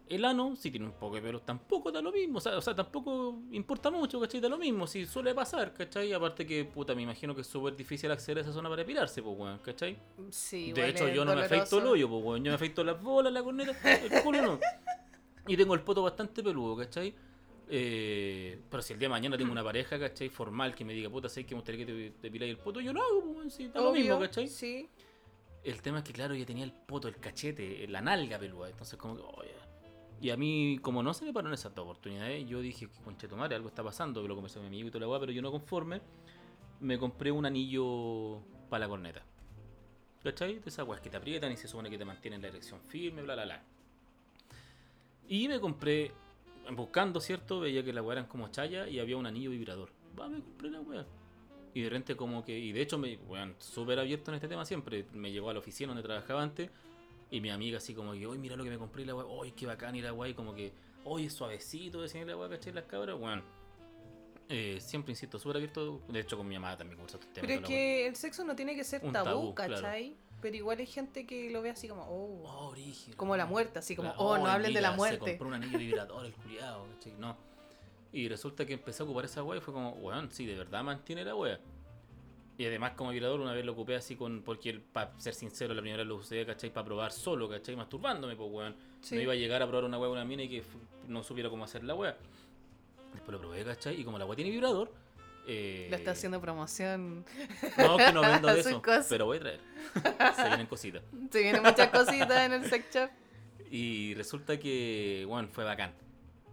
El 0.08 0.24
ano, 0.24 0.56
si 0.56 0.70
tiene 0.72 0.84
un 0.86 0.92
poco 0.94 1.14
de 1.14 1.22
pelo, 1.22 1.40
tampoco 1.40 1.90
da 1.92 2.02
lo 2.02 2.10
mismo. 2.12 2.36
O 2.38 2.40
sea, 2.40 2.58
o 2.58 2.60
sea, 2.60 2.74
tampoco 2.74 3.38
importa 3.52 3.90
mucho, 3.90 4.20
¿cachai? 4.20 4.38
Da 4.40 4.48
lo 4.50 4.58
mismo, 4.58 4.86
si 4.86 5.06
suele 5.06 5.32
pasar, 5.32 5.72
¿cachai? 5.72 6.12
Aparte 6.12 6.44
que, 6.44 6.64
puta, 6.64 6.94
me 6.94 7.02
imagino 7.02 7.34
que 7.34 7.40
es 7.42 7.46
súper 7.46 7.74
difícil 7.76 8.10
acceder 8.10 8.38
a 8.38 8.40
esa 8.42 8.52
zona 8.52 8.68
para 8.68 8.82
epilarse, 8.82 9.22
pues, 9.22 9.38
weón, 9.38 9.58
¿cachai? 9.60 9.96
Sí, 10.30 10.72
De 10.72 10.88
hecho, 10.90 11.04
yo 11.14 11.24
no 11.24 11.30
me 11.36 11.40
afeito 11.46 11.78
el 11.78 11.86
hoyo, 11.92 12.08
pues, 12.10 12.22
weón. 12.24 12.44
Yo 12.44 12.50
me 12.50 12.56
afeito 12.56 12.84
las 12.84 13.00
bolas, 13.00 13.32
la 13.32 13.42
corneta, 13.44 13.72
el 14.02 14.22
culo 14.22 14.42
no. 14.42 14.58
Y 15.46 15.56
tengo 15.56 15.74
el 15.74 15.80
poto 15.80 16.02
bastante 16.02 16.42
peludo, 16.42 16.76
¿cachai? 16.76 17.14
Eh, 17.68 18.60
pero 18.70 18.82
si 18.82 18.92
el 18.92 18.98
día 18.98 19.08
de 19.08 19.10
mañana 19.10 19.36
tengo 19.36 19.52
una 19.52 19.64
pareja, 19.64 19.98
¿cachai? 19.98 20.28
Formal 20.28 20.74
que 20.74 20.84
me 20.84 20.92
diga, 20.92 21.10
puta, 21.10 21.28
¿sabes 21.28 21.46
que 21.46 21.54
me 21.54 21.60
gustaría 21.60 21.86
que 21.86 21.92
te, 21.92 22.10
te 22.10 22.30
piláis 22.30 22.50
el 22.50 22.58
poto? 22.58 22.80
Yo 22.80 22.92
lo 22.92 23.02
hago, 23.02 23.34
pues, 23.34 23.54
sí, 23.54 23.68
da 23.68 23.80
lo 23.80 23.92
mismo, 23.92 24.18
¿cachai? 24.18 24.48
Sí. 24.48 24.88
El 25.62 25.80
tema 25.80 25.98
es 25.98 26.04
que, 26.04 26.12
claro, 26.12 26.34
yo 26.34 26.44
tenía 26.44 26.64
el 26.64 26.72
poto, 26.72 27.08
el 27.08 27.16
cachete, 27.16 27.86
la 27.88 28.00
nalga 28.00 28.38
peluda. 28.38 28.68
Entonces, 28.68 28.98
como 28.98 29.16
que, 29.16 29.22
oye. 29.22 29.50
Y 30.20 30.30
a 30.30 30.36
mí, 30.36 30.78
como 30.80 31.02
no 31.02 31.12
se 31.12 31.24
me 31.24 31.32
pararon 31.32 31.54
esas 31.54 31.74
dos 31.74 31.84
oportunidades, 31.84 32.46
yo 32.46 32.60
dije, 32.60 32.88
concha 33.02 33.28
tu 33.28 33.36
madre, 33.36 33.56
algo 33.56 33.68
está 33.68 33.82
pasando, 33.82 34.22
que 34.22 34.28
lo 34.28 34.34
conversé 34.34 34.58
con 34.58 34.62
mi 34.62 34.68
amigo 34.68 34.88
y 34.88 34.90
toda 34.90 35.00
la 35.00 35.08
weá, 35.08 35.20
pero 35.20 35.32
yo 35.32 35.42
no 35.42 35.50
conforme, 35.50 36.00
me 36.80 36.98
compré 36.98 37.30
un 37.30 37.44
anillo 37.44 38.40
para 38.70 38.80
la 38.84 38.88
corneta. 38.88 39.22
¿Cachai? 40.22 40.60
De 40.60 40.68
esas 40.68 40.86
weas 40.86 41.02
que 41.02 41.10
te 41.10 41.16
aprietan 41.16 41.52
y 41.52 41.56
se 41.56 41.68
supone 41.68 41.90
que 41.90 41.98
te 41.98 42.04
mantienen 42.04 42.40
la 42.40 42.48
erección 42.48 42.80
firme, 42.80 43.22
bla, 43.22 43.34
bla, 43.34 43.44
bla. 43.44 43.62
Y 45.28 45.48
me 45.48 45.60
compré, 45.60 46.12
buscando, 46.72 47.20
¿cierto? 47.20 47.60
Veía 47.60 47.82
que 47.82 47.92
la 47.92 48.02
weá 48.02 48.18
eran 48.18 48.26
como 48.26 48.48
chaya 48.48 48.88
y 48.88 48.98
había 48.98 49.16
un 49.16 49.26
anillo 49.26 49.50
vibrador. 49.50 49.90
Va, 50.18 50.28
me 50.28 50.40
compré 50.40 50.70
la 50.70 50.80
weá. 50.80 51.06
Y 51.72 51.82
de 51.82 51.88
repente 51.88 52.16
como 52.16 52.44
que, 52.44 52.56
y 52.56 52.72
de 52.72 52.82
hecho 52.82 52.98
me, 52.98 53.16
weón, 53.16 53.56
súper 53.58 53.98
abierto 53.98 54.30
en 54.30 54.36
este 54.36 54.48
tema 54.48 54.64
siempre, 54.64 55.06
me 55.12 55.32
llegó 55.32 55.50
a 55.50 55.52
la 55.52 55.58
oficina 55.58 55.88
donde 55.88 56.04
trabajaba 56.04 56.42
antes 56.42 56.70
y 57.30 57.40
mi 57.40 57.50
amiga 57.50 57.78
así 57.78 57.94
como 57.94 58.12
que, 58.12 58.26
oye, 58.26 58.38
mira 58.38 58.54
lo 58.54 58.62
que 58.62 58.70
me 58.70 58.78
compré 58.78 59.02
y 59.02 59.06
la 59.06 59.14
weá, 59.14 59.26
oye, 59.26 59.52
qué 59.56 59.66
bacán 59.66 59.96
y 59.96 60.02
la 60.02 60.12
weá, 60.12 60.30
y 60.30 60.34
como 60.34 60.54
que, 60.54 60.72
oye, 61.04 61.28
suavecito, 61.30 62.00
decían 62.00 62.28
la 62.28 62.36
weá, 62.36 62.48
¿cachai? 62.48 62.72
Las 62.72 62.84
cabras, 62.84 63.18
weón. 63.18 63.42
Eh, 64.48 64.78
siempre 64.80 65.12
insisto, 65.12 65.38
súper 65.38 65.56
abierto, 65.56 66.02
de 66.06 66.20
hecho 66.20 66.36
con 66.36 66.46
mi 66.46 66.54
mamá 66.54 66.76
también 66.76 66.98
conversa 66.98 67.16
estos 67.16 67.32
temas. 67.32 67.48
Pero 67.48 67.62
es 67.62 67.66
que 67.66 68.06
el 68.06 68.14
sexo 68.14 68.44
no 68.44 68.54
tiene 68.54 68.76
que 68.76 68.84
ser 68.84 69.00
tabú, 69.00 69.12
tabú, 69.12 69.54
claro. 69.54 69.88
Pero 70.44 70.56
igual 70.56 70.78
hay 70.78 70.84
gente 70.84 71.26
que 71.26 71.48
lo 71.48 71.62
ve 71.62 71.70
así 71.70 71.88
como, 71.88 72.02
oh, 72.02 72.42
Oh, 72.44 72.74
como 73.16 73.34
la 73.34 73.46
muerte, 73.46 73.78
así 73.78 73.96
como, 73.96 74.10
oh, 74.18 74.36
no 74.36 74.44
hablen 74.44 74.74
de 74.74 74.82
la 74.82 74.90
mira, 74.90 74.92
Se 74.92 74.96
muerte. 74.98 75.30
compró 75.38 75.48
un 75.48 75.54
anillo 75.54 75.78
vibrador, 75.78 76.26
el 76.26 76.34
culiado. 76.34 76.86
No. 77.18 77.34
Y 78.12 78.28
resulta 78.28 78.66
que 78.66 78.74
empecé 78.74 79.02
a 79.02 79.06
ocupar 79.06 79.24
esa 79.24 79.42
weá 79.42 79.56
y 79.56 79.62
fue 79.62 79.72
como, 79.72 79.92
weón, 79.92 80.30
sí, 80.30 80.44
de 80.44 80.54
verdad 80.54 80.84
mantiene 80.84 81.24
la 81.24 81.34
weá. 81.34 81.58
Y 82.58 82.66
además 82.66 82.92
como 82.92 83.12
vibrador 83.12 83.40
una 83.40 83.54
vez 83.54 83.64
lo 83.64 83.72
ocupé 83.72 83.96
así 83.96 84.16
con, 84.16 84.42
porque 84.42 84.74
para 84.74 85.18
ser 85.18 85.32
sincero, 85.32 85.72
la 85.72 85.80
primera 85.80 86.02
vez 86.02 86.08
lo 86.08 86.16
usé, 86.16 86.44
¿cachai? 86.44 86.70
Para 86.70 86.84
probar 86.84 87.10
solo, 87.10 87.48
¿cachai? 87.48 87.74
Masturbándome, 87.74 88.36
pues 88.36 88.50
weón. 88.52 88.76
Sí. 89.00 89.14
No 89.14 89.22
iba 89.22 89.32
a 89.32 89.36
llegar 89.36 89.62
a 89.62 89.66
probar 89.66 89.84
una 89.84 89.96
con 89.96 90.10
una 90.10 90.26
mina 90.26 90.42
y 90.42 90.50
que 90.50 90.62
no 91.08 91.22
supiera 91.22 91.48
cómo 91.48 91.64
hacer 91.64 91.84
la 91.84 91.94
weá. 91.94 92.18
Después 93.14 93.32
lo 93.32 93.38
probé, 93.40 93.64
¿cachai? 93.64 93.98
Y 93.98 94.04
como 94.04 94.18
la 94.18 94.26
weá 94.26 94.36
tiene 94.36 94.50
vibrador... 94.50 94.92
Eh... 95.46 95.88
Le 95.90 95.96
está 95.96 96.12
haciendo 96.12 96.40
promoción. 96.40 97.24
No, 97.76 97.96
que 97.96 98.12
no 98.12 98.22
vendo 98.22 98.48
de 98.54 98.60
eso, 98.60 98.82
pero 99.08 99.26
voy 99.26 99.36
a 99.38 99.40
traer. 99.40 99.60
Se 100.34 100.44
vienen 100.46 100.66
cositas. 100.66 101.02
Se 101.30 101.40
vienen 101.40 101.62
muchas 101.62 101.88
cositas 101.90 102.46
en 102.46 102.52
el 102.52 102.64
sex 102.68 102.86
shop. 102.94 103.10
Y 103.70 104.14
resulta 104.14 104.56
que, 104.58 105.24
bueno, 105.26 105.48
fue 105.50 105.64
bacán. 105.64 105.92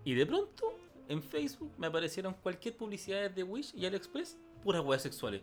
Y 0.03 0.15
de 0.15 0.25
pronto, 0.25 0.79
en 1.07 1.21
Facebook 1.21 1.71
me 1.77 1.85
aparecieron 1.87 2.33
cualquier 2.33 2.75
publicidad 2.75 3.29
de 3.29 3.43
Wish 3.43 3.73
y 3.75 3.85
AliExpress, 3.85 4.37
puras 4.63 4.81
weas 4.83 5.03
sexuales. 5.03 5.41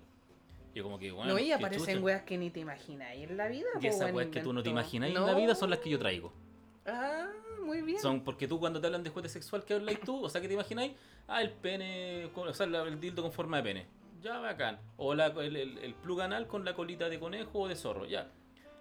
Yo 0.75 0.83
como 0.83 0.99
que, 0.99 1.13
bueno, 1.13 1.33
no, 1.35 1.39
y 1.39 1.53
aparecen 1.53 2.03
weas 2.03 2.23
que 2.23 2.37
ni 2.37 2.51
te 2.51 2.61
imagináis 2.61 3.29
en 3.31 3.37
la 3.37 3.47
vida. 3.49 3.67
Y 3.81 3.87
esas 3.87 4.01
buen 4.13 4.15
weas 4.17 4.29
que 4.29 4.41
tú 4.41 4.53
no 4.53 4.63
te 4.63 4.71
imagináis 4.71 5.15
No. 5.15 5.21
en 5.21 5.27
la 5.27 5.39
vida 5.39 5.55
son 5.55 5.71
las 5.71 5.79
que 5.79 5.91
yo 5.91 5.99
traigo. 6.01 6.33
Ah, 6.85 7.29
muy 7.69 7.83
bien. 7.83 8.01
Son 8.01 8.23
porque 8.25 8.49
tú 8.49 8.59
cuando 8.59 8.81
te 8.81 8.87
hablan 8.87 9.05
de 9.05 9.11
juguete 9.11 9.29
sexual, 9.29 9.65
¿qué 9.65 9.75
habláis 9.75 10.01
tú? 10.01 10.25
O 10.25 10.29
sea, 10.29 10.41
¿qué 10.41 10.49
te 10.49 10.55
imagináis? 10.55 10.93
Ah, 11.29 11.41
el 11.43 11.51
pene, 11.53 12.31
con- 12.35 12.49
o 12.49 12.53
sea, 12.53 12.67
el 12.67 12.99
dildo 13.01 13.23
con 13.23 13.31
forma 13.33 13.59
de 13.59 13.63
pene. 13.63 13.87
Ya, 14.21 14.39
bacán. 14.41 14.81
O 14.97 15.15
la, 15.15 15.27
el, 15.27 15.55
el, 15.57 15.79
el 15.79 15.95
plug 15.95 16.23
anal 16.23 16.47
con 16.49 16.65
la 16.65 16.75
colita 16.75 17.09
de 17.09 17.21
conejo 17.21 17.61
o 17.61 17.69
de 17.69 17.77
zorro, 17.77 18.05
ya. 18.07 18.29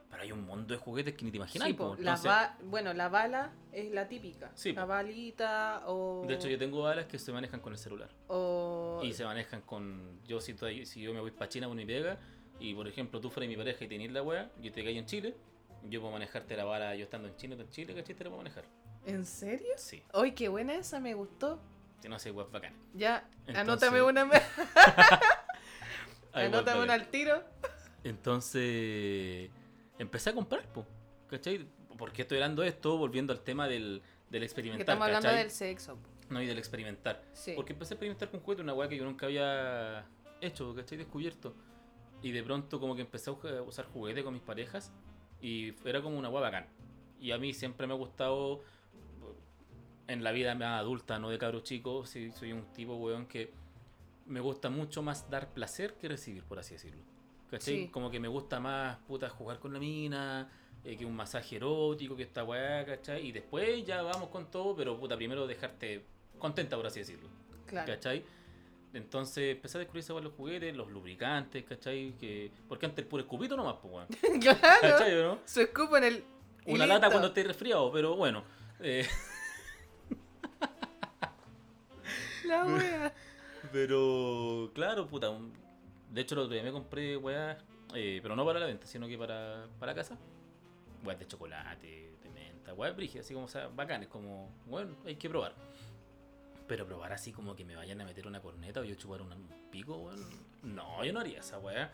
Pero 0.09 0.23
hay 0.23 0.31
un 0.31 0.45
mundo 0.45 0.73
de 0.73 0.79
juguetes 0.79 1.13
que 1.15 1.25
ni 1.25 1.31
te 1.31 1.37
imagináis. 1.37 1.71
Sí, 1.73 1.77
po, 1.77 1.89
la 1.95 1.99
Entonces, 1.99 2.25
ba- 2.25 2.57
bueno, 2.63 2.93
la 2.93 3.09
bala 3.09 3.51
es 3.73 3.91
la 3.91 4.07
típica. 4.07 4.51
Sí, 4.55 4.71
la 4.71 4.85
balita 4.85 5.83
o... 5.85 6.25
De 6.27 6.33
hecho, 6.35 6.47
yo 6.47 6.57
tengo 6.57 6.81
balas 6.81 7.05
que 7.07 7.19
se 7.19 7.31
manejan 7.33 7.59
con 7.59 7.73
el 7.73 7.77
celular. 7.77 8.09
o... 8.27 9.01
Y 9.03 9.11
se 9.13 9.25
manejan 9.25 9.61
con. 9.61 10.19
Yo, 10.25 10.39
si, 10.39 10.53
estoy- 10.53 10.85
si 10.85 11.01
yo 11.01 11.13
me 11.13 11.19
voy 11.19 11.31
para 11.31 11.49
China 11.49 11.67
con 11.67 11.75
mi 11.77 11.85
pega, 11.85 12.17
y 12.59 12.73
por 12.73 12.87
ejemplo 12.87 13.19
tú 13.19 13.29
fueras 13.29 13.49
mi 13.49 13.55
pareja 13.57 13.83
y 13.83 13.87
tenés 13.87 14.11
la 14.11 14.23
wea, 14.23 14.49
yo 14.61 14.71
te 14.71 14.83
caí 14.83 14.97
en 14.97 15.05
Chile, 15.05 15.35
yo 15.83 16.01
puedo 16.01 16.13
manejarte 16.13 16.55
la 16.55 16.65
bala 16.65 16.95
yo 16.95 17.03
estando 17.03 17.27
en 17.27 17.35
Chile, 17.35 17.55
en 17.59 17.69
Chile, 17.69 17.95
¿cachai? 17.95 18.15
Te 18.15 18.23
la 18.23 18.29
puedo 18.29 18.43
manejar. 18.43 18.63
¿En 19.05 19.25
serio? 19.25 19.73
Sí, 19.77 20.03
¡Ay, 20.13 20.33
qué 20.33 20.47
buena 20.49 20.75
esa! 20.75 20.99
Me 20.99 21.13
gustó. 21.13 21.59
si 22.01 22.09
no 22.09 22.15
hace 22.15 22.31
weas 22.31 22.51
bacán. 22.51 22.73
Ya, 22.93 23.27
Entonces- 23.47 23.89
anótame 23.89 24.01
una... 24.01 24.29
anótame 26.33 26.83
una 26.83 26.93
al 26.93 27.07
tiro. 27.07 27.43
Entonces, 28.03 29.49
empecé 29.97 30.29
a 30.29 30.33
comprar, 30.33 30.65
po, 30.71 30.85
¿cachai? 31.29 31.67
¿Por 31.97 32.11
qué 32.11 32.21
estoy 32.23 32.37
hablando 32.37 32.61
de 32.61 32.69
esto? 32.69 32.97
Volviendo 32.97 33.33
al 33.33 33.41
tema 33.41 33.67
del, 33.67 34.01
del 34.29 34.41
Que 34.41 34.45
experimentar, 34.45 34.81
estamos 34.81 35.05
hablando 35.05 35.27
¿cachai? 35.27 35.43
del 35.43 35.51
sexo. 35.51 35.97
No, 36.29 36.41
y 36.41 36.45
del 36.45 36.57
experimentar. 36.57 37.23
Sí. 37.33 37.53
Porque 37.55 37.73
empecé 37.73 37.93
a 37.93 37.95
experimentar 37.95 38.29
con 38.29 38.41
juguetes, 38.41 38.63
una 38.63 38.73
weá 38.73 38.87
que 38.89 38.97
yo 38.97 39.05
nunca 39.05 39.25
había 39.25 40.05
hecho, 40.41 40.75
¿cachai? 40.75 40.97
Descubierto. 40.97 41.55
Y 42.21 42.31
de 42.31 42.43
pronto 42.43 42.79
como 42.79 42.95
que 42.95 43.01
empecé 43.01 43.29
a 43.29 43.33
usar 43.61 43.85
juguetes 43.85 44.23
con 44.23 44.33
mis 44.33 44.43
parejas 44.43 44.91
y 45.41 45.73
era 45.85 46.01
como 46.01 46.17
una 46.17 46.29
weá 46.29 46.41
bacán. 46.41 46.67
Y 47.19 47.31
a 47.31 47.37
mí 47.37 47.53
siempre 47.53 47.87
me 47.87 47.93
ha 47.93 47.97
gustado, 47.97 48.61
en 50.07 50.23
la 50.23 50.31
vida 50.31 50.55
más 50.55 50.79
adulta, 50.79 51.19
no 51.19 51.29
de 51.29 51.37
cabro 51.37 51.61
chico, 51.61 52.05
sí, 52.05 52.31
soy 52.31 52.53
un 52.53 52.63
tipo, 52.73 52.95
weón, 52.95 53.25
que 53.25 53.51
me 54.25 54.39
gusta 54.39 54.69
mucho 54.69 55.01
más 55.01 55.29
dar 55.29 55.53
placer 55.53 55.95
que 55.95 56.07
recibir, 56.07 56.43
por 56.43 56.59
así 56.59 56.73
decirlo. 56.75 57.01
¿Cachai? 57.49 57.75
Sí. 57.75 57.87
Como 57.89 58.11
que 58.11 58.19
me 58.19 58.27
gusta 58.27 58.59
más, 58.59 58.97
puta, 59.07 59.29
jugar 59.29 59.59
con 59.59 59.73
la 59.73 59.79
mina, 59.79 60.49
eh, 60.83 60.97
que 60.97 61.05
un 61.05 61.15
masaje 61.15 61.55
erótico, 61.55 62.15
que 62.15 62.23
esta 62.23 62.43
weá, 62.43 62.85
¿cachai? 62.85 63.25
Y 63.27 63.31
después 63.31 63.85
ya 63.85 64.01
vamos 64.01 64.29
con 64.29 64.51
todo, 64.51 64.75
pero 64.75 64.99
puta, 64.99 65.15
primero 65.15 65.47
dejarte 65.47 66.03
contenta, 66.37 66.75
por 66.75 66.87
así 66.87 66.99
decirlo. 66.99 67.29
Claro. 67.65 67.93
¿Cachai? 67.93 68.23
Entonces 68.97 69.55
empecé 69.55 69.77
a 69.77 69.79
descubrir 69.79 70.03
esa 70.03 70.13
los 70.13 70.33
juguetes, 70.33 70.75
los 70.75 70.89
lubricantes, 70.91 71.63
¿cachai? 71.65 72.13
Que... 72.19 72.51
Porque 72.67 72.85
antes 72.87 73.03
el 73.03 73.07
puro 73.07 73.21
escupito 73.21 73.55
nomás, 73.55 73.75
pues, 73.81 73.93
weón. 73.93 74.07
claro. 74.41 74.59
¿Cachai, 74.81 75.15
no? 75.15 75.39
Su 75.45 75.61
escupo 75.61 75.97
en 75.97 76.03
el... 76.03 76.23
Una 76.65 76.85
lata 76.85 77.09
cuando 77.09 77.27
estés 77.29 77.47
resfriado, 77.47 77.91
pero 77.91 78.15
bueno. 78.15 78.43
eh, 78.81 79.07
La 82.45 82.65
wea. 82.65 83.13
pero, 83.71 84.71
claro, 84.73 85.07
puta. 85.07 85.29
un- 85.29 85.53
De 86.11 86.21
hecho, 86.21 86.35
el 86.35 86.39
otro 86.41 86.53
día 86.53 86.63
me 86.63 86.71
compré 86.71 87.17
weá, 87.17 87.57
eh, 87.93 88.19
pero 88.21 88.35
no 88.35 88.45
para 88.45 88.59
la 88.59 88.65
venta, 88.65 88.85
sino 88.87 89.07
que 89.07 89.17
para, 89.17 89.67
para 89.79 89.93
casa. 89.93 90.17
Weas 91.03 91.19
de 91.19 91.27
chocolate, 91.27 92.11
de 92.23 92.29
menta, 92.29 92.73
weas 92.73 92.95
brígidas, 92.95 93.25
así 93.25 93.33
como, 93.33 93.45
o 93.45 93.49
sea, 93.49 93.67
bacanes, 93.67 94.07
como, 94.07 94.49
bueno, 94.65 94.95
hay 95.05 95.15
que 95.15 95.29
probar. 95.29 95.53
Pero 96.67 96.85
probar 96.85 97.13
así 97.13 97.31
como 97.31 97.55
que 97.55 97.63
me 97.63 97.75
vayan 97.75 98.01
a 98.01 98.05
meter 98.05 98.27
una 98.27 98.41
corneta 98.41 98.81
o 98.81 98.83
yo 98.83 98.95
chupar 98.95 99.21
un 99.21 99.29
pico, 99.71 99.97
weón. 99.97 100.19
No, 100.63 101.03
yo 101.03 101.13
no 101.13 101.21
haría 101.21 101.39
esa 101.39 101.59
weá. 101.59 101.91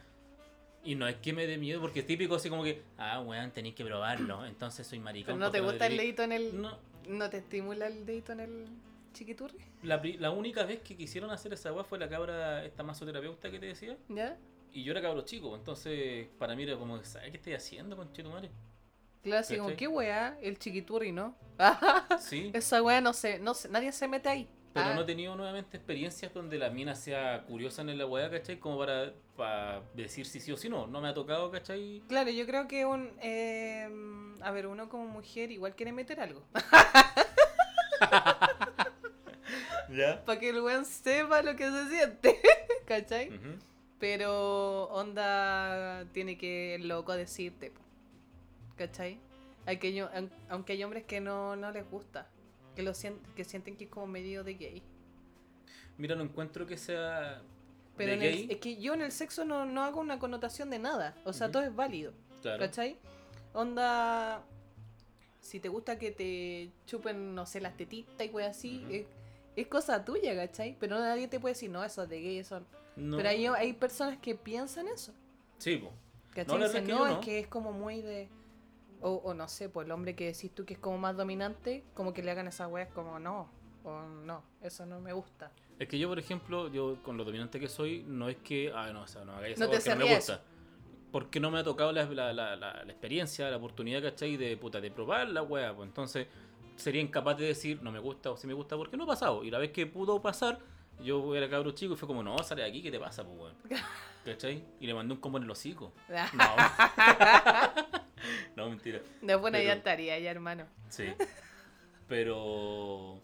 Y 0.83 0.95
no 0.95 1.07
es 1.07 1.15
que 1.17 1.31
me 1.31 1.47
dé 1.47 1.57
miedo, 1.57 1.79
porque 1.79 2.01
es 2.01 2.07
típico 2.07 2.35
así 2.35 2.49
como 2.49 2.63
que, 2.63 2.81
ah, 2.97 3.21
weón, 3.21 3.51
tenéis 3.51 3.75
que 3.75 3.85
probarlo, 3.85 4.45
entonces 4.45 4.85
soy 4.85 4.99
maricón. 4.99 5.35
Pero 5.35 5.37
no 5.37 5.51
te 5.51 5.61
gusta 5.61 5.87
el 5.87 5.97
dedito 5.97 6.23
en 6.23 6.31
el... 6.33 6.61
No, 6.61 6.77
¿No 7.07 7.29
te 7.29 7.37
estimula 7.37 7.87
el 7.87 8.05
dedito 8.05 8.31
en 8.33 8.39
el 8.39 8.65
chiquiturri? 9.13 9.57
la, 9.83 10.31
única 10.31 10.63
vez 10.63 10.79
que 10.79 10.95
quisieron 10.95 11.29
hacer 11.29 11.53
esa 11.53 11.71
weá 11.71 11.83
fue 11.83 11.99
la 11.99 12.09
cabra, 12.09 12.65
esta 12.65 12.83
masoterapeuta 12.83 13.51
que 13.51 13.59
te 13.59 13.67
decía. 13.67 13.97
¿Ya? 14.09 14.37
Y 14.73 14.83
yo 14.83 14.91
era 14.91 15.01
cabro 15.01 15.21
chico, 15.21 15.55
entonces 15.55 16.27
para 16.39 16.55
mí 16.55 16.63
era 16.63 16.77
como, 16.77 17.01
¿sabes 17.03 17.31
qué 17.31 17.37
estoy 17.37 17.53
haciendo, 17.53 17.95
conchetumare? 17.95 18.49
Claro, 19.21 19.41
así 19.41 19.57
como. 19.57 19.75
¿qué 19.75 19.87
wea? 19.87 20.37
El 20.41 20.57
chiquiturri, 20.57 21.11
¿no? 21.11 21.35
Sí, 22.19 22.51
Esa 22.53 22.81
wea 22.81 23.01
no 23.01 23.13
sé, 23.13 23.39
no 23.39 23.53
sé, 23.53 23.69
nadie 23.69 23.91
se 23.91 24.07
mete 24.07 24.29
ahí. 24.29 24.47
Pero 24.73 24.87
Ah, 24.87 24.93
no 24.95 25.01
he 25.01 25.05
tenido 25.05 25.35
nuevamente 25.35 25.77
experiencias 25.77 26.33
donde 26.33 26.57
la 26.57 26.69
mina 26.69 26.95
sea 26.95 27.43
curiosa 27.45 27.83
en 27.83 27.97
la 27.97 28.05
weá, 28.07 28.29
¿cachai? 28.29 28.59
Como 28.59 28.77
para, 28.79 29.13
para 29.37 29.81
decir 29.93 30.25
si 30.25 30.39
sí 30.39 30.51
o 30.51 30.57
si 30.57 30.67
no. 30.69 30.87
No 30.87 30.99
me 30.99 31.09
ha 31.09 31.13
tocado, 31.13 31.51
¿cachai? 31.51 32.01
Claro, 32.07 32.31
yo 32.31 32.45
creo 32.45 32.67
que 32.67 32.85
un... 32.85 33.11
eh, 33.21 33.87
a 34.41 34.51
ver, 34.51 34.67
uno 34.67 34.89
como 34.89 35.05
mujer 35.07 35.51
igual 35.51 35.75
quiere 35.75 35.91
meter 35.91 36.19
algo. 36.19 36.43
¿Ya? 39.89 40.23
Para 40.25 40.39
que 40.39 40.49
el 40.49 40.61
weón 40.61 40.85
sepa 40.85 41.41
lo 41.41 41.55
que 41.55 41.69
se 41.69 41.89
siente. 41.89 42.39
¿Cachai? 42.85 43.39
Pero 43.99 44.85
onda 44.85 46.05
tiene 46.13 46.37
que 46.37 46.75
el 46.75 46.87
loco 46.87 47.15
decirte. 47.15 47.71
¿Cachai? 48.75 49.19
Hay 49.65 49.77
que, 49.77 50.05
aunque 50.49 50.73
hay 50.73 50.83
hombres 50.83 51.03
que 51.05 51.21
no, 51.21 51.55
no 51.55 51.71
les 51.71 51.89
gusta. 51.89 52.27
Que, 52.75 52.83
lo 52.83 52.93
sien- 52.93 53.19
que 53.35 53.43
sienten 53.43 53.75
que 53.77 53.85
es 53.85 53.89
como 53.89 54.07
medio 54.07 54.43
de 54.43 54.53
gay. 54.55 54.83
Mira, 55.97 56.15
no 56.15 56.23
encuentro 56.23 56.65
que 56.65 56.77
sea 56.77 57.41
Pero 57.97 58.11
de 58.11 58.15
en 58.17 58.21
el- 58.23 58.51
es 58.51 58.57
que 58.57 58.77
yo 58.77 58.93
en 58.95 59.01
el 59.01 59.11
sexo 59.11 59.45
no, 59.45 59.65
no 59.65 59.83
hago 59.83 59.99
una 59.99 60.17
connotación 60.19 60.69
de 60.69 60.79
nada. 60.79 61.15
O 61.25 61.33
sea, 61.33 61.51
todo 61.51 61.61
es 61.63 61.75
válido. 61.75 62.13
Claro. 62.41 62.59
¿Cachai? 62.59 62.97
Onda. 63.53 64.43
si 65.39 65.59
te 65.59 65.67
gusta 65.67 65.99
que 65.99 66.11
te 66.11 66.71
chupen, 66.87 67.35
no 67.35 67.45
sé, 67.45 67.59
las 67.59 67.75
tetitas 67.75 68.25
y 68.25 68.29
wey 68.29 68.45
así, 68.45 68.85
es, 68.89 69.05
es 69.57 69.67
cosa 69.67 70.03
tuya, 70.05 70.33
¿cachai? 70.35 70.77
Pero 70.79 70.97
nadie 70.97 71.27
te 71.27 71.37
puede 71.37 71.53
decir, 71.53 71.69
no, 71.69 71.83
eso 71.83 72.03
es 72.03 72.09
de 72.09 72.21
gay, 72.21 72.37
eso. 72.39 72.61
No. 72.95 73.17
Pero 73.17 73.27
hay, 73.27 73.45
hay 73.45 73.73
personas 73.73 74.17
que 74.19 74.35
piensan 74.35 74.87
eso. 74.87 75.13
Sí, 75.57 75.75
po. 75.75 75.91
¿Cachai? 76.33 76.57
No, 76.57 76.63
Dicen, 76.65 76.83
es 76.83 76.87
que 76.89 76.93
no, 76.95 77.07
es 77.07 77.17
que 77.25 77.39
es 77.39 77.47
como 77.47 77.73
muy 77.73 78.01
de. 78.01 78.29
O, 79.03 79.15
o 79.23 79.33
no 79.33 79.47
sé, 79.49 79.69
pues 79.69 79.85
el 79.85 79.91
hombre 79.91 80.15
que 80.15 80.25
decís 80.27 80.49
tú 80.55 80.65
que 80.65 80.73
es 80.75 80.79
como 80.79 80.97
más 80.97 81.15
dominante, 81.17 81.83
como 81.93 82.13
que 82.13 82.23
le 82.23 82.31
hagan 82.31 82.47
esas 82.47 82.71
weas 82.71 82.87
como 82.89 83.19
no. 83.19 83.49
O 83.83 84.01
no, 84.01 84.43
eso 84.61 84.85
no 84.85 84.99
me 85.01 85.11
gusta. 85.13 85.51
Es 85.77 85.87
que 85.89 85.99
yo, 85.99 86.07
por 86.07 86.17
ejemplo, 86.17 86.69
yo 86.71 86.97
con 87.03 87.17
lo 87.17 87.25
dominante 87.25 87.59
que 87.59 87.67
soy, 87.67 88.03
no 88.07 88.29
es 88.29 88.37
que, 88.37 88.71
ah, 88.73 88.91
no, 88.93 89.01
o 89.01 89.07
sea, 89.07 89.25
no 89.25 89.33
hagáis 89.35 89.59
No 89.59 89.67
te 89.69 89.75
porque 89.77 89.89
no 89.89 90.05
me 90.05 90.15
gusta. 90.15 90.41
Porque 91.11 91.39
no 91.39 91.51
me 91.51 91.59
ha 91.59 91.63
tocado 91.63 91.91
la, 91.91 92.05
la, 92.05 92.31
la, 92.33 92.55
la- 92.55 92.81
experiencia, 92.83 93.49
la 93.49 93.57
oportunidad, 93.57 94.01
¿cachai? 94.01 94.37
De 94.37 94.55
puta, 94.57 94.79
de 94.79 94.89
probar 94.89 95.27
la 95.29 95.43
weá, 95.43 95.75
pues 95.75 95.87
entonces 95.89 96.27
sería 96.77 97.01
incapaz 97.01 97.37
de 97.37 97.45
decir 97.45 97.83
no 97.83 97.91
me 97.91 97.99
gusta 97.99 98.31
o 98.31 98.37
si 98.37 98.47
me 98.47 98.53
gusta 98.53 98.77
porque 98.77 98.95
no 98.97 99.03
ha 99.03 99.07
pasado. 99.07 99.43
Y 99.43 99.51
la 99.51 99.59
vez 99.59 99.71
que 99.71 99.85
pudo 99.85 100.21
pasar, 100.21 100.59
yo 101.03 101.35
era 101.35 101.49
cabro 101.49 101.71
chico 101.71 101.93
y 101.93 101.97
fue 101.97 102.07
como, 102.07 102.23
no, 102.23 102.37
sale 102.39 102.61
de 102.63 102.69
aquí, 102.69 102.81
¿qué 102.81 102.89
te 102.89 102.99
pasa, 102.99 103.23
pues 103.25 103.37
weón? 103.37 103.53
¿Cachai? 104.25 104.63
Y 104.79 104.87
le 104.87 104.93
mandé 104.93 105.13
un 105.13 105.19
combo 105.19 105.37
en 105.39 105.43
el 105.43 105.51
hocico. 105.51 105.91
No. 106.33 106.45
no, 108.55 108.69
mentira. 108.69 109.01
Buena 109.21 109.57
Pero- 109.57 109.63
ya 109.63 109.73
estaría, 109.73 110.19
ya 110.19 110.31
hermano. 110.31 110.65
Sí. 110.89 111.05
Pero. 112.07 113.21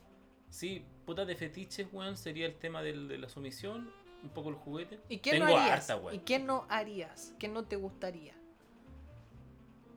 Sí, 0.50 0.84
puta 1.06 1.26
de 1.26 1.36
fetiches, 1.36 1.88
weón, 1.92 2.18
sería 2.18 2.46
el 2.48 2.56
tema 2.56 2.82
del- 2.82 3.08
de 3.08 3.18
la 3.18 3.30
sumisión, 3.30 3.92
un 4.24 4.30
poco 4.30 4.50
el 4.50 4.56
juguete. 4.56 5.00
¿Y 5.10 5.18
qué 5.20 5.32
Tengo 5.32 5.46
no 5.46 5.58
harías? 5.58 5.72
harta, 5.90 5.96
weón. 5.98 6.16
¿Y 6.16 6.20
qué 6.20 6.40
no 6.40 6.66
harías? 6.70 7.34
¿Qué 7.40 7.48
no 7.48 7.66
te 7.66 7.76
gustaría? 7.76 8.34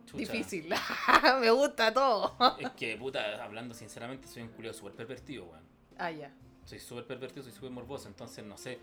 Chucha. 0.06 0.18
Difícil. 0.18 0.68
me 1.40 1.50
gusta 1.50 1.92
todo. 1.94 2.34
Es 2.58 2.70
que, 2.72 2.96
puta, 2.96 3.42
hablando 3.42 3.74
sinceramente, 3.74 4.28
soy 4.28 4.42
un 4.42 4.48
culiado 4.48 4.76
súper 4.76 4.92
pervertido, 4.94 5.44
weón. 5.46 5.62
ah, 5.98 6.10
ya. 6.10 6.30
Soy 6.64 6.78
súper 6.78 7.06
pervertido, 7.06 7.42
soy 7.42 7.52
súper 7.52 7.70
morboso, 7.70 8.08
entonces 8.08 8.44
no 8.44 8.56
sé. 8.56 8.78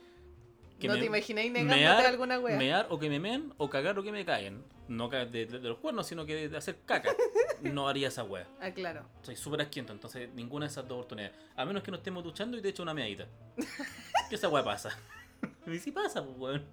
¿No 0.87 0.93
me- 0.93 0.99
te 0.99 1.05
imagináis 1.07 1.51
negándote 1.51 1.79
mear, 1.81 2.05
alguna 2.05 2.39
wea? 2.39 2.57
Mear 2.57 2.87
o 2.89 2.97
que 2.99 3.09
me 3.09 3.19
meen, 3.19 3.53
o 3.57 3.69
cagar 3.69 3.97
o 3.99 4.03
que 4.03 4.11
me 4.11 4.23
caguen. 4.25 4.63
No 4.87 5.07
de, 5.09 5.25
de- 5.25 5.45
de 5.45 5.59
los 5.69 5.77
cuernos, 5.79 6.07
sino 6.07 6.25
que 6.25 6.47
de 6.49 6.57
hacer 6.57 6.77
caca. 6.85 7.11
No 7.61 7.89
haría 7.89 8.07
esa 8.07 8.23
wea. 8.23 8.47
Ah, 8.61 8.71
claro. 8.71 9.03
Soy 9.21 9.35
súper 9.35 9.59
asquiento, 9.61 9.91
entonces 9.91 10.29
ninguna 10.33 10.65
de 10.65 10.71
esas 10.71 10.87
dos 10.87 10.95
oportunidades. 10.99 11.35
A 11.57 11.65
menos 11.65 11.83
que 11.83 11.91
nos 11.91 11.97
estemos 11.99 12.23
duchando 12.23 12.57
y 12.57 12.61
te 12.61 12.69
echo 12.69 12.83
una 12.83 12.93
meadita. 12.93 13.27
que 14.29 14.35
esa 14.35 14.47
wea 14.47 14.63
pasa. 14.63 14.97
y 15.67 15.77
sí 15.77 15.91
pasa, 15.91 16.23
pues, 16.23 16.37
weón. 16.37 16.65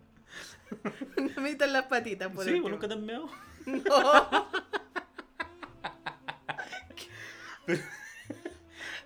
me 1.37 1.43
metan 1.43 1.73
las 1.73 1.87
patitas, 1.87 2.31
por 2.31 2.45
Sí, 2.45 2.61
pues 2.61 2.71
nunca 2.73 2.87
te 2.87 2.95
has 2.95 3.01
meado. 3.01 3.29
No. 3.67 4.49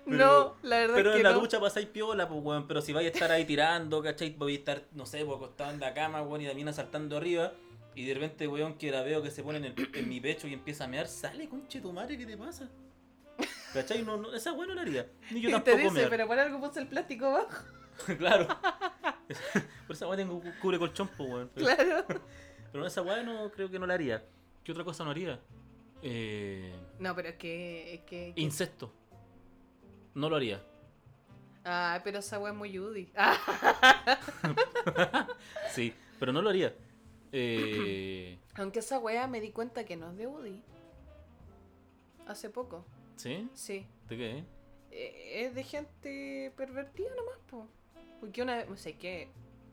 No, 0.05 0.55
la 0.63 0.77
verdad 0.79 0.95
Pero 0.95 1.09
es 1.11 1.13
que 1.15 1.21
en 1.21 1.23
la 1.27 1.31
no. 1.33 1.39
ducha 1.39 1.59
pasáis 1.59 1.87
piola, 1.87 2.27
pues, 2.27 2.41
weón. 2.43 2.67
Pero 2.67 2.81
si 2.81 2.91
vais 2.93 3.05
a 3.05 3.13
estar 3.13 3.31
ahí 3.31 3.45
tirando, 3.45 4.01
¿cachai? 4.01 4.35
Vais 4.37 4.55
a 4.55 4.59
estar, 4.59 4.83
no 4.93 5.05
sé, 5.05 5.23
pues, 5.25 5.37
acostado 5.37 5.71
en 5.71 5.79
la 5.79 5.93
cama, 5.93 6.21
weón, 6.21 6.41
y 6.41 6.47
la 6.47 6.53
mina 6.53 6.73
saltando 6.73 7.17
arriba. 7.17 7.53
Y 7.95 8.05
de 8.05 8.13
repente, 8.13 8.47
weón, 8.47 8.75
que 8.77 8.89
la 8.91 9.03
veo 9.03 9.21
que 9.21 9.31
se 9.31 9.43
pone 9.43 9.57
en, 9.59 9.65
el- 9.65 9.89
en 9.93 10.09
mi 10.09 10.19
pecho 10.21 10.47
y 10.47 10.53
empieza 10.53 10.85
a 10.85 10.87
mear. 10.87 11.07
Sale, 11.07 11.47
conche 11.49 11.81
tu 11.81 11.91
madre, 11.91 12.17
¿qué 12.17 12.25
te 12.25 12.37
pasa? 12.37 12.69
¿Cachai? 13.73 14.03
No, 14.03 14.17
no, 14.17 14.33
esa 14.33 14.53
weón 14.53 14.69
no 14.69 14.75
la 14.75 14.81
haría. 14.81 15.07
Ni 15.31 15.41
yo 15.41 15.49
tampoco 15.51 15.77
dice, 15.77 15.91
mear. 15.91 16.09
pero 16.09 16.27
por 16.27 16.39
algo 16.39 16.59
puse 16.59 16.79
el 16.79 16.87
plástico 16.87 17.25
abajo. 17.27 17.63
claro. 18.17 18.47
Por 19.87 19.95
esa 19.95 20.07
weá 20.07 20.17
tengo 20.17 20.39
cu- 20.41 20.51
cubre 20.61 20.79
colchón, 20.79 21.09
pues, 21.17 21.29
weón. 21.29 21.51
Pero, 21.53 21.65
Claro. 21.67 22.05
pero 22.71 22.85
esa 22.87 23.01
weá 23.01 23.23
no 23.23 23.49
creo 23.51 23.69
que 23.69 23.77
no 23.79 23.85
la 23.85 23.93
haría. 23.93 24.23
¿Qué 24.63 24.71
otra 24.71 24.83
cosa 24.83 25.03
no 25.03 25.11
haría? 25.11 25.39
Eh, 26.01 26.73
No, 26.99 27.15
pero 27.15 27.29
es 27.29 27.35
que. 27.35 27.93
Es 27.95 27.99
que, 28.01 28.33
que- 28.35 28.41
incesto. 28.41 28.93
No 30.13 30.29
lo 30.29 30.35
haría. 30.35 30.61
Ah, 31.63 32.01
pero 32.03 32.19
esa 32.19 32.39
wea 32.39 32.51
es 32.51 32.57
muy 32.57 32.75
Judy. 32.77 33.11
Sí, 35.71 35.93
pero 36.19 36.33
no 36.33 36.41
lo 36.41 36.49
haría. 36.49 36.73
Eh, 37.31 38.37
aunque 38.55 38.79
esa 38.79 38.99
wea 38.99 39.27
me 39.27 39.39
di 39.39 39.51
cuenta 39.51 39.85
que 39.85 39.95
no 39.95 40.11
es 40.11 40.17
de 40.17 40.27
Woody. 40.27 40.61
Hace 42.27 42.49
poco. 42.49 42.85
¿Sí? 43.15 43.47
Sí. 43.53 43.85
¿De 44.09 44.17
qué? 44.17 44.43
Eh, 44.91 45.45
es 45.45 45.55
de 45.55 45.63
gente 45.63 46.51
pervertida 46.57 47.09
nomás, 47.15 47.37
po. 47.49 47.67
Porque 48.19 48.41
una 48.41 48.57
vez. 48.57 48.69
No 48.69 48.75
sé 48.75 48.97
qué. 48.97 49.29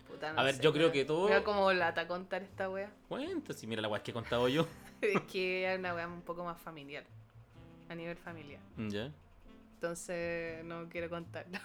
Puta, 0.06 0.32
no 0.32 0.40
A 0.40 0.44
ver, 0.44 0.54
sé, 0.56 0.62
yo 0.62 0.72
creo 0.72 0.86
wea. 0.86 0.92
que 0.92 1.04
todo- 1.04 1.24
Mira 1.26 1.42
cómo 1.42 1.72
lata 1.72 2.06
contar 2.06 2.42
esta 2.42 2.70
wea. 2.70 2.92
Cuenta, 3.08 3.52
si 3.52 3.66
mira 3.66 3.82
la 3.82 3.88
weá 3.88 4.02
que 4.02 4.12
he 4.12 4.14
contado 4.14 4.48
yo. 4.48 4.66
es 5.02 5.20
que 5.22 5.72
es 5.72 5.78
una 5.78 5.94
wea 5.94 6.06
un 6.06 6.22
poco 6.22 6.44
más 6.44 6.60
familiar. 6.60 7.04
A 7.88 7.94
nivel 7.94 8.16
familiar. 8.16 8.60
Ya. 8.76 9.10
Entonces 9.78 10.64
no 10.64 10.88
quiero 10.88 11.08
contarlo. 11.08 11.56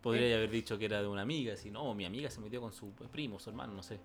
Podría 0.00 0.34
haber 0.38 0.48
dicho 0.50 0.78
que 0.78 0.86
era 0.86 1.02
de 1.02 1.08
una 1.08 1.20
amiga, 1.22 1.56
si 1.56 1.70
no, 1.70 1.94
mi 1.94 2.06
amiga 2.06 2.30
se 2.30 2.40
metió 2.40 2.58
con 2.62 2.72
su 2.72 2.92
primo, 2.94 3.38
su 3.38 3.50
hermano, 3.50 3.74
no 3.74 3.82
sé. 3.82 4.00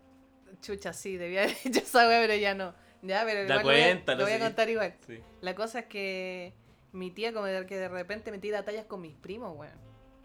Chucha, 0.61 0.91
sí, 0.91 1.15
debía 1.15 1.43
haber 1.43 1.55
dicho 1.63 1.79
esa 1.79 2.05
wea, 2.07 2.19
pero 2.19 2.35
ya 2.35 2.53
no. 2.53 2.73
Ya, 3.01 3.23
pero 3.25 3.43
igual 3.43 3.57
lo 3.59 3.63
voy 3.63 3.75
a- 3.81 3.83
cuenta, 3.85 4.15
lo 4.15 4.23
voy 4.25 4.33
a 4.33 4.39
contar 4.39 4.69
igual. 4.69 4.93
Sí. 5.07 5.19
La 5.41 5.55
cosa 5.55 5.79
es 5.79 5.85
que 5.85 6.53
mi 6.91 7.11
tía 7.11 7.31
como 7.33 7.45
de- 7.45 7.65
que 7.65 7.77
de 7.77 7.87
repente 7.87 8.29
me 8.29 8.39
tira 8.39 8.63
tallas 8.65 8.85
con 8.85 8.99
mis 9.01 9.15
primos, 9.15 9.57
weón. 9.57 9.77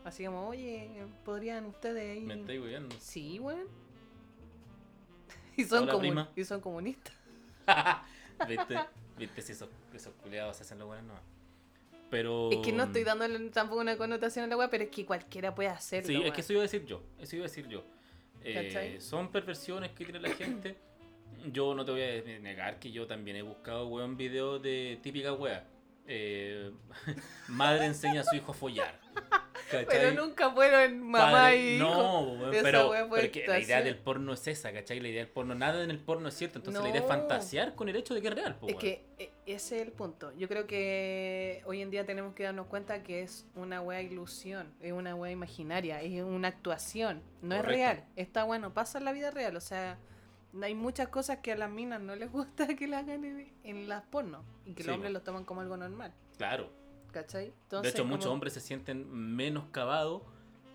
Así 0.04 0.24
como, 0.24 0.48
oye, 0.48 1.06
¿podrían 1.24 1.66
ustedes 1.66 2.16
ahí? 2.16 2.24
Me 2.24 2.34
estoy. 2.34 2.60
Sí, 2.98 3.38
weón. 3.38 3.66
Y 5.56 5.64
son, 5.64 5.88
comun- 5.88 6.28
y 6.36 6.44
son 6.44 6.60
comunistas. 6.60 7.14
¿Viste? 8.48 8.76
¿Viste 9.16 9.42
si 9.42 9.52
esos, 9.52 9.68
esos 9.92 10.12
culiados 10.22 10.60
hacen 10.60 10.78
los 10.78 10.86
buenos? 10.88 11.06
No. 11.06 11.37
Pero. 12.10 12.50
Es 12.50 12.58
que 12.58 12.72
no 12.72 12.84
estoy 12.84 13.04
dándole 13.04 13.38
tampoco 13.50 13.80
una 13.80 13.96
connotación 13.96 14.44
a 14.44 14.48
la 14.48 14.56
weá, 14.56 14.70
pero 14.70 14.84
es 14.84 14.90
que 14.90 15.04
cualquiera 15.04 15.54
puede 15.54 15.68
hacerlo. 15.68 16.08
Sí, 16.08 16.22
es 16.24 16.32
que 16.32 16.40
eso 16.40 16.52
iba 16.52 16.62
a 16.62 16.62
decir 16.62 16.84
yo. 16.86 17.02
Eso 17.18 17.36
iba 17.36 17.44
a 17.44 17.48
decir 17.48 17.68
yo. 17.68 17.84
Eh, 18.42 18.96
son 19.00 19.30
perversiones 19.30 19.90
que 19.92 20.04
tiene 20.04 20.20
la 20.20 20.30
gente. 20.30 20.76
Yo 21.52 21.74
no 21.74 21.84
te 21.84 21.92
voy 21.92 22.02
a 22.02 22.40
negar 22.40 22.78
que 22.78 22.90
yo 22.90 23.06
también 23.06 23.36
he 23.36 23.42
buscado, 23.42 23.86
weón, 23.88 24.16
videos 24.16 24.62
de 24.62 24.98
típica 25.02 25.32
wea. 25.32 25.66
Eh, 26.10 26.72
madre 27.48 27.86
enseña 27.86 28.22
a 28.22 28.24
su 28.24 28.34
hijo 28.34 28.52
a 28.52 28.54
follar. 28.54 28.98
Pero 29.70 30.12
nunca 30.12 30.50
fueron 30.50 31.00
mamá 31.02 31.30
Padre- 31.30 31.56
y 31.58 31.76
hijo. 31.76 31.84
No, 31.88 32.50
pero, 32.62 32.90
wea 32.90 33.06
fue 33.06 33.20
pero 33.20 33.32
que 33.32 33.46
la 33.46 33.58
idea 33.60 33.82
del 33.82 33.96
porno 33.98 34.32
es 34.32 34.46
esa, 34.46 34.72
¿cachai? 34.72 34.98
La 35.00 35.08
idea 35.08 35.22
del 35.22 35.30
porno, 35.30 35.54
nada 35.54 35.84
en 35.84 35.90
el 35.90 35.98
porno 35.98 36.28
es 36.28 36.34
cierto. 36.34 36.58
Entonces 36.58 36.82
la 36.82 36.88
idea 36.88 37.00
es 37.00 37.06
No. 37.06 37.08
fantasear 37.08 37.74
con 37.74 37.88
el 37.90 37.96
hecho 37.96 38.14
de 38.14 38.22
que 38.22 38.28
es 38.28 38.34
real. 38.34 38.54
po, 38.56 38.66
Es 38.68 38.76
que 38.76 39.04
eh, 39.18 39.30
ese 39.44 39.76
es 39.76 39.82
el 39.82 39.92
punto. 39.92 40.32
Yo 40.38 40.48
creo 40.48 40.66
que 40.66 41.62
hoy 41.66 41.82
en 41.82 41.90
día 41.90 42.06
tenemos 42.06 42.34
que 42.34 42.44
darnos 42.44 42.66
cuenta 42.68 43.02
que 43.02 43.20
es 43.22 43.46
una 43.54 43.82
wea 43.82 44.00
ilusión, 44.00 44.72
es 44.80 44.92
una 44.92 45.14
wea 45.14 45.32
imaginaria, 45.32 46.00
es 46.00 46.22
una 46.22 46.48
actuación, 46.48 47.22
no 47.42 47.54
es 47.56 47.62
real. 47.62 48.04
Está 48.16 48.44
bueno, 48.44 48.72
pasa 48.72 48.96
en 48.96 49.04
la 49.04 49.12
vida 49.12 49.30
real, 49.30 49.54
o 49.56 49.60
sea, 49.60 49.98
hay 50.62 50.74
muchas 50.74 51.08
cosas 51.08 51.38
que 51.38 51.52
a 51.52 51.56
las 51.56 51.70
minas 51.70 52.00
no 52.00 52.14
les 52.16 52.30
gusta 52.32 52.66
que 52.74 52.86
las 52.86 53.02
hagan 53.04 53.24
en, 53.24 53.52
en 53.64 53.88
las 53.88 54.02
porno 54.04 54.44
y 54.64 54.74
que 54.74 54.82
Sí, 54.82 54.86
los 54.88 54.94
hombres 54.96 55.12
lo 55.12 55.22
toman 55.22 55.44
como 55.44 55.60
algo 55.60 55.76
normal, 55.76 56.12
Claro. 56.36 56.70
¿cachai? 57.12 57.52
De 57.70 57.88
hecho, 57.88 58.04
muchos 58.04 58.26
hombres 58.26 58.52
se 58.52 58.60
sienten 58.60 59.10
menos 59.10 59.64
cavados 59.70 60.22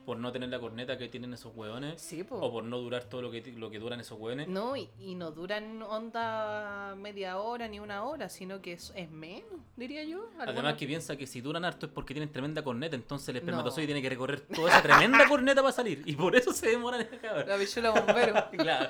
por 0.06 0.18
no 0.18 0.32
tener 0.32 0.50
la 0.50 0.60
corneta 0.60 0.98
que 0.98 1.08
tienen 1.08 1.34
esos 1.34 1.56
hueones. 1.56 2.02
Sí, 2.02 2.24
po. 2.24 2.36
O 2.38 2.52
por 2.52 2.64
no 2.66 2.78
durar 2.80 3.06
todo 3.06 3.22
lo 3.22 3.32
que, 3.32 3.42
lo 3.56 3.70
que 3.72 3.80
duran 3.80 4.00
esos 4.02 4.20
hueones. 4.20 4.48
No, 4.50 4.76
y, 4.76 4.90
y 5.00 5.16
no 5.16 5.32
duran 5.32 5.82
onda 5.82 6.94
media 6.98 7.38
hora 7.40 7.68
ni 7.68 7.80
una 7.80 8.04
hora, 8.04 8.28
sino 8.30 8.62
que 8.62 8.74
es, 8.74 8.92
es 8.96 9.10
menos, 9.10 9.62
diría 9.78 10.04
yo. 10.04 10.30
Además 10.40 10.76
que 10.76 10.86
piensa 10.88 11.16
que 11.16 11.26
si 11.26 11.40
duran 11.42 11.64
harto 11.64 11.86
es 11.86 11.92
porque 11.92 12.14
tienen 12.14 12.32
tremenda 12.32 12.64
corneta, 12.64 12.96
entonces 12.96 13.30
el 13.30 13.36
No. 13.36 13.40
espermatozoide 13.40 13.86
tiene 13.88 14.02
que 14.02 14.10
recorrer 14.10 14.42
toda 14.42 14.70
esa 14.70 14.82
tremenda 14.82 15.28
corneta 15.28 15.62
para 15.62 15.74
salir. 15.74 16.04
Y 16.06 16.16
por 16.16 16.36
eso 16.36 16.52
se 16.52 16.70
demoran 16.70 17.02
en 17.02 17.14
acabar. 17.14 17.48
La 17.48 17.56
bichula 17.58 17.92
bombero. 17.92 18.34
Claro. 18.52 18.90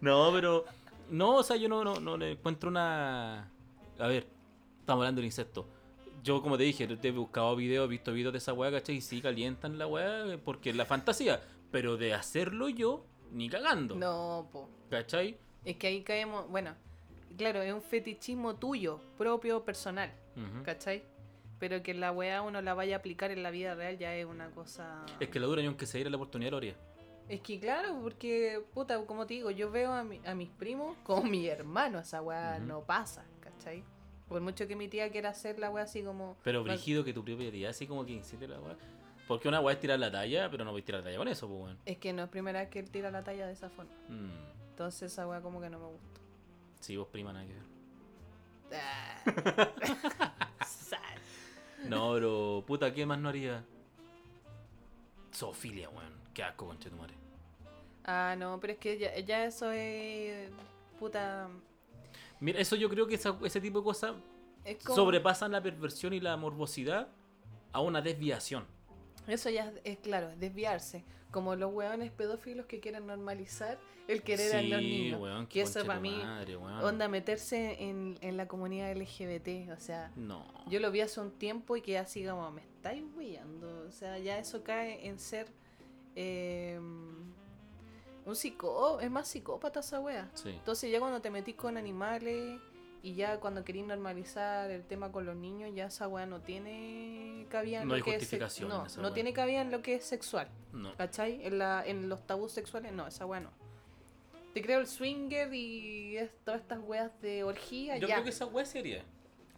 no, 0.00 0.30
pero. 0.32 0.64
No, 1.10 1.36
o 1.36 1.42
sea, 1.42 1.56
yo 1.56 1.68
no, 1.68 1.84
no, 1.84 2.00
no 2.00 2.16
le 2.16 2.32
encuentro 2.32 2.68
una. 2.68 3.48
A 3.98 4.06
ver, 4.08 4.26
estamos 4.80 5.02
hablando 5.02 5.20
del 5.20 5.26
insecto. 5.26 5.68
Yo, 6.26 6.42
como 6.42 6.58
te 6.58 6.64
dije, 6.64 6.88
te 6.88 7.06
he 7.08 7.12
buscado 7.12 7.54
videos, 7.54 7.86
he 7.86 7.88
visto 7.88 8.12
videos 8.12 8.32
de 8.32 8.38
esa 8.38 8.52
weá, 8.52 8.72
¿cachai? 8.72 8.96
Y 8.96 9.00
sí 9.00 9.20
calientan 9.20 9.78
la 9.78 9.86
weá 9.86 10.36
porque 10.44 10.70
es 10.70 10.76
la 10.76 10.84
fantasía. 10.84 11.40
Pero 11.70 11.96
de 11.96 12.14
hacerlo 12.14 12.68
yo, 12.68 13.06
ni 13.30 13.48
cagando. 13.48 13.94
No, 13.94 14.48
po. 14.50 14.68
¿Cachai? 14.90 15.38
Es 15.64 15.76
que 15.76 15.86
ahí 15.86 16.02
caemos, 16.02 16.48
bueno, 16.48 16.74
claro, 17.38 17.62
es 17.62 17.72
un 17.72 17.80
fetichismo 17.80 18.56
tuyo, 18.56 18.98
propio, 19.16 19.64
personal, 19.64 20.10
Ujú. 20.34 20.64
¿cachai? 20.64 21.04
Pero 21.60 21.80
que 21.84 21.94
la 21.94 22.10
weá 22.10 22.42
uno 22.42 22.60
la 22.60 22.74
vaya 22.74 22.96
a 22.96 22.98
aplicar 22.98 23.30
en 23.30 23.44
la 23.44 23.52
vida 23.52 23.76
real 23.76 23.96
ya 23.96 24.12
es 24.16 24.26
una 24.26 24.50
cosa... 24.50 25.06
Es 25.20 25.28
que 25.28 25.38
la 25.38 25.46
dura 25.46 25.62
y 25.62 25.66
aunque 25.66 25.86
se 25.86 25.98
diera 25.98 26.10
la 26.10 26.16
oportunidad, 26.16 26.50
lo 26.50 26.56
haría. 26.56 26.74
Es 27.28 27.40
que 27.40 27.60
claro, 27.60 28.00
porque, 28.02 28.64
puta, 28.74 29.00
como 29.06 29.26
te 29.28 29.34
digo, 29.34 29.52
yo 29.52 29.70
veo 29.70 29.92
a, 29.92 30.02
mi- 30.02 30.20
a 30.26 30.34
mis 30.34 30.48
primos 30.50 30.96
con 31.04 31.30
mi 31.30 31.46
hermano, 31.46 32.00
esa 32.00 32.20
weá 32.20 32.58
no 32.58 32.80
pasa, 32.80 33.24
¿cachai? 33.40 33.84
Por 34.28 34.40
mucho 34.40 34.66
que 34.66 34.76
mi 34.76 34.88
tía 34.88 35.10
quiera 35.10 35.30
hacer 35.30 35.58
la 35.58 35.70
weá 35.70 35.84
así 35.84 36.02
como... 36.02 36.36
Pero 36.42 36.64
brígido 36.64 37.04
que 37.04 37.12
tu 37.12 37.22
prioridad 37.22 37.70
así 37.70 37.86
como 37.86 38.04
que 38.04 38.12
incite 38.12 38.48
la 38.48 38.60
weá. 38.60 38.76
Porque 39.28 39.48
una 39.48 39.60
weá 39.60 39.74
es 39.74 39.80
tirar 39.80 39.98
la 39.98 40.10
talla, 40.10 40.50
pero 40.50 40.64
no 40.64 40.72
voy 40.72 40.82
a 40.82 40.84
tirar 40.84 41.00
la 41.00 41.06
talla 41.06 41.18
con 41.18 41.28
eso, 41.28 41.48
pues 41.48 41.60
weón. 41.60 41.78
Es 41.84 41.98
que 41.98 42.12
no 42.12 42.24
es 42.24 42.28
primera 42.28 42.60
vez 42.60 42.68
que 42.68 42.80
él 42.80 42.90
tira 42.90 43.10
la 43.10 43.22
talla 43.22 43.46
de 43.46 43.52
esa 43.52 43.70
forma. 43.70 43.92
Mm. 44.08 44.30
Entonces 44.70 45.12
esa 45.12 45.28
weá 45.28 45.40
como 45.40 45.60
que 45.60 45.70
no 45.70 45.78
me 45.78 45.86
gusta. 45.86 46.20
Sí, 46.80 46.96
vos 46.96 47.08
prima 47.08 47.32
nada 47.32 47.46
que 47.46 47.54
ver. 47.54 47.62
Ah. 48.72 49.72
No, 51.88 52.14
pero 52.14 52.64
puta, 52.66 52.92
¿qué 52.92 53.06
más 53.06 53.18
no 53.18 53.28
haría? 53.28 53.64
Zoofilia, 55.32 55.88
weón. 55.90 56.12
Qué 56.34 56.42
asco, 56.42 56.66
conche 56.66 56.90
tu 56.90 56.96
madre. 56.96 57.14
Ah, 58.04 58.34
no, 58.36 58.58
pero 58.60 58.72
es 58.74 58.78
que 58.78 58.98
ya, 58.98 59.18
ya 59.20 59.44
eso 59.44 59.70
es. 59.70 60.50
Puta. 60.98 61.48
Mira, 62.40 62.60
eso 62.60 62.76
yo 62.76 62.88
creo 62.88 63.06
que 63.06 63.14
esa- 63.16 63.38
ese 63.44 63.60
tipo 63.60 63.78
de 63.80 63.84
cosas 63.84 64.14
como- 64.84 64.94
sobrepasan 64.96 65.52
la 65.52 65.62
perversión 65.62 66.12
y 66.12 66.20
la 66.20 66.36
morbosidad 66.36 67.08
a 67.72 67.80
una 67.80 68.00
desviación. 68.02 68.64
Eso 69.26 69.50
ya 69.50 69.68
es, 69.70 69.80
es 69.84 69.98
claro, 69.98 70.30
es 70.30 70.38
desviarse. 70.40 71.04
Como 71.32 71.56
los 71.56 71.72
hueones 71.72 72.12
pedófilos 72.12 72.66
que 72.66 72.78
quieren 72.80 73.06
normalizar 73.06 73.78
el 74.08 74.22
querer 74.22 74.54
a 74.56 74.62
los 74.62 74.80
niños. 74.80 75.20
weón, 75.20 75.46
que 75.48 75.60
eso 75.62 75.84
para 75.84 75.98
mí, 75.98 76.16
madre, 76.22 76.54
onda, 76.56 77.08
meterse 77.08 77.82
en, 77.82 78.16
en 78.20 78.36
la 78.36 78.46
comunidad 78.46 78.90
LGBT. 78.92 79.70
O 79.72 79.80
sea, 79.80 80.12
No. 80.14 80.46
yo 80.68 80.78
lo 80.78 80.90
vi 80.92 81.00
hace 81.00 81.20
un 81.20 81.32
tiempo 81.32 81.76
y 81.76 81.82
que 81.82 81.98
así 81.98 82.24
como, 82.24 82.50
me 82.52 82.62
estáis 82.62 83.02
huyendo. 83.16 83.84
O 83.88 83.90
sea, 83.90 84.18
ya 84.18 84.38
eso 84.38 84.62
cae 84.62 85.06
en 85.08 85.18
ser 85.18 85.48
eh, 86.14 86.80
un 88.26 88.36
psicó, 88.36 89.00
es 89.00 89.10
más 89.10 89.28
psicópata 89.28 89.80
esa 89.80 90.00
wea. 90.00 90.28
Sí. 90.34 90.50
Entonces 90.50 90.90
ya 90.90 90.98
cuando 90.98 91.20
te 91.20 91.30
metís 91.30 91.54
con 91.54 91.76
animales 91.76 92.60
y 93.02 93.14
ya 93.14 93.38
cuando 93.38 93.64
querís 93.64 93.84
normalizar 93.86 94.70
el 94.70 94.84
tema 94.84 95.12
con 95.12 95.24
los 95.24 95.36
niños, 95.36 95.70
ya 95.74 95.86
esa 95.86 96.08
weá 96.08 96.26
no 96.26 96.40
tiene 96.40 97.46
cabida 97.48 97.82
en 97.82 97.88
No 97.88 97.94
lo 97.94 97.96
hay 97.96 98.02
que 98.02 98.10
es 98.10 98.16
justificación 98.18 98.70
en 98.70 98.76
No, 98.78 98.86
esa 98.86 99.00
no 99.00 99.12
tiene 99.12 99.32
cabida 99.32 99.60
en 99.60 99.70
lo 99.70 99.80
que 99.80 99.94
es 99.94 100.04
sexual. 100.04 100.48
No. 100.72 100.94
¿Cachai? 100.96 101.44
En, 101.46 101.58
la, 101.58 101.84
en 101.86 102.08
los 102.08 102.26
tabús 102.26 102.52
sexuales, 102.52 102.92
no, 102.92 103.06
esa 103.06 103.24
weá 103.26 103.40
no. 103.40 103.50
Te 104.54 104.62
creo 104.62 104.80
el 104.80 104.86
swinger 104.86 105.52
y 105.54 106.16
es- 106.16 106.30
todas 106.44 106.60
estas 106.62 106.80
weas 106.82 107.12
de 107.20 107.44
orgía, 107.44 107.98
Yo 107.98 108.08
ya. 108.08 108.14
creo 108.14 108.24
que 108.24 108.30
esa 108.30 108.46
weá 108.46 108.64
sería. 108.64 109.04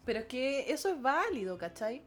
Pero 0.05 0.19
es 0.19 0.25
que 0.25 0.71
eso 0.71 0.89
es 0.89 1.01
válido, 1.01 1.57
¿cachai? 1.57 2.03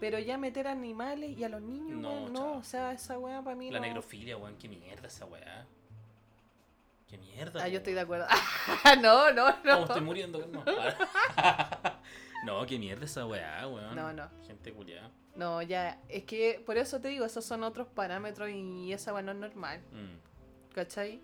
Pero 0.00 0.18
ya 0.18 0.36
meter 0.38 0.66
animales 0.66 1.30
y 1.38 1.44
a 1.44 1.48
los 1.48 1.62
niños, 1.62 1.98
No, 1.98 2.10
weón, 2.12 2.32
no, 2.32 2.52
o 2.58 2.64
sea, 2.64 2.92
esa 2.92 3.18
weá 3.18 3.40
para 3.42 3.56
mí 3.56 3.70
La 3.70 3.78
no. 3.80 3.86
necrofilia, 3.86 4.36
weón. 4.36 4.56
Qué 4.58 4.68
mierda 4.68 5.06
esa 5.08 5.24
weá. 5.24 5.66
Qué 7.08 7.16
mierda. 7.18 7.62
Ah, 7.62 7.68
yo 7.68 7.78
estoy 7.78 7.92
de 7.94 8.00
acuerdo. 8.00 8.26
no, 9.00 9.30
no, 9.32 9.50
no. 9.50 9.62
No, 9.64 9.84
estoy 9.84 10.00
muriendo. 10.00 10.44
No, 10.48 10.64
no 12.44 12.66
qué 12.66 12.78
mierda 12.78 13.04
esa 13.04 13.26
weá, 13.26 13.66
weón. 13.68 13.94
No, 13.94 14.12
no. 14.12 14.28
Gente 14.46 14.72
culiada. 14.72 15.10
No, 15.34 15.62
ya, 15.62 16.00
es 16.08 16.24
que 16.24 16.62
por 16.64 16.76
eso 16.76 17.00
te 17.00 17.08
digo, 17.08 17.24
esos 17.24 17.44
son 17.44 17.64
otros 17.64 17.88
parámetros 17.88 18.50
y 18.50 18.92
esa 18.92 19.12
weá 19.12 19.22
no 19.22 19.32
es 19.32 19.38
normal, 19.38 19.80
Mm. 19.92 20.72
¿cachai? 20.74 21.20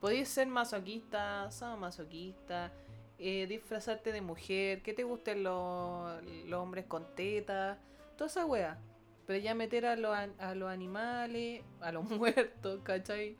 Podéis 0.00 0.28
ser 0.28 0.46
masoquista, 0.46 1.48
masoquista, 1.78 2.70
eh, 3.18 3.46
disfrazarte 3.46 4.12
de 4.12 4.20
mujer, 4.20 4.82
que 4.82 4.92
te 4.92 5.04
gusten 5.04 5.42
los, 5.42 6.22
los 6.46 6.60
hombres 6.60 6.84
con 6.84 7.14
tetas, 7.14 7.78
toda 8.16 8.28
esa 8.28 8.46
wea. 8.46 8.78
Pero 9.26 9.38
ya 9.40 9.54
meter 9.54 9.86
a 9.86 9.96
los, 9.96 10.14
an- 10.16 10.34
a 10.38 10.54
los 10.54 10.70
animales, 10.70 11.62
a 11.80 11.92
los 11.92 12.04
muertos, 12.10 12.80
¿cachai? 12.82 13.36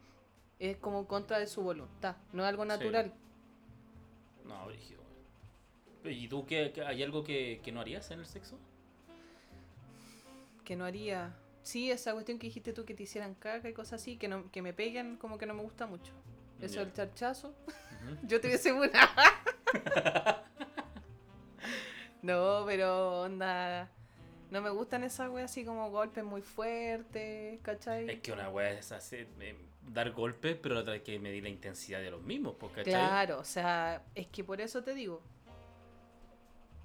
Es 0.58 0.76
como 0.78 1.06
contra 1.06 1.38
de 1.38 1.46
su 1.46 1.62
voluntad, 1.62 2.16
no 2.32 2.42
es 2.42 2.48
algo 2.48 2.62
Sí. 2.64 2.68
natural. 2.68 3.12
No, 4.44 4.66
brígido. 4.66 5.02
¿Y 6.04 6.28
tú 6.28 6.46
qué, 6.46 6.72
qué- 6.74 6.82
hay 6.84 7.02
algo 7.02 7.24
que, 7.24 7.60
que 7.64 7.72
no 7.72 7.80
harías 7.80 8.10
en 8.10 8.20
el 8.20 8.26
sexo? 8.26 8.58
Que 10.64 10.76
no 10.76 10.84
haría. 10.84 11.34
Sí, 11.62 11.90
esa 11.90 12.12
cuestión 12.12 12.38
que 12.38 12.46
dijiste 12.46 12.72
tú 12.72 12.84
que 12.84 12.94
te 12.94 13.02
hicieran 13.02 13.34
caca 13.34 13.68
y 13.68 13.72
cosas 13.72 14.00
así, 14.00 14.16
que, 14.16 14.28
no, 14.28 14.50
que 14.52 14.62
me 14.62 14.72
peguen, 14.72 15.16
como 15.16 15.36
que 15.36 15.46
no 15.46 15.54
me 15.54 15.62
gusta 15.62 15.86
mucho. 15.86 16.12
Eso 16.60 16.76
Ya. 16.76 16.84
del 16.84 16.92
charchazo. 16.92 17.48
Ujú. 17.66 18.16
Yo 18.28 18.40
te 18.40 18.46
hubiese 18.48 18.72
una. 18.72 18.90
no, 22.22 22.64
pero 22.66 23.22
onda. 23.22 23.90
No 24.50 24.62
me 24.62 24.70
gustan 24.70 25.02
esas 25.04 25.28
weas 25.28 25.50
así 25.50 25.64
como 25.64 25.90
golpes 25.90 26.22
muy 26.24 26.40
fuertes, 26.40 27.58
¿cachai? 27.62 28.08
Es 28.08 28.20
que 28.20 28.32
una 28.32 28.48
weá 28.48 28.70
es 28.70 28.92
hacer, 28.92 29.26
eh, 29.40 29.56
dar 29.82 30.12
golpes, 30.12 30.56
pero 30.62 30.76
la 30.76 30.82
otra 30.82 30.94
hay 30.94 31.00
que 31.00 31.18
medir 31.18 31.42
la 31.42 31.48
intensidad 31.48 32.00
de 32.00 32.10
los 32.10 32.22
mismos, 32.22 32.54
pues, 32.58 32.72
¿cachai? 32.72 32.92
Claro, 32.92 33.40
o 33.40 33.44
sea, 33.44 34.02
es 34.14 34.28
que 34.28 34.44
por 34.44 34.60
eso 34.60 34.82
te 34.82 34.94
digo. 34.94 35.20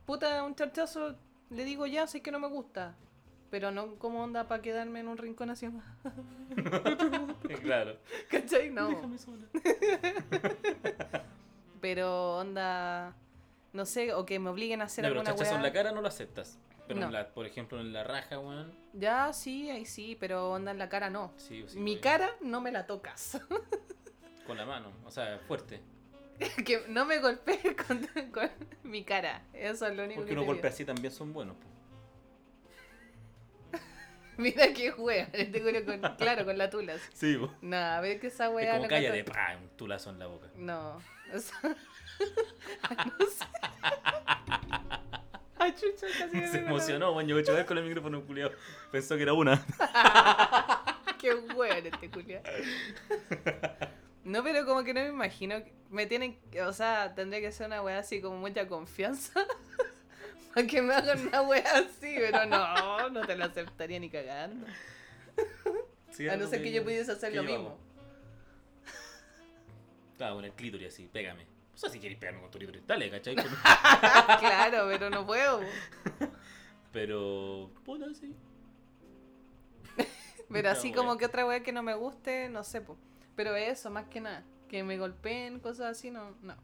Puta, 0.06 0.44
un 0.44 0.56
charchazo, 0.56 1.16
le 1.52 1.64
digo 1.64 1.86
ya, 1.86 2.08
sé 2.08 2.22
que 2.22 2.32
no 2.32 2.40
me 2.40 2.48
gusta. 2.48 2.96
Pero 3.52 3.70
no 3.70 3.96
como 3.96 4.24
onda 4.24 4.48
para 4.48 4.62
quedarme 4.62 5.02
en 5.02 5.10
un 5.10 5.18
rincón 5.18 5.50
así. 5.50 5.68
claro. 7.62 7.98
¿Cachai? 8.30 8.70
No. 8.70 8.88
Déjame 8.88 9.18
sola. 9.18 9.46
Pero 11.82 12.38
onda. 12.38 13.14
No 13.74 13.86
sé, 13.86 14.14
o 14.14 14.26
que 14.26 14.40
me 14.40 14.50
obliguen 14.50 14.82
a 14.82 14.86
hacer 14.86 15.04
No, 15.04 15.10
pero 15.10 15.20
alguna 15.20 15.36
chachazo 15.36 15.56
en 15.56 15.62
wea. 15.62 15.70
la 15.70 15.74
cara 15.74 15.92
no 15.92 16.02
lo 16.02 16.08
aceptas. 16.08 16.60
Pero, 16.96 17.08
en 17.08 17.14
la, 17.14 17.30
por 17.34 17.46
ejemplo, 17.46 17.80
en 17.80 17.94
la 17.94 18.04
raja, 18.04 18.40
weón. 18.40 18.74
Ya, 18.94 19.32
sí, 19.34 19.70
ahí 19.70 19.86
sí, 19.86 20.18
pero 20.20 20.52
onda 20.52 20.72
en 20.72 20.78
la 20.80 20.90
cara 20.90 21.10
no. 21.10 21.34
Sí, 21.38 21.64
sí, 21.68 21.80
Mi 21.80 22.00
cara 22.00 22.30
no 22.42 22.62
me 22.62 22.72
la 22.72 22.86
tocas. 22.88 23.40
Con 24.48 24.58
la 24.58 24.66
mano, 24.66 24.92
o 25.06 25.12
sea, 25.12 25.40
fuerte. 25.48 25.82
que 26.66 26.84
no 26.90 27.06
me 27.06 27.20
golpees 27.20 27.60
con, 27.88 28.06
con 28.34 28.50
mi 28.84 29.04
cara. 29.04 29.44
Eso 29.54 29.86
es 29.88 29.96
lo 29.96 30.04
único 30.04 30.22
Porque 30.22 30.30
que 30.30 30.34
unos 30.34 30.46
te 30.46 30.52
golpes 30.54 30.74
así 30.74 30.84
también 30.86 31.14
son 31.14 31.32
buenos. 31.32 31.56
po. 31.58 31.68
Mira 34.38 34.74
qué 34.74 34.92
con, 35.86 36.00
claro, 36.18 36.46
con 36.46 36.58
la 36.58 36.70
tula. 36.70 36.96
Sí, 37.14 37.38
po. 37.38 37.54
No, 37.62 37.78
a 37.78 38.02
ver 38.02 38.20
que 38.20 38.28
esa 38.28 38.48
Es 38.48 38.54
wea. 38.54 38.78
como 38.78 38.88
cállate, 38.90 39.20
encuentro- 39.20 39.34
pa, 39.34 39.58
un 39.62 39.70
tulazo 39.78 40.10
en 40.10 40.20
la 40.20 40.28
boca. 40.28 40.48
No. 40.56 41.00
eso- 41.32 41.54
no 41.64 43.26
sé. 43.28 43.46
Ay, 45.64 45.74
chucha, 45.74 46.08
casi 46.18 46.36
me 46.38 46.48
Se 46.48 46.62
la- 46.62 46.68
emocionó, 46.68 47.12
weón. 47.14 47.28
Voy 47.30 47.60
a 47.60 47.66
con 47.66 47.78
el 47.78 47.84
micrófono 47.86 48.22
culiado. 48.26 48.52
Pensó 48.92 49.16
que 49.16 49.22
era 49.24 49.34
una. 49.34 49.64
Qué 51.20 51.36
weón 51.36 51.86
este 51.86 52.10
culiao. 52.10 52.42
No, 54.24 54.44
pero 54.44 54.66
como 54.66 54.84
que 54.84 54.94
no 54.94 55.02
me 55.02 55.10
imagino. 55.10 55.64
que- 55.64 55.72
Me 55.92 56.08
tienen. 56.08 56.40
O 56.68 56.74
sea, 56.74 57.14
tendría 57.14 57.42
que 57.42 57.52
ser 57.52 57.68
una 57.68 57.82
wea 57.84 58.00
así 58.00 58.22
como 58.22 58.38
mucha 58.38 58.68
confianza. 58.68 59.46
Para 60.54 60.68
que 60.68 60.82
me 60.82 60.94
hagan 60.96 61.28
una 61.28 61.42
wea 61.44 61.64
así, 61.76 62.16
pero 62.18 62.46
no, 62.48 63.10
no 63.10 63.22
te 63.26 63.36
la 63.38 63.46
aceptaría 63.46 64.00
ni 64.00 64.10
cagando. 64.10 64.66
Sí, 66.12 66.28
A 66.28 66.36
no 66.38 66.48
ser 66.48 66.62
que 66.62 66.72
yo 66.74 66.84
pudiese 66.84 67.12
hacer 67.14 67.34
lo 67.36 67.44
mismo. 67.44 67.78
Claro, 70.18 70.36
con 70.36 70.46
el 70.46 70.52
clítoris 70.52 70.88
así, 70.94 71.08
pégame. 71.12 71.46
Sea, 71.82 71.90
si 71.90 72.00
quieres 72.00 72.20
pegarme 72.20 72.42
con 72.42 72.52
tu 72.52 72.60
dale, 72.86 73.10
¿cachai? 73.10 73.36
Claro, 74.40 74.86
pero 74.88 75.10
no 75.10 75.26
puedo. 75.26 75.62
Pero, 76.94 77.72
puta, 77.84 78.06
sí. 78.14 78.36
Pero 80.52 80.70
No, 80.70 80.76
así 80.78 80.90
wea. 80.90 80.96
como 80.96 81.18
que 81.18 81.26
otra 81.26 81.44
wea 81.44 81.64
que 81.64 81.72
no 81.72 81.82
me 81.82 81.96
guste, 81.96 82.50
no 82.50 82.64
sé, 82.64 82.82
po. 82.82 83.00
Pero 83.36 83.56
eso, 83.56 83.90
más 83.90 84.06
que 84.10 84.22
nada. 84.22 84.44
Que 84.70 84.84
me 84.84 85.00
golpeen, 85.00 85.60
cosas 85.60 85.98
así, 85.98 86.12
no. 86.12 86.36
no. 86.44 86.56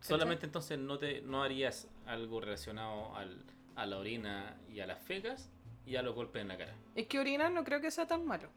Solamente 0.00 0.46
entonces 0.46 0.76
no 0.80 0.98
te 0.98 1.20
no 1.20 1.44
harías 1.44 1.86
algo 2.04 2.40
relacionado 2.40 3.14
al, 3.14 3.44
a 3.76 3.86
la 3.86 3.98
orina 3.98 4.56
y 4.68 4.80
a 4.80 4.88
las 4.88 4.98
fecas 4.98 5.50
y 5.84 5.94
a 5.94 6.02
los 6.02 6.16
golpes 6.16 6.42
en 6.42 6.48
la 6.48 6.58
cara. 6.58 6.74
Es 6.96 7.06
que 7.06 7.20
orinar 7.20 7.52
no 7.52 7.62
creo 7.62 7.80
que 7.80 7.92
sea 7.92 8.08
tan 8.08 8.26
malo. 8.26 8.48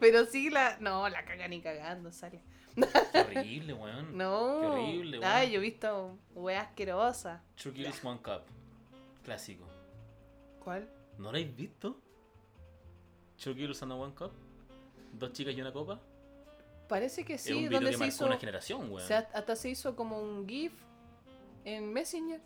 Pero 0.00 0.24
sí 0.24 0.48
la. 0.48 0.78
No, 0.80 1.06
la 1.10 1.26
caga 1.26 1.46
ni 1.48 1.60
cagando, 1.60 2.10
sale. 2.10 2.40
Qué 2.74 3.18
horrible, 3.38 3.72
weón. 3.74 4.16
No. 4.16 4.60
Qué 4.60 4.66
horrible, 4.66 5.18
weón. 5.18 5.32
Ay, 5.32 5.50
yo 5.52 5.58
he 5.58 5.62
visto 5.62 6.18
weas 6.34 6.66
asquerosas. 6.66 7.40
Two 7.62 7.72
Kills 7.72 8.04
One 8.04 8.20
Cup. 8.20 8.42
Clásico. 9.22 9.66
¿Cuál? 10.62 10.88
¿No 11.18 11.24
lo 11.24 11.28
habéis 11.30 11.54
visto? 11.54 12.00
Two 13.42 13.54
Kills 13.54 13.82
and 13.82 13.92
a 13.92 13.94
One 13.94 14.14
Cup. 14.14 14.32
Dos 15.12 15.32
chicas 15.32 15.54
y 15.54 15.60
una 15.60 15.72
copa. 15.72 16.00
Parece 16.88 17.24
que 17.24 17.34
es 17.34 17.42
sí, 17.42 17.52
un 17.52 17.58
video 17.60 17.72
donde 17.72 17.90
que 17.90 17.96
se 17.96 17.98
marcó 18.00 18.14
hizo. 18.14 18.26
una 18.26 18.38
generación, 18.38 18.90
weón. 18.92 19.12
Hasta 19.12 19.56
se 19.56 19.70
hizo 19.70 19.96
como 19.96 20.20
un 20.20 20.46
GIF 20.46 20.72
en 21.64 21.92
Messenger 21.92 22.40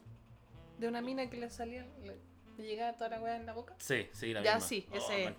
de 0.78 0.88
una 0.88 1.00
mina 1.00 1.28
que 1.28 1.36
le 1.36 1.50
salía. 1.50 1.86
Le, 2.04 2.16
le 2.58 2.66
llegaba 2.66 2.92
toda 2.94 3.10
la 3.10 3.20
wea 3.20 3.36
en 3.36 3.46
la 3.46 3.52
boca. 3.54 3.74
Sí, 3.78 4.08
sí, 4.12 4.32
la 4.34 4.42
Ya, 4.42 4.54
misma. 4.54 4.68
sí, 4.68 4.86
Oh, 4.90 4.96
ese- 4.96 5.34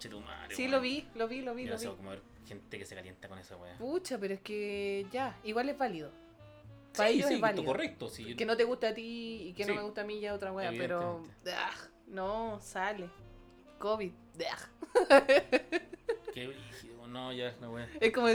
Sí, 0.56 0.68
lo 0.68 0.82
vi, 0.82 1.08
lo 1.16 1.28
vi, 1.28 1.42
lo 1.42 1.54
vi, 1.54 1.66
Yo 1.66 1.72
lo 1.76 1.76
no 1.78 1.92
vi. 1.92 1.98
cómo 1.98 2.10
ver 2.12 2.22
gente 2.48 2.80
que 2.80 2.86
se 2.86 2.96
calienta 2.96 3.28
con 3.30 3.38
esa 3.38 3.56
weá. 3.58 3.78
Pucha, 3.78 4.18
pero 4.18 4.34
es 4.34 4.42
que 4.42 5.06
ya, 5.12 5.38
igual 5.44 5.70
es 5.70 5.78
válido. 5.78 6.12
Para 6.98 7.10
Sí, 7.10 7.16
ellos 7.18 7.28
sí, 7.28 7.36
es 7.36 7.42
válido. 7.42 7.64
correcto. 7.66 8.08
Sí. 8.10 8.36
Que 8.36 8.46
no 8.46 8.58
te 8.58 8.64
guste 8.64 8.88
a 8.88 8.94
ti 8.96 9.50
y 9.50 9.54
que 9.54 9.66
no 9.66 9.76
me 9.76 9.82
gusta 9.84 10.02
a 10.02 10.04
mí 10.06 10.20
ya 10.20 10.34
otra 10.34 10.52
wea, 10.52 10.72
pero. 10.76 11.24
ah, 11.54 11.72
no, 12.08 12.60
sale. 12.62 13.10
COVID. 13.78 14.12
ah. 14.50 15.24
Qué 16.34 16.48
brígido, 16.48 17.08
no, 17.08 17.32
ya, 17.34 17.56
la 17.62 17.70
weá. 17.70 17.88
Es 18.00 18.12
como. 18.12 18.28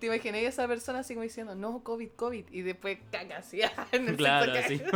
Te 0.00 0.06
imaginé 0.06 0.44
a 0.44 0.48
esa 0.50 0.68
persona 0.68 0.98
así 0.98 1.14
como 1.14 1.22
diciendo, 1.22 1.54
no, 1.54 1.82
COVID, 1.82 2.10
COVID. 2.10 2.46
Y 2.50 2.60
después 2.62 2.98
caga 3.10 3.38
así. 3.38 3.60
en 3.92 4.08
el 4.08 4.16
Claro, 4.16 4.52
sí. 4.68 4.82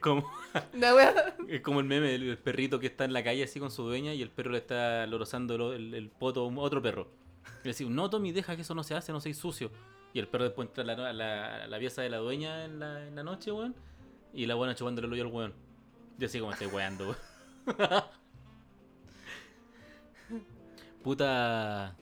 como, 0.00 0.28
es 1.48 1.60
como 1.60 1.80
el 1.80 1.86
meme 1.86 2.08
del 2.10 2.28
el 2.30 2.38
perrito 2.38 2.78
que 2.80 2.86
está 2.88 3.04
en 3.04 3.12
la 3.12 3.22
calle 3.22 3.44
así 3.44 3.60
con 3.60 3.70
su 3.70 3.82
dueña 3.84 4.14
y 4.14 4.22
el 4.22 4.30
perro 4.30 4.50
le 4.50 4.58
está 4.58 5.06
lorozando 5.06 5.56
lo- 5.58 5.72
el, 5.72 5.94
el 5.94 6.08
poto 6.10 6.48
a 6.48 6.60
otro 6.60 6.82
perro. 6.82 7.08
Y 7.44 7.64
le 7.64 7.70
decimos, 7.70 7.92
no, 7.94 8.08
Tommy, 8.10 8.32
deja 8.32 8.56
que 8.56 8.62
eso 8.62 8.74
no 8.74 8.82
se 8.82 8.94
hace, 8.94 9.12
no 9.12 9.20
seas 9.20 9.36
sucio. 9.36 9.70
Y 10.12 10.18
el 10.20 10.28
perro 10.28 10.44
después 10.44 10.68
entra 10.68 10.82
a 10.84 10.86
la, 10.86 11.08
a 11.10 11.12
la, 11.12 11.64
a 11.64 11.66
la 11.66 11.78
pieza 11.78 12.02
de 12.02 12.08
la 12.10 12.16
dueña 12.18 12.64
en 12.64 12.78
la, 12.78 13.06
en 13.06 13.14
la 13.14 13.22
noche, 13.22 13.52
weón. 13.52 13.74
Y 14.32 14.46
la 14.46 14.54
buena 14.54 14.74
chupándole 14.74 15.06
el 15.06 15.12
hoyo 15.12 15.24
al 15.24 15.32
weón. 15.32 15.54
Yo 16.18 16.26
así 16.26 16.38
como 16.40 16.52
estoy 16.52 16.66
weando, 16.68 17.04
weón. 17.66 18.02
Puta. 21.02 21.96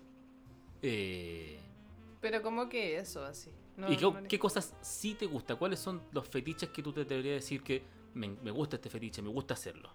Eh, 0.82 1.58
Pero 2.20 2.42
como 2.42 2.68
que 2.68 2.96
eso, 2.98 3.24
así. 3.24 3.50
No, 3.76 3.92
¿Y 3.92 3.96
qué, 3.96 4.04
no 4.04 4.22
qué 4.28 4.38
cosas 4.38 4.74
sí 4.80 5.14
te 5.14 5.26
gusta? 5.26 5.56
¿Cuáles 5.56 5.78
son 5.80 6.00
los 6.12 6.26
fetiches 6.28 6.70
que 6.70 6.82
tú 6.82 6.92
te 6.92 7.04
deberías 7.04 7.42
decir 7.42 7.62
que 7.62 7.82
me, 8.14 8.28
me 8.28 8.50
gusta 8.50 8.76
este 8.76 8.88
fetiche, 8.88 9.20
me 9.22 9.28
gusta 9.28 9.54
hacerlo? 9.54 9.90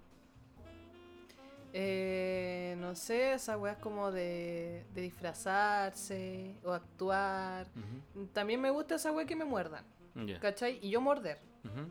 Eh, 1.74 2.76
no 2.80 2.96
sé, 2.96 3.34
esas 3.34 3.58
weas 3.58 3.78
como 3.78 4.12
de, 4.12 4.86
de 4.94 5.02
disfrazarse 5.02 6.56
o 6.64 6.72
actuar. 6.72 7.68
También 8.34 8.60
me 8.60 8.70
gusta 8.70 8.96
esa 8.96 9.12
wea 9.12 9.26
que 9.26 9.36
me 9.36 9.46
muerdan, 9.46 9.86
Ya. 10.16 10.40
¿cachai? 10.40 10.80
Y 10.82 10.90
yo 10.90 11.00
morder, 11.00 11.40
ujú. 11.64 11.88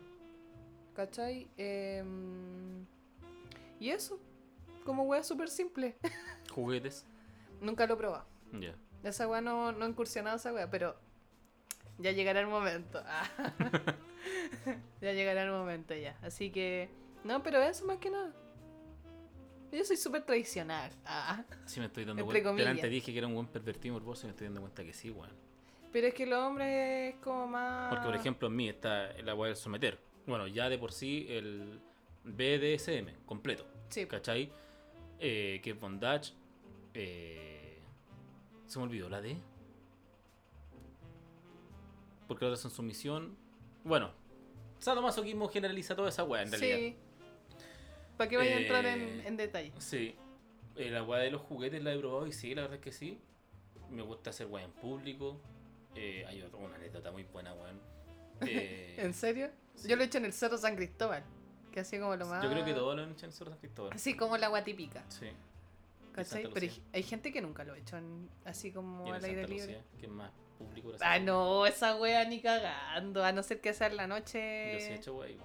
¿cachai? 0.95 1.47
Em, 1.57 2.85
y 3.79 3.89
eso, 3.89 4.19
como 4.85 5.03
wea 5.03 5.23
súper 5.23 5.49
simple. 5.49 5.97
Juguetes. 6.53 7.05
Nunca 7.59 7.87
lo 7.87 7.95
he 7.95 7.97
probado. 7.97 8.25
Ya. 8.53 8.75
Esa 9.03 9.27
wea 9.27 9.41
no, 9.41 9.71
no 9.71 9.85
he 9.85 9.89
incursionado 9.89 10.37
esa 10.37 10.53
wea, 10.53 10.69
pero 10.69 10.95
ya 12.01 12.11
llegará 12.11 12.41
el 12.41 12.47
momento. 12.47 13.01
Ah. 13.05 13.29
ya 15.01 15.13
llegará 15.13 15.43
el 15.43 15.51
momento 15.51 15.95
ya. 15.95 16.17
Así 16.21 16.51
que, 16.51 16.89
no, 17.23 17.43
pero 17.43 17.61
eso 17.61 17.85
más 17.85 17.97
que 17.97 18.09
nada. 18.09 18.33
Yo 19.71 19.85
soy 19.85 19.97
súper 19.97 20.23
tradicional. 20.23 20.91
Ah. 21.05 21.43
Sí, 21.65 21.79
me 21.79 21.85
estoy 21.85 22.03
dando 22.05 22.25
cuenta. 22.25 22.53
Delante 22.53 22.89
dije 22.89 23.11
que 23.11 23.17
era 23.17 23.27
un 23.27 23.35
buen 23.35 23.47
pervertido 23.47 23.93
morboso 23.93 24.23
y 24.23 24.27
me 24.27 24.31
estoy 24.31 24.47
dando 24.47 24.61
cuenta 24.61 24.83
que 24.83 24.93
sí, 24.93 25.09
weón. 25.09 25.31
Pero 25.93 26.07
es 26.07 26.13
que 26.13 26.23
el 26.23 26.33
hombre 26.33 27.09
es 27.09 27.15
como 27.17 27.47
más. 27.47 27.89
Porque, 27.89 28.05
por 28.05 28.15
ejemplo, 28.15 28.47
en 28.47 28.55
mí 28.55 28.69
está 28.69 29.11
el 29.11 29.27
agua 29.29 29.47
del 29.47 29.55
someter. 29.55 29.99
Bueno, 30.25 30.47
ya 30.47 30.69
de 30.69 30.77
por 30.77 30.91
sí 30.91 31.25
el 31.29 31.79
BDSM 32.23 33.25
completo. 33.25 33.65
Sí, 33.89 34.05
¿Cachai? 34.05 34.51
Eh, 35.19 35.59
que 35.63 35.71
es 35.71 35.79
bondage. 35.79 36.33
eh, 36.93 37.79
se 38.65 38.79
me 38.79 38.85
olvidó 38.85 39.09
la 39.09 39.21
D. 39.21 39.37
Porque 42.31 42.45
la 42.45 42.51
otra 42.51 42.61
son 42.61 42.71
sumisión. 42.71 43.35
Bueno, 43.83 44.09
sadomasoquismo 44.79 45.49
generaliza 45.49 45.97
toda 45.97 46.07
esa 46.07 46.23
weá 46.23 46.43
en 46.43 46.49
realidad. 46.51 46.77
sí. 46.77 46.95
¿Para 48.15 48.29
qué 48.29 48.37
vaya 48.37 48.55
a 48.55 48.59
entrar 48.61 48.85
en, 48.85 49.01
Eh, 49.01 49.23
en 49.27 49.35
detalle? 49.35 49.73
Sí. 49.79 50.15
Eh, 50.77 50.89
la 50.91 51.03
weá 51.03 51.19
de 51.19 51.29
los 51.29 51.41
juguetes 51.41 51.83
la 51.83 51.93
he 51.93 51.99
probado 51.99 52.25
y 52.27 52.31
sí, 52.31 52.55
la 52.55 52.61
verdad 52.61 52.77
es 52.77 52.81
que 52.83 52.93
sí. 52.93 53.19
Me 53.89 54.01
gusta 54.01 54.29
hacer 54.29 54.47
weá 54.47 54.63
en 54.63 54.71
público. 54.71 55.41
Eh, 55.93 56.23
hay 56.25 56.41
otra, 56.41 56.57
una 56.57 56.75
anécdota 56.77 57.11
muy 57.11 57.23
buena, 57.23 57.53
weón. 57.53 57.81
¿En 58.39 59.13
serio? 59.13 59.49
sí. 59.75 59.89
Yo 59.89 59.97
lo 59.97 60.03
he 60.03 60.05
hecho 60.05 60.19
en 60.19 60.23
el 60.23 60.31
Cerro 60.31 60.57
San 60.57 60.77
Cristóbal. 60.77 61.25
Que 61.73 61.81
así 61.81 61.99
como 61.99 62.15
lo 62.15 62.27
más. 62.27 62.41
Yo 62.41 62.49
creo 62.49 62.63
que 62.63 62.73
todos 62.73 62.95
lo 62.95 63.03
han 63.03 63.11
hecho 63.11 63.25
en 63.25 63.33
Cerro 63.33 63.49
San 63.51 63.59
Cristóbal. 63.59 63.91
Así 63.93 64.15
como 64.15 64.37
el 64.37 64.43
agua 64.45 64.63
típica. 64.63 65.03
Sí. 65.09 65.27
¿Cachai? 66.13 66.43
Pero 66.53 66.65
hay, 66.65 66.83
hay 66.93 67.03
gente 67.03 67.33
que 67.33 67.41
nunca 67.41 67.65
lo 67.65 67.73
ha 67.73 67.77
hecho 67.77 67.97
en- 67.97 68.29
así 68.45 68.71
como 68.71 69.11
al 69.11 69.19
el 69.19 69.25
aire 69.25 69.47
libre. 69.49 69.81
Es 70.01 70.07
más 70.09 70.31
público. 70.65 70.91
Ah, 71.01 71.19
no, 71.19 71.65
esa 71.65 71.95
wea 71.95 72.25
ni 72.25 72.41
cagando. 72.41 73.23
A 73.23 73.31
no 73.31 73.43
ser 73.43 73.61
que 73.61 73.73
sea 73.73 73.87
en 73.87 73.97
la 73.97 74.07
noche. 74.07 74.73
Yo 74.73 74.79
sí 74.79 74.91
he 74.91 74.95
hecho 74.95 75.15
weá 75.15 75.27
ahí, 75.29 75.37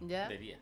¿Ya? 0.00 0.28
de 0.28 0.38
día. 0.38 0.60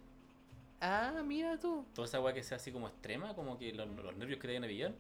Ah, 0.81 1.23
mira 1.25 1.59
tú. 1.59 1.85
Toda 1.95 2.07
esa 2.07 2.21
weá 2.21 2.33
que 2.35 2.43
sea 2.43 2.57
así 2.57 2.71
como 2.71 2.89
extrema, 2.89 3.35
como 3.35 3.59
que 3.59 3.73
los, 3.73 3.89
los 3.89 4.17
nervios 4.17 4.41
que 4.41 4.49
te 4.49 4.59
vayan 4.59 4.93
a. 4.93 4.95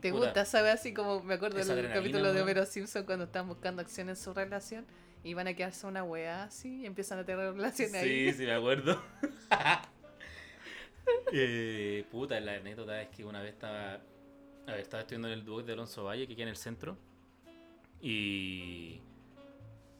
¿Te 0.00 0.12
Puta. 0.12 0.26
gusta 0.26 0.42
esa 0.42 0.62
wea 0.62 0.72
así 0.74 0.94
como 0.94 1.22
me 1.22 1.34
acuerdo 1.34 1.58
del 1.58 1.92
capítulo 1.92 2.32
de. 2.32 2.42
Homero 2.42 2.64
Simpson 2.66 3.04
cuando 3.04 3.24
estaban 3.24 3.48
buscando 3.48 3.82
acción 3.82 4.08
en 4.08 4.16
su 4.16 4.32
relación 4.32 4.86
y 5.24 5.34
van 5.34 5.48
a 5.48 5.54
quedarse 5.54 5.86
una 5.86 6.04
wea 6.04 6.44
así 6.44 6.82
y 6.82 6.86
empiezan 6.86 7.18
a 7.18 7.24
tener 7.24 7.52
relaciones 7.52 7.94
ahí? 7.94 8.30
Sí, 8.30 8.38
sí, 8.38 8.44
me 8.44 8.54
acuerdo. 8.54 9.02
eh, 11.32 12.04
puta, 12.10 12.38
la 12.40 12.54
anécdota 12.54 13.00
es 13.02 13.08
que 13.08 13.24
una 13.24 13.40
vez 13.40 13.52
estaba. 13.52 14.00
Ver, 14.72 14.80
estaba 14.80 15.00
estudiando 15.02 15.28
en 15.28 15.34
el 15.34 15.44
Duoc 15.44 15.64
de 15.64 15.72
Alonso 15.72 16.04
Valle, 16.04 16.26
que 16.26 16.34
queda 16.34 16.44
en 16.44 16.48
el 16.50 16.56
centro. 16.56 16.96
Y. 18.00 19.00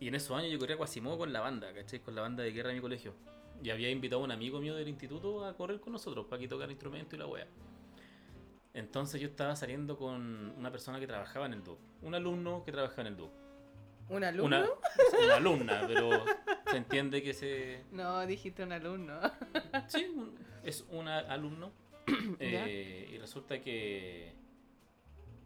Y 0.01 0.07
en 0.09 0.15
esos 0.15 0.37
años 0.37 0.53
yo 0.53 0.59
corría 0.61 0.77
Quasimodo 0.77 1.19
con 1.19 1.33
la 1.33 1.41
banda, 1.41 1.73
¿cachai? 1.75 1.99
Con 2.01 2.15
la 2.15 2.23
banda 2.23 2.45
de 2.45 2.53
guerra 2.53 2.69
de 2.69 2.77
mi 2.77 2.81
colegio. 2.81 3.15
Y 3.63 3.71
había 3.71 3.91
invitado 3.91 4.23
a 4.23 4.25
un 4.25 4.31
amigo 4.31 4.61
mío 4.61 4.77
del 4.77 4.87
instituto 4.87 5.45
a 5.45 5.57
correr 5.57 5.81
con 5.81 5.93
nosotros, 5.93 6.27
para 6.27 6.39
que 6.41 6.47
tocar 6.47 6.71
instrumento 6.71 7.17
y 7.17 7.19
la 7.19 7.27
wea. 7.27 7.47
Entonces 8.75 9.21
yo 9.21 9.27
estaba 9.27 9.57
saliendo 9.57 9.97
con 9.97 10.55
una 10.57 10.71
persona 10.71 11.01
que 11.01 11.07
trabajaba 11.09 11.47
en 11.47 11.55
el 11.55 11.65
DUC. 11.65 11.79
Un 12.03 12.15
alumno 12.15 12.63
que 12.65 12.71
trabajaba 12.71 13.01
en 13.03 13.07
el 13.09 13.17
DUC. 13.17 13.31
¿Un 14.11 14.23
alumno? 14.23 14.57
Una, 14.57 14.69
una 15.25 15.37
alumna, 15.37 15.85
pero 15.89 16.25
se 16.71 16.77
entiende 16.77 17.21
que 17.21 17.35
se, 17.35 17.83
No, 17.91 18.25
dijiste 18.25 18.63
un 18.63 18.71
alumno. 18.73 19.19
Sí, 19.89 20.05
un- 20.15 20.39
es 20.63 20.87
un 20.91 21.09
alumno. 21.09 21.73
eh, 22.39 23.11
y 23.13 23.19
resulta 23.19 23.61
que 23.61 24.33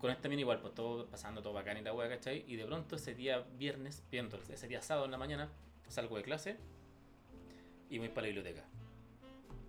con 0.03 0.11
esta 0.11 0.29
mina 0.29 0.41
igual, 0.41 0.59
pues 0.59 0.75
todo 0.75 1.07
pasando, 1.07 1.43
todo 1.43 1.53
bacán 1.53 1.79
y 1.79 1.81
la 1.81 1.93
wea, 1.93 2.09
¿cachai? 2.09 2.45
Y 2.49 2.57
de 2.57 2.67
pronto 2.67 2.97
ese 2.97 3.15
día 3.15 3.47
viernes, 3.57 4.03
viendo 4.11 4.37
ese 4.37 4.67
día 4.67 4.83
sábado 4.83 5.05
en 5.05 5.13
la 5.13 5.17
mañana, 5.17 5.49
salgo 5.87 6.17
de 6.17 6.25
clase 6.25 6.57
y 7.89 7.99
voy 7.99 8.09
para 8.09 8.23
la 8.23 8.27
biblioteca. 8.35 8.65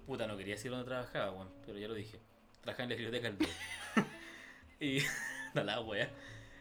Puta, 0.08 0.26
no 0.26 0.36
quería 0.36 0.56
decir 0.56 0.72
dónde 0.72 0.88
trabajaba, 0.88 1.32
weón, 1.32 1.50
pero 1.68 1.78
ya 1.78 1.88
lo 1.88 1.94
dije. 1.94 2.20
Trabajaba 2.62 2.86
en 2.86 2.90
la 2.90 2.96
biblioteca 2.96 3.28
del 3.30 3.38
día. 3.38 3.48
y 4.80 5.00
da 5.54 5.64
la 5.64 5.80
wea. 5.82 6.10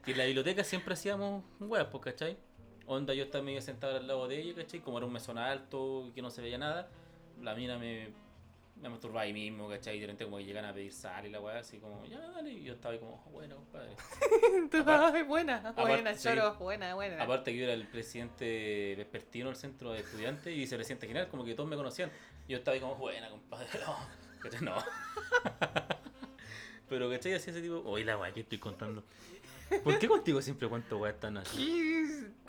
Y 0.05 0.11
en 0.11 0.19
la 0.19 0.27
biblioteca 0.27 0.65
siempre 0.65 0.93
hacíamos 0.93 1.43
weas, 1.59 1.87
pues, 1.87 2.05
¿cachai? 2.05 2.37
Onda, 2.85 3.15
yo 3.15 3.25
estaba 3.25 3.43
medio 3.43 3.63
sentado 3.63 3.97
al 3.97 4.07
lado 4.07 4.29
de 4.29 4.39
ella, 4.39 4.55
¿cachai? 4.55 4.81
Como 4.81 4.99
era 4.99 5.07
un 5.07 5.15
mesón 5.15 5.39
alto 5.39 6.13
que 6.15 6.21
no 6.21 6.31
se 6.31 6.43
veía 6.43 6.59
nada, 6.59 6.91
la 7.41 7.55
mina 7.55 7.79
me, 7.79 8.11
me 8.83 8.89
masturbaba 8.89 9.21
ahí 9.23 9.33
mismo, 9.33 9.69
¿cachai? 9.69 9.97
Y 9.97 10.01
de 10.01 10.07
repente 10.07 10.25
como 10.25 10.37
que 10.39 10.45
llegan 10.45 10.65
a 10.65 10.75
pedir 10.75 10.93
sal 10.93 11.25
y 11.25 11.31
la 11.31 11.41
weá, 11.41 11.61
así 11.61 11.79
como, 11.79 12.05
ya, 12.05 12.19
dale. 12.19 12.51
Y 12.51 12.65
yo 12.65 12.75
estaba 12.75 12.93
ahí 12.95 12.99
como, 13.01 13.23
"Oh, 13.27 13.31
bueno, 13.31 13.55
compadre. 13.57 13.91
Tú, 14.71 14.79
Aparte- 14.79 15.23
buena, 15.23 15.57
aparte, 15.59 15.83
buena, 15.83 16.15
sí. 16.15 16.29
choro, 16.29 16.55
buena, 16.57 16.95
buena. 16.95 17.23
Aparte 17.23 17.53
que 17.53 17.59
yo 17.59 17.65
era 17.65 17.75
el 17.75 17.87
presidente 17.87 18.95
vespertino 18.97 19.47
del 19.49 19.57
centro 19.57 19.93
de 19.93 20.01
estudiantes 20.01 20.53
y 20.53 20.59
vicepresidente 20.59 21.07
general, 21.07 21.29
como 21.29 21.45
que 21.45 21.55
todos 21.55 21.69
me 21.71 21.77
conocían. 21.77 22.11
Y 22.49 22.53
yo 22.53 22.59
estaba 22.59 22.75
ahí 22.75 22.81
como, 22.81 22.97
buena, 22.97 23.31
compadre. 23.31 23.67
No, 23.87 23.97
¿cachai? 24.41 24.61
No. 24.63 24.75
Pero, 26.89 27.09
¿cachai? 27.11 27.33
Así 27.35 27.51
ese 27.51 27.63
tipo, 27.63 27.83
oye, 27.87 28.05
la 28.05 28.19
weá 28.19 28.33
que 28.33 28.41
estoy 28.41 28.59
contando. 28.59 29.05
¿Por 29.83 29.99
qué 29.99 30.07
contigo 30.09 30.43
siempre 30.43 30.69
cuento 30.69 30.99
weá 30.99 31.19
tan 31.19 31.39
así? 31.39 31.63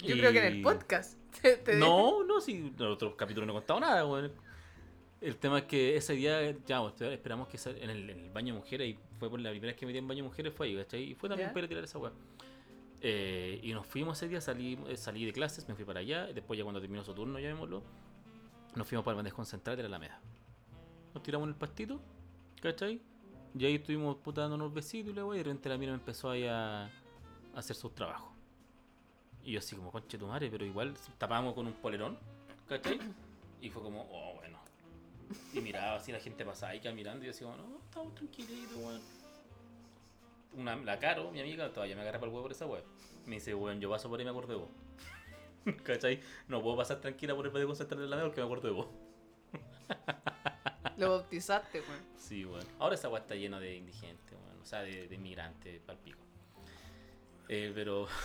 Y- 0.02 0.08
Yo 0.08 0.16
creo 0.18 0.32
que 0.34 0.48
en 0.48 0.54
Y- 0.56 0.58
el 0.58 0.64
podcast. 0.64 1.18
te- 1.42 1.58
te- 1.58 1.76
No, 1.76 2.24
no, 2.26 2.42
si 2.42 2.54
en 2.58 2.82
otros 2.82 3.16
capítulos 3.16 3.48
no 3.48 3.54
he 3.54 3.56
contado 3.58 3.80
nada, 3.80 4.06
weón. 4.06 4.34
El 5.24 5.38
tema 5.38 5.60
es 5.60 5.64
que 5.64 5.96
ese 5.96 6.14
día, 6.16 6.54
ya, 6.68 6.82
esperamos 7.00 7.48
que 7.48 7.58
en 7.70 7.90
el, 7.90 8.10
en 8.10 8.20
el 8.26 8.30
baño 8.32 8.54
de 8.54 8.60
mujeres, 8.60 8.90
y 8.90 9.00
fue 9.18 9.30
por 9.30 9.40
la 9.40 9.52
primera 9.52 9.72
vez 9.72 9.80
que 9.80 9.86
me 9.86 9.94
metí 9.94 10.00
en 10.00 10.08
baño 10.10 10.22
de 10.22 10.28
mujeres, 10.28 10.54
fue 10.54 10.68
ahí, 10.68 10.76
¿cachai? 10.76 11.04
Y 11.12 11.16
fue 11.16 11.30
también 11.30 11.48
Ya. 11.48 11.54
para 11.54 11.66
tirar 11.66 11.82
esa 11.82 11.98
weá. 11.98 12.12
Eh, 13.00 13.58
y 13.64 13.72
nos 13.72 13.88
fuimos 13.88 14.18
ese 14.18 14.28
día, 14.28 14.42
salí, 14.42 14.78
eh, 14.86 14.98
salí 14.98 15.26
de 15.26 15.32
clases, 15.32 15.66
me 15.70 15.76
fui 15.76 15.86
para 15.86 16.02
allá, 16.02 16.30
y 16.30 16.34
después 16.34 16.58
ya 16.58 16.66
cuando 16.66 16.82
terminó 16.82 17.06
su 17.06 17.14
turno, 17.14 17.40
llamémoslo, 17.40 17.84
nos 18.76 18.86
fuimos 18.86 19.06
para 19.06 19.46
central 19.46 19.78
de 19.78 19.84
la 19.84 19.88
Alameda. 19.88 20.20
Nos 21.14 21.24
tiramos 21.24 21.46
en 21.46 21.54
el 21.54 21.56
pastito, 21.58 22.02
¿cachai? 22.62 23.02
Y 23.58 23.66
ahí 23.66 23.76
estuvimos 23.76 24.18
puta 24.18 24.42
dándonos 24.42 24.74
besitos 24.74 25.14
y 25.14 25.16
la 25.16 25.26
weá, 25.26 25.38
y 25.38 25.40
de 25.40 25.44
repente 25.46 25.70
la 25.70 25.78
mina 25.78 25.94
me 25.94 26.00
empezó 26.00 26.32
ahí 26.32 26.48
a, 26.48 26.84
a 26.84 26.90
hacer 27.56 27.78
sus 27.78 27.96
trabajos. 27.96 28.34
Y 29.42 29.54
yo 29.54 29.60
así 29.60 29.74
como, 29.78 29.90
conche 29.90 30.18
tu 30.18 30.28
madre, 30.28 30.50
pero 30.52 30.66
igual 30.66 30.96
tapábamos 31.18 31.54
con 31.54 31.66
un 31.66 31.74
polerón, 31.74 32.18
¿cachai? 32.68 33.00
Y 33.62 33.70
fue 33.70 33.82
como, 33.82 34.02
oh. 34.12 34.43
Y 35.54 35.62
miraba 35.62 35.96
así, 35.96 36.12
la 36.12 36.20
gente 36.20 36.46
pasaba 36.46 36.76
y 36.76 36.80
quedaba 36.80 36.96
mirando 36.96 37.24
y 37.24 37.28
yo 37.28 37.34
decía, 37.34 37.48
no, 37.48 37.80
estamos 37.84 38.16
tranquilitos, 38.16 38.78
weón. 38.78 39.02
Una, 40.56 40.76
la 40.76 41.00
Caro, 41.00 41.32
mi 41.32 41.40
amiga, 41.40 41.72
todavía 41.72 41.96
me 41.96 42.02
agarra 42.02 42.20
para 42.20 42.30
el 42.30 42.34
huevo 42.34 42.44
por 42.44 42.52
esa 42.52 42.66
weón. 42.66 42.84
Me 43.26 43.36
dice, 43.36 43.56
weón, 43.56 43.80
yo 43.80 43.90
paso 43.90 44.10
por 44.10 44.20
ahí 44.20 44.24
y 44.24 44.26
me 44.26 44.32
acuerdo 44.32 44.54
de 44.54 44.60
vos. 44.60 44.70
¿Cachai? 45.84 46.20
No 46.48 46.62
puedo 46.62 46.78
pasar 46.78 47.00
tranquila 47.02 47.36
por 47.36 47.46
el 47.46 47.52
patio 47.52 47.68
concentral 47.68 48.02
de 48.02 48.08
la 48.08 48.22
porque 48.22 48.42
me 48.42 48.46
acuerdo 48.46 48.68
de 48.68 48.74
vos. 48.74 48.88
Lo 50.98 51.10
bautizaste, 51.10 51.82
weón. 51.82 52.02
Sí, 52.18 52.46
weón. 52.46 52.66
Ahora 52.80 52.96
esa 52.96 53.10
weá 53.10 53.22
está 53.22 53.36
llena 53.36 53.60
de 53.60 53.76
indigentes, 53.76 54.32
weón. 54.32 54.62
O 54.62 54.66
sea, 54.66 54.82
de, 54.82 55.08
de 55.08 55.16
inmigrantes, 55.16 55.82
palpico. 55.82 56.20
Eh, 57.50 57.72
pero. 57.74 58.08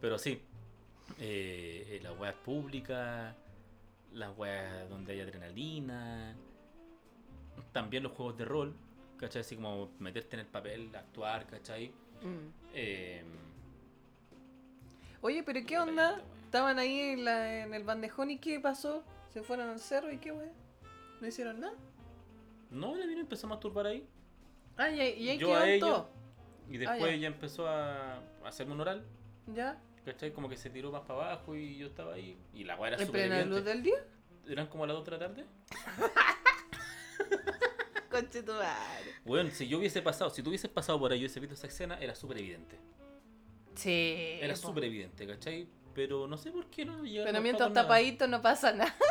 Pero 0.00 0.16
sí. 0.16 0.40
Eh, 1.18 1.86
eh, 1.88 2.00
las 2.02 2.16
weas 2.16 2.34
públicas. 2.34 3.34
Las 4.18 4.36
weas 4.36 4.88
donde 4.90 5.12
hay 5.12 5.20
adrenalina. 5.20 6.34
También 7.72 8.02
los 8.02 8.12
juegos 8.12 8.36
de 8.36 8.44
rol. 8.44 8.74
¿Cachai? 9.16 9.40
Así 9.40 9.56
como 9.56 9.90
meterte 9.98 10.36
en 10.36 10.40
el 10.40 10.46
papel, 10.46 10.94
actuar, 10.94 11.46
¿cachai? 11.46 11.88
Mm. 12.22 12.48
Eh, 12.74 13.22
Oye, 15.20 15.42
pero 15.42 15.60
¿qué 15.66 15.78
onda? 15.78 16.10
esta 16.10 16.22
wea. 16.22 16.34
Estaban 16.44 16.78
ahí 16.78 16.98
en, 17.00 17.24
la- 17.24 17.62
en 17.64 17.74
el 17.74 17.82
bandejón 17.84 18.30
y 18.30 18.38
¿qué 18.38 18.58
pasó? 18.60 19.02
¿Se 19.28 19.42
fueron 19.42 19.68
al 19.68 19.80
cerro 19.80 20.10
y 20.12 20.18
qué, 20.18 20.32
weón? 20.32 20.52
¿No 21.20 21.26
hicieron 21.26 21.60
nada? 21.60 21.74
No, 22.70 22.94
la 22.94 23.06
mina 23.06 23.20
empezó 23.20 23.46
a 23.46 23.50
masturbar 23.50 23.86
ahí. 23.86 24.06
Ah, 24.76 24.88
y, 24.90 25.00
ahí- 25.00 25.38
Yo 25.38 25.48
quedó 25.48 25.58
a 25.58 25.68
ella-. 25.68 26.04
Y 26.70 26.78
después 26.78 27.00
ya. 27.00 27.08
ella 27.10 27.26
empezó 27.26 27.66
a 27.68 28.20
hacerme 28.44 28.74
un 28.74 28.80
oral, 28.80 29.04
¿Ya? 29.54 29.78
¿Cachai? 30.12 30.32
Como 30.32 30.48
que 30.48 30.56
se 30.56 30.70
tiró 30.70 30.90
más 30.90 31.02
para 31.02 31.26
abajo 31.32 31.54
y 31.56 31.76
yo 31.76 31.86
estaba 31.86 32.14
ahí. 32.14 32.36
Y 32.54 32.64
la 32.64 32.76
weá 32.76 32.88
era 32.92 32.96
¿En 33.00 33.06
súper 33.06 33.28
plena 33.28 33.44
luz 33.44 33.64
del 33.64 33.82
día? 33.82 34.04
Eran 34.48 34.66
como 34.68 34.84
a 34.84 34.86
las 34.86 34.96
2 34.96 35.04
de 35.04 35.10
la 35.10 35.18
tarde. 35.18 35.44
Bueno, 39.24 39.50
si 39.52 39.68
yo 39.68 39.78
hubiese 39.78 40.02
pasado, 40.02 40.30
si 40.30 40.42
tú 40.42 40.50
hubieses 40.50 40.70
pasado 40.70 40.98
por 40.98 41.12
ahí 41.12 41.18
y 41.18 41.22
hubiese 41.22 41.38
visto 41.40 41.54
esa 41.54 41.66
escena, 41.68 41.98
era 42.00 42.14
súper 42.14 42.38
evidente. 42.38 42.76
Sí. 43.74 44.38
Era 44.40 44.56
súper 44.56 44.84
evidente, 44.84 45.26
¿cachai? 45.26 45.68
Pero 45.94 46.26
no 46.26 46.36
sé 46.36 46.50
por 46.50 46.66
qué 46.66 46.84
no 46.84 47.04
llegaron 47.04 47.32
Pero 47.32 47.42
mientras 47.42 47.70
nada. 47.70 47.82
tapadito 47.82 48.26
no 48.26 48.42
pasa 48.42 48.72
nada. 48.72 48.94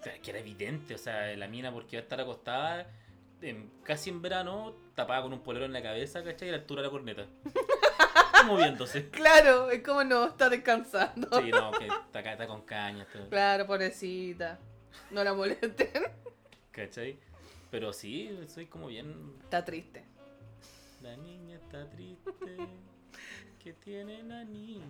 O 0.00 0.02
sea, 0.04 0.18
que 0.20 0.30
era 0.32 0.40
evidente, 0.40 0.94
o 0.94 0.98
sea, 0.98 1.34
la 1.34 1.48
mina 1.48 1.72
porque 1.72 1.96
iba 1.96 2.00
a 2.00 2.02
estar 2.02 2.20
acostada 2.20 2.90
en- 3.40 3.70
casi 3.82 4.10
en 4.10 4.20
verano, 4.20 4.74
tapada 4.94 5.22
con 5.22 5.32
un 5.32 5.40
polero 5.40 5.64
en 5.64 5.72
la 5.72 5.82
cabeza, 5.82 6.22
¿cachai? 6.22 6.48
Y 6.48 6.50
a 6.50 6.52
la 6.52 6.58
altura 6.58 6.82
de 6.82 6.88
la 6.88 6.90
corneta. 6.92 7.26
Moviéndose. 8.46 9.08
Claro, 9.10 9.70
es 9.70 9.82
como 9.82 10.04
no 10.04 10.26
está 10.26 10.48
descansando. 10.48 11.28
Sí, 11.40 11.50
no, 11.50 11.70
que 11.72 11.86
está, 11.86 12.46
con 12.46 12.62
caña, 12.62 13.02
está- 13.04 13.28
Claro, 13.28 13.66
pobrecita. 13.66 14.58
No 15.10 15.22
la 15.24 15.34
molesten. 15.34 15.90
¿cachai? 16.70 17.18
Pero 17.70 17.92
sí, 17.92 18.38
soy 18.48 18.66
como 18.66 18.86
bien... 18.88 19.34
Está 19.42 19.64
triste. 19.64 20.04
La 21.02 21.16
niña 21.16 21.56
está 21.56 21.88
triste, 21.90 22.56
que 23.62 23.72
tiene 23.74 24.22
la 24.22 24.44
niña. 24.44 24.86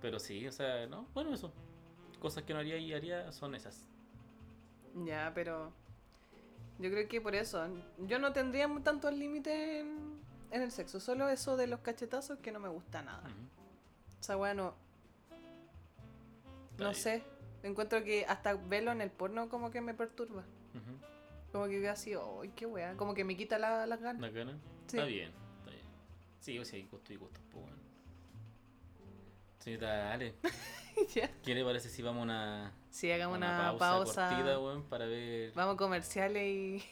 Pero 0.00 0.18
sí, 0.18 0.46
o 0.46 0.52
sea, 0.52 0.86
no, 0.86 1.06
bueno, 1.14 1.32
eso. 1.32 1.52
Cosas 2.18 2.42
que 2.44 2.52
no 2.52 2.60
haría 2.60 2.76
y 2.76 2.92
haría 2.92 3.32
son 3.32 3.54
esas. 3.54 3.88
Ya, 5.04 5.32
pero 5.34 5.72
yo 6.78 6.90
creo 6.90 7.08
que 7.08 7.20
por 7.20 7.34
eso. 7.34 7.66
Yo 7.98 8.18
no 8.18 8.32
tendría 8.32 8.68
tantos 8.82 9.12
límites 9.14 9.54
en, 9.54 10.11
en 10.52 10.62
el 10.62 10.70
sexo. 10.70 11.00
Solo 11.00 11.28
eso 11.28 11.56
de 11.56 11.66
los 11.66 11.80
cachetazos 11.80 12.38
que 12.38 12.52
no 12.52 12.60
me 12.60 12.68
gusta 12.68 13.02
nada. 13.02 13.22
O 14.20 14.22
sea, 14.22 14.36
bueno, 14.36 14.74
no 16.78 16.94
sé. 16.94 17.22
Encuentro 17.62 18.02
que 18.02 18.24
hasta 18.26 18.54
verlo 18.54 18.90
en 18.92 19.00
el 19.00 19.10
porno 19.10 19.48
como 19.48 19.70
que 19.70 19.80
me 19.80 19.94
perturba. 19.94 20.44
Como 21.52 21.66
que 21.66 21.78
veo 21.80 21.92
así, 21.92 22.12
¡ay, 22.14 22.50
qué 22.56 22.64
wea! 22.66 22.96
Como 22.96 23.14
que 23.14 23.24
me 23.24 23.36
quita 23.36 23.58
la- 23.58 23.86
las 23.86 24.00
ganas. 24.00 24.22
¿La 24.22 24.30
gana? 24.30 24.52
Sí. 24.86 24.96
Está 24.96 25.04
bien, 25.04 25.30
está 25.58 25.70
bien. 25.70 25.82
Sí, 26.40 26.58
o 26.58 26.64
sea, 26.64 26.78
hay 26.78 26.86
gusto 26.86 27.12
y 27.12 27.16
gusto, 27.16 27.40
pues 27.50 27.62
bueno. 27.64 27.76
Señorita 29.58 30.12
Ale, 30.12 30.34
Ya. 31.14 31.30
¿qué 31.44 31.54
le 31.54 31.62
parece 31.64 31.88
si 31.90 32.02
vamos 32.02 32.20
a 32.20 32.24
una, 32.24 32.72
Sí, 32.90 33.10
hagamos 33.12 33.36
una 33.36 33.48
una, 33.70 33.78
pausa, 33.78 34.04
pausa. 34.04 34.28
cortita, 34.30 34.58
weón, 34.58 34.82
para 34.84 35.04
ver... 35.06 35.52
Vamos 35.54 35.74
a 35.74 35.76
comerciales 35.76 36.42
y. 36.42 36.82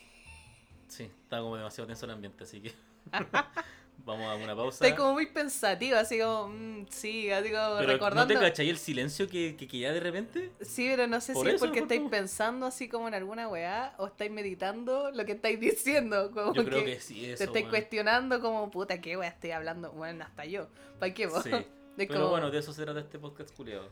Sí, 0.88 1.04
está 1.04 1.40
como 1.40 1.56
demasiado 1.56 1.86
tenso 1.88 2.04
el 2.06 2.12
ambiente, 2.12 2.44
así 2.44 2.60
que 2.60 2.72
vamos 4.04 4.26
a 4.26 4.34
una 4.36 4.56
pausa. 4.56 4.84
Estoy 4.84 4.96
como 4.96 5.12
muy 5.12 5.26
pensativa, 5.26 6.00
así 6.00 6.18
como, 6.18 6.48
mm, 6.48 6.86
sí, 6.90 7.30
así 7.30 7.50
como 7.50 7.76
Pero 7.78 7.92
recordando. 7.92 8.34
¿no 8.34 8.40
te 8.40 8.46
cachai 8.46 8.68
el 8.68 8.78
silencio 8.78 9.28
que, 9.28 9.56
que 9.56 9.68
queda 9.68 9.92
de 9.92 10.00
repente? 10.00 10.52
Sí, 10.60 10.88
pero 10.90 11.06
no 11.06 11.20
sé 11.20 11.32
Por 11.32 11.46
si 11.46 11.54
es 11.54 11.60
porque 11.60 11.80
por 11.80 11.92
estáis 11.92 12.10
pensando 12.10 12.66
así 12.66 12.88
como 12.88 13.08
en 13.08 13.14
alguna 13.14 13.48
weá 13.48 13.94
o 13.98 14.06
estáis 14.06 14.30
meditando 14.30 15.10
lo 15.10 15.24
que 15.24 15.32
estáis 15.32 15.60
diciendo. 15.60 16.30
Como 16.30 16.54
Yo 16.54 16.64
creo 16.64 16.84
que 16.84 17.00
sí, 17.00 17.26
eso, 17.26 17.38
te 17.38 17.44
estáis 17.44 17.66
cuestionando 17.68 18.40
como, 18.40 18.70
puta, 18.70 19.00
¿qué 19.00 19.16
weá 19.16 19.28
estoy 19.28 19.52
hablando? 19.52 19.92
Bueno, 19.92 20.24
hasta 20.24 20.44
yo. 20.44 20.68
¿Para 20.98 21.14
qué 21.14 21.26
vos? 21.26 21.42
Sí. 21.42 21.50
Pero 21.96 22.14
como, 22.14 22.30
bueno, 22.30 22.50
de 22.50 22.58
eso 22.58 22.72
se 22.72 22.82
trata 22.82 23.00
este 23.00 23.18
podcast 23.18 23.54
culiado. 23.54 23.90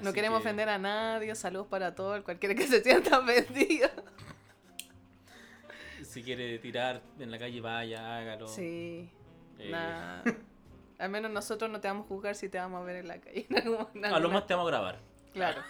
no 0.00 0.12
queremos 0.12 0.40
ofender 0.40 0.68
a 0.68 0.78
nadie, 0.78 1.34
saludos 1.34 1.68
para 1.68 1.94
todos, 1.94 2.22
cualquiera 2.22 2.54
que 2.54 2.66
se 2.66 2.82
sienta 2.82 3.18
ofendido. 3.18 3.88
Si 6.12 6.22
quiere 6.22 6.58
tirar 6.58 7.00
en 7.18 7.30
la 7.30 7.38
calle, 7.38 7.58
vaya, 7.62 8.18
hágalo. 8.18 8.46
Sí, 8.46 9.08
Eh. 9.58 10.22
Al 10.98 11.08
menos 11.10 11.30
nosotros 11.30 11.70
no 11.70 11.80
te 11.80 11.88
vamos 11.88 12.04
a 12.04 12.08
juzgar 12.08 12.34
si 12.34 12.48
te 12.50 12.58
vamos 12.58 12.82
a 12.82 12.84
ver 12.84 12.96
en 12.96 13.08
la 13.08 13.18
calle. 13.18 13.46
A 14.12 14.18
lo 14.20 14.28
más 14.28 14.46
te 14.46 14.52
vamos 14.54 14.68
a 14.68 14.70
grabar. 14.70 14.98
Claro. 15.32 15.62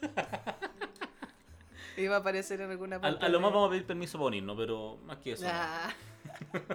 Iba 1.98 2.16
a 2.16 2.18
aparecer 2.20 2.62
en 2.62 2.70
alguna 2.70 2.98
parte. 2.98 3.26
a 3.26 3.28
lo 3.28 3.40
más 3.40 3.52
vamos 3.52 3.68
a 3.68 3.70
pedir 3.72 3.84
permiso 3.86 4.16
para 4.16 4.28
unirnos, 4.28 4.56
pero 4.56 4.96
más 5.04 5.18
que 5.18 5.32
eso. 5.32 5.44
no. 5.44 5.50
Ah, 5.52 5.90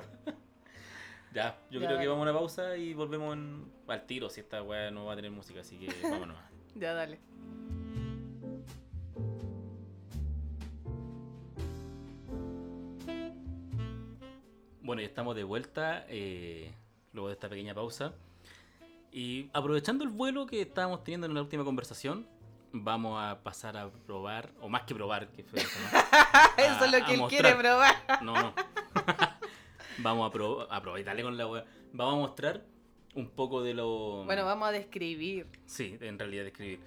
Ya, 1.34 1.58
yo 1.72 1.82
Ya, 1.82 1.88
creo 1.88 2.00
que 2.00 2.08
vamos 2.08 2.22
a 2.28 2.30
una 2.30 2.38
pausa 2.40 2.78
y 2.78 2.94
volvemos 2.94 3.34
en- 3.36 3.66
al 3.88 4.06
tiro 4.06 4.30
si 4.30 4.40
esta 4.40 4.62
weá 4.62 4.92
no 4.92 5.06
va 5.06 5.14
a 5.14 5.16
tener 5.18 5.32
música, 5.32 5.62
así 5.62 5.78
que 5.78 5.88
vámonos. 6.04 6.38
ya 6.76 6.94
dale. 6.94 7.20
Bueno, 14.86 15.02
ya 15.02 15.08
estamos 15.08 15.36
de 15.36 15.44
vuelta 15.44 16.06
eh, 16.10 16.72
luego 17.12 17.28
de 17.30 17.34
esta 17.34 17.50
pequeña 17.50 17.74
pausa. 17.74 18.14
Y 19.12 19.50
aprovechando 19.54 20.04
el 20.04 20.12
vuelo 20.12 20.46
que 20.46 20.62
estábamos 20.62 21.04
teniendo 21.04 21.26
en 21.26 21.34
la 21.34 21.42
última 21.42 21.64
conversación, 21.64 22.28
vamos 22.72 23.20
a 23.20 23.42
pasar 23.42 23.78
a 23.78 23.90
probar, 23.90 24.52
o 24.62 24.70
más 24.70 24.84
que 24.84 24.94
probar, 24.94 25.30
que 25.30 25.44
fue 25.44 25.60
eso, 25.60 25.80
¿no? 25.80 26.00
Eso 26.64 26.76
es 26.76 26.82
a 26.94 27.00
lo 27.00 27.06
que 27.06 27.14
él 27.16 27.22
quiere 27.30 27.56
probar. 27.56 27.96
No, 28.22 28.34
no. 28.40 28.54
vamos 30.00 30.30
a, 30.30 30.32
pro- 30.32 30.72
a 30.72 30.82
probar 30.82 31.00
y 31.00 31.04
dale 31.04 31.24
con 31.24 31.36
la 31.38 31.48
weá. 31.48 31.66
Vamos 31.94 32.14
a 32.14 32.18
mostrar 32.28 32.64
un 33.16 33.30
poco 33.30 33.64
de 33.64 33.74
lo. 33.74 34.24
Bueno, 34.26 34.46
vamos 34.46 34.68
a 34.68 34.72
describir. 34.72 35.48
Sí, 35.66 35.98
en 36.00 36.20
realidad 36.20 36.44
describir 36.44 36.80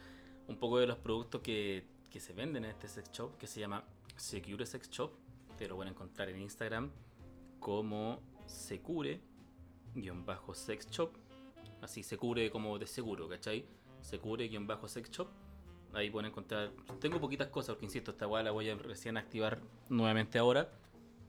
un 0.47 0.57
poco 0.57 0.79
de 0.79 0.87
los 0.87 0.99
productos 0.99 1.41
que, 1.41 1.85
que 2.11 2.20
se 2.20 2.33
venden 2.33 2.65
en 2.65 2.70
este 2.70 2.87
sex 2.89 3.11
shop 3.11 3.37
que 3.39 3.47
se 3.47 3.59
llama 3.61 3.83
Secure 4.16 4.66
Sex 4.66 4.89
Shop. 4.91 5.11
Te 5.57 5.66
lo 5.66 5.77
van 5.79 5.89
a 5.89 5.91
encontrar 5.91 6.29
en 6.29 6.41
Instagram 6.43 6.91
como 7.59 8.21
Secure-Sex 8.47 9.21
Shop. 10.91 11.13
Así, 11.81 12.03
Secure 12.03 12.51
como 12.51 12.79
de 12.79 12.87
seguro, 12.87 13.29
¿cachai? 13.29 13.65
Secure-Sex 14.01 15.11
Shop. 15.11 15.29
Ahí 15.95 16.11
pueden 16.11 16.31
encontrar. 16.31 16.71
Tengo 17.01 17.21
poquitas 17.21 17.49
cosas, 17.49 17.71
porque 17.75 17.87
insisto, 17.87 18.11
esta 18.11 18.27
weá 18.27 18.43
la 18.43 18.51
voy 18.51 18.69
a 18.69 18.75
recién 18.77 19.17
activar 19.17 19.61
nuevamente 19.89 20.39
ahora. 20.39 20.69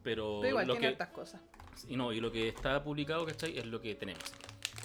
Pero, 0.04 0.40
Pero 0.42 0.50
igual 0.50 0.68
lo 0.68 0.76
tiene 0.78 0.98
que, 0.98 1.06
cosas. 1.12 1.42
y 1.88 1.96
no, 1.96 2.12
y 2.14 2.20
lo 2.20 2.32
que 2.32 2.48
está 2.50 2.84
publicado, 2.84 3.26
¿cachai? 3.26 3.58
Es 3.58 3.66
lo 3.66 3.82
que 3.82 3.96
tenemos. 3.96 4.24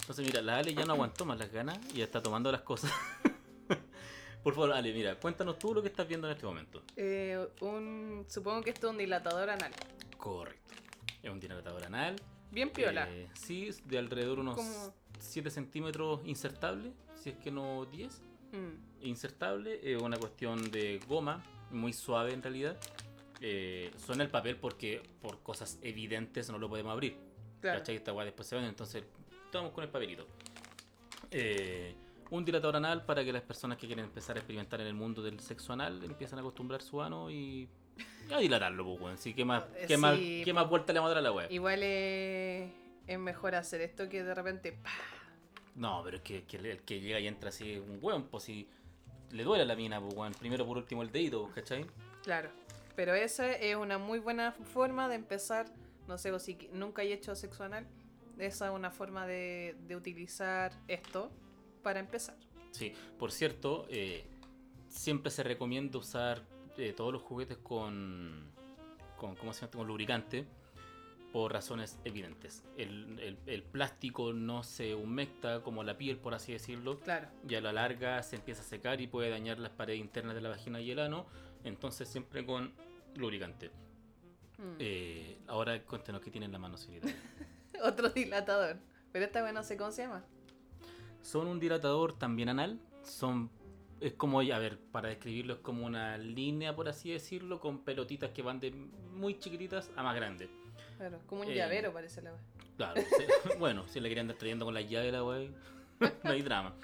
Entonces, 0.01 0.25
mira, 0.25 0.41
la 0.41 0.57
Ale 0.57 0.73
ya 0.73 0.85
no 0.85 0.93
aguantó 0.93 1.25
más 1.25 1.39
las 1.39 1.51
ganas 1.51 1.79
y 1.93 1.97
ya 1.97 2.03
está 2.03 2.21
tomando 2.21 2.51
las 2.51 2.61
cosas. 2.61 2.91
Por 4.43 4.53
favor, 4.53 4.73
Ale, 4.73 4.93
mira, 4.93 5.19
cuéntanos 5.19 5.57
tú 5.57 5.73
lo 5.73 5.81
que 5.81 5.87
estás 5.87 6.07
viendo 6.07 6.27
en 6.27 6.33
este 6.35 6.45
momento. 6.45 6.83
Eh, 6.95 7.47
un, 7.61 8.25
supongo 8.27 8.61
que 8.61 8.69
esto 8.69 8.87
es 8.87 8.91
un 8.91 8.99
dilatador 8.99 9.49
anal. 9.49 9.71
Correcto. 10.17 10.75
Es 11.25 11.31
un 11.31 11.39
dilatador 11.39 11.83
anal. 11.83 12.15
Bien 12.51 12.69
piola. 12.69 13.09
eh, 13.09 13.27
sí, 13.33 13.69
de 13.85 13.97
alrededor 13.97 14.37
unos 14.39 14.55
Como- 14.55 14.93
7 15.19 15.49
centímetros 15.49 16.21
insertable, 16.25 16.93
si 17.15 17.31
es 17.31 17.37
que 17.37 17.49
no 17.51 17.85
10. 17.85 18.21
Mm, 18.51 19.05
Insertable, 19.07 19.79
es 19.83 20.01
una 20.01 20.17
cuestión 20.17 20.69
de 20.71 20.99
goma, 21.07 21.43
muy 21.71 21.93
suave 21.93 22.31
en 22.33 22.41
realidad. 22.43 22.77
Eh, 23.41 23.91
suena 23.97 24.23
el 24.23 24.29
papel 24.29 24.55
porque 24.57 25.01
por 25.21 25.41
cosas 25.41 25.79
evidentes 25.81 26.49
no 26.51 26.57
lo 26.59 26.69
podemos 26.69 26.91
abrir. 26.93 27.17
claro. 27.59 27.79
¿Cachai? 27.79 27.95
Esta 27.95 28.13
weá 28.13 28.25
después 28.25 28.47
se 28.47 28.55
vende, 28.55 28.69
entonces 28.69 29.03
estamos 29.45 29.71
con 29.71 29.83
el 29.83 29.89
papelito. 29.89 30.27
Eh, 31.31 31.95
un 32.29 32.45
dilatador 32.45 32.75
anal 32.75 33.03
para 33.05 33.23
que 33.23 33.33
las 33.33 33.41
personas 33.41 33.77
que 33.79 33.87
quieren 33.87 34.05
empezar 34.05 34.35
a 34.35 34.39
experimentar 34.39 34.79
en 34.81 34.87
el 34.87 34.93
mundo 34.93 35.21
del 35.23 35.39
sexo 35.39 35.73
anal 35.73 36.03
empiecen 36.03 36.37
a 36.37 36.41
acostumbrar 36.41 36.81
su 36.83 37.01
ano 37.01 37.29
y 37.31 37.67
a 38.33 38.39
dilatarlo, 38.39 38.83
pues, 38.85 39.01
weón. 39.01 39.13
Así 39.15 39.33
que 39.33 39.45
más, 39.45 39.63
qué 39.87 39.97
más, 39.97 40.17
sí, 40.17 40.41
qué 40.43 40.53
más 40.53 40.69
vuelta 40.69 40.93
le 40.93 40.99
vamos 40.99 41.11
a 41.11 41.15
dar 41.15 41.19
a 41.19 41.21
la 41.21 41.31
weá. 41.31 41.51
Igual 41.51 41.83
es, 41.83 42.71
es 43.07 43.19
mejor 43.19 43.55
hacer 43.55 43.81
esto 43.81 44.09
que 44.09 44.23
de 44.23 44.33
repente. 44.33 44.71
¡pah! 44.73 44.89
No, 45.75 46.01
pero 46.03 46.17
es 46.17 46.23
que, 46.23 46.43
que 46.43 46.57
el 46.57 46.81
que 46.83 47.01
llega 47.01 47.19
y 47.19 47.27
entra 47.27 47.49
así 47.49 47.77
un 47.77 47.99
weón, 48.01 48.23
pues 48.23 48.45
si 48.45 48.67
le 49.31 49.43
duele 49.43 49.63
a 49.63 49.65
la 49.65 49.75
mina, 49.75 49.99
pues, 49.99 50.13
weón. 50.15 50.33
Primero 50.33 50.65
por 50.65 50.77
último 50.77 51.03
el 51.03 51.11
dedito, 51.11 51.43
pues, 51.43 51.55
¿cachai? 51.55 51.85
Claro. 52.23 52.49
Pero 52.95 53.13
esa 53.13 53.51
es 53.51 53.75
una 53.75 53.97
muy 53.97 54.19
buena 54.19 54.53
forma 54.73 55.09
de 55.09 55.15
empezar. 55.15 55.67
No 56.07 56.17
sé, 56.17 56.31
o 56.31 56.39
si 56.39 56.69
nunca 56.71 57.03
he 57.03 57.11
hecho 57.11 57.35
sexo 57.35 57.63
anal. 57.63 57.85
Esa 58.37 58.67
es 58.67 58.73
una 58.73 58.91
forma 58.91 59.25
de, 59.27 59.75
de 59.87 59.95
utilizar 59.95 60.71
esto 60.87 61.31
para 61.83 61.99
empezar. 61.99 62.35
Sí, 62.71 62.93
por 63.17 63.31
cierto, 63.31 63.85
eh, 63.89 64.25
siempre 64.89 65.31
se 65.31 65.43
recomienda 65.43 65.97
usar 65.97 66.41
eh, 66.77 66.93
todos 66.93 67.13
los 67.13 67.21
juguetes 67.21 67.57
con, 67.57 68.51
con, 69.17 69.35
¿cómo 69.35 69.53
se 69.53 69.61
llama? 69.61 69.71
con 69.71 69.87
lubricante 69.87 70.45
por 71.31 71.51
razones 71.51 71.99
evidentes. 72.05 72.63
El, 72.77 73.19
el- 73.19 73.37
el 73.45 73.63
plástico 73.63 74.31
no 74.33 74.63
se 74.63 74.95
humecta 74.95 75.61
como 75.61 75.83
la 75.83 75.97
piel, 75.97 76.17
por 76.17 76.33
así 76.33 76.53
decirlo, 76.53 76.99
Claro. 77.01 77.27
y 77.47 77.55
a 77.55 77.61
la 77.61 77.73
larga 77.73 78.23
se 78.23 78.37
empieza 78.37 78.61
a 78.61 78.65
secar 78.65 79.01
y 79.01 79.07
puede 79.07 79.29
dañar 79.29 79.59
las 79.59 79.71
paredes 79.71 79.99
internas 79.99 80.35
de 80.35 80.41
la 80.41 80.49
vagina 80.49 80.79
y 80.79 80.91
el 80.91 80.99
ano, 80.99 81.25
entonces 81.65 82.07
siempre 82.07 82.45
con 82.45 82.73
lubricante. 83.15 83.69
Mm. 84.57 84.75
Eh, 84.79 85.37
ahora 85.47 85.81
cuéntenos 85.83 86.21
qué 86.21 86.31
tienen 86.31 86.47
en 86.49 86.53
la 86.53 86.59
mano, 86.59 86.77
señorita. 86.77 87.09
Otro 87.83 88.09
dilatador. 88.09 88.77
Pero 89.11 89.25
esta 89.25 89.41
vez 89.41 89.53
no 89.53 89.63
sé 89.63 89.75
cómo 89.75 89.91
se 89.91 90.03
llama. 90.03 90.23
Son 91.21 91.47
un 91.47 91.59
dilatador 91.59 92.17
también 92.17 92.47
anal. 92.49 92.79
Son. 93.03 93.49
Es 94.01 94.13
como, 94.13 94.41
a 94.41 94.59
ver, 94.59 94.77
para 94.91 95.09
describirlo, 95.09 95.53
es 95.53 95.59
como 95.59 95.85
una 95.85 96.17
línea, 96.17 96.75
por 96.75 96.87
así 96.89 97.11
decirlo, 97.11 97.59
con 97.59 97.79
pelotitas 97.79 98.31
que 98.31 98.41
van 98.41 98.59
de 98.59 98.71
muy 98.71 99.39
chiquititas 99.39 99.89
a 99.95 100.03
más 100.03 100.15
grandes. 100.15 100.49
Claro, 100.97 101.19
como 101.27 101.41
un 101.41 101.49
Eh, 101.49 101.55
llavero 101.55 101.93
parece 101.93 102.21
la 102.21 102.31
vez. 102.31 102.41
Claro, 102.77 103.01
bueno, 103.59 103.87
si 103.87 103.99
le 103.99 104.09
querían 104.09 104.25
andar 104.25 104.37
trayendo 104.37 104.65
con 104.65 104.73
la 104.73 104.81
llave 104.81 105.11
la 105.11 105.19
no 106.23 106.31
hay 106.31 106.41
drama. 106.41 106.75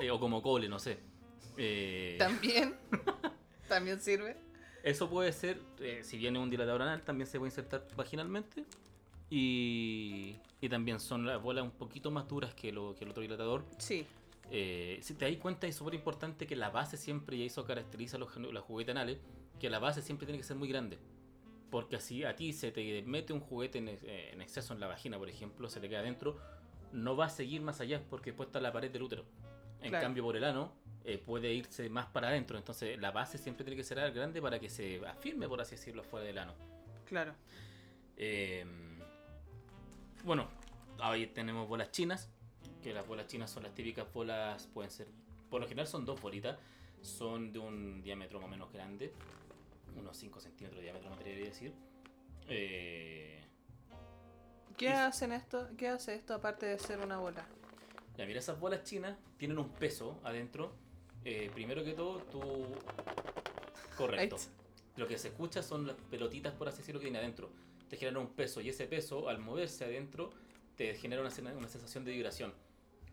Eh, 0.00 0.10
o 0.10 0.18
como 0.18 0.42
cole, 0.42 0.68
no 0.68 0.78
sé. 0.78 0.98
Eh, 1.56 2.16
También. 2.18 2.74
También 3.68 4.00
sirve. 4.00 4.36
eso 4.82 5.08
puede 5.08 5.32
ser, 5.32 5.60
eh, 5.80 6.00
si 6.02 6.18
viene 6.18 6.38
un 6.38 6.50
dilatador 6.50 6.82
anal, 6.82 7.02
también 7.02 7.26
se 7.26 7.38
puede 7.38 7.48
insertar 7.50 7.86
vaginalmente. 7.96 8.64
Y, 9.30 10.36
y 10.60 10.68
también 10.68 11.00
son 11.00 11.26
las 11.26 11.40
bolas 11.42 11.64
un 11.64 11.70
poquito 11.70 12.10
más 12.10 12.28
duras 12.28 12.54
que, 12.54 12.70
lo, 12.72 12.94
que 12.94 13.04
el 13.04 13.10
otro 13.10 13.22
dilatador. 13.22 13.64
Sí. 13.78 14.06
Eh, 14.50 14.98
si 15.02 15.14
te 15.14 15.28
das 15.28 15.36
cuenta, 15.40 15.66
es 15.66 15.74
súper 15.76 15.94
importante 15.94 16.46
que 16.46 16.56
la 16.56 16.70
base 16.70 16.96
siempre, 16.96 17.36
y 17.36 17.46
eso 17.46 17.64
caracteriza 17.64 18.16
a 18.16 18.20
los, 18.20 18.36
los 18.36 18.62
juguetes 18.64 18.92
anales, 18.92 19.18
que 19.58 19.70
la 19.70 19.78
base 19.78 20.02
siempre 20.02 20.26
tiene 20.26 20.38
que 20.38 20.44
ser 20.44 20.56
muy 20.56 20.68
grande. 20.68 20.98
Porque 21.70 21.96
así 21.96 22.24
a 22.24 22.36
ti 22.36 22.52
se 22.52 22.70
te 22.70 23.02
mete 23.02 23.32
un 23.32 23.40
juguete 23.40 23.78
en, 23.78 23.88
ex- 23.88 24.04
en 24.04 24.40
exceso 24.42 24.74
en 24.74 24.80
la 24.80 24.86
vagina, 24.86 25.18
por 25.18 25.28
ejemplo, 25.28 25.68
se 25.68 25.80
te 25.80 25.88
queda 25.88 26.00
adentro, 26.00 26.38
no 26.92 27.16
va 27.16 27.26
a 27.26 27.30
seguir 27.30 27.62
más 27.62 27.80
allá 27.80 28.00
porque 28.08 28.30
después 28.30 28.46
está 28.48 28.60
la 28.60 28.72
pared 28.72 28.90
del 28.90 29.02
útero. 29.02 29.24
En 29.80 29.88
Claro. 29.90 30.04
cambio, 30.04 30.22
por 30.22 30.36
el 30.36 30.44
ano 30.44 30.72
eh, 31.04 31.18
puede 31.18 31.52
irse 31.52 31.88
más 31.90 32.06
para 32.06 32.28
adentro. 32.28 32.56
Entonces, 32.56 32.98
la 33.00 33.10
base 33.10 33.38
siempre 33.38 33.64
tiene 33.64 33.76
que 33.76 33.82
ser 33.84 33.98
grande 34.12 34.40
para 34.40 34.58
que 34.60 34.68
se 34.70 35.04
afirme, 35.06 35.48
por 35.48 35.60
así 35.60 35.72
decirlo, 35.74 36.04
fuera 36.04 36.24
del 36.26 36.38
ano. 36.38 36.54
Claro. 37.06 37.34
Eh, 38.16 38.64
bueno, 40.24 40.48
ahí 41.00 41.26
tenemos 41.26 41.68
bolas 41.68 41.90
chinas, 41.90 42.30
que 42.84 42.92
las 42.92 43.06
bolas 43.06 43.26
chinas 43.26 43.50
son 43.50 43.62
las 43.62 43.74
típicas 43.74 44.12
bolas, 44.12 44.66
pueden 44.74 44.90
ser, 44.90 45.08
por 45.48 45.58
lo 45.60 45.66
general 45.66 45.86
son 45.86 46.04
dos 46.04 46.20
bolitas, 46.20 46.58
son 47.00 47.50
de 47.50 47.58
un 47.58 48.02
diámetro 48.02 48.38
más 48.38 48.46
o 48.46 48.50
menos 48.50 48.70
grande, 48.70 49.10
unos 49.96 50.16
5 50.18 50.38
centímetros 50.38 50.76
de 50.80 50.82
diámetro 50.84 51.08
me 51.08 51.16
atrevería 51.16 51.46
a 51.46 51.48
decir. 51.48 51.72
Eh, 52.46 53.42
¿Qué 54.76 54.86
Y- 54.86 54.88
hacen 54.88 55.32
esto? 55.32 55.68
¿Qué 55.78 55.88
hace 55.88 56.14
esto 56.14 56.34
aparte 56.34 56.66
de 56.66 56.78
ser 56.78 57.00
una 57.00 57.16
bola? 57.18 57.46
ya 58.18 58.26
mira, 58.26 58.38
esas 58.38 58.60
bolas 58.60 58.84
chinas 58.84 59.16
tienen 59.38 59.58
un 59.58 59.70
peso 59.70 60.20
adentro. 60.22 60.72
Eh, 61.24 61.50
primero 61.54 61.82
que 61.82 61.94
todo, 61.94 62.18
tú... 62.24 62.40
Correcto. 63.96 64.36
Lo 64.96 65.08
que 65.08 65.16
se 65.18 65.28
escucha 65.28 65.62
son 65.62 65.86
las 65.86 65.96
pelotitas, 66.10 66.52
por 66.52 66.68
así 66.68 66.78
decirlo, 66.78 67.00
que 67.00 67.06
tiene 67.06 67.18
adentro. 67.18 67.50
Te 67.88 67.96
generan 67.96 68.18
un 68.18 68.28
peso 68.34 68.60
y 68.60 68.68
ese 68.68 68.86
peso, 68.86 69.28
al 69.28 69.38
moverse 69.38 69.84
adentro, 69.84 70.30
te 70.76 70.94
genera 70.94 71.22
una, 71.22 71.30
una 71.54 71.68
sensación 71.68 72.04
de 72.04 72.12
vibración. 72.12 72.52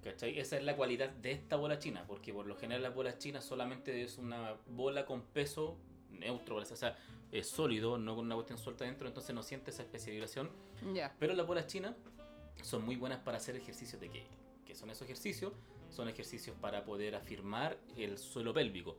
¿Cachai? 0.03 0.39
Esa 0.39 0.57
es 0.57 0.63
la 0.63 0.75
cualidad 0.75 1.09
de 1.09 1.31
esta 1.31 1.55
bola 1.55 1.77
china, 1.77 2.03
porque 2.07 2.33
por 2.33 2.47
lo 2.47 2.55
general 2.55 2.81
las 2.81 2.95
bolas 2.95 3.19
chinas 3.19 3.45
solamente 3.45 4.01
es 4.01 4.17
una 4.17 4.55
bola 4.67 5.05
con 5.05 5.21
peso 5.21 5.77
neutro, 6.09 6.55
o 6.55 6.65
sea, 6.65 6.97
es 7.31 7.47
sólido, 7.47 7.97
no 7.97 8.15
con 8.15 8.25
una 8.25 8.35
cuestión 8.35 8.57
suelta 8.57 8.83
adentro, 8.83 9.07
entonces 9.07 9.33
no 9.33 9.43
siente 9.43 9.71
esa 9.71 9.83
especie 9.83 10.07
de 10.07 10.13
vibración. 10.13 10.49
Ya. 10.93 11.15
Pero 11.19 11.33
las 11.33 11.45
bolas 11.45 11.67
chinas 11.67 11.95
son 12.63 12.83
muy 12.83 12.95
buenas 12.95 13.19
para 13.19 13.37
hacer 13.37 13.55
ejercicios 13.55 14.01
de 14.01 14.09
Kegel. 14.09 14.27
¿Qué 14.65 14.75
son 14.75 14.89
esos 14.89 15.03
ejercicios? 15.03 15.53
Son 15.89 16.07
ejercicios 16.09 16.55
para 16.59 16.83
poder 16.83 17.15
afirmar 17.15 17.77
el 17.95 18.17
suelo 18.17 18.53
pélvico. 18.53 18.97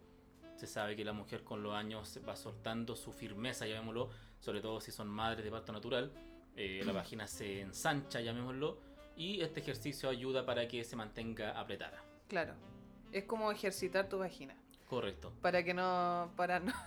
Se 0.57 0.67
sabe 0.67 0.95
que 0.95 1.05
la 1.05 1.13
mujer 1.13 1.43
con 1.43 1.63
los 1.63 1.75
años 1.75 2.19
va 2.29 2.37
soltando 2.37 2.95
su 2.95 3.13
firmeza, 3.13 3.67
llamémoslo, 3.67 4.11
sobre 4.39 4.61
todo 4.61 4.81
si 4.81 4.93
son 4.93 5.09
madres 5.09 5.45
de 5.45 5.51
parto 5.51 5.73
natural. 5.73 6.13
eh, 6.55 6.83
la 6.85 6.93
vagina 6.93 7.27
se 7.27 7.61
ensancha, 7.63 8.21
llamémoslo, 8.21 8.79
y 9.23 9.41
este 9.41 9.61
ejercicio 9.61 10.09
ayuda 10.09 10.45
para 10.45 10.67
que 10.67 10.83
se 10.83 10.97
mantenga 10.97 11.59
apretada. 11.59 12.03
Claro. 12.29 12.55
Es 13.13 13.25
como 13.25 13.53
ejercitar 13.53 14.09
tu 14.09 14.19
vagina. 14.19 14.57
Correcto. 14.89 15.33
Para 15.41 15.63
que 15.63 15.75
no. 15.75 16.33
Para 16.37 16.59
no. 16.61 16.73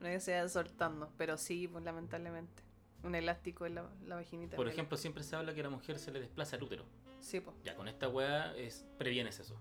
No 0.00 0.06
que 0.06 0.18
se 0.18 0.32
vaya 0.32 0.48
soltando. 0.48 1.12
Pero 1.18 1.36
sí, 1.36 1.68
pues 1.68 1.84
lamentablemente. 1.84 2.62
Un 3.02 3.14
elástico 3.14 3.66
en 3.66 3.74
la, 3.74 3.90
la 4.06 4.14
vaginita. 4.14 4.56
Por 4.56 4.66
ejemplo, 4.66 4.96
siempre 4.96 5.22
se 5.22 5.36
habla 5.36 5.52
que 5.52 5.60
a 5.60 5.64
la 5.64 5.68
mujer 5.68 5.98
se 5.98 6.10
le 6.10 6.20
desplaza 6.20 6.56
el 6.56 6.62
útero. 6.62 6.86
Sí, 7.20 7.40
pues. 7.40 7.54
Ya 7.62 7.76
con 7.76 7.86
esta 7.86 8.08
weá 8.08 8.56
es, 8.56 8.86
previenes 8.96 9.38
eso. 9.40 9.60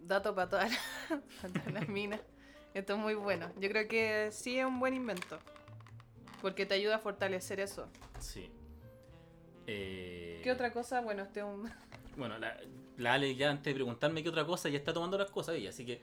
Dato 0.00 0.34
para 0.34 0.50
todas 0.50 0.70
las, 0.70 0.80
para 1.40 1.52
todas 1.54 1.72
las 1.72 1.88
minas. 1.88 2.20
Esto 2.74 2.92
es 2.92 2.98
muy 2.98 3.14
bueno. 3.14 3.50
Yo 3.58 3.70
creo 3.70 3.88
que 3.88 4.28
sí 4.32 4.58
es 4.58 4.66
un 4.66 4.78
buen 4.78 4.92
invento. 4.92 5.38
Porque 6.42 6.66
te 6.66 6.74
ayuda 6.74 6.96
a 6.96 6.98
fortalecer 6.98 7.58
eso. 7.60 7.88
Sí. 8.18 8.50
Eh, 9.66 10.40
¿Qué 10.42 10.52
otra 10.52 10.72
cosa? 10.72 11.00
Bueno, 11.00 11.22
este 11.22 11.40
es 11.40 11.46
un. 11.46 11.70
Bueno, 12.16 12.38
la, 12.38 12.56
la 12.96 13.14
Ale 13.14 13.34
ya 13.34 13.50
antes 13.50 13.64
de 13.64 13.74
preguntarme 13.74 14.22
qué 14.22 14.28
otra 14.28 14.44
cosa, 14.46 14.68
ya 14.68 14.78
está 14.78 14.92
tomando 14.92 15.18
las 15.18 15.32
cosas 15.32 15.56
ella, 15.56 15.70
así 15.70 15.84
que 15.84 16.00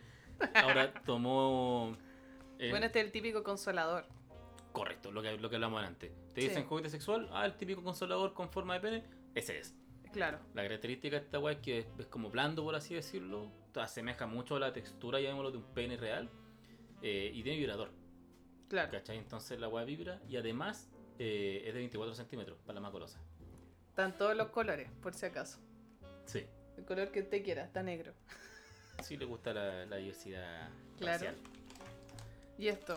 ahora 0.55 0.93
tomó... 1.05 1.95
eh, 2.59 2.69
Bueno, 2.69 2.85
este 2.87 2.99
es 2.99 3.05
el 3.05 3.11
típico 3.13 3.43
consolador. 3.43 4.03
Correcto, 4.73 5.09
lo 5.11 5.21
que, 5.21 5.37
lo 5.37 5.49
que 5.49 5.55
hablamos 5.55 5.81
antes. 5.81 6.11
Te 6.33 6.41
Sí. 6.41 6.47
dicen 6.49 6.65
juguete 6.65 6.89
sexual, 6.89 7.29
ah, 7.31 7.45
el 7.45 7.53
típico 7.55 7.81
consolador 7.81 8.33
con 8.33 8.49
forma 8.49 8.73
de 8.73 8.79
pene, 8.81 9.03
ese 9.35 9.59
es. 9.59 9.73
Claro. 10.11 10.39
La 10.53 10.63
característica 10.63 11.17
de 11.17 11.23
esta 11.23 11.39
weá 11.39 11.53
es 11.53 11.59
que 11.61 11.77
es, 11.79 11.85
es 11.97 12.07
como 12.07 12.29
blando, 12.29 12.61
por 12.65 12.75
así 12.75 12.93
decirlo, 12.93 13.49
asemeja 13.75 14.27
mucho 14.27 14.57
a 14.57 14.59
la 14.59 14.73
textura, 14.73 15.21
llamémoslo, 15.21 15.51
de 15.51 15.57
un 15.59 15.73
pene 15.73 15.95
real, 15.95 16.29
eh, 17.01 17.31
y 17.33 17.41
tiene 17.41 17.57
vibrador, 17.57 17.89
Claro. 18.67 18.91
¿cachai? 18.91 19.17
Entonces 19.17 19.57
la 19.61 19.69
weá 19.69 19.85
vibra 19.85 20.19
y 20.27 20.35
además 20.35 20.89
eh, 21.19 21.61
es 21.65 21.73
de 21.73 21.79
24 21.79 22.13
centímetros 22.15 22.57
para 22.59 22.73
la 22.75 22.81
más 22.81 22.91
golosa. 22.91 23.21
Están 23.91 24.17
todos 24.17 24.35
los 24.35 24.47
colores, 24.49 24.89
por 25.03 25.13
si 25.13 25.25
acaso. 25.25 25.59
Sí, 26.25 26.45
El 26.77 26.85
color 26.85 27.11
que 27.11 27.19
usted 27.21 27.43
quiera, 27.43 27.63
está 27.65 27.83
negro. 27.83 28.13
sí 29.03 29.17
le 29.17 29.25
gusta 29.25 29.53
la, 29.53 29.85
la 29.85 29.97
diversidad 29.97 30.69
Claro. 30.97 31.13
racial. 31.13 31.35
Y 32.57 32.67
esto. 32.69 32.95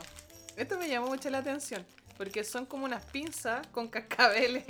Esto 0.56 0.78
me 0.78 0.88
llamó 0.88 1.08
mucho 1.08 1.28
la 1.30 1.38
atención. 1.38 1.84
Porque 2.16 2.44
son 2.44 2.64
como 2.66 2.84
unas 2.84 3.04
pinzas 3.06 3.66
con 3.68 3.88
cascabeles. 3.88 4.64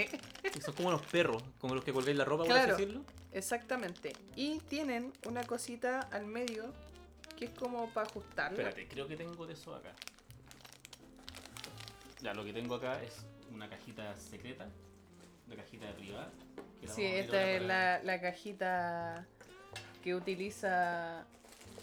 Y 0.56 0.60
son 0.62 0.72
como 0.74 0.88
unos 0.88 1.02
perros, 1.02 1.42
como 1.58 1.74
los 1.74 1.84
que 1.84 1.92
colgáis 1.92 2.16
la 2.16 2.24
ropa, 2.24 2.44
por 2.44 2.52
así 2.56 2.70
decirlo. 2.70 3.04
Exactamente. 3.32 4.14
Y 4.34 4.60
tienen 4.60 5.12
una 5.26 5.44
cosita 5.44 6.00
al 6.10 6.24
medio 6.24 6.72
que 7.36 7.46
es 7.46 7.50
como 7.50 7.90
para 7.90 8.06
ajustarla. 8.08 8.56
Espérate, 8.56 8.88
creo 8.88 9.06
que 9.06 9.16
tengo 9.16 9.46
de 9.46 9.52
eso 9.52 9.74
acá. 9.74 9.92
Ya, 12.22 12.32
lo 12.32 12.44
que 12.44 12.54
tengo 12.54 12.76
acá 12.76 13.02
es 13.02 13.12
una 13.52 13.68
cajita 13.68 14.18
secreta, 14.18 14.66
una 15.46 15.56
cajita 15.56 15.92
privada. 15.94 16.30
que 16.80 16.86
la 16.86 16.92
Sí, 16.92 17.04
esta 17.04 17.50
es 17.50 17.62
la, 17.62 18.02
la 18.02 18.20
cajita 18.20 19.26
que 20.02 20.14
utiliza 20.14 21.24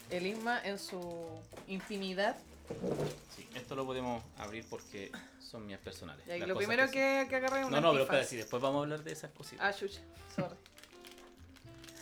el 0.10 0.28
Isma 0.28 0.62
en 0.64 0.78
su 0.78 1.28
intimidad. 1.68 2.36
Sí, 3.36 3.48
esto 3.56 3.76
lo 3.76 3.86
podemos 3.86 4.24
abrir 4.38 4.66
porque 4.70 5.12
son 5.40 5.66
mías 5.66 5.80
personales. 5.80 6.26
Y 6.28 6.46
lo 6.46 6.56
primero 6.56 6.86
sí. 6.88 6.94
que, 6.94 7.26
que 7.30 7.36
agarré 7.36 7.62
es 7.62 7.66
una 7.68 7.82
No, 7.82 7.88
no, 7.88 7.92
pero 7.94 8.04
espera, 8.04 8.24
sí, 8.24 8.38
después 8.38 8.62
vamos 8.62 8.80
a 8.80 8.84
hablar 8.84 9.04
de 9.04 9.12
esas 9.12 9.32
cositas. 9.32 9.66
Ah, 9.66 9.78
chucha. 9.78 10.02
Sorry. 10.36 10.56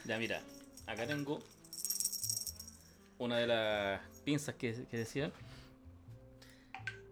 Ya, 0.06 0.18
mira, 0.18 0.41
acá 0.88 1.06
tengo 1.06 1.40
una 3.19 3.38
de 3.38 3.45
las 3.45 4.02
pinzas 4.23 4.56
que, 4.56 4.88
que 4.90 4.98
decía. 4.98 5.31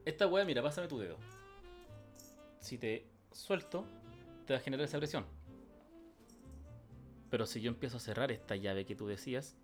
Esta 0.03 0.25
weá, 0.25 0.45
mira, 0.45 0.63
pásame 0.63 0.87
tu 0.87 0.97
dedo. 0.97 1.17
Si 2.59 2.79
te 2.79 3.05
suelto, 3.31 3.85
te 4.47 4.53
va 4.53 4.59
a 4.59 4.63
generar 4.63 4.85
esa 4.85 4.97
presión. 4.97 5.25
Pero 7.29 7.45
si 7.45 7.61
yo 7.61 7.69
empiezo 7.69 7.97
a 7.97 7.99
cerrar 7.99 8.31
esta 8.31 8.55
llave 8.55 8.85
que 8.85 8.95
tú 8.95 9.05
decías, 9.05 9.57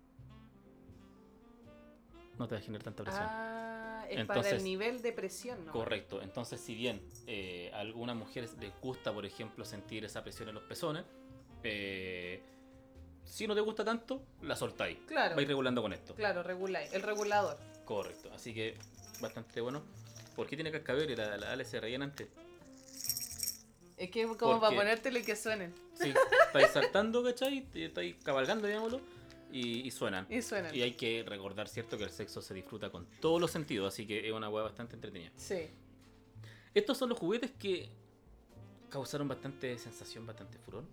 no 2.38 2.46
te 2.46 2.54
va 2.54 2.60
a 2.60 2.62
generar 2.62 2.84
tanta 2.84 3.02
presión. 3.02 3.24
Ah, 3.26 4.06
es 4.10 4.24
para 4.26 4.48
el 4.50 4.62
nivel 4.62 5.00
de 5.00 5.12
presión, 5.12 5.64
¿no? 5.64 5.72
Correcto. 5.72 6.20
Entonces, 6.20 6.60
si 6.60 6.74
bien 6.74 7.00
eh, 7.26 7.70
a 7.72 7.80
algunas 7.80 8.14
mujeres 8.14 8.54
les 8.60 8.78
gusta, 8.80 9.12
por 9.12 9.24
ejemplo, 9.24 9.64
sentir 9.64 10.04
esa 10.04 10.22
presión 10.22 10.50
en 10.50 10.56
los 10.56 10.64
pezones, 10.64 11.04
eh, 11.62 12.42
si 13.24 13.46
no 13.46 13.54
te 13.54 13.62
gusta 13.62 13.84
tanto, 13.84 14.22
la 14.42 14.54
soltáis. 14.54 14.98
Claro. 15.06 15.34
Vais 15.34 15.48
regulando 15.48 15.80
con 15.80 15.94
esto. 15.94 16.14
Claro, 16.14 16.42
reguláis. 16.42 16.92
El 16.92 17.02
regulador. 17.02 17.58
Correcto. 17.86 18.30
Así 18.34 18.52
que 18.52 18.76
bastante 19.22 19.62
bueno. 19.62 19.82
¿Por 20.36 20.46
qué 20.46 20.56
tiene 20.56 20.70
cascabel? 20.70 21.10
Y 21.10 21.16
la, 21.16 21.38
la 21.38 21.52
Ale 21.52 21.64
se 21.64 21.80
reían 21.80 22.02
antes. 22.02 22.28
Es 24.04 24.10
que 24.10 24.22
es 24.22 24.36
como 24.36 24.60
para 24.60 24.76
ponértelo 24.76 25.18
y 25.18 25.22
que 25.22 25.34
suenen. 25.34 25.74
Sí, 25.94 26.12
estáis 26.46 26.68
saltando, 26.68 27.22
¿cachai? 27.22 27.66
Estáis 27.74 28.16
cabalgando, 28.22 28.66
digámoslo, 28.66 29.00
y, 29.50 29.86
y 29.86 29.90
suenan. 29.90 30.26
Y 30.28 30.42
suenan. 30.42 30.74
Y 30.74 30.82
hay 30.82 30.92
que 30.92 31.24
recordar, 31.26 31.68
¿cierto? 31.68 31.96
Que 31.96 32.04
el 32.04 32.10
sexo 32.10 32.42
se 32.42 32.52
disfruta 32.52 32.90
con 32.90 33.06
todos 33.20 33.40
los 33.40 33.50
sentidos, 33.50 33.94
así 33.94 34.06
que 34.06 34.26
es 34.28 34.32
una 34.32 34.50
hueá 34.50 34.64
bastante 34.64 34.94
entretenida. 34.94 35.30
Sí. 35.36 35.70
Estos 36.74 36.98
son 36.98 37.08
los 37.08 37.18
juguetes 37.18 37.50
que 37.52 37.88
causaron 38.90 39.26
bastante 39.26 39.78
sensación, 39.78 40.26
bastante 40.26 40.58
furor. 40.58 40.84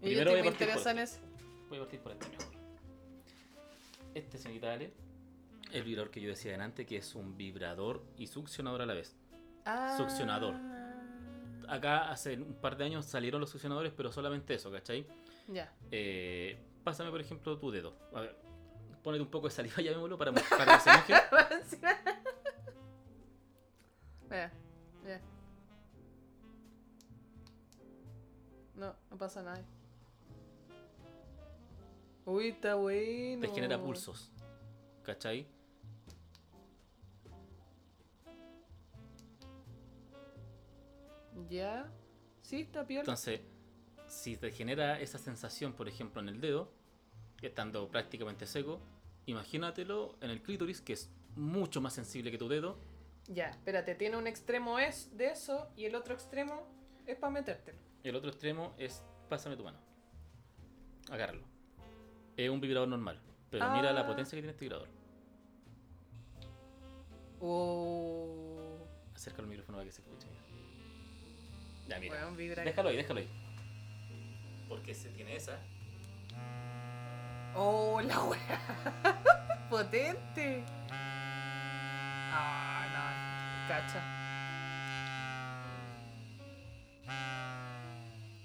Y 0.00 0.06
Primero 0.06 0.30
voy 0.30 0.40
a 0.40 0.44
partir 0.44 0.58
por 0.58 0.68
interesan 0.68 0.98
este. 0.98 1.16
es. 1.16 1.68
Voy 1.68 1.78
a 1.78 1.80
partir 1.80 2.00
por 2.00 2.12
este 2.12 2.28
mejor. 2.28 2.46
Este, 4.14 4.38
señorita 4.38 4.72
Ale, 4.72 4.92
el 5.72 5.82
vibrador 5.82 6.10
que 6.12 6.20
yo 6.20 6.28
decía 6.28 6.52
delante, 6.52 6.86
que 6.86 6.98
es 6.98 7.14
un 7.14 7.36
vibrador 7.36 8.04
y 8.18 8.28
succionador 8.28 8.82
a 8.82 8.86
la 8.86 8.94
vez. 8.94 9.16
Ah. 9.64 9.94
Succionador. 9.96 10.54
Acá 11.68 12.10
hace 12.10 12.36
un 12.36 12.54
par 12.54 12.76
de 12.76 12.84
años 12.84 13.06
salieron 13.06 13.40
los 13.40 13.50
succionadores, 13.50 13.92
pero 13.96 14.12
solamente 14.12 14.54
eso, 14.54 14.70
¿cachai? 14.70 15.06
Ya. 15.48 15.72
Eh, 15.90 16.58
pásame, 16.84 17.10
por 17.10 17.20
ejemplo, 17.20 17.58
tu 17.58 17.70
dedo. 17.70 17.94
A 18.14 18.20
ver, 18.20 18.36
ponete 19.02 19.22
un 19.22 19.30
poco 19.30 19.48
de 19.48 19.54
saliva, 19.54 19.76
llamémoslo, 19.82 20.18
para, 20.18 20.32
para 20.50 20.78
que 20.78 20.80
se 20.80 20.92
moje. 20.92 21.14
Mira. 25.04 25.20
No, 28.74 28.94
no 29.10 29.18
pasa 29.18 29.42
nada. 29.42 29.62
Uy, 32.24 32.48
está 32.48 32.74
bueno. 32.76 33.42
Te 33.42 33.48
genera 33.48 33.78
pulsos. 33.78 34.30
¿Cachai? 35.02 35.46
Ya. 41.48 41.90
Sí, 42.42 42.62
está 42.62 42.86
piola. 42.86 43.00
Entonces, 43.02 43.40
si 44.08 44.36
te 44.36 44.50
genera 44.50 45.00
esa 45.00 45.18
sensación, 45.18 45.72
por 45.72 45.88
ejemplo, 45.88 46.20
en 46.20 46.28
el 46.28 46.40
dedo, 46.40 46.70
estando 47.40 47.88
prácticamente 47.88 48.46
seco, 48.46 48.80
imagínatelo 49.26 50.16
en 50.20 50.30
el 50.30 50.42
clítoris, 50.42 50.80
que 50.80 50.92
es 50.94 51.10
mucho 51.36 51.80
más 51.80 51.92
sensible 51.94 52.30
que 52.30 52.38
tu 52.38 52.48
dedo. 52.48 52.78
Ya, 53.28 53.48
espérate, 53.50 53.94
tiene 53.94 54.16
un 54.16 54.26
extremo 54.26 54.78
es 54.78 55.16
de 55.16 55.30
eso 55.30 55.70
y 55.76 55.84
el 55.84 55.94
otro 55.94 56.14
extremo 56.14 56.66
es 57.06 57.16
para 57.16 57.30
metértelo. 57.32 57.78
El 58.02 58.16
otro 58.16 58.30
extremo 58.30 58.74
es, 58.78 59.02
pásame 59.28 59.56
tu 59.56 59.62
mano. 59.64 59.78
Agárralo. 61.10 61.44
Es 62.36 62.50
un 62.50 62.60
vibrador 62.60 62.88
normal, 62.88 63.20
pero 63.50 63.70
mira 63.72 63.92
la 63.92 64.00
Ah. 64.00 64.06
potencia 64.06 64.36
que 64.36 64.42
tiene 64.42 64.50
este 64.52 64.64
vibrador. 64.64 64.88
Oh. 67.40 68.78
Acerca 69.14 69.42
el 69.42 69.48
micrófono 69.48 69.78
para 69.78 69.86
que 69.86 69.92
se 69.92 70.00
escuche. 70.02 70.26
Ya, 71.88 71.98
mira. 71.98 72.16
Déjalo 72.64 72.88
ahí, 72.88 72.96
déjalo 72.96 73.20
ahí. 73.20 73.28
Porque 74.68 74.94
se 74.94 75.08
tiene 75.10 75.36
esa. 75.36 75.58
Oh, 77.54 78.00
la 78.00 78.22
wea. 78.24 79.66
Potente. 79.70 80.64
Ah, 82.30 82.86
no. 82.94 83.68
Cacha. 83.68 84.02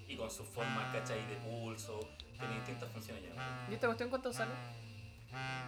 Y 0.08 0.16
con 0.18 0.30
su 0.30 0.44
forma, 0.44 0.92
¿cachai? 0.92 1.26
De 1.28 1.36
pulso. 1.38 2.00
Tiene 2.38 2.56
distintas 2.56 2.90
funciones 2.92 3.24
ya. 3.24 3.68
¿Y 3.70 3.74
esta 3.74 3.88
cuestión 3.88 4.10
cuánto 4.10 4.32
sale? 4.34 4.52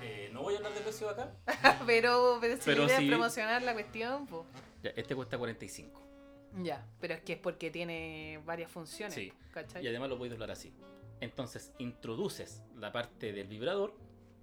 Eh, 0.01 0.29
no 0.33 0.41
voy 0.43 0.55
a 0.55 0.57
hablar 0.57 0.73
de 0.73 0.81
precio 0.81 1.09
acá. 1.09 1.31
pero, 1.85 2.37
pero 2.41 2.55
si 2.57 2.61
Pero 2.65 2.81
la 2.81 2.87
idea 2.87 2.97
sí. 2.99 3.05
es 3.05 3.09
promocionar 3.09 3.61
la 3.61 3.73
cuestión, 3.73 4.27
pues. 4.27 4.43
Ya, 4.83 4.91
este 4.95 5.15
cuesta 5.15 5.37
45. 5.37 6.08
Ya, 6.57 6.85
pero 6.99 7.13
es 7.13 7.21
que 7.21 7.33
es 7.33 7.39
porque 7.39 7.71
tiene 7.71 8.41
varias 8.45 8.71
funciones. 8.71 9.13
Sí. 9.13 9.31
¿Cachai? 9.51 9.83
Y 9.83 9.87
además 9.87 10.09
lo 10.09 10.17
podéis 10.17 10.33
doblar 10.33 10.51
así. 10.51 10.73
Entonces 11.21 11.73
introduces 11.79 12.63
la 12.77 12.91
parte 12.91 13.33
del 13.33 13.47
vibrador 13.47 13.93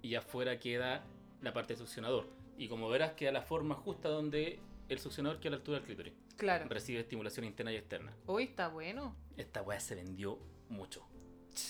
y 0.01 0.15
afuera 0.15 0.59
queda 0.59 1.03
la 1.41 1.53
parte 1.53 1.73
del 1.73 1.85
succionador. 1.85 2.27
Y 2.57 2.67
como 2.67 2.89
verás 2.89 3.13
queda 3.13 3.31
la 3.31 3.41
forma 3.41 3.75
justa 3.75 4.09
donde 4.09 4.59
el 4.89 4.99
succionador 4.99 5.39
queda 5.39 5.49
a 5.49 5.51
la 5.51 5.57
altura 5.57 5.77
del 5.79 5.85
clítoris. 5.85 6.13
Claro. 6.37 6.65
Recibe 6.69 6.99
estimulación 6.99 7.45
interna 7.45 7.71
y 7.71 7.77
externa. 7.77 8.13
Uy, 8.27 8.43
está 8.43 8.67
bueno. 8.67 9.15
Esta 9.37 9.61
weá 9.61 9.79
se 9.79 9.95
vendió 9.95 10.39
mucho. 10.69 11.05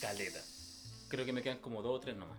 Caleta. 0.02 0.40
Creo 1.08 1.26
que 1.26 1.32
me 1.32 1.42
quedan 1.42 1.60
como 1.60 1.82
dos 1.82 1.98
o 1.98 2.00
tres 2.00 2.16
nomás. 2.16 2.38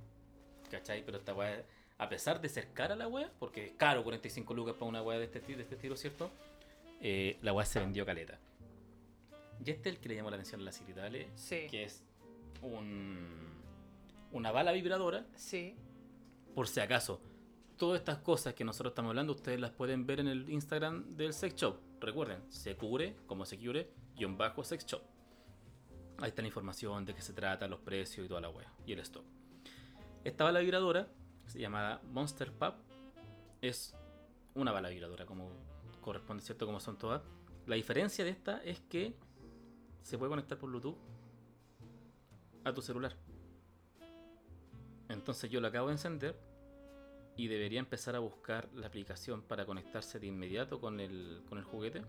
¿Cachai? 0.70 1.04
Pero 1.04 1.18
esta 1.18 1.34
weá, 1.34 1.64
a 1.96 2.08
pesar 2.08 2.40
de 2.40 2.50
ser 2.50 2.72
cara 2.74 2.94
la 2.96 3.08
weá, 3.08 3.32
porque 3.38 3.66
es 3.66 3.72
caro 3.72 4.04
45 4.04 4.52
lucas 4.52 4.74
para 4.74 4.86
una 4.86 5.02
weá 5.02 5.18
de 5.18 5.24
este, 5.24 5.40
de 5.40 5.62
este 5.62 5.76
estilo, 5.76 5.96
¿cierto? 5.96 6.30
Eh, 7.00 7.38
la 7.42 7.52
weá 7.52 7.64
se 7.64 7.78
vendió 7.80 8.04
caleta. 8.04 8.38
Y 9.64 9.70
este 9.70 9.88
es 9.88 9.96
el 9.96 10.00
que 10.00 10.08
le 10.08 10.16
llamó 10.16 10.30
la 10.30 10.36
atención 10.36 10.60
a 10.60 10.64
la 10.64 10.72
Ciritale, 10.72 11.30
Sí. 11.34 11.66
que 11.70 11.84
es 11.84 12.04
un, 12.62 13.26
una 14.32 14.50
bala 14.52 14.72
vibradora, 14.72 15.26
Sí. 15.34 15.74
por 16.54 16.68
si 16.68 16.80
acaso. 16.80 17.20
Todas 17.76 18.00
estas 18.00 18.18
cosas 18.18 18.54
que 18.54 18.64
nosotros 18.64 18.90
estamos 18.92 19.10
hablando, 19.10 19.32
ustedes 19.32 19.60
las 19.60 19.70
pueden 19.70 20.06
ver 20.06 20.20
en 20.20 20.28
el 20.28 20.50
Instagram 20.50 21.16
del 21.16 21.32
Sex 21.32 21.54
Shop. 21.54 21.76
Recuerden, 22.00 22.40
se 22.50 22.76
cubre 22.76 23.14
como 23.26 23.44
se 23.44 23.56
cubre, 23.58 23.90
guion 24.16 24.36
bajo 24.36 24.64
Sex 24.64 24.84
Shop. 24.86 25.02
Ahí 26.20 26.30
está 26.30 26.42
la 26.42 26.48
información 26.48 27.04
de 27.04 27.14
qué 27.14 27.20
se 27.22 27.32
trata, 27.32 27.68
los 27.68 27.78
precios 27.80 28.26
y 28.26 28.28
toda 28.28 28.40
la 28.40 28.50
wea. 28.50 28.72
Y 28.86 28.92
el 28.92 28.98
stock. 29.00 29.24
Esta 30.24 30.42
bala 30.44 30.58
vibradora, 30.58 31.06
se 31.46 31.60
llama 31.60 32.00
Monster 32.10 32.52
Pub, 32.52 32.74
es 33.62 33.94
una 34.54 34.72
bala 34.72 34.88
vibradora, 34.88 35.26
como 35.26 35.48
corresponde, 36.00 36.42
¿cierto? 36.42 36.66
Como 36.66 36.80
son 36.80 36.98
todas. 36.98 37.22
La 37.66 37.76
diferencia 37.76 38.24
de 38.24 38.30
esta 38.30 38.62
es 38.62 38.80
que 38.80 39.14
se 40.02 40.16
puede 40.18 40.30
conectar 40.30 40.58
por 40.58 40.70
Bluetooth 40.70 40.96
a 42.64 42.72
tu 42.72 42.82
celular. 42.82 43.16
Entonces 45.08 45.50
yo 45.50 45.60
lo 45.60 45.68
acabo 45.68 45.88
de 45.88 45.94
encender 45.94 46.38
y 47.36 47.46
debería 47.48 47.78
empezar 47.78 48.16
a 48.16 48.18
buscar 48.18 48.68
la 48.74 48.86
aplicación 48.86 49.42
para 49.42 49.64
conectarse 49.64 50.18
de 50.18 50.26
inmediato 50.26 50.80
con 50.80 51.00
el, 51.00 51.42
con 51.48 51.58
el 51.58 51.64
juguete. 51.64 52.02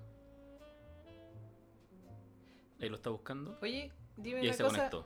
Ahí 2.82 2.90
lo 2.90 2.96
está 2.96 3.10
buscando. 3.10 3.58
Oye, 3.62 3.92
dime 4.18 4.40
Y 4.40 4.42
ahí 4.42 4.48
una 4.48 4.54
se 4.54 4.64
cosa. 4.64 4.76
conectó. 4.78 5.06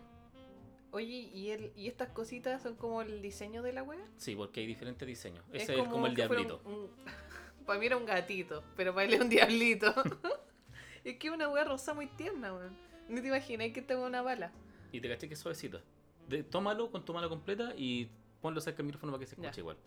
Oye, 0.92 1.30
¿y, 1.34 1.50
el, 1.50 1.74
¿y 1.76 1.88
estas 1.88 2.10
cositas 2.10 2.62
son 2.62 2.76
como 2.76 3.02
el 3.02 3.22
diseño 3.22 3.64
de 3.64 3.74
la 3.74 3.82
wea? 3.82 4.08
Sí, 4.18 4.36
porque 4.36 4.60
hay 4.60 4.68
diferentes 4.68 5.08
diseños. 5.08 5.44
Ese 5.52 5.80
es 5.80 5.88
como, 5.88 6.06
el 6.06 6.14
diablito. 6.14 6.62
para 7.66 7.80
mí 7.80 7.86
era 7.86 7.98
un 7.98 8.06
gatito, 8.06 8.64
pero 8.76 8.94
para 8.94 9.06
él 9.06 9.14
es 9.14 9.22
un 9.22 9.30
diablito. 9.30 9.94
es 11.04 11.18
que 11.18 11.30
una 11.32 11.50
wea 11.50 11.64
rosa 11.64 11.94
muy 11.94 12.08
tierna, 12.08 12.54
weón. 12.54 12.76
No 13.10 13.22
te 13.22 13.28
imaginé 13.28 13.74
que 13.74 13.82
tengo 13.82 14.06
una 14.06 14.22
bala. 14.22 14.52
Y 14.92 15.02
te 15.02 15.10
caché 15.10 15.28
que 15.28 15.34
es 15.34 15.40
suavecito. 15.40 15.82
De- 16.30 16.44
tómalo 16.44 16.90
con 16.92 17.04
tu 17.04 17.14
mano 17.14 17.28
completa 17.30 17.74
y 17.76 18.08
ponlo 18.42 18.62
cerca 18.62 18.78
del 18.78 18.86
micrófono 18.88 19.12
para 19.12 19.20
que 19.22 19.26
se 19.28 19.36
escuche 19.36 19.52
Ya. 19.56 19.60
igual. 19.60 19.78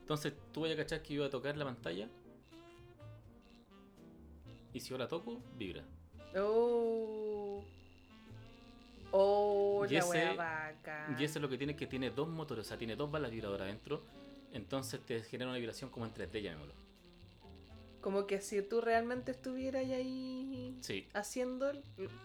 Entonces 0.00 0.32
tú 0.52 0.60
vayas 0.62 0.78
a 0.78 0.82
cachar 0.82 1.02
que 1.02 1.14
iba 1.14 1.26
a 1.26 1.30
tocar 1.30 1.56
la 1.56 1.64
pantalla. 1.64 2.08
Y 4.72 4.80
si 4.80 4.90
yo 4.90 4.98
la 4.98 5.08
toco, 5.08 5.40
vibra. 5.56 5.84
Oh. 6.36 7.64
Oh, 9.12 9.86
Y 9.88 9.92
la 9.94 9.98
ese- 10.00 10.34
vaca. 10.34 11.16
Y 11.18 11.22
eso 11.24 11.38
es 11.38 11.42
lo 11.42 11.48
que 11.48 11.56
tiene, 11.56 11.76
que 11.76 11.86
tiene 11.86 12.10
dos 12.10 12.28
motores, 12.28 12.66
o 12.66 12.68
sea, 12.68 12.76
tiene 12.76 12.96
dos 12.96 13.10
balas 13.10 13.30
vibradoras 13.30 13.66
adentro. 13.66 14.02
Entonces 14.52 15.00
te 15.04 15.22
genera 15.22 15.50
una 15.50 15.58
vibración 15.58 15.90
como 15.90 16.04
en 16.06 16.12
3D, 16.12 16.42
llamémoslo. 16.42 16.74
Como 18.04 18.26
que 18.26 18.42
si 18.42 18.60
tú 18.60 18.82
realmente 18.82 19.30
estuvieras 19.30 19.82
ahí 19.86 20.76
Sí, 20.82 21.08
haciendo 21.14 21.72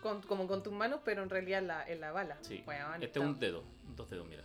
con- 0.02 0.22
como 0.24 0.46
con 0.46 0.62
tus 0.62 0.74
manos, 0.74 1.00
pero 1.06 1.24
en 1.24 1.30
realidad 1.30 1.64
la, 1.64 1.88
en 1.88 2.02
la 2.02 2.12
bala. 2.12 2.38
sí. 2.42 2.62
Este 2.68 3.06
está- 3.06 3.20
es 3.22 3.26
un 3.26 3.40
dedo, 3.40 3.64
dos 3.96 4.10
dedos, 4.10 4.28
mira. 4.28 4.44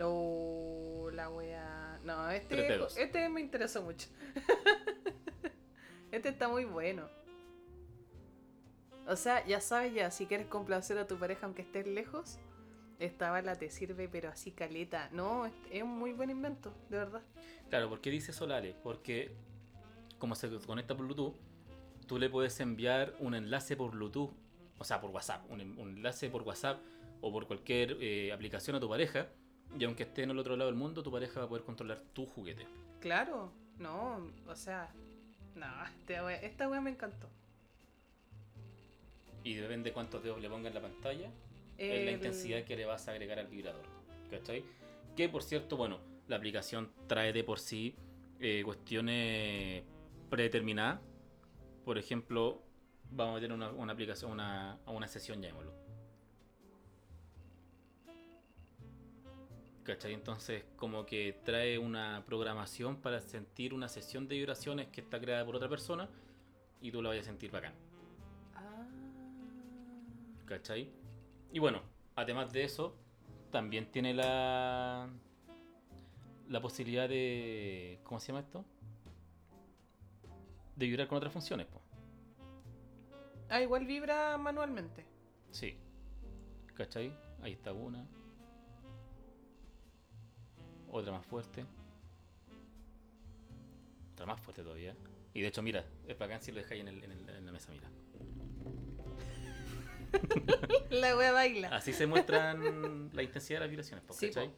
Oh, 0.00 1.10
la 1.12 1.28
wea. 1.28 1.98
No, 2.04 2.30
este, 2.30 2.78
este 2.96 3.28
me 3.28 3.40
interesó 3.40 3.82
mucho. 3.82 4.08
este 6.12 6.28
está 6.28 6.46
muy 6.48 6.64
bueno. 6.66 7.08
O 9.08 9.16
sea, 9.16 9.44
ya 9.44 9.60
sabes 9.60 9.92
ya, 9.92 10.10
si 10.12 10.26
quieres 10.26 10.46
complacer 10.46 10.98
a 10.98 11.08
tu 11.08 11.18
pareja 11.18 11.46
aunque 11.46 11.62
estés 11.62 11.84
lejos, 11.88 12.38
esta 13.00 13.30
bala 13.30 13.56
te 13.56 13.70
sirve, 13.70 14.08
pero 14.08 14.28
así 14.28 14.52
caleta. 14.52 15.08
No, 15.12 15.46
es, 15.46 15.82
un 15.82 15.98
muy 15.98 16.12
buen 16.12 16.30
invento, 16.30 16.72
de 16.88 16.98
verdad. 16.98 17.22
Claro, 17.68 17.88
¿por 17.88 18.00
qué 18.00 18.10
dice 18.10 18.32
Solare? 18.32 18.74
Porque 18.82 19.32
como 20.18 20.34
se 20.34 20.48
conecta 20.60 20.94
por 20.96 21.06
Bluetooth, 21.06 21.34
tú 22.06 22.18
le 22.18 22.28
puedes 22.28 22.60
enviar 22.60 23.14
un 23.20 23.34
enlace 23.34 23.76
por 23.76 23.90
Bluetooth, 23.92 24.30
o 24.78 24.84
sea, 24.84 25.00
por 25.00 25.10
WhatsApp, 25.10 25.50
un, 25.50 25.60
un 25.78 25.96
enlace 25.96 26.28
por 26.28 26.42
WhatsApp 26.42 26.78
o 27.20 27.32
por 27.32 27.46
cualquier 27.46 27.96
eh, 28.00 28.32
aplicación 28.32 28.76
a 28.76 28.80
tu 28.80 28.88
pareja, 28.88 29.28
y 29.78 29.84
aunque 29.84 30.02
esté 30.02 30.22
en 30.24 30.30
el 30.30 30.38
otro 30.38 30.56
lado 30.56 30.70
del 30.70 30.78
mundo, 30.78 31.02
tu 31.02 31.10
pareja 31.12 31.40
va 31.40 31.46
a 31.46 31.48
poder 31.48 31.64
controlar 31.64 32.02
tu 32.12 32.26
juguete. 32.26 32.66
Claro, 33.00 33.52
no, 33.78 34.26
o 34.46 34.56
sea, 34.56 34.90
no, 35.54 35.66
este 35.86 36.20
wea- 36.20 36.40
esta 36.42 36.68
wea 36.68 36.80
me 36.80 36.90
encantó. 36.90 37.28
Y 39.44 39.54
depende 39.54 39.90
de 39.90 39.94
cuántos 39.94 40.22
dedos 40.22 40.40
le 40.40 40.50
ponga 40.50 40.68
en 40.68 40.74
la 40.74 40.80
pantalla, 40.82 41.30
es 41.80 42.04
la 42.04 42.10
El- 42.10 42.14
intensidad 42.16 42.62
que 42.64 42.76
le 42.76 42.84
vas 42.84 43.08
a 43.08 43.12
agregar 43.12 43.38
al 43.38 43.46
vibrador. 43.46 43.84
¿Cachai? 44.30 44.64
Que 45.16 45.28
por 45.28 45.42
cierto, 45.42 45.76
bueno, 45.76 45.98
la 46.28 46.36
aplicación 46.36 46.90
trae 47.06 47.32
de 47.32 47.42
por 47.42 47.58
sí 47.58 47.94
eh, 48.38 48.62
cuestiones 48.64 49.82
predeterminadas. 50.28 51.00
Por 51.84 51.98
ejemplo, 51.98 52.62
vamos 53.10 53.38
a 53.38 53.40
tener 53.40 53.56
una, 53.56 53.70
una 53.70 53.92
aplicación, 53.92 54.30
una, 54.30 54.78
a 54.86 54.90
una 54.90 55.08
sesión, 55.08 55.40
llamémoslo. 55.42 55.72
¿Cachai? 59.82 60.12
Entonces, 60.14 60.64
como 60.76 61.04
que 61.06 61.40
trae 61.44 61.78
una 61.78 62.22
programación 62.26 62.96
para 63.00 63.20
sentir 63.20 63.74
una 63.74 63.88
sesión 63.88 64.28
de 64.28 64.36
vibraciones 64.36 64.88
que 64.88 65.00
está 65.00 65.18
creada 65.18 65.44
por 65.44 65.56
otra 65.56 65.68
persona 65.68 66.08
y 66.80 66.92
tú 66.92 67.02
la 67.02 67.08
vayas 67.08 67.24
a 67.26 67.30
sentir 67.30 67.50
bacán. 67.50 67.72
Ah. 68.54 68.86
¿Cachai? 70.46 70.88
Y 71.52 71.58
bueno, 71.58 71.82
además 72.16 72.52
de 72.52 72.64
eso, 72.64 72.96
también 73.50 73.90
tiene 73.90 74.14
la. 74.14 75.08
La 76.48 76.60
posibilidad 76.60 77.08
de. 77.08 78.00
¿Cómo 78.04 78.18
se 78.20 78.28
llama 78.28 78.40
esto? 78.40 78.64
De 80.76 80.86
vibrar 80.86 81.06
con 81.08 81.18
otras 81.18 81.32
funciones, 81.32 81.66
po. 81.66 81.80
Ah, 83.48 83.60
igual 83.60 83.84
vibra 83.86 84.36
manualmente. 84.38 85.04
Sí. 85.50 85.76
¿Cachai? 86.74 87.12
Ahí 87.42 87.52
está 87.52 87.72
una. 87.72 88.06
Otra 90.90 91.12
más 91.12 91.24
fuerte. 91.26 91.64
Otra 94.14 94.26
más 94.26 94.40
fuerte 94.40 94.62
todavía. 94.62 94.96
Y 95.34 95.40
de 95.40 95.48
hecho, 95.48 95.62
mira, 95.62 95.84
es 96.06 96.18
bacán 96.18 96.40
si 96.42 96.50
lo 96.52 96.58
dejáis 96.58 96.80
en, 96.80 96.88
el- 96.88 97.04
en 97.04 97.12
el- 97.12 97.28
en 97.28 97.46
la 97.46 97.52
mesa, 97.52 97.70
mira. 97.72 97.88
La 100.90 101.16
wea 101.16 101.32
baila. 101.32 101.68
Así 101.68 101.92
se 101.92 102.06
muestran 102.06 103.10
la 103.12 103.22
intensidad 103.22 103.58
de 103.60 103.64
las 103.66 103.70
vibraciones, 103.70 104.04
po, 104.04 104.12
Sí, 104.14 104.26
¿cachai? 104.28 104.50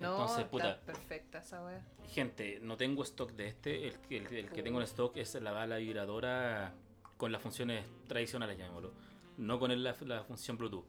No, 0.00 0.12
Entonces, 0.20 0.44
puta, 0.46 0.80
perfecta 0.80 1.38
esa 1.38 1.64
wea. 1.64 1.80
gente, 2.08 2.58
no 2.60 2.76
tengo 2.76 3.02
stock 3.04 3.30
de 3.32 3.48
este. 3.48 3.86
El, 3.88 3.98
que- 4.00 4.16
el- 4.18 4.26
el 4.34 4.50
que 4.50 4.62
tengo 4.62 4.78
en 4.78 4.84
stock 4.84 5.16
es 5.16 5.34
la 5.40 5.52
bala 5.52 5.76
vibradora 5.76 6.74
con 7.16 7.30
las 7.30 7.40
funciones 7.40 7.84
tradicionales, 8.08 8.58
llamémoslo. 8.58 8.92
No 9.38 9.58
con 9.60 9.70
la 9.82 9.94
función 10.24 10.58
Bluetooth, 10.58 10.84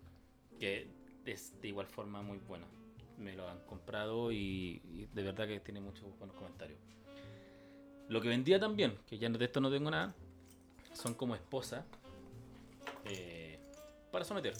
que 0.60 0.88
es 1.26 1.60
de 1.62 1.68
igual 1.68 1.86
forma 1.88 2.22
muy 2.24 2.40
buena. 2.40 2.66
Me 3.18 3.36
lo 3.36 3.48
han 3.48 3.60
comprado 3.68 4.32
y, 4.32 4.82
y 4.92 5.08
de 5.14 5.24
verdad 5.24 5.48
que 5.48 5.60
tiene 5.60 5.80
muchos 5.80 6.18
buenos 6.18 6.36
comentarios. 6.36 6.80
Lo 8.10 8.20
que 8.20 8.28
vendía 8.30 8.60
también, 8.60 8.98
que 9.08 9.18
ya 9.20 9.30
de 9.30 9.46
esto 9.46 9.62
no 9.62 9.70
tengo 9.72 9.90
nada, 9.92 10.14
son 10.94 11.14
como 11.14 11.36
esposas 11.36 11.86
eh, 13.06 13.60
para 14.12 14.24
someter. 14.26 14.54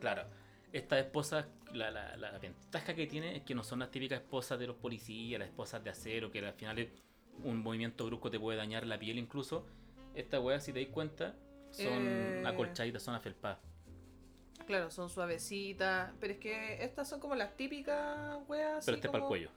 Claro, 0.00 0.24
estas 0.72 1.00
esposas, 1.00 1.46
la, 1.72 1.90
la- 1.90 2.16
la 2.16 2.38
ventaja 2.38 2.94
que 2.94 3.06
tiene 3.06 3.36
es 3.36 3.42
que 3.42 3.54
no 3.54 3.62
son 3.64 3.80
las 3.80 3.90
típicas 3.90 4.20
esposas 4.20 4.58
de 4.58 4.66
los 4.66 4.76
policías, 4.76 5.38
las 5.38 5.48
esposas 5.48 5.82
de 5.84 5.90
acero, 5.90 6.30
que 6.30 6.38
al 6.44 6.54
final 6.54 6.78
es 6.78 6.88
un 7.44 7.58
movimiento 7.58 8.06
brusco 8.06 8.30
te 8.30 8.38
puede 8.38 8.58
dañar 8.58 8.86
la 8.86 8.98
piel 8.98 9.18
incluso. 9.18 9.66
Estas 10.14 10.40
weas, 10.42 10.64
si 10.64 10.72
te 10.72 10.80
dais 10.80 10.92
cuenta, 10.92 11.34
son 11.70 12.06
Eh. 12.06 12.42
acolchaditas, 12.46 13.02
son 13.02 13.14
afelpadas. 13.14 13.58
Claro, 14.66 14.90
son 14.90 15.08
suavecitas. 15.08 16.12
Pero 16.20 16.34
es 16.34 16.38
que 16.38 16.84
estas 16.84 17.08
son 17.08 17.18
como 17.20 17.34
las 17.34 17.56
típicas 17.56 18.38
weas. 18.48 18.84
Pero 18.84 18.96
este 18.96 19.06
es 19.08 19.10
para 19.12 19.24
el 19.24 19.28
cuello, 19.28 19.50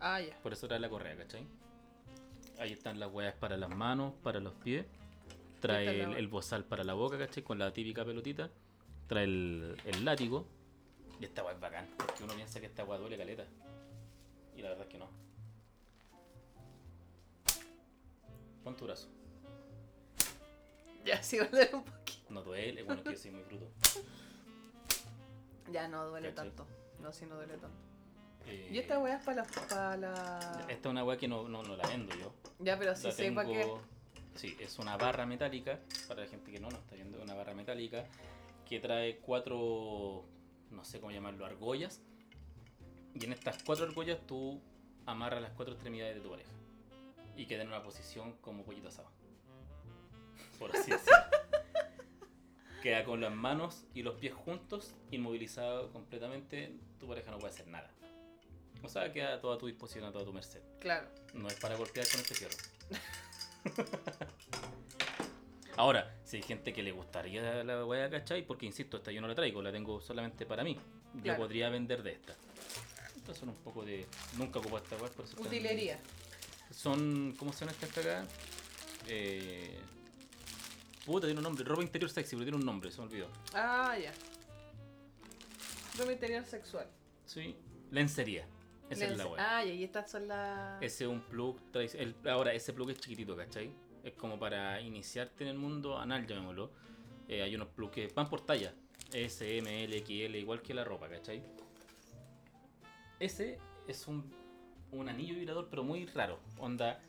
Ah, 0.00 0.20
ya. 0.20 0.36
por 0.42 0.52
eso 0.52 0.66
trae 0.68 0.78
la 0.80 0.88
correa, 0.88 1.16
¿cachai? 1.16 1.46
Ahí 2.58 2.72
están 2.72 3.00
las 3.00 3.10
weas 3.12 3.34
para 3.34 3.56
las 3.56 3.70
manos, 3.70 4.12
para 4.22 4.38
los 4.40 4.52
pies. 4.54 4.84
Trae 5.64 6.02
el, 6.02 6.28
bozal 6.28 6.64
para 6.64 6.84
la 6.84 6.92
boca, 6.92 7.16
¿cachai? 7.16 7.42
Con 7.42 7.58
la 7.58 7.72
típica 7.72 8.04
pelotita. 8.04 8.50
Trae 9.06 9.24
el, 9.24 9.76
el 9.86 10.04
látigo. 10.04 10.46
Y 11.18 11.24
esta 11.24 11.42
wea 11.42 11.54
es 11.54 11.60
bacán, 11.60 11.88
porque 11.96 12.22
uno 12.22 12.34
piensa 12.34 12.60
que 12.60 12.66
esta 12.66 12.84
wea 12.84 12.98
duele 12.98 13.16
caleta. 13.16 13.46
Y 14.54 14.60
la 14.60 14.68
verdad 14.68 14.86
es 14.86 14.92
que 14.92 14.98
no. 14.98 15.08
Pon 18.62 18.76
tu 18.76 18.84
brazo. 18.84 19.08
Ya, 21.04 21.22
sí 21.22 21.38
duele 21.38 21.70
un 21.72 21.84
poquito. 21.84 22.30
No 22.30 22.42
duele, 22.42 22.82
bueno, 22.82 23.02
que 23.02 23.12
yo 23.12 23.16
soy 23.16 23.30
muy 23.30 23.42
bruto. 23.44 23.70
Ya 25.72 25.88
no 25.88 26.08
duele 26.08 26.28
¿Cachai? 26.28 26.50
tanto. 26.50 26.66
No, 27.00 27.10
sí 27.10 27.24
no 27.24 27.36
duele 27.36 27.54
tanto. 27.56 27.78
Eh, 28.46 28.68
Y 28.70 28.78
esta 28.78 28.98
wea 28.98 29.16
es 29.16 29.24
para 29.24 29.42
la, 29.42 29.48
para 29.68 29.96
la... 29.96 30.66
Esta 30.68 30.88
es 30.88 30.92
una 30.92 31.04
wea 31.04 31.16
que 31.16 31.26
no, 31.26 31.48
no, 31.48 31.62
no 31.62 31.74
la 31.74 31.88
vendo 31.88 32.14
yo. 32.16 32.34
Ya, 32.58 32.78
pero 32.78 32.94
sí 32.94 33.10
sé 33.10 33.32
para 33.32 33.48
qué. 33.48 33.66
Sí, 34.34 34.56
es 34.58 34.78
una 34.78 34.96
barra 34.96 35.26
metálica, 35.26 35.78
para 36.08 36.22
la 36.22 36.26
gente 36.26 36.50
que 36.50 36.58
no, 36.58 36.68
no 36.68 36.78
está 36.78 36.96
viendo, 36.96 37.22
una 37.22 37.34
barra 37.34 37.54
metálica 37.54 38.04
que 38.68 38.80
trae 38.80 39.18
cuatro, 39.18 40.24
no 40.70 40.84
sé 40.84 41.00
cómo 41.00 41.12
llamarlo, 41.12 41.46
argollas. 41.46 42.00
Y 43.14 43.24
en 43.24 43.32
estas 43.32 43.62
cuatro 43.62 43.86
argollas 43.86 44.18
tú 44.26 44.60
amarras 45.06 45.40
las 45.40 45.52
cuatro 45.52 45.74
extremidades 45.74 46.16
de 46.16 46.20
tu 46.20 46.30
pareja. 46.30 46.50
Y 47.36 47.46
queda 47.46 47.62
en 47.62 47.68
una 47.68 47.82
posición 47.82 48.32
como 48.40 48.64
pollito 48.64 48.88
asado. 48.88 49.08
Por 50.58 50.74
así 50.74 50.90
decirlo. 50.90 51.18
Queda 52.82 53.02
con 53.04 53.20
las 53.22 53.32
manos 53.32 53.86
y 53.94 54.02
los 54.02 54.16
pies 54.16 54.34
juntos, 54.34 54.94
inmovilizado 55.10 55.90
completamente, 55.90 56.76
tu 57.00 57.08
pareja 57.08 57.30
no 57.30 57.38
puede 57.38 57.54
hacer 57.54 57.66
nada. 57.66 57.90
O 58.82 58.88
sea, 58.90 59.10
queda 59.10 59.34
a 59.34 59.40
toda 59.40 59.56
tu 59.56 59.66
disposición, 59.66 60.04
a 60.04 60.12
toda 60.12 60.26
tu 60.26 60.34
merced. 60.34 60.60
Claro. 60.80 61.08
No 61.32 61.48
es 61.48 61.54
para 61.54 61.76
golpear 61.76 62.06
con 62.06 62.20
este 62.20 62.34
fierro. 62.34 62.56
Ahora, 65.76 66.14
si 66.24 66.36
hay 66.36 66.42
gente 66.42 66.72
que 66.72 66.82
le 66.82 66.92
gustaría 66.92 67.64
la 67.64 67.84
weá, 67.84 68.08
¿cachai? 68.08 68.46
Porque 68.46 68.64
insisto, 68.66 68.98
esta 68.98 69.10
yo 69.10 69.20
no 69.20 69.26
la 69.28 69.34
traigo, 69.34 69.60
la 69.60 69.72
tengo 69.72 70.00
solamente 70.00 70.46
para 70.46 70.62
mí. 70.62 70.78
Yo 71.14 71.22
Claro. 71.22 71.38
podría 71.40 71.68
vender 71.68 72.02
de 72.02 72.12
esta. 72.12 72.34
Estas 73.16 73.38
son 73.38 73.48
un 73.50 73.56
poco 73.56 73.84
de. 73.84 74.06
Nunca 74.36 74.58
ocupo 74.60 74.78
esta 74.78 74.96
weá, 74.96 75.10
por 75.10 75.24
eso 75.24 75.34
están- 75.34 75.46
Utilería. 75.46 75.98
Son. 76.70 77.34
¿Cómo 77.38 77.52
son 77.52 77.68
estas 77.70 77.90
cagadas? 77.90 78.28
Eh. 79.08 79.78
Puta, 81.04 81.26
tiene 81.26 81.40
un 81.40 81.44
nombre. 81.44 81.64
Ropa 81.64 81.82
interior 81.82 82.10
sexy, 82.10 82.36
pero 82.36 82.44
tiene 82.44 82.58
un 82.58 82.64
nombre, 82.64 82.90
se 82.90 82.98
me 83.00 83.06
olvidó. 83.06 83.28
Ah, 83.52 83.96
ya. 84.00 84.12
Ropa 85.98 86.12
interior 86.12 86.44
sexual. 86.44 86.86
Sí. 87.26 87.56
Lencería. 87.90 88.46
Esa 88.90 89.06
es 89.06 89.16
la 89.16 89.26
weá. 89.26 89.56
Ah, 89.58 89.64
y 89.64 89.82
estas 89.82 90.10
son 90.10 90.28
las... 90.28 90.82
Ese 90.82 91.04
es 91.04 91.10
un 91.10 91.20
plug 91.22 91.58
el- 91.74 92.14
Ahora, 92.28 92.52
ese 92.52 92.72
plug 92.72 92.90
es 92.90 93.00
chiquitito, 93.00 93.36
¿cachai? 93.36 93.72
Es 94.02 94.12
como 94.14 94.38
para 94.38 94.80
iniciarte 94.80 95.44
en 95.44 95.50
el 95.50 95.56
mundo 95.58 95.98
anal, 95.98 96.26
llamémoslo. 96.26 96.70
Eh, 97.28 97.42
hay 97.42 97.54
unos 97.54 97.68
plugs 97.68 97.92
que 97.92 98.06
van 98.08 98.28
por 98.28 98.42
talla. 98.42 98.74
S, 99.12 99.58
M, 99.58 99.84
L, 99.84 99.98
XL, 100.04 100.34
igual 100.36 100.60
que 100.60 100.74
la 100.74 100.84
ropa, 100.84 101.08
¿cachai? 101.08 101.42
Ese 103.18 103.58
es 103.88 104.06
un, 104.06 104.30
un 104.92 105.08
anillo 105.08 105.34
vibrador, 105.34 105.68
pero 105.70 105.82
muy 105.82 106.04
raro. 106.06 106.38
Onda, 106.58 107.00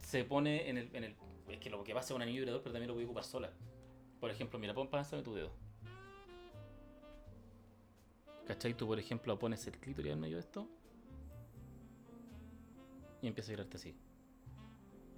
se 0.00 0.24
pone 0.24 0.68
en 0.70 0.78
el, 0.78 0.96
en 0.96 1.04
el... 1.04 1.16
Es 1.48 1.58
que 1.58 1.68
lo 1.68 1.84
que 1.84 1.92
pasa 1.94 2.12
es 2.12 2.16
un 2.16 2.22
anillo 2.22 2.38
vibrador, 2.40 2.62
pero 2.62 2.72
también 2.72 2.88
lo 2.88 2.94
voy 2.94 3.02
a 3.02 3.06
ocupar 3.06 3.24
sola. 3.24 3.52
Por 4.18 4.30
ejemplo, 4.30 4.58
mira, 4.58 4.72
pon, 4.72 4.88
pásame 4.88 5.22
tu 5.22 5.34
dedo. 5.34 5.52
¿Cachai? 8.46 8.74
Tú, 8.74 8.86
por 8.86 8.98
ejemplo, 8.98 9.38
pones 9.38 9.66
el 9.66 9.78
clítoris 9.78 10.12
en 10.12 10.20
medio 10.20 10.36
de 10.36 10.40
esto 10.40 10.68
y 13.22 13.26
empieza 13.28 13.50
a 13.50 13.54
girarte 13.54 13.76
así. 13.76 13.94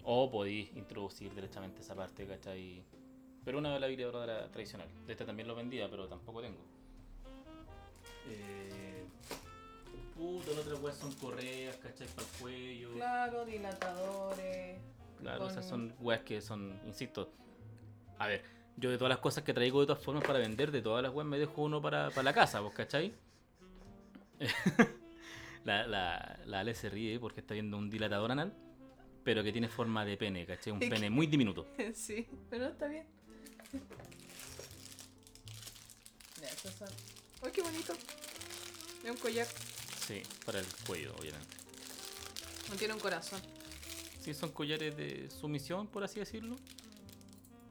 O 0.04 0.30
podéis 0.30 0.74
introducir 0.76 1.34
directamente 1.34 1.80
esa 1.82 1.94
parte, 1.94 2.26
¿cachai? 2.26 2.82
Pero 3.44 3.58
una 3.58 3.74
de 3.74 3.80
la 3.80 3.86
vibradora 3.86 4.50
tradicional. 4.50 4.88
De 5.06 5.12
esta 5.12 5.24
también 5.26 5.48
lo 5.48 5.54
vendía, 5.54 5.88
pero 5.90 6.06
tampoco 6.08 6.40
tengo. 6.40 6.58
Eh, 8.28 9.04
puta, 10.16 10.50
las 10.50 10.58
otras 10.66 10.80
weas 10.82 10.96
son 10.96 11.12
correas, 11.14 11.76
¿cachai? 11.76 12.06
Para 12.08 12.26
el 12.26 12.34
cuello. 12.40 12.92
Claro, 12.94 13.44
dilatadores. 13.44 14.78
Claro, 15.20 15.38
con- 15.40 15.50
esas 15.50 15.66
son 15.66 15.94
weas 16.00 16.20
que 16.22 16.40
son, 16.40 16.80
insisto. 16.86 17.30
A 18.18 18.26
ver, 18.26 18.42
yo 18.76 18.90
de 18.90 18.98
todas 18.98 19.10
las 19.10 19.18
cosas 19.18 19.44
que 19.44 19.52
traigo 19.54 19.80
de 19.80 19.86
todas 19.86 20.02
formas 20.02 20.24
para 20.24 20.38
vender, 20.38 20.70
de 20.70 20.82
todas 20.82 21.02
las 21.02 21.12
weas 21.12 21.26
me 21.28 21.38
dejo 21.38 21.62
uno 21.62 21.80
para, 21.82 22.10
para 22.10 22.22
la 22.22 22.32
casa, 22.32 22.60
¿vos 22.60 22.72
cachai? 22.74 23.12
la, 25.68 25.86
la, 25.86 26.40
la 26.46 26.60
Ale 26.60 26.74
se 26.74 26.88
ríe 26.88 27.20
porque 27.20 27.40
está 27.40 27.52
viendo 27.54 27.76
un 27.76 27.90
dilatador 27.90 28.32
anal, 28.32 28.54
pero 29.22 29.44
que 29.44 29.52
tiene 29.52 29.68
forma 29.68 30.04
de 30.04 30.16
pene, 30.16 30.46
¿cachai? 30.46 30.72
Un 30.72 30.80
pene 30.80 31.10
muy 31.10 31.26
diminuto. 31.26 31.66
sí, 31.94 32.26
pero 32.48 32.68
está 32.68 32.88
bien. 32.88 33.06
Ya, 36.40 36.48
estos 36.48 36.72
son... 36.72 36.88
¡Ay, 37.42 37.52
qué 37.52 37.60
bonito! 37.60 37.92
Es 39.04 39.10
un 39.10 39.16
collar. 39.18 39.46
Sí, 40.06 40.22
para 40.46 40.60
el 40.60 40.66
cuello, 40.86 41.14
obviamente. 41.18 41.56
No 42.70 42.76
tiene 42.76 42.94
un 42.94 43.00
corazón. 43.00 43.40
Sí, 44.20 44.32
son 44.32 44.50
collares 44.52 44.96
de 44.96 45.28
sumisión, 45.30 45.86
por 45.86 46.02
así 46.02 46.18
decirlo. 46.18 46.56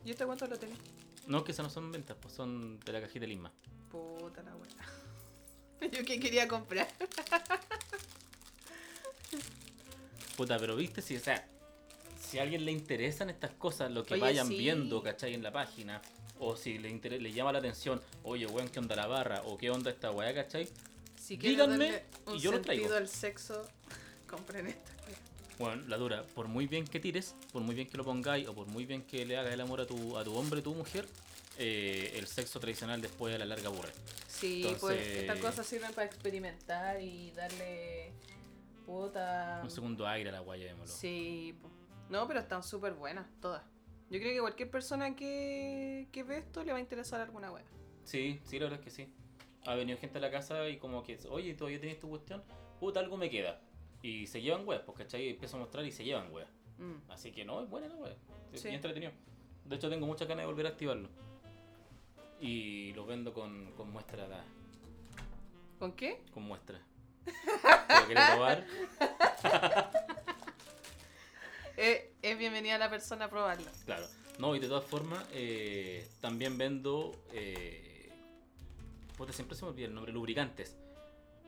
¿Y 0.06 0.12
este 0.12 0.26
cuánto 0.26 0.46
lo 0.46 0.58
tenés? 0.58 0.78
No, 1.26 1.44
que 1.44 1.52
esas 1.52 1.66
no 1.66 1.70
son 1.72 1.92
ventas, 1.92 2.16
pues 2.22 2.34
son 2.34 2.80
de 2.80 2.94
la 2.94 3.02
cajita 3.02 3.26
Lisma. 3.26 3.52
Puta 3.90 4.44
la 4.44 4.56
wea. 4.56 4.70
Yo 5.92 6.04
que 6.06 6.20
quería 6.20 6.48
comprar. 6.48 6.88
Puta, 10.36 10.58
pero 10.60 10.76
viste, 10.76 11.02
si, 11.02 11.16
o 11.16 11.20
sea, 11.20 11.48
si 12.22 12.40
a 12.40 12.44
alguien 12.44 12.64
le 12.66 12.72
interesan 12.72 13.30
estas 13.30 13.52
cosas, 13.52 13.92
lo 13.92 14.04
que 14.04 14.14
Oye, 14.16 14.22
vayan 14.22 14.48
sí. 14.48 14.58
viendo, 14.58 15.02
¿cachai? 15.02 15.34
En 15.34 15.42
la 15.44 15.52
página, 15.52 16.02
o 16.40 16.56
si 16.56 16.78
le, 16.78 16.90
inter- 16.90 17.22
le 17.22 17.32
llama 17.32 17.52
la 17.52 17.60
atención, 17.60 18.02
oye, 18.24 18.46
weón, 18.46 18.70
¿qué 18.70 18.80
onda 18.80 18.96
la 18.96 19.08
barra? 19.08 19.42
O 19.46 19.58
¿qué 19.58 19.72
onda 19.72 19.90
esta 19.90 20.12
weá, 20.12 20.34
¿cachai? 20.34 20.68
Si 21.20 21.38
Díganme 21.38 22.04
un 22.28 22.36
y 22.36 22.40
yo 22.40 22.52
lo 22.52 22.62
traigo. 22.62 22.94
al 22.94 23.08
sexo, 23.08 23.68
compren 24.30 24.68
esta. 24.68 24.92
Bueno, 25.58 25.82
la 25.88 25.98
dura, 25.98 26.24
por 26.36 26.48
muy 26.48 26.68
bien 26.68 26.86
que 26.86 27.00
tires, 27.00 27.34
por 27.52 27.64
muy 27.64 27.74
bien 27.74 27.90
que 27.90 27.98
lo 27.98 28.04
pongáis, 28.04 28.48
o 28.48 28.54
por 28.54 28.68
muy 28.68 28.86
bien 28.86 29.02
que 29.02 29.26
le 29.26 29.38
hagas 29.38 29.52
el 29.52 29.62
amor 29.62 29.82
a 29.82 29.88
tu, 29.88 30.16
a 30.16 30.24
tu 30.24 30.36
hombre, 30.36 30.62
tu 30.62 30.76
mujer, 30.76 31.08
eh, 31.58 32.14
el 32.16 32.28
sexo 32.28 32.60
tradicional 32.60 33.02
después 33.02 33.34
a 33.36 33.38
la 33.38 33.46
larga 33.46 33.68
aburre. 33.68 33.92
Sí, 34.28 34.58
Entonces- 34.64 34.80
pues 34.82 35.08
estas 35.08 35.40
cosas 35.40 35.66
sirven 35.66 35.94
para 35.94 36.06
experimentar 36.08 37.02
y 37.02 37.32
darle 37.32 38.12
puta. 38.86 39.60
Un 39.64 39.70
segundo 39.72 40.08
aire 40.08 40.30
a 40.30 40.34
la 40.34 40.40
guaya, 40.40 40.66
llamémoslo. 40.68 40.96
Sí, 40.96 41.58
po. 41.62 41.70
no, 42.10 42.28
pero 42.28 42.40
están 42.40 42.64
súper 42.64 42.94
buenas 42.94 43.26
todas. 43.42 43.64
Yo 44.10 44.20
creo 44.20 44.34
que 44.34 44.40
cualquier 44.40 44.72
persona 44.72 45.16
que, 45.16 46.08
que 46.14 46.24
ve 46.24 46.38
esto 46.38 46.64
le 46.64 46.72
va 46.72 46.78
a 46.78 46.82
interesar 46.82 47.20
alguna 47.20 47.52
wea. 47.52 47.66
Sí, 48.06 48.40
sí, 48.46 48.58
la 48.58 48.66
verdad 48.66 48.80
es 48.80 48.86
que 48.86 48.92
sí. 48.92 49.14
Ha 49.66 49.76
venido 49.76 49.98
gente 50.00 50.18
a 50.18 50.22
la 50.22 50.32
casa 50.32 50.70
y 50.70 50.78
como 50.78 51.04
que, 51.04 51.20
oye, 51.30 51.54
todavía 51.56 51.80
tenés 51.82 52.00
tu 52.00 52.08
cuestión, 52.10 52.42
puta, 52.80 53.02
algo 53.02 53.18
me 53.18 53.30
queda. 53.30 53.60
Y 54.02 54.28
se 54.28 54.42
llevan 54.42 54.66
weas, 54.66 54.84
pues, 54.86 54.98
¿cachai? 54.98 55.28
Empiezo 55.30 55.58
a 55.58 55.60
mostrar 55.60 55.84
y 55.86 55.92
se 55.92 56.06
llevan 56.06 56.32
weas. 56.32 56.48
Mm. 56.78 57.12
Así 57.12 57.32
que 57.34 57.44
no, 57.44 57.62
es 57.62 57.70
buena 57.70 57.90
la 57.90 57.96
wea. 57.96 58.16
Es 58.54 58.62
Sí. 58.62 58.68
bien 58.70 58.76
entretenido. 58.76 59.12
De 59.66 59.76
hecho, 59.76 59.90
tengo 59.90 60.06
muchas 60.08 60.26
ganas 60.30 60.44
de 60.44 60.48
volver 60.48 60.68
a 60.68 60.70
activarlo. 60.70 61.10
Y 62.40 62.94
lo 62.94 63.06
vendo 63.06 63.34
con, 63.34 63.72
con 63.74 63.92
muestra, 63.92 64.28
da- 64.28 64.44
¿Con 65.80 65.92
qué? 65.94 66.22
con 66.34 66.44
muestra. 66.44 66.80
¿Lo 67.26 68.06
quieres 68.06 68.30
probar? 68.32 68.66
Eh, 71.80 72.12
es 72.24 72.38
bienvenida 72.40 72.78
la 72.80 72.90
persona 72.90 73.26
a 73.26 73.30
probarlo. 73.30 73.70
Claro. 73.86 74.08
No, 74.40 74.56
y 74.56 74.60
de 74.60 74.68
todas 74.68 74.84
formas, 74.84 75.24
eh, 75.32 76.10
también 76.22 76.58
vendo. 76.58 77.12
Eh, 77.34 78.10
puta, 79.16 79.32
siempre 79.32 79.56
se 79.56 79.64
me 79.64 79.70
olvida 79.70 79.86
el 79.86 79.94
nombre, 79.94 80.12
lubricantes. 80.12 80.76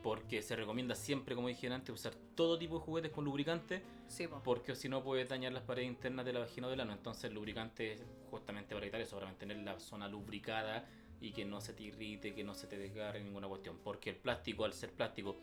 Porque 0.02 0.40
se 0.42 0.56
recomienda 0.56 0.94
siempre, 0.94 1.34
como 1.34 1.48
dije 1.48 1.68
antes, 1.68 1.94
usar 1.94 2.14
todo 2.34 2.58
tipo 2.58 2.78
de 2.78 2.84
juguetes 2.84 3.12
con 3.12 3.24
lubricante. 3.24 3.82
Sí, 4.08 4.26
po. 4.26 4.40
Porque 4.42 4.74
si 4.74 4.88
no 4.88 5.02
puede 5.02 5.24
dañar 5.26 5.52
las 5.52 5.62
paredes 5.62 5.88
internas 5.88 6.24
de 6.24 6.32
la 6.32 6.40
vagina 6.40 6.68
o 6.68 6.70
del 6.70 6.80
ano. 6.80 6.92
Entonces 6.92 7.24
el 7.24 7.34
lubricante 7.34 7.92
es 7.92 8.04
justamente 8.30 8.74
para 8.74 8.86
evitar 8.86 9.00
eso, 9.00 9.16
para 9.16 9.26
mantener 9.26 9.58
la 9.58 9.78
zona 9.78 10.08
lubricada 10.08 10.88
y 11.20 11.32
que 11.32 11.44
no 11.44 11.60
se 11.60 11.74
te 11.74 11.82
irrite, 11.82 12.34
que 12.34 12.42
no 12.42 12.54
se 12.54 12.66
te 12.66 12.78
desgarre 12.78 13.22
ninguna 13.22 13.46
cuestión. 13.46 13.78
Porque 13.84 14.10
el 14.10 14.16
plástico, 14.16 14.64
al 14.64 14.72
ser 14.72 14.90
plástico, 14.92 15.36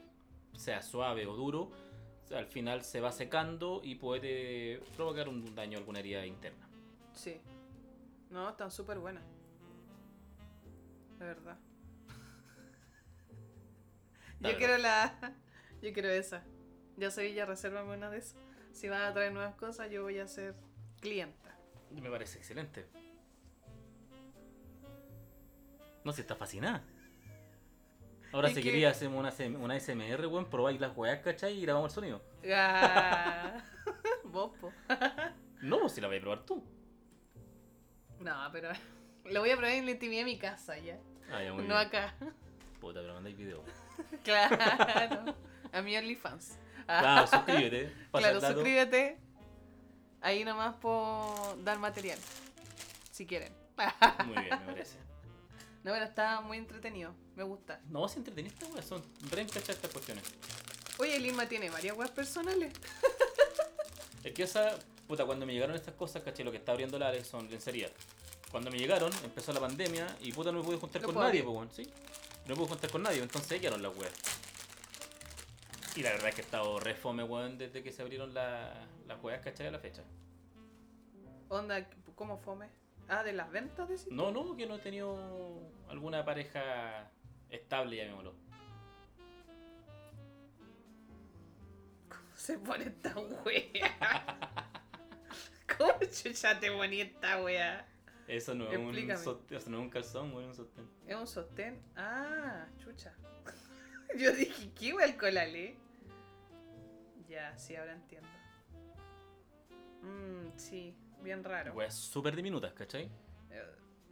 sea 0.53 0.81
suave 0.81 1.27
o 1.27 1.35
duro, 1.35 1.71
al 2.35 2.47
final 2.47 2.83
se 2.83 2.99
va 2.99 3.11
secando 3.11 3.81
y 3.83 3.95
puede 3.95 4.81
provocar 4.95 5.29
un 5.29 5.53
daño 5.55 5.77
a 5.77 5.79
alguna 5.79 5.99
herida 5.99 6.25
interna. 6.25 6.67
Sí. 7.13 7.39
No, 8.29 8.49
están 8.49 8.71
súper 8.71 8.99
buenas. 8.99 9.23
De 11.19 11.25
verdad. 11.25 11.57
Yo 14.39 14.43
verdad. 14.49 14.57
quiero 14.57 14.77
la. 14.77 15.35
Yo 15.81 15.93
quiero 15.93 16.09
esa. 16.09 16.43
Ya 16.97 17.11
soy, 17.11 17.33
ya 17.33 17.45
resérvame 17.45 17.93
una 17.95 18.09
de 18.09 18.17
esas. 18.19 18.37
Si 18.71 18.89
van 18.89 19.01
a 19.03 19.13
traer 19.13 19.31
nuevas 19.33 19.55
cosas, 19.55 19.89
yo 19.91 20.03
voy 20.03 20.17
a 20.19 20.27
ser 20.27 20.55
clienta. 20.99 21.55
Me 21.91 22.09
parece 22.09 22.37
excelente. 22.39 22.87
No 26.03 26.11
sé, 26.13 26.21
está 26.21 26.35
fascinada. 26.35 26.83
Ahora 28.31 28.49
si 28.49 28.55
que- 28.55 28.61
quería 28.63 28.89
hacer 28.89 29.07
una, 29.09 29.29
SM 29.29 29.57
una 29.57 29.75
SMR, 29.79 30.27
weón, 30.27 30.49
probáis 30.49 30.79
las 30.79 30.95
weas, 30.95 31.19
¿cachai? 31.23 31.57
Y 31.57 31.61
grabamos 31.61 31.91
el 31.91 31.95
sonido. 31.95 32.21
Ah, 32.53 33.63
Vos, 34.25 34.51
po. 34.59 34.71
No, 35.61 35.79
pues 35.81 35.93
si 35.93 36.01
la 36.01 36.07
voy 36.07 36.17
a 36.17 36.21
probar 36.21 36.45
tú. 36.45 36.63
No, 38.19 38.35
pero 38.51 38.69
lo 39.25 39.39
voy 39.39 39.51
a 39.51 39.55
probar 39.55 39.73
en 39.73 39.85
la 39.85 39.91
intimidad 39.91 40.21
de 40.21 40.25
mi 40.25 40.37
casa 40.39 40.77
ya. 40.77 40.99
Ah, 41.31 41.43
ya, 41.43 41.53
muy 41.53 41.63
No 41.63 41.75
bien. 41.75 41.87
acá. 41.87 42.15
Puta, 42.79 43.01
pero 43.01 43.13
mandáis 43.13 43.37
video. 43.37 43.63
Claro. 44.23 45.35
A 45.71 45.81
mi 45.81 45.95
OnlyFans. 45.97 46.57
Claro, 46.85 47.27
suscríbete. 47.27 47.93
Claro, 48.11 48.41
suscríbete. 48.41 49.17
Ahí 50.21 50.43
nomás 50.43 50.75
puedo 50.75 51.57
dar 51.63 51.79
material. 51.79 52.19
Si 53.11 53.25
quieren. 53.25 53.53
Muy 54.25 54.43
bien, 54.43 54.59
me 54.59 54.65
parece. 54.65 54.97
No, 55.83 55.93
pero 55.93 56.03
está 56.03 56.41
muy 56.41 56.57
entretenido. 56.57 57.13
Me 57.37 57.43
gusta. 57.43 57.79
No, 57.87 58.09
si 58.09 58.17
entreteniste, 58.17 58.65
weón, 58.65 58.83
son 58.83 59.01
re 59.31 59.43
estas 59.43 59.89
cuestiones. 59.89 60.25
Oye, 60.97 61.17
Lima 61.17 61.47
tiene 61.47 61.69
varias 61.69 61.95
webs 61.95 62.11
personales. 62.11 62.73
Es 64.21 64.33
que 64.33 64.43
esa, 64.43 64.77
puta, 65.07 65.23
cuando 65.23 65.45
me 65.45 65.53
llegaron 65.53 65.77
estas 65.77 65.93
cosas, 65.93 66.23
caché, 66.23 66.43
lo 66.43 66.51
que 66.51 66.57
está 66.57 66.73
abriendo 66.73 66.99
la 66.99 67.07
Alex 67.07 67.27
son 67.27 67.49
lencería. 67.49 67.89
Cuando 68.51 68.69
me 68.69 68.77
llegaron, 68.77 69.13
empezó 69.23 69.53
la 69.53 69.61
pandemia 69.61 70.07
y 70.19 70.33
puta 70.33 70.51
no 70.51 70.59
me 70.59 70.65
pude 70.65 70.77
juntar 70.77 71.01
No 71.03 71.07
con 71.07 71.23
nadie, 71.23 71.43
pues, 71.43 71.69
sí. 71.73 71.87
No 72.47 72.55
me 72.55 72.55
pude 72.55 72.67
juntar 72.69 72.91
con 72.91 73.03
nadie, 73.03 73.21
entonces 73.21 73.51
ahí 73.51 73.59
quedaron 73.59 73.81
las 73.81 73.95
weas. 73.97 74.13
Y 75.95 76.01
la 76.03 76.11
verdad 76.11 76.29
es 76.29 76.35
que 76.35 76.41
he 76.41 76.45
estado 76.45 76.79
re 76.79 76.93
fome, 76.95 77.23
weón, 77.23 77.57
desde 77.57 77.81
que 77.83 77.91
se 77.91 78.01
abrieron 78.03 78.33
la- 78.33 78.85
las 79.07 79.21
weas, 79.23 79.41
¿cachai? 79.43 79.67
A 79.67 79.71
la 79.71 79.79
fecha. 79.79 80.03
Onda, 81.49 81.87
¿cómo 82.15 82.37
fome? 82.37 82.67
Ah, 83.09 83.23
de 83.23 83.33
las 83.33 83.49
ventas, 83.51 83.87
decís. 83.89 84.07
No, 84.11 84.31
no, 84.31 84.55
que 84.55 84.65
no 84.67 84.75
he 84.75 84.79
tenido 84.79 85.61
alguna 85.89 86.23
pareja 86.25 87.09
estable, 87.49 87.97
llamémoslo. 87.97 88.33
Se 92.35 92.57
pone 92.59 92.85
esta 92.85 93.13
wea. 93.45 94.37
¿Cómo 95.77 95.93
chucha 96.11 96.59
te 96.59 96.71
ponía 96.71 97.03
esta 97.05 97.41
wea? 97.43 97.85
Eso 98.27 98.53
no 98.53 98.69
es 98.69 98.77
un, 98.77 99.17
sostén, 99.17 99.57
eso 99.57 99.69
no 99.69 99.77
es 99.77 99.83
un 99.83 99.89
calzón, 99.89 100.33
weón, 100.33 100.49
un 100.49 100.53
sostén. 100.55 100.89
Es 101.07 101.15
un 101.15 101.27
sostén. 101.27 101.81
Ah, 101.95 102.67
chucha. 102.77 103.13
Yo 104.17 104.33
dije, 104.33 104.71
¿qué 104.77 104.93
wea 104.93 105.05
el 105.05 105.15
colale? 105.15 105.77
Ya, 107.29 107.57
sí, 107.57 107.75
ahora 107.75 107.93
entiendo. 107.93 108.27
Mmm, 110.01 110.57
sí, 110.57 110.93
bien 111.21 111.41
raro. 111.43 111.73
Weas 111.73 111.95
súper 111.95 112.35
diminutas, 112.35 112.73
¿cachai? 112.73 113.09
Eh, 113.49 113.63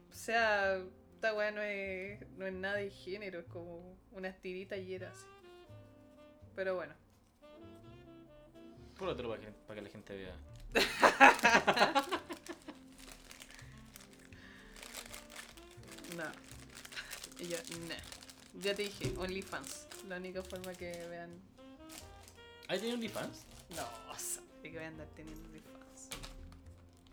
O 0.10 0.14
sea, 0.14 0.78
esta 1.14 1.34
weá 1.34 1.52
no 1.52 1.62
es, 1.62 2.26
no 2.38 2.46
es 2.46 2.54
nada 2.54 2.76
de 2.76 2.90
género, 2.90 3.40
es 3.40 3.46
como 3.48 3.98
unas 4.12 4.40
tiritas 4.40 4.80
y 4.80 4.96
era 4.96 5.10
así. 5.10 5.28
Pero 6.56 6.76
bueno. 6.76 6.94
Por 8.98 9.10
otro, 9.10 9.28
para 9.28 9.42
que, 9.42 9.52
para 9.52 9.76
que 9.76 9.82
la 9.82 9.90
gente 9.90 10.16
vea. 10.16 10.38
No. 16.16 16.24
Y 17.40 17.48
yo, 17.50 17.58
no. 17.88 18.62
Ya 18.62 18.74
te 18.74 18.84
dije, 18.84 19.14
OnlyFans. 19.18 19.88
La 20.08 20.18
única 20.18 20.42
forma 20.42 20.74
que 20.74 20.92
vean. 21.10 21.32
¿Hay 22.70 22.78
tenido 22.80 22.96
OnlyFans? 22.96 23.46
No, 23.76 23.84
o 24.10 24.18
sea, 24.18 24.42
que 24.64 24.70
voy 24.72 24.84
a 24.84 24.88
andar 24.88 25.08
teniendo 25.16 25.44
OnlyFans. 25.46 26.10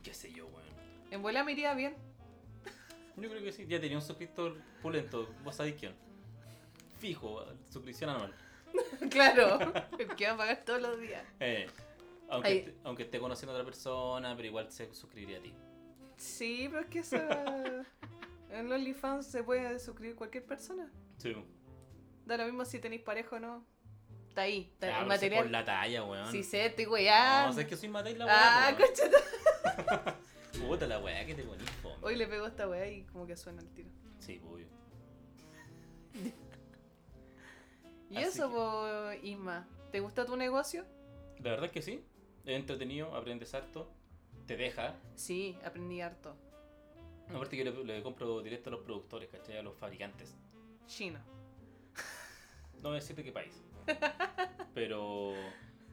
Qué 0.04 0.14
sé 0.14 0.32
yo, 0.32 0.46
weón. 0.46 0.62
En 1.10 1.22
vuela 1.22 1.42
me 1.42 1.52
iría 1.52 1.74
bien. 1.74 1.96
Yo 3.16 3.28
creo 3.28 3.42
que 3.42 3.52
sí, 3.52 3.66
ya 3.66 3.80
tenía 3.80 3.96
un 3.96 4.02
suscriptor 4.02 4.56
pulento, 4.80 5.28
vos 5.44 5.56
sabéis 5.56 5.76
quién. 5.78 5.94
Fijo, 6.98 7.44
suscripción 7.68 8.10
anual. 8.10 8.34
claro, 9.10 9.58
que 10.16 10.26
va 10.26 10.32
a 10.32 10.36
pagar 10.36 10.64
todos 10.64 10.80
los 10.80 11.00
días. 11.00 11.22
Eh, 11.40 11.68
aunque, 12.28 12.48
Ahí. 12.48 12.78
aunque 12.84 13.02
esté 13.02 13.18
conociendo 13.18 13.52
a 13.52 13.56
otra 13.56 13.64
persona, 13.66 14.34
pero 14.34 14.48
igual 14.48 14.70
se 14.70 14.94
suscribiría 14.94 15.38
a 15.38 15.42
ti. 15.42 15.52
Sí, 16.16 16.68
pero 16.70 16.82
es 16.82 16.86
que 16.86 16.98
esa. 17.00 17.84
En 18.52 18.70
OnlyFans 18.70 19.26
se 19.26 19.42
puede 19.42 19.78
suscribir 19.78 20.14
cualquier 20.16 20.44
persona. 20.44 20.90
Sí. 21.18 21.34
Da 22.26 22.36
lo 22.36 22.44
mismo 22.44 22.64
si 22.64 22.78
tenéis 22.78 23.02
pareja 23.02 23.36
o 23.36 23.40
no. 23.40 23.66
Está 24.28 24.42
ahí, 24.42 24.70
está 24.72 24.86
Claro, 24.88 25.02
el 25.02 25.08
material. 25.08 25.42
por 25.42 25.50
la 25.50 25.64
talla, 25.64 26.04
weón. 26.04 26.30
Si 26.30 26.42
sé, 26.42 26.66
estoy 26.66 26.86
weá. 26.86 27.46
No, 27.46 27.52
sé 27.52 27.66
que 27.66 27.76
soy 27.76 27.88
matáis 27.88 28.16
la 28.18 28.26
Ah, 28.28 28.74
weá. 28.76 28.86
conchata. 28.86 30.14
po. 30.58 30.58
Puta 30.68 30.86
la 30.86 30.98
weá 31.00 31.24
que 31.26 31.34
te 31.34 31.42
ponís. 31.42 31.66
Hoy 32.02 32.16
le 32.16 32.26
pego 32.26 32.44
a 32.44 32.48
esta 32.48 32.68
weá 32.68 32.88
y 32.88 33.02
como 33.04 33.26
que 33.26 33.36
suena 33.36 33.60
el 33.62 33.68
tiro. 33.74 33.90
Sí, 34.18 34.40
obvio. 34.46 34.66
Y 38.10 38.16
Así 38.18 38.26
eso, 38.28 38.48
que- 38.48 38.54
po, 38.54 39.26
Isma. 39.26 39.66
¿Te 39.90 40.00
gusta 40.00 40.26
tu 40.26 40.36
negocio? 40.36 40.84
La 41.38 41.50
verdad 41.50 41.66
es 41.66 41.72
que 41.72 41.80
sí. 41.82 42.04
Es 42.44 42.56
entretenido, 42.58 43.14
aprendes 43.14 43.54
harto, 43.54 43.90
te 44.46 44.56
deja. 44.56 44.96
Sí, 45.14 45.56
aprendí 45.64 46.00
harto. 46.02 46.36
Aparte 47.28 47.56
que 47.56 47.64
le, 47.64 47.84
le 47.84 48.02
compro 48.02 48.42
directo 48.42 48.68
a 48.70 48.72
los 48.72 48.82
productores, 48.82 49.28
¿cachai? 49.30 49.56
A 49.58 49.62
los 49.62 49.76
fabricantes. 49.76 50.36
Chino. 50.86 51.18
No 52.76 52.88
voy 52.88 52.92
a 52.92 52.94
decir 53.00 53.14
de 53.16 53.24
qué 53.24 53.32
país. 53.32 53.62
Pero 54.74 55.32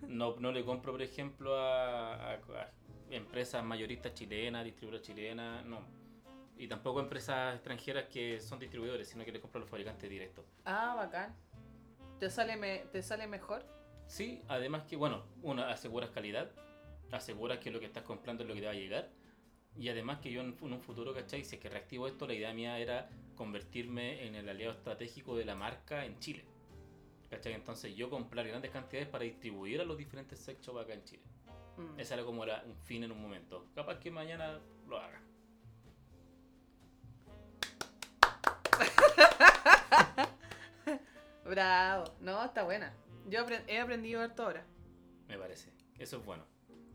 no, 0.07 0.35
no 0.39 0.51
le 0.51 0.63
compro, 0.65 0.91
por 0.91 1.01
ejemplo, 1.01 1.55
a, 1.55 2.13
a- 2.15 2.33
a 2.33 2.71
empresas 3.09 3.63
mayoristas 3.63 4.13
chilenas, 4.13 4.63
distribuidoras 4.65 5.05
chilenas, 5.05 5.65
no. 5.65 5.81
Y 6.57 6.67
tampoco 6.67 6.99
a 6.99 7.03
empresas 7.03 7.55
extranjeras 7.55 8.05
que 8.09 8.39
son 8.41 8.59
distribuidores, 8.59 9.07
sino 9.07 9.23
que 9.23 9.31
le 9.31 9.39
compro 9.39 9.59
a 9.59 9.61
los 9.61 9.69
fabricantes 9.69 10.09
directos. 10.09 10.45
Ah, 10.65 10.93
bacán. 10.95 11.35
¿Te 12.19 12.29
sale, 12.29 12.57
me, 12.57 12.79
¿Te 12.91 13.01
sale 13.01 13.27
mejor? 13.27 13.65
Sí, 14.07 14.41
además 14.47 14.83
que, 14.83 14.95
bueno, 14.97 15.23
uno, 15.41 15.63
aseguras 15.63 16.09
calidad, 16.09 16.51
aseguras 17.11 17.59
que 17.59 17.71
lo 17.71 17.79
que 17.79 17.85
estás 17.85 18.03
comprando 18.03 18.43
es 18.43 18.49
lo 18.49 18.55
que 18.55 18.61
te 18.61 18.65
va 18.65 18.73
a 18.73 18.75
llegar. 18.75 19.09
Y 19.79 19.87
además 19.87 20.19
que 20.19 20.29
yo 20.29 20.41
en, 20.41 20.57
un 20.61 20.81
futuro, 20.81 21.13
¿cachai? 21.13 21.45
Si 21.45 21.55
es 21.55 21.61
que 21.61 21.69
reactivo 21.69 22.05
esto, 22.05 22.27
la 22.27 22.33
idea 22.33 22.53
mía 22.53 22.77
era 22.79 23.09
convertirme 23.37 24.27
en 24.27 24.35
el 24.35 24.49
aliado 24.49 24.73
estratégico 24.73 25.37
de 25.37 25.45
la 25.45 25.55
marca 25.55 26.03
en 26.05 26.19
Chile. 26.19 26.43
¿Cachai? 27.29 27.53
Entonces 27.53 27.95
yo 27.95 28.09
comprar 28.09 28.45
grandes 28.45 28.71
cantidades 28.71 29.07
para 29.07 29.23
distribuir 29.23 29.79
a 29.79 29.85
los 29.85 29.97
diferentes 29.97 30.37
sex 30.37 30.59
shops 30.61 30.81
acá 30.81 30.93
en 30.93 31.03
Chile. 31.05 31.23
Mm. 31.77 31.97
Ese 31.97 32.13
era 32.13 32.25
como 32.25 32.43
era 32.43 32.61
un 32.65 32.75
fin 32.75 33.05
en 33.05 33.13
un 33.13 33.21
momento. 33.21 33.67
Capaz 33.73 33.99
que 33.99 34.11
mañana 34.11 34.59
lo 34.85 34.97
haga. 34.99 35.21
Bravo. 41.45 42.03
No, 42.19 42.43
está 42.43 42.63
buena. 42.63 42.93
Yo 43.29 43.45
apre- 43.45 43.63
he 43.67 43.79
aprendido 43.79 44.21
harto 44.21 44.43
ahora. 44.43 44.65
Me 45.29 45.37
parece. 45.37 45.71
Eso 45.97 46.17
es 46.17 46.25
bueno. 46.25 46.43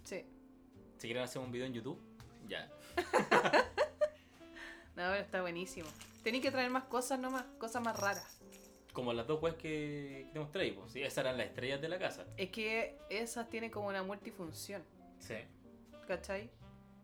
Sí. 0.02 0.26
Si 0.98 1.06
quieren 1.08 1.22
hacer 1.22 1.40
un 1.40 1.50
video 1.50 1.66
en 1.66 1.72
YouTube, 1.72 1.98
ya. 2.48 2.70
No, 4.96 5.02
pero 5.10 5.14
está 5.16 5.40
buenísimo. 5.40 5.88
Tenéis 6.22 6.44
que 6.44 6.52
traer 6.52 6.70
más 6.70 6.84
cosas 6.84 7.18
nomás, 7.18 7.44
cosas 7.58 7.82
más 7.82 7.98
raras. 7.98 8.40
Como 8.92 9.12
las 9.12 9.26
dos 9.26 9.42
webs 9.42 9.56
que, 9.56 10.28
te 10.32 10.38
mostré, 10.38 10.72
pues, 10.72 10.92
¿sí? 10.92 11.02
esas 11.02 11.18
eran 11.18 11.36
las 11.36 11.48
estrellas 11.48 11.80
de 11.80 11.88
la 11.88 11.98
casa. 11.98 12.24
Es 12.36 12.50
que 12.50 12.96
esas 13.10 13.48
tienen 13.48 13.70
como 13.72 13.88
una 13.88 14.04
multifunción, 14.04 14.84
Sí. 15.18 15.34
¿cachai? 16.06 16.48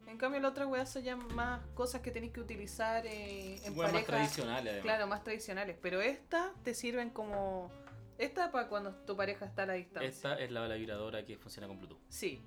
En 0.06 0.18
cambio, 0.18 0.40
la 0.40 0.48
otra 0.48 0.66
weá 0.68 0.86
son 0.86 1.02
ya 1.02 1.16
más 1.16 1.66
cosas 1.74 2.00
que 2.00 2.10
tenéis 2.12 2.32
que 2.32 2.40
utilizar 2.40 3.04
eh, 3.06 3.56
en 3.64 3.76
Weas 3.76 3.92
más 3.92 4.02
pareja. 4.02 4.06
tradicionales, 4.06 4.66
además. 4.72 4.82
Claro, 4.84 5.06
más 5.06 5.24
tradicionales. 5.24 5.76
Pero 5.82 6.00
estas 6.00 6.52
te 6.62 6.74
sirven 6.74 7.10
como. 7.10 7.70
Esta 8.18 8.50
para 8.52 8.68
cuando 8.68 8.92
tu 9.04 9.16
pareja 9.16 9.46
está 9.46 9.62
a 9.62 9.66
la 9.66 9.72
distancia. 9.74 10.08
Esta 10.08 10.38
es 10.38 10.50
la, 10.50 10.66
la 10.68 10.74
vibradora 10.74 11.24
que 11.24 11.36
funciona 11.38 11.66
con 11.68 11.78
Bluetooth. 11.78 11.98
Sí. 12.08 12.40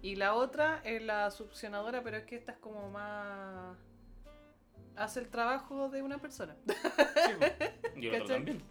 Y 0.00 0.16
la 0.16 0.34
otra 0.34 0.80
es 0.84 1.02
la 1.02 1.30
succionadora, 1.30 2.02
pero 2.02 2.18
es 2.18 2.24
que 2.24 2.36
esta 2.36 2.52
es 2.52 2.58
como 2.58 2.90
más... 2.90 3.76
Hace 4.96 5.20
el 5.20 5.28
trabajo 5.28 5.88
de 5.88 6.02
una 6.02 6.18
persona. 6.18 6.56
Sí. 6.66 8.00
Y 8.00 8.06
el 8.08 8.22
otro 8.22 8.34
también. 8.34 8.62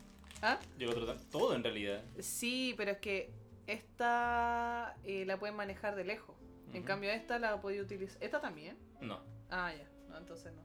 ¿Ah? 0.41 0.59
Y 0.77 0.83
el 0.83 0.89
otro 0.89 1.05
también. 1.05 1.29
Todo 1.29 1.55
en 1.55 1.63
realidad. 1.63 2.03
Sí, 2.19 2.73
pero 2.77 2.91
es 2.91 2.97
que 2.97 3.31
esta 3.65 4.95
eh, 5.03 5.25
la 5.25 5.37
pueden 5.37 5.55
manejar 5.55 5.95
de 5.95 6.03
lejos. 6.03 6.35
En 6.73 6.83
cambio 6.83 7.09
esta 7.11 7.39
la 7.39 7.59
podía 7.61 7.81
utilizar... 7.81 8.21
¿Esta 8.21 8.41
también? 8.41 8.77
No. 8.99 9.21
Ah, 9.49 9.73
ya. 9.73 9.87
No, 10.09 10.17
entonces 10.17 10.53
no. 10.53 10.61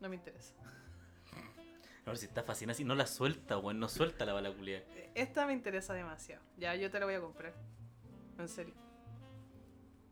No 0.00 0.08
me 0.08 0.16
interesa. 0.16 0.54
Ahora 2.06 2.18
si 2.18 2.26
está 2.26 2.42
fascinada 2.42 2.74
así, 2.74 2.84
no 2.84 2.94
la 2.94 3.06
suelta, 3.06 3.58
weón. 3.58 3.80
No 3.80 3.88
suelta 3.88 4.24
la 4.26 4.32
bala. 4.32 4.52
Esta 5.14 5.46
me 5.46 5.52
interesa 5.52 5.94
demasiado. 5.94 6.42
Ya, 6.58 6.74
yo 6.74 6.90
te 6.90 7.00
la 7.00 7.06
voy 7.06 7.14
a 7.14 7.20
comprar. 7.20 7.54
En 8.38 8.48
serio. 8.48 8.74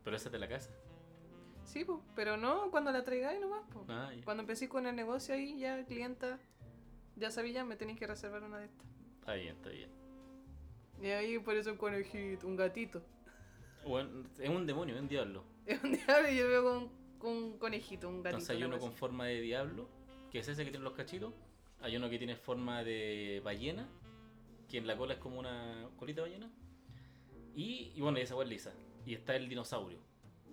Pero 0.03 0.15
esa 0.15 0.29
es 0.29 0.31
de 0.33 0.39
la 0.39 0.47
casa. 0.47 0.71
Sí, 1.63 1.85
pues. 1.85 1.99
Pero 2.15 2.37
no 2.37 2.69
cuando 2.71 2.91
la 2.91 3.03
traigáis 3.03 3.39
nomás, 3.39 3.63
pues. 3.71 3.85
Ah, 3.89 4.11
ya. 4.15 4.23
Cuando 4.23 4.41
empecé 4.41 4.69
con 4.69 4.85
el 4.85 4.95
negocio 4.95 5.33
ahí, 5.33 5.57
ya 5.59 5.83
clienta, 5.85 6.39
ya 7.15 7.31
sabía, 7.31 7.63
me 7.63 7.75
tenéis 7.75 7.99
que 7.99 8.07
reservar 8.07 8.43
una 8.43 8.59
de 8.59 8.65
estas. 8.65 8.87
Está 9.19 9.33
bien, 9.35 9.55
está 9.55 9.69
bien. 9.69 9.89
Y 11.01 11.07
ahí 11.07 11.39
por 11.39 11.55
eso 11.55 11.71
un 11.71 11.77
conejito, 11.77 12.47
un 12.47 12.55
gatito. 12.55 13.01
Bueno, 13.85 14.23
es 14.39 14.49
un 14.49 14.65
demonio, 14.65 14.95
es 14.95 15.01
un 15.01 15.07
diablo. 15.07 15.43
Es 15.65 15.81
un 15.81 15.93
diablo 15.93 16.29
y 16.29 16.35
yo 16.35 16.47
veo 16.49 16.63
con, 16.63 16.89
con 17.19 17.31
un 17.31 17.57
conejito, 17.57 18.09
un 18.09 18.21
gatito. 18.21 18.37
Entonces 18.37 18.49
hay 18.49 18.63
uno 18.63 18.79
con 18.79 18.91
forma 18.91 19.25
de 19.27 19.39
diablo, 19.39 19.87
que 20.29 20.39
es 20.39 20.47
ese 20.49 20.65
que 20.65 20.71
tiene 20.71 20.83
los 20.83 20.93
cachitos. 20.93 21.33
Hay 21.79 21.95
uno 21.95 22.09
que 22.09 22.17
tiene 22.17 22.35
forma 22.35 22.83
de 22.83 23.41
ballena, 23.43 23.87
que 24.67 24.77
en 24.77 24.87
la 24.87 24.97
cola 24.97 25.13
es 25.13 25.19
como 25.19 25.39
una 25.39 25.87
colita 25.97 26.21
de 26.21 26.29
ballena. 26.29 26.51
Y, 27.55 27.93
y 27.95 28.01
bueno, 28.01 28.19
y 28.19 28.21
esa 28.21 28.41
es 28.41 28.49
lisa. 28.49 28.73
Y 29.05 29.13
está 29.13 29.35
el 29.35 29.47
dinosaurio. 29.49 29.99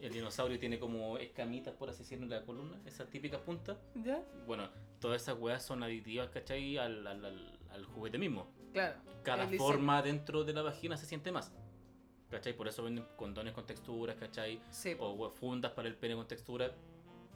El 0.01 0.13
dinosaurio 0.13 0.59
tiene 0.59 0.79
como 0.79 1.19
escamitas, 1.19 1.75
por 1.75 1.91
así 1.91 1.99
decirlo, 2.01 2.25
en 2.25 2.31
la 2.31 2.43
columna, 2.45 2.81
esas 2.87 3.09
típicas 3.11 3.41
puntas. 3.43 3.77
¿Ya? 3.95 4.23
Bueno, 4.47 4.69
todas 4.99 5.21
esas 5.23 5.39
weas 5.39 5.63
son 5.63 5.83
aditivas, 5.83 6.31
¿cachai? 6.31 6.79
Al, 6.79 7.07
al, 7.07 7.25
al- 7.25 7.59
al 7.71 7.85
juguete 7.85 8.17
mismo. 8.19 8.51
Claro. 8.73 8.99
Cada 9.23 9.45
diseño. 9.45 9.59
forma 9.69 10.01
dentro 10.03 10.43
de 10.45 10.53
la 10.55 10.63
vagina 10.63 10.97
se 10.97 11.05
siente 11.07 11.31
más. 11.31 11.53
¿Cachai? 12.31 12.57
Por 12.57 12.67
eso 12.69 12.83
venden 12.83 13.05
condones 13.17 13.53
con 13.53 13.67
texturas, 13.67 14.17
¿cachai? 14.17 14.61
Sí. 14.71 14.97
O 14.99 15.31
fundas 15.31 15.73
para 15.73 15.89
el 15.89 15.97
pene 15.97 16.15
con 16.15 16.27
textura. 16.27 16.73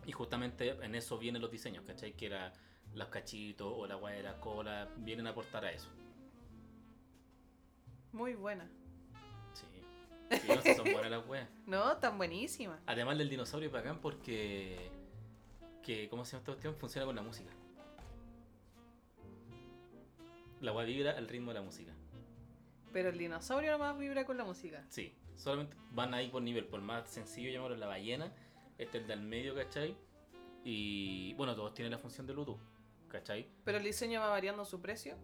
Y 0.07 0.13
justamente 0.13 0.71
en 0.71 0.95
eso 0.95 1.19
vienen 1.19 1.43
los 1.43 1.51
diseños, 1.51 1.85
¿cachai? 1.85 2.13
Que 2.15 2.27
era 2.27 2.53
los 2.95 3.09
cachitos 3.09 3.73
o 3.77 3.87
la 3.87 3.97
weá 3.97 4.15
de 4.15 4.23
la 4.23 4.39
cola, 4.41 4.89
vienen 4.99 5.27
a 5.27 5.31
aportar 5.31 5.65
a 5.65 5.73
eso. 5.73 5.89
muy 8.13 8.35
buena. 8.35 8.71
Sí. 10.41 10.49
No 10.49 10.63
sé, 10.63 10.75
son 10.75 10.85
buenas 10.93 11.11
las 11.11 11.27
weas. 11.27 11.49
No, 11.67 11.97
tan 11.99 12.17
buenísima. 12.19 12.79
Además 12.87 13.17
del 13.19 13.29
dinosaurio 13.29 13.69
es 13.69 13.73
bacán 13.73 14.01
porque. 14.01 14.91
Que, 15.83 16.09
¿Cómo 16.09 16.25
se 16.25 16.33
llama 16.33 16.41
esta 16.41 16.53
cuestión? 16.53 16.75
Funciona 16.77 17.07
con 17.07 17.15
la 17.17 17.23
música. 17.23 17.51
La 20.61 20.73
wea 20.73 20.85
vibra 20.87 21.13
al 21.13 21.29
ritmo 21.29 21.51
de 21.53 21.55
la 21.59 21.63
música. 21.63 21.93
Pero 22.93 23.11
el 23.11 23.19
dinosaurio 23.19 23.73
nomás 23.73 23.99
vibra 23.99 24.25
con 24.25 24.37
la 24.37 24.45
música. 24.45 24.85
Sí, 24.89 25.15
solamente 25.37 25.77
van 25.91 26.15
ahí 26.15 26.29
por 26.29 26.43
nivel, 26.43 26.65
por 26.67 26.81
más 26.81 27.09
sencillo 27.11 27.51
llamarlo 27.51 27.77
la 27.77 27.87
ballena, 27.87 28.33
este 28.79 28.99
es 28.99 29.03
el 29.03 29.09
del 29.09 29.21
medio, 29.21 29.55
¿cachai? 29.55 29.97
Y 30.65 31.35
bueno, 31.35 31.55
todos 31.55 31.75
tienen 31.75 31.91
la 31.93 31.99
función 31.99 32.27
de 32.27 32.33
Bluetooth, 32.33 32.61
¿cachai? 33.09 33.49
Pero 33.65 33.79
el 33.79 33.85
diseño 33.85 34.21
va 34.21 34.29
variando 34.29 34.65
su 34.65 34.81
precio. 34.81 35.17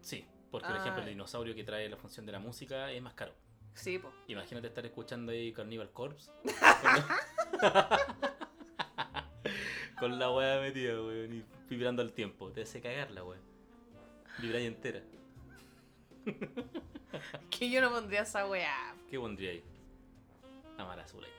Sí, 0.00 0.26
porque 0.50 0.66
por 0.66 0.76
Ah. 0.76 0.80
ejemplo 0.80 1.02
el 1.02 1.08
dinosaurio 1.10 1.54
que 1.54 1.62
trae 1.62 1.88
la 1.88 1.96
función 1.96 2.26
de 2.26 2.32
la 2.32 2.38
música 2.40 2.90
es 2.90 3.00
más 3.02 3.14
caro. 3.14 3.34
Sí, 3.74 3.98
po. 3.98 4.12
Imagínate 4.28 4.68
estar 4.68 4.86
escuchando 4.86 5.32
ahí 5.32 5.52
Carnival 5.52 5.90
Corpse. 5.90 6.30
con 9.98 10.18
la- 10.18 10.30
weá 10.30 10.60
metida, 10.60 10.94
weón, 10.94 11.34
y 11.34 11.44
vibrando 11.68 12.02
al 12.02 12.12
tiempo. 12.12 12.50
Te 12.50 12.62
hace 12.62 12.80
cagar 12.80 13.10
la 13.10 13.24
weá. 13.24 13.38
Vibra 14.38 14.58
ahí 14.58 14.66
entera. 14.66 15.02
Que 17.50 17.70
yo 17.70 17.80
no 17.80 17.90
pondría 17.90 18.22
esa 18.22 18.46
weá. 18.48 18.94
¿Qué 19.08 19.18
pondría 19.18 19.52
ahí? 19.52 19.62
La 20.76 20.84
mala 20.84 21.04
azul 21.04 21.24
ahí. 21.24 21.30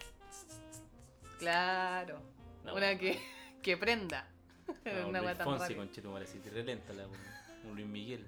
Claro. 1.37 2.21
La 2.63 2.73
Una 2.73 2.97
que, 2.97 3.19
que 3.61 3.75
prenda. 3.75 4.29
No, 4.67 4.75
Una 5.09 5.21
weá 5.21 5.35
tan 5.35 5.45
Fonsi, 5.45 5.75
si 6.27 6.39
te 6.39 6.49
relenta 6.49 6.93
la 6.93 7.07
weá. 7.07 7.57
Un 7.65 7.75
Luis 7.75 7.87
Miguel. 7.87 8.25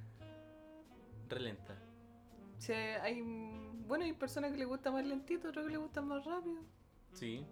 Relenta. 1.30 1.76
Sí, 2.58 2.74
hay, 2.74 3.22
bueno, 3.88 4.06
hay 4.06 4.14
personas 4.14 4.52
que 4.52 4.58
les 4.58 4.68
gusta 4.68 4.92
más 4.92 5.06
lentito, 5.06 5.50
otros 5.50 5.66
que 5.66 5.72
les 5.72 5.80
gustan 5.80 6.08
más 6.08 6.24
rápido. 6.26 6.62
Sí. 7.14 7.44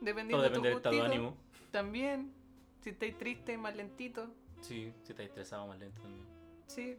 Dependiendo 0.00 0.38
Todo 0.38 0.42
de 0.42 0.48
depende 0.48 0.58
tu 0.58 0.62
del 0.62 0.76
estado 0.76 0.96
de 0.96 1.02
ánimo. 1.02 1.36
También. 1.70 2.32
Si 2.80 2.90
estáis 2.90 3.16
triste, 3.16 3.56
más 3.56 3.74
lentito. 3.76 4.28
Sí, 4.60 4.92
si 5.02 5.12
estás 5.12 5.26
estresado 5.26 5.66
más 5.66 5.78
lento 5.78 6.02
también. 6.02 6.24
Sí. 6.66 6.98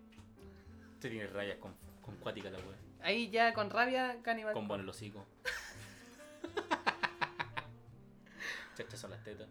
Se 1.00 1.10
tiene 1.10 1.28
rayas 1.28 1.58
con, 1.58 1.74
con 2.02 2.16
cuática 2.18 2.50
la 2.50 2.58
weá. 2.58 2.78
Ahí 3.02 3.30
ya 3.30 3.54
con 3.54 3.70
rabia, 3.70 4.18
Cannibal. 4.24 4.54
Con 4.54 4.68
bueno 4.68 4.84
el 4.84 4.90
hocico. 4.90 5.26
Chachas 8.76 9.00
son 9.00 9.12
las 9.12 9.24
tetas. 9.24 9.48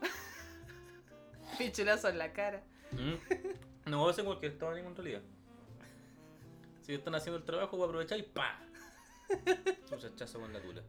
Pichulazo 1.58 2.08
en 2.08 2.18
la 2.18 2.32
cara. 2.32 2.62
¿Mm? 2.92 3.90
No, 3.90 4.08
ese 4.10 4.24
cualquier 4.24 4.52
estado 4.52 4.72
de 4.72 4.78
ánimo 4.78 4.90
en 4.90 4.96
realidad. 4.96 5.22
Si 6.82 6.94
están 6.94 7.14
haciendo 7.14 7.38
el 7.38 7.44
trabajo, 7.44 7.76
voy 7.76 7.84
a 7.84 7.88
aprovechar 7.88 8.18
y 8.18 8.22
¡pa! 8.22 8.60
Un 9.92 9.98
chachazo 9.98 10.40
con 10.40 10.52
la 10.52 10.60
tula. 10.60 10.82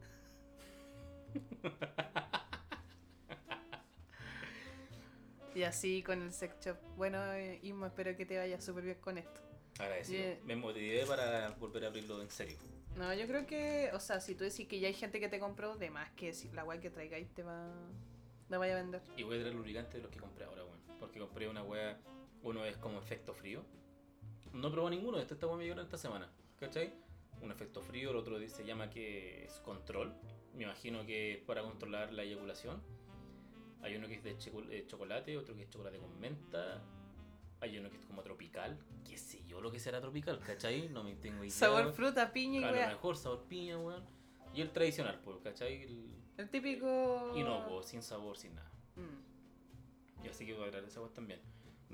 Y 5.56 5.64
así 5.64 6.02
con 6.02 6.22
el 6.22 6.34
sex 6.34 6.56
shop. 6.65 6.78
Bueno, 6.98 7.22
eh, 7.34 7.60
Isma, 7.61 7.88
espero 7.88 8.15
que 8.18 8.26
te 8.26 8.38
vaya 8.38 8.60
súper 8.60 8.86
bien 8.86 8.98
con 8.99 9.20
esto. 9.20 9.40
Agradecido. 9.78 10.24
Yeah. 10.24 10.40
Me 10.45 10.56
motivé 10.56 11.06
para 11.06 11.52
volver 11.52 11.86
a 11.86 11.88
abrirlo 11.88 12.22
en 12.22 12.30
serio. 12.30 12.57
No, 12.95 13.14
yo 13.14 13.28
creo 13.28 13.45
que, 13.45 13.91
o 13.94 13.99
sea, 13.99 14.20
si 14.20 14.36
tú 14.36 14.44
decís 14.44 14.68
que 14.68 14.80
ya 14.80 14.88
hay 14.88 14.94
gente 14.94 15.20
que 15.20 15.30
te 15.30 15.40
compró, 15.40 15.76
de 15.76 15.91
más 15.91 16.11
que 16.11 16.34
si 16.34 16.49
la 16.52 16.64
guay 16.64 16.80
que 16.80 16.90
traigáis 16.90 17.30
te 17.34 17.44
va, 17.44 17.68
la 18.49 18.57
vaya 18.57 18.74
a 18.74 18.78
vender. 18.78 19.02
Y 19.15 19.24
voy 19.24 19.38
a 19.38 19.41
traer 19.41 19.56
lubricante 19.56 19.98
de 19.98 20.03
los 20.03 20.11
que 20.11 20.20
compré 20.20 20.45
ahora, 20.45 20.64
weón. 20.64 20.80
Porque 20.99 21.20
compré 21.20 21.48
una 21.48 21.64
wea, 21.64 21.99
uno 22.41 22.65
es 22.65 22.78
como 22.78 22.99
efecto 22.99 23.34
frío. 23.34 23.64
No 24.54 24.72
probé 24.72 24.92
ninguno, 24.92 25.18
este 25.20 25.34
wea 25.46 25.56
me 25.56 25.82
esta 25.82 25.98
semana, 25.98 26.30
¿cachai? 26.60 26.94
Un 27.42 27.52
efecto 27.52 27.82
frío, 27.82 28.12
el 28.12 28.16
otro 28.18 28.40
se 28.48 28.64
llama 28.64 28.90
que 28.90 29.46
es 29.46 29.60
control. 29.62 30.14
Me 30.54 30.64
imagino 30.64 31.06
que 31.06 31.34
es 31.34 31.40
para 31.40 31.64
controlar 31.64 32.14
la 32.14 32.24
eyaculación. 32.24 32.82
Hay 33.82 33.96
uno 33.96 34.08
que 34.08 34.16
es 34.16 34.24
de 34.24 34.38
eh, 34.72 34.86
chocolate, 34.88 35.38
otro 35.38 35.56
que 35.56 35.64
es 35.64 35.70
chocolate 35.70 35.98
con 35.98 36.18
menta. 36.20 36.82
Hay 37.60 37.78
uno 37.78 37.90
que 37.90 37.98
es 37.98 38.06
como 38.06 38.22
tropical. 38.22 38.78
Qué 39.04 39.18
sé 39.18 39.44
yo 39.46 39.60
lo 39.60 39.72
que 39.72 39.80
será 39.80 40.00
tropical, 40.00 40.40
¿cachai? 40.40 40.88
No 40.90 41.04
me 41.04 41.16
tengo 41.16 41.44
idea. 41.44 41.52
Sabor 41.52 41.82
weón. 41.82 41.94
fruta, 41.94 42.32
piña 42.32 42.62
y 42.62 42.64
A 42.64 42.72
lo 42.72 42.88
mejor 42.94 43.18
sabor 43.18 43.44
piña, 43.50 43.78
weón. 43.78 44.04
Y 44.54 44.62
el 44.62 44.72
tradicional, 44.72 45.20
pues, 45.26 45.38
¿cachai? 45.44 45.84
El 45.84 46.14
El 46.38 46.50
típico. 46.50 47.34
inocuo, 47.36 47.82
sin 47.84 48.04
sabor, 48.04 48.38
sin 48.38 48.56
nada. 48.56 48.72
Mm. 48.96 50.26
Y 50.26 50.30
así 50.30 50.46
que 50.46 50.54
voy 50.54 50.68
a 50.68 50.72
traer 50.72 50.86
esa 50.86 51.02
weá 51.02 51.12
también. 51.12 51.42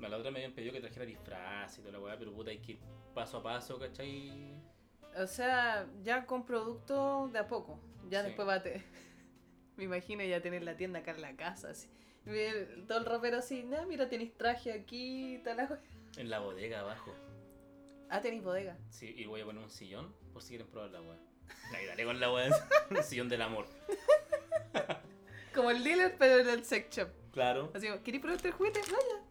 A 0.02 0.08
la 0.08 0.16
otra 0.16 0.30
me 0.30 0.38
habían 0.38 0.52
pedido 0.52 0.72
que 0.72 0.80
trajera 0.80 1.04
disfraz 1.06 1.76
y 1.78 1.80
toda 1.80 1.92
la 1.92 2.00
weá, 2.00 2.18
pero 2.18 2.32
puta 2.32 2.50
hay 2.50 2.58
que 2.58 2.72
ir 2.72 2.80
paso 3.14 3.38
a 3.38 3.42
paso, 3.42 3.78
¿cachai? 3.78 4.54
O 5.16 5.26
sea, 5.26 5.86
ya 6.02 6.24
con 6.26 6.44
producto 6.46 7.28
de 7.32 7.38
a 7.38 7.46
poco. 7.48 7.78
Ya 8.08 8.20
Sí. 8.22 8.28
después 8.28 8.48
va 8.48 8.54
a 8.54 8.62
te... 8.62 8.82
Me 9.76 9.84
imagino 9.84 10.22
ya 10.24 10.40
tener 10.42 10.62
la 10.62 10.76
tienda 10.76 11.00
acá 11.00 11.12
en 11.12 11.22
la 11.22 11.36
casa, 11.36 11.70
así. 11.70 11.88
Todo 12.86 12.98
el 12.98 13.04
ropero 13.06 13.38
así, 13.38 13.62
no, 13.62 13.86
mira, 13.86 14.08
tenéis 14.08 14.36
traje 14.36 14.72
aquí, 14.72 15.40
tal 15.44 15.56
la 15.56 15.64
wea". 15.64 15.80
En 16.16 16.28
la 16.30 16.38
bodega 16.40 16.80
abajo. 16.80 17.14
Ah, 18.10 18.20
tenéis 18.20 18.42
bodega. 18.42 18.76
Sí, 18.90 19.14
y 19.16 19.24
voy 19.26 19.40
a 19.40 19.44
poner 19.44 19.62
un 19.62 19.70
sillón 19.70 20.14
por 20.32 20.42
si 20.42 20.50
quieren 20.50 20.66
probar 20.66 20.90
la 20.90 21.00
weá. 21.00 21.18
Ahí 21.74 21.86
dale 21.86 22.04
con 22.04 22.20
la 22.20 22.32
weá. 22.32 22.50
un 22.90 23.02
sillón 23.02 23.28
del 23.28 23.42
amor. 23.42 23.66
Como 25.54 25.70
el 25.70 25.82
dealer, 25.82 26.14
pero 26.18 26.38
en 26.40 26.48
el 26.48 26.64
sex 26.64 26.94
shop. 26.96 27.08
Claro. 27.32 27.70
Así, 27.74 27.88
¿queréis 28.04 28.22
probar 28.22 28.44
el 28.44 28.52
juguete? 28.52 28.80
Vaya. 28.82 29.24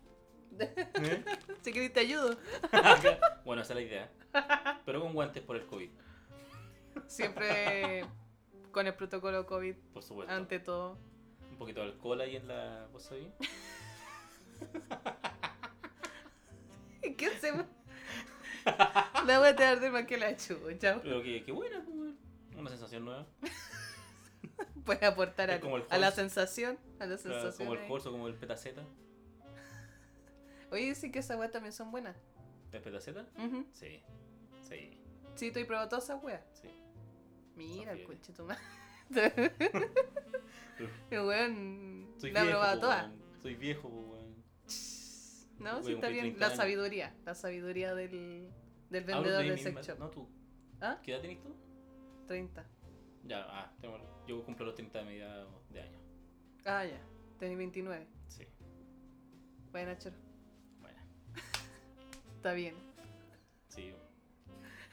¿Eh? 0.59 1.23
Si 1.61 1.71
queréis 1.73 1.93
te 1.93 1.99
ayudo. 2.01 2.37
bueno, 3.45 3.61
esa 3.61 3.73
es 3.73 3.75
la 3.75 3.81
idea. 3.81 4.11
Pero 4.85 5.01
con 5.01 5.13
guantes 5.13 5.43
por 5.43 5.55
el 5.55 5.65
COVID, 5.65 5.89
Siempre 7.07 8.05
con 8.71 8.85
el 8.87 8.93
protocolo 8.93 9.45
COVID 9.45 9.75
por 9.93 10.03
supuesto. 10.03 10.33
ante 10.33 10.59
todo. 10.59 10.97
Un 11.51 11.57
poquito 11.57 11.81
de 11.81 11.87
alcohol 11.87 12.21
ahí 12.21 12.35
en 12.35 12.47
la. 12.47 12.87
¿Vos? 12.91 13.09
¿Qué 17.17 17.25
hacemos? 17.27 17.65
La 19.25 19.39
voy 19.39 19.47
a 19.49 19.55
te 19.55 19.63
arde 19.63 19.89
más 19.89 20.05
que 20.05 20.17
la 20.17 20.35
chucha. 20.35 20.99
Pero 21.01 21.23
que, 21.23 21.43
que 21.43 21.51
buena, 21.51 21.83
pues. 21.83 22.13
Una 22.57 22.69
sensación 22.69 23.05
nueva. 23.05 23.25
Puede 24.85 25.05
aportar 25.05 25.51
a, 25.51 25.59
como 25.59 25.77
el 25.77 25.83
a 25.89 25.97
la 25.97 26.11
sensación. 26.11 26.77
A 26.99 27.05
la 27.05 27.17
Claro, 27.17 27.39
sensación. 27.41 27.67
como 27.67 27.79
el 27.79 27.87
corso, 27.87 28.11
como 28.11 28.27
el 28.27 28.35
petaceta. 28.35 28.83
Oye, 30.71 30.85
dicen 30.85 31.11
que 31.11 31.19
esas 31.19 31.37
weas 31.37 31.51
también 31.51 31.73
son 31.73 31.91
buenas. 31.91 32.15
¿El 32.71 32.81
petaceta? 32.81 33.27
Ujú. 33.37 33.65
Sí. 33.73 34.01
Sí. 34.61 34.99
Sí, 35.35 35.51
tú 35.51 35.59
has 35.59 35.65
probado 35.65 35.89
todas 35.89 36.03
esas 36.05 36.23
weas. 36.23 36.43
Sí. 36.53 36.69
Mira 37.55 37.91
el 37.93 38.03
coche 38.03 38.33
tu 38.33 38.43
madre. 38.45 38.61
Weón 41.11 42.13
la 42.21 42.41
viejo, 42.43 42.47
probado 42.49 42.79
toda. 42.79 43.11
Soy 43.41 43.55
viejo, 43.55 43.87
weón. 43.87 44.35
No, 45.59 45.83
sí 45.83 45.93
está 45.93 46.07
bien. 46.09 46.21
30 46.25 46.39
La 46.39 46.45
años. 46.47 46.57
sabiduría. 46.57 47.15
La 47.25 47.35
sabiduría 47.35 47.95
del, 47.95 48.49
del 48.89 49.03
vendedor 49.03 49.43
de 49.43 49.51
de 49.51 49.57
sex 49.57 49.87
shop. 49.87 49.99
No, 49.99 50.09
tú. 50.09 50.29
¿Ah? 50.79 50.99
¿Qué 51.03 51.11
edad 51.13 51.21
tenés 51.21 51.41
tú? 51.41 51.55
30. 52.27 52.65
Ya, 53.25 53.45
ah, 53.49 53.73
tengo- 53.81 53.99
yo 54.27 54.43
cumplo 54.45 54.65
los 54.67 54.75
30 54.75 54.99
de 54.99 55.05
mediados 55.05 55.69
de 55.69 55.81
año. 55.81 55.99
Ah, 56.65 56.85
ya. 56.85 57.01
Tenés 57.39 57.57
29. 57.57 58.07
Sí, 58.27 58.45
Bueno, 59.71 59.93
choro. 59.97 60.15
Está 62.39 62.53
bien. 62.53 62.73
sí. 63.67 63.93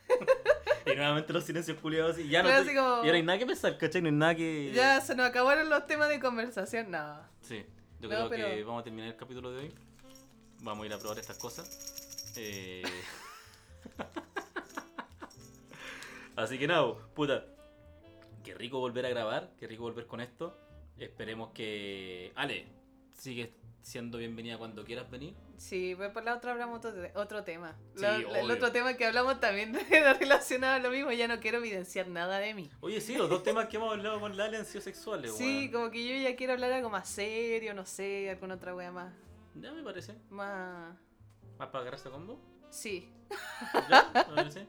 y 0.86 0.96
nuevamente 0.96 1.32
los 1.32 1.44
silencios 1.44 1.78
culiados 1.78 2.18
y 2.18 2.28
ya 2.28 2.42
no. 2.42 2.48
Te- 2.48 2.74
como- 2.74 3.04
Y 3.04 3.06
ahora 3.06 3.12
hay 3.14 3.22
nada 3.22 3.38
que 3.38 3.46
pensar, 3.46 3.78
¿cachai? 3.78 4.02
No 4.02 4.08
hay 4.08 4.14
nada 4.14 4.34
que. 4.34 4.72
Ya 4.74 5.00
se 5.00 5.14
nos 5.14 5.26
acabaron 5.26 5.70
los 5.70 5.86
temas 5.86 6.08
de 6.08 6.18
conversación. 6.18 6.90
No. 6.90 7.20
Sí, 7.42 7.64
yo 8.00 8.08
No, 8.08 8.28
creo 8.28 8.48
que 8.50 8.64
vamos 8.64 8.80
a 8.80 8.84
terminar 8.84 9.10
el 9.10 9.16
capítulo 9.16 9.52
de 9.52 9.60
hoy. 9.60 9.74
Vamos 10.62 10.82
a 10.82 10.86
ir 10.86 10.92
a 10.92 10.98
probar 10.98 11.20
estas 11.20 11.38
cosas. 11.38 12.32
Eh... 12.36 12.82
Así 16.34 16.58
que 16.58 16.66
nada, 16.66 16.92
puta. 17.14 17.44
Qué 18.42 18.54
rico 18.54 18.80
volver 18.80 19.06
a 19.06 19.10
grabar, 19.10 19.52
qué 19.60 19.68
rico 19.68 19.84
volver 19.84 20.06
con 20.06 20.20
esto. 20.20 20.58
Esperemos 20.98 21.52
que. 21.52 22.32
Ale, 22.34 22.66
sigue 23.16 23.54
siendo 23.82 24.18
bienvenida 24.18 24.58
cuando 24.58 24.84
quieras 24.84 25.08
venir. 25.08 25.34
Sí, 25.58 25.94
pues 25.96 26.10
por 26.10 26.22
la 26.24 26.34
otra 26.34 26.52
hablamos 26.52 26.84
otro, 26.84 26.92
otro 27.14 27.42
tema. 27.44 27.74
Sí, 27.96 28.04
el 28.04 28.50
otro 28.50 28.72
tema 28.72 28.94
que 28.94 29.06
hablamos 29.06 29.40
también 29.40 29.74
era 29.90 30.14
relacionado 30.14 30.74
a 30.74 30.78
lo 30.78 30.90
mismo. 30.90 31.12
Ya 31.12 31.28
no 31.28 31.40
quiero 31.40 31.58
evidenciar 31.58 32.08
nada 32.08 32.38
de 32.38 32.52
mí. 32.54 32.70
Oye, 32.80 33.00
sí, 33.00 33.16
los 33.16 33.28
dos 33.30 33.42
temas 33.42 33.66
que 33.68 33.76
hemos 33.76 33.92
hablado 33.92 34.20
con 34.20 34.36
Lale 34.36 34.58
han 34.58 34.66
sido 34.66 34.82
sexuales, 34.82 35.34
Sí, 35.36 35.70
como 35.72 35.90
que 35.90 36.06
yo 36.06 36.28
ya 36.28 36.36
quiero 36.36 36.52
hablar 36.52 36.72
algo 36.72 36.90
más 36.90 37.08
serio, 37.08 37.72
no 37.74 37.86
sé, 37.86 38.28
alguna 38.30 38.54
otra 38.56 38.74
wea 38.74 38.92
más. 38.92 39.14
Ya 39.54 39.72
me 39.72 39.82
parece. 39.82 40.14
Más. 40.30 40.94
¿Más 41.58 41.68
para 41.68 41.80
agarrarse 41.82 42.08
a 42.08 42.10
combo? 42.12 42.38
Sí, 42.70 43.10
¿Ya? 43.88 44.10
¿Me 44.12 44.24
parece? 44.34 44.66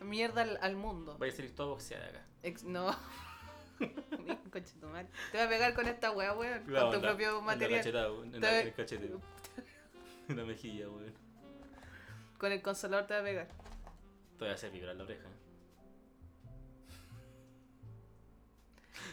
mierda 0.00 0.42
al, 0.42 0.58
al 0.62 0.76
mundo. 0.76 1.16
Vaya 1.18 1.32
a 1.32 1.36
salir 1.36 1.54
toda 1.54 1.68
boxeada 1.68 2.06
acá. 2.06 2.26
Ex- 2.42 2.64
no. 2.64 2.96
Conche. 4.52 4.72
Te 4.80 5.38
voy 5.38 5.46
a 5.46 5.48
pegar 5.48 5.74
con 5.74 5.86
esta 5.88 6.10
wea, 6.12 6.32
weón. 6.34 6.62
Con 6.64 6.66
tu 6.72 6.76
en 6.76 6.92
la- 6.92 7.00
propio 7.00 7.28
En 7.30 7.34
la 7.34 7.40
material. 7.42 7.86
en, 7.86 8.40
la- 8.40 8.60
en 8.60 8.66
el 8.68 8.74
cachete. 8.74 9.10
La 10.34 10.44
mejilla, 10.44 10.88
weón. 10.88 11.12
Con 12.38 12.52
el 12.52 12.62
consolador 12.62 13.06
te 13.06 13.14
voy 13.14 13.20
a 13.20 13.24
pegar. 13.24 13.48
Te 14.38 14.44
voy 14.44 14.48
a 14.48 14.54
hacer 14.54 14.70
vibrar 14.70 14.96
la 14.96 15.04
oreja. 15.04 15.28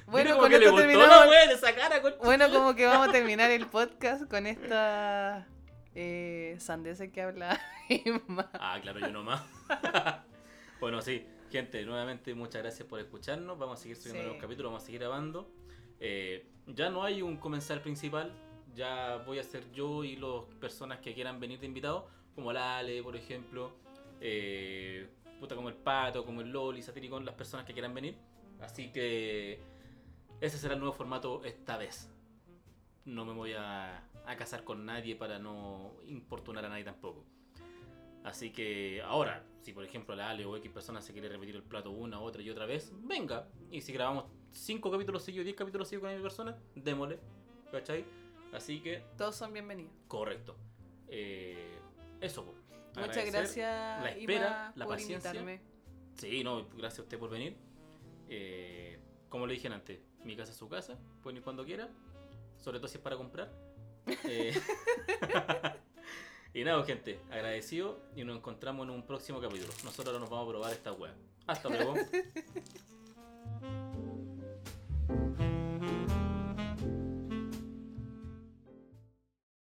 Bueno, 0.07 0.37
con 0.37 0.51
esto 0.51 0.71
gustó 0.71 0.87
terminamos. 0.87 1.27
weá, 1.29 1.43
esa 1.51 1.75
cara, 1.75 2.01
con- 2.01 2.15
Bueno, 2.23 2.49
como 2.49 2.75
que 2.75 2.85
vamos 2.85 3.09
a 3.09 3.11
terminar 3.11 3.51
el 3.51 3.67
podcast 3.67 4.27
con 4.27 4.47
esta 4.47 5.47
eh, 5.93 6.55
sandeza 6.59 7.07
que 7.11 7.21
habla 7.21 7.59
Emma. 7.89 8.49
Ah, 8.53 8.79
claro, 8.81 8.99
yo 8.99 9.09
nomás. 9.09 9.41
bueno, 10.79 11.01
sí, 11.01 11.27
gente, 11.51 11.83
nuevamente 11.85 12.33
muchas 12.33 12.61
gracias 12.63 12.87
por 12.87 12.99
escucharnos. 12.99 13.57
Vamos 13.59 13.79
a 13.79 13.81
seguir 13.83 13.97
subiendo 13.97 14.21
Sí. 14.21 14.25
nuevos 14.25 14.41
capítulos, 14.41 14.71
vamos 14.71 14.83
a 14.83 14.85
seguir 14.87 15.01
grabando. 15.01 15.51
Eh, 15.99 16.47
ya 16.65 16.89
no 16.89 17.03
hay 17.03 17.21
un 17.21 17.37
comensal 17.37 17.81
principal. 17.81 18.31
Ya 18.79 19.17
voy 19.25 19.39
a 19.39 19.43
ser 19.43 19.69
yo 19.73 20.05
y 20.05 20.15
las 20.15 20.45
personas 20.57 20.99
que 20.99 21.13
quieran 21.13 21.37
venir 21.37 21.59
de 21.59 21.65
invitados, 21.65 22.05
como 22.33 22.53
la 22.53 22.77
Ale, 22.77 23.03
por 23.03 23.13
ejemplo. 23.17 23.73
eh, 24.21 25.05
puta, 25.37 25.53
como 25.53 25.67
el 25.67 25.75
Pato, 25.75 26.25
como 26.25 26.39
el 26.39 26.49
Loli, 26.49 26.81
Satiricón, 26.81 27.25
las 27.25 27.35
personas 27.35 27.65
que 27.65 27.73
quieran 27.73 27.93
venir. 27.93 28.15
Así 28.61 28.89
que 28.89 29.59
ese 30.39 30.57
será 30.57 30.75
el 30.75 30.79
nuevo 30.79 30.93
formato 30.93 31.43
esta 31.43 31.75
vez. 31.75 32.09
No 33.03 33.25
me 33.25 33.33
voy 33.33 33.51
a, 33.51 33.97
a 34.25 34.35
casar 34.37 34.63
con 34.63 34.85
nadie 34.85 35.17
para 35.17 35.39
no 35.39 35.91
importunar 36.07 36.63
a 36.63 36.69
nadie 36.69 36.85
tampoco. 36.85 37.25
Así 38.23 38.51
que 38.51 39.01
ahora, 39.01 39.43
si 39.61 39.73
por 39.73 39.83
ejemplo 39.83 40.15
la 40.15 40.29
Ale 40.29 40.45
o 40.45 40.55
X 40.55 40.71
persona 40.71 41.01
se 41.01 41.11
quiere 41.11 41.27
repetir 41.27 41.57
el 41.57 41.63
plato 41.63 41.91
una, 41.91 42.21
otra 42.21 42.41
y 42.41 42.49
otra 42.49 42.65
vez, 42.65 42.93
venga. 43.03 43.49
Y 43.71 43.81
si 43.81 43.91
grabamos 43.91 44.23
5 44.53 44.89
capítulos 44.89 45.21
seguidos, 45.23 45.43
10 45.43 45.57
capítulos 45.57 45.89
seguidos 45.89 46.03
con 46.03 46.11
la 46.11 46.15
misma 46.15 46.29
persona, 46.29 46.57
démosle. 46.75 47.19
¿Cachai? 47.73 48.05
Así 48.53 48.81
que, 48.81 49.03
Todos 49.17 49.35
son 49.35 49.53
bienvenidos. 49.53 49.91
correcto. 50.07 50.55
Eh, 51.07 51.77
eso, 52.21 52.45
po. 52.45 52.55
Muchas 52.99 53.25
gracias, 53.31 54.03
la 54.03 54.09
espera, 54.11 54.73
la 54.75 54.85
por 54.85 54.95
paciencia. 54.95 55.29
invitarme. 55.29 55.61
Sí, 56.17 56.43
no, 56.43 56.67
gracias 56.69 56.99
a 56.99 57.03
usted 57.03 57.19
por 57.19 57.29
venir. 57.29 57.55
Eh, 58.27 58.99
como 59.29 59.45
le 59.47 59.53
dije 59.53 59.67
antes, 59.67 59.99
mi 60.23 60.35
casa 60.35 60.51
es 60.51 60.57
su 60.57 60.67
casa, 60.67 60.97
pueden 61.21 61.37
ir 61.37 61.43
cuando 61.43 61.63
quiera, 61.63 61.87
sobre 62.57 62.79
todo 62.79 62.87
si 62.87 62.97
es 62.97 63.03
para 63.03 63.17
comprar. 63.17 63.51
Eh, 64.23 64.53
y 66.53 66.63
nada, 66.63 66.83
gente, 66.83 67.19
agradecido 67.29 68.01
y 68.15 68.23
nos 68.23 68.37
encontramos 68.37 68.85
en 68.87 68.89
un 68.89 69.05
próximo 69.05 69.39
capítulo. 69.39 69.71
Nosotros 69.83 70.07
ahora 70.07 70.19
nos 70.19 70.31
vamos 70.31 70.47
a 70.47 70.49
probar 70.49 70.73
esta 70.73 70.91
web. 70.93 71.13
Hasta 71.45 71.69
luego. 71.69 71.93